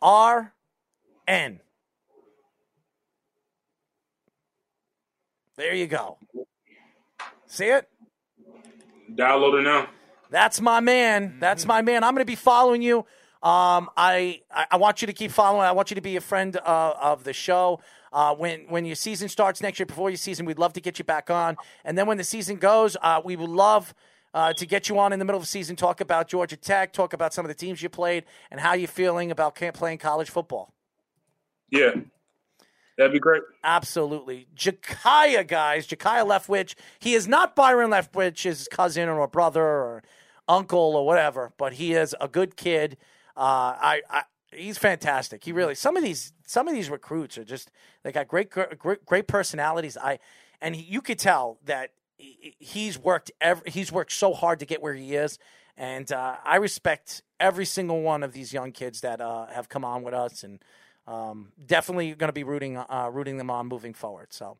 R 0.00 0.52
N. 1.26 1.60
There 5.56 5.74
you 5.74 5.86
go. 5.86 6.18
See 7.54 7.66
it? 7.66 7.88
Download 9.12 9.60
it 9.60 9.62
now. 9.62 9.88
That's 10.28 10.60
my 10.60 10.80
man. 10.80 11.36
That's 11.38 11.64
my 11.66 11.82
man. 11.82 12.02
I'm 12.02 12.12
going 12.12 12.26
to 12.26 12.30
be 12.30 12.34
following 12.34 12.82
you. 12.82 13.06
Um, 13.44 13.90
I, 13.96 14.40
I 14.50 14.66
I 14.72 14.76
want 14.76 15.02
you 15.02 15.06
to 15.06 15.12
keep 15.12 15.30
following. 15.30 15.62
I 15.62 15.70
want 15.70 15.88
you 15.92 15.94
to 15.94 16.00
be 16.00 16.16
a 16.16 16.20
friend 16.20 16.56
uh, 16.56 16.94
of 17.00 17.22
the 17.22 17.32
show. 17.32 17.78
Uh, 18.12 18.34
when 18.34 18.62
when 18.68 18.84
your 18.84 18.96
season 18.96 19.28
starts 19.28 19.60
next 19.62 19.78
year, 19.78 19.86
before 19.86 20.10
your 20.10 20.16
season, 20.16 20.46
we'd 20.46 20.58
love 20.58 20.72
to 20.72 20.80
get 20.80 20.98
you 20.98 21.04
back 21.04 21.30
on. 21.30 21.56
And 21.84 21.96
then 21.96 22.08
when 22.08 22.16
the 22.18 22.24
season 22.24 22.56
goes, 22.56 22.96
uh, 23.00 23.20
we 23.24 23.36
would 23.36 23.48
love 23.48 23.94
uh, 24.32 24.52
to 24.54 24.66
get 24.66 24.88
you 24.88 24.98
on 24.98 25.12
in 25.12 25.20
the 25.20 25.24
middle 25.24 25.38
of 25.38 25.44
the 25.44 25.48
season. 25.48 25.76
Talk 25.76 26.00
about 26.00 26.26
Georgia 26.26 26.56
Tech. 26.56 26.92
Talk 26.92 27.12
about 27.12 27.32
some 27.32 27.44
of 27.44 27.48
the 27.50 27.54
teams 27.54 27.80
you 27.84 27.88
played 27.88 28.24
and 28.50 28.58
how 28.58 28.72
you're 28.72 28.88
feeling 28.88 29.30
about 29.30 29.54
playing 29.54 29.98
college 29.98 30.28
football. 30.28 30.74
Yeah, 31.70 31.92
that'd 32.96 33.12
be 33.12 33.18
great. 33.18 33.42
Absolutely. 33.62 34.46
Jakaya, 34.56 35.46
guys. 35.46 35.86
Jakaya 35.86 36.26
Leftwich. 36.26 36.74
He 36.98 37.14
is 37.14 37.26
not 37.28 37.56
Byron 37.56 37.90
Leftwich's 37.90 38.68
cousin 38.70 39.08
or 39.08 39.26
brother 39.28 39.62
or 39.62 40.02
uncle 40.48 40.78
or 40.96 41.06
whatever, 41.06 41.52
but 41.56 41.74
he 41.74 41.94
is 41.94 42.14
a 42.20 42.28
good 42.28 42.56
kid. 42.56 42.96
Uh, 43.36 43.74
I, 43.80 44.02
I 44.10 44.22
he's 44.52 44.78
fantastic. 44.78 45.44
He 45.44 45.52
really 45.52 45.74
some 45.74 45.96
of 45.96 46.02
these 46.04 46.32
some 46.46 46.68
of 46.68 46.74
these 46.74 46.90
recruits 46.90 47.38
are 47.38 47.44
just 47.44 47.70
they 48.02 48.12
got 48.12 48.28
great 48.28 48.50
great 48.50 49.04
great 49.04 49.26
personalities. 49.26 49.96
I 49.96 50.18
and 50.60 50.76
he, 50.76 50.82
you 50.82 51.00
could 51.00 51.18
tell 51.18 51.58
that 51.64 51.90
he- 52.16 52.54
he's 52.58 52.98
worked 52.98 53.32
every, 53.40 53.70
he's 53.70 53.90
worked 53.90 54.12
so 54.12 54.32
hard 54.34 54.60
to 54.60 54.66
get 54.66 54.80
where 54.82 54.94
he 54.94 55.14
is, 55.14 55.38
and 55.76 56.10
uh, 56.12 56.36
I 56.44 56.56
respect 56.56 57.22
every 57.40 57.64
single 57.64 58.02
one 58.02 58.22
of 58.22 58.32
these 58.32 58.52
young 58.52 58.70
kids 58.72 59.00
that 59.00 59.20
uh, 59.20 59.46
have 59.46 59.68
come 59.68 59.84
on 59.84 60.02
with 60.02 60.14
us, 60.14 60.44
and 60.44 60.60
um, 61.06 61.52
definitely 61.64 62.14
going 62.14 62.28
to 62.28 62.32
be 62.32 62.44
rooting 62.44 62.76
uh, 62.76 63.10
rooting 63.12 63.36
them 63.38 63.50
on 63.50 63.66
moving 63.66 63.94
forward. 63.94 64.28
So, 64.32 64.56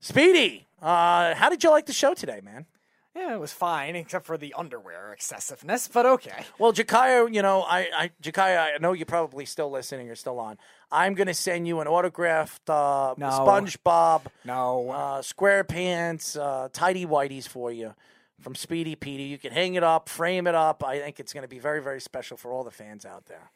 Speedy, 0.00 0.66
uh, 0.80 1.34
how 1.34 1.48
did 1.48 1.62
you 1.62 1.70
like 1.70 1.86
the 1.86 1.92
show 1.92 2.14
today, 2.14 2.40
man? 2.42 2.66
Yeah, 3.14 3.34
it 3.34 3.40
was 3.40 3.52
fine, 3.52 3.96
except 3.96 4.24
for 4.24 4.38
the 4.38 4.54
underwear 4.56 5.12
excessiveness, 5.12 5.88
but 5.88 6.06
okay. 6.06 6.44
Well, 6.60 6.72
Jakaya, 6.72 7.32
you 7.34 7.42
know, 7.42 7.62
I, 7.62 7.88
I 7.94 8.10
Jakaya, 8.22 8.74
I 8.74 8.78
know 8.80 8.92
you're 8.92 9.04
probably 9.04 9.44
still 9.46 9.68
listening. 9.68 10.06
You're 10.06 10.14
still 10.14 10.38
on. 10.38 10.58
I'm 10.92 11.14
going 11.14 11.26
to 11.26 11.34
send 11.34 11.66
you 11.66 11.80
an 11.80 11.88
autographed 11.88 12.70
uh, 12.70 13.14
No. 13.18 13.26
SpongeBob, 13.30 14.22
No. 14.44 14.90
uh, 14.90 15.22
SquarePants, 15.22 16.38
uh, 16.40 16.68
tidy 16.72 17.04
whities 17.04 17.48
for 17.48 17.72
you 17.72 17.94
from 18.40 18.54
Speedy 18.54 18.94
Petey. 18.94 19.24
You 19.24 19.38
can 19.38 19.52
hang 19.52 19.74
it 19.74 19.82
up, 19.82 20.08
frame 20.08 20.46
it 20.46 20.54
up. 20.54 20.84
I 20.84 21.00
think 21.00 21.18
it's 21.18 21.32
going 21.32 21.42
to 21.42 21.48
be 21.48 21.58
very, 21.58 21.82
very 21.82 22.00
special 22.00 22.36
for 22.36 22.52
all 22.52 22.62
the 22.62 22.70
fans 22.70 23.04
out 23.04 23.26
there. 23.26 23.50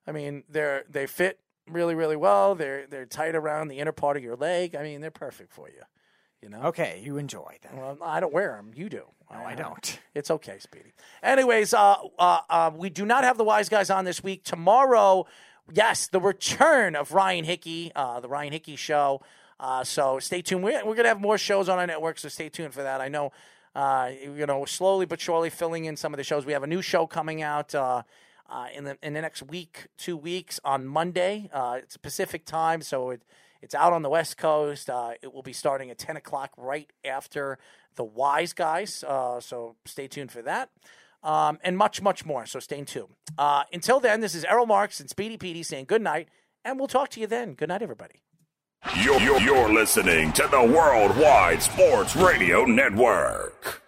I 0.06 0.12
mean, 0.12 0.44
they're 0.50 0.84
they 0.88 1.08
fit 1.08 1.40
really, 1.68 1.96
really 1.96 2.16
well. 2.16 2.54
They're 2.54 2.86
they're 2.88 3.08
tight 3.08 3.36
around 3.36 3.70
the 3.70 3.80
inner 3.80 3.92
part 3.92 4.18
of 4.18 4.24
your 4.24 4.36
leg. 4.36 4.76
I 4.76 4.84
mean, 4.84 5.02
they're 5.02 5.10
perfect 5.10 5.52
for 5.52 5.68
you. 5.68 5.82
You 6.44 6.50
know. 6.50 6.62
Okay, 6.66 7.02
you 7.04 7.18
enjoy 7.18 7.58
then. 7.64 7.80
Well, 7.80 7.98
I 8.04 8.20
don't 8.20 8.34
wear 8.34 8.52
them. 8.56 8.72
You 8.76 8.88
do. 8.88 9.04
No, 9.32 9.38
I 9.40 9.56
don't. 9.56 10.00
It's 10.14 10.30
okay, 10.30 10.58
Speedy. 10.60 10.94
Anyways, 11.24 11.74
uh, 11.74 11.96
uh, 12.20 12.40
uh, 12.50 12.72
we 12.76 12.90
do 12.90 13.06
not 13.06 13.24
have 13.24 13.38
the 13.38 13.44
wise 13.44 13.70
guys 13.70 13.90
on 13.90 14.06
this 14.06 14.22
week. 14.22 14.44
Tomorrow, 14.44 15.26
yes, 15.72 16.08
the 16.08 16.20
return 16.20 16.96
of 16.96 17.14
Ryan 17.14 17.46
Hickey, 17.46 17.92
uh, 17.96 18.20
the 18.20 18.28
Ryan 18.28 18.52
Hickey 18.52 18.76
show. 18.76 19.22
Uh, 19.60 19.84
so 19.84 20.20
stay 20.20 20.42
tuned. 20.42 20.64
We're, 20.64 20.80
we're 20.80 20.96
going 20.96 21.06
to 21.06 21.10
have 21.10 21.22
more 21.22 21.38
shows 21.38 21.70
on 21.70 21.80
our 21.80 21.88
network, 21.88 22.20
so 22.20 22.28
stay 22.28 22.50
tuned 22.50 22.74
for 22.74 22.84
that. 22.84 23.00
I 23.00 23.08
know 23.08 23.32
Uh, 23.74 24.12
you 24.22 24.46
know, 24.46 24.66
slowly 24.66 25.06
but 25.06 25.20
surely 25.20 25.50
filling 25.50 25.86
in 25.86 25.96
some 25.96 26.14
of 26.14 26.18
the 26.18 26.24
shows. 26.24 26.46
We 26.46 26.54
have 26.54 26.64
a 26.64 26.68
new 26.68 26.82
show 26.82 27.08
coming 27.08 27.42
out. 27.42 27.74
Uh, 27.74 28.04
uh, 28.52 28.68
in 28.74 28.84
the 28.84 28.98
in 29.02 29.14
the 29.14 29.22
next 29.22 29.42
week, 29.44 29.88
two 29.98 30.18
weeks 30.18 30.60
on 30.66 30.86
Monday. 30.86 31.50
Uh, 31.54 31.78
it's 31.82 31.96
Pacific 31.96 32.46
time, 32.46 32.82
so 32.82 33.10
it, 33.12 33.22
it's 33.62 33.74
out 33.74 33.94
on 33.94 34.02
the 34.02 34.10
West 34.10 34.38
Coast. 34.38 34.90
Uh, 34.90 35.14
it 35.22 35.34
will 35.34 35.42
be 35.42 35.54
starting 35.54 35.90
at 35.90 35.98
ten 35.98 36.18
o'clock 36.18 36.52
right 36.58 36.92
after 37.06 37.58
the 37.96 38.04
Wise 38.04 38.52
Guys. 38.52 39.06
Uh, 39.08 39.40
so 39.40 39.78
stay 39.86 40.08
tuned 40.08 40.32
for 40.32 40.42
that. 40.42 40.70
Um, 41.24 41.60
and 41.64 41.78
much, 41.78 42.02
much 42.02 42.26
more. 42.26 42.46
So 42.46 42.60
stay 42.60 42.84
tuned. 42.84 43.16
Uh, 43.38 43.64
until 43.72 44.00
then, 44.00 44.22
this 44.22 44.36
is 44.36 44.44
Errol 44.44 44.66
Marks 44.66 45.00
and 45.00 45.10
Speedy 45.10 45.38
Petey 45.38 45.64
saying 45.64 45.86
good 45.86 46.02
night, 46.02 46.28
and 46.66 46.78
we'll 46.78 46.88
talk 46.88 47.10
to 47.10 47.20
you 47.22 47.28
then. 47.28 47.54
Good 47.54 47.70
night, 47.70 47.82
everybody. 47.82 48.22
You're, 49.04 49.22
you're, 49.22 49.40
you're 49.42 49.74
listening 49.74 50.34
to 50.34 50.48
the 50.52 50.62
Worldwide 50.62 51.62
Sports 51.62 52.16
Radio 52.16 52.66
Network. 52.66 53.82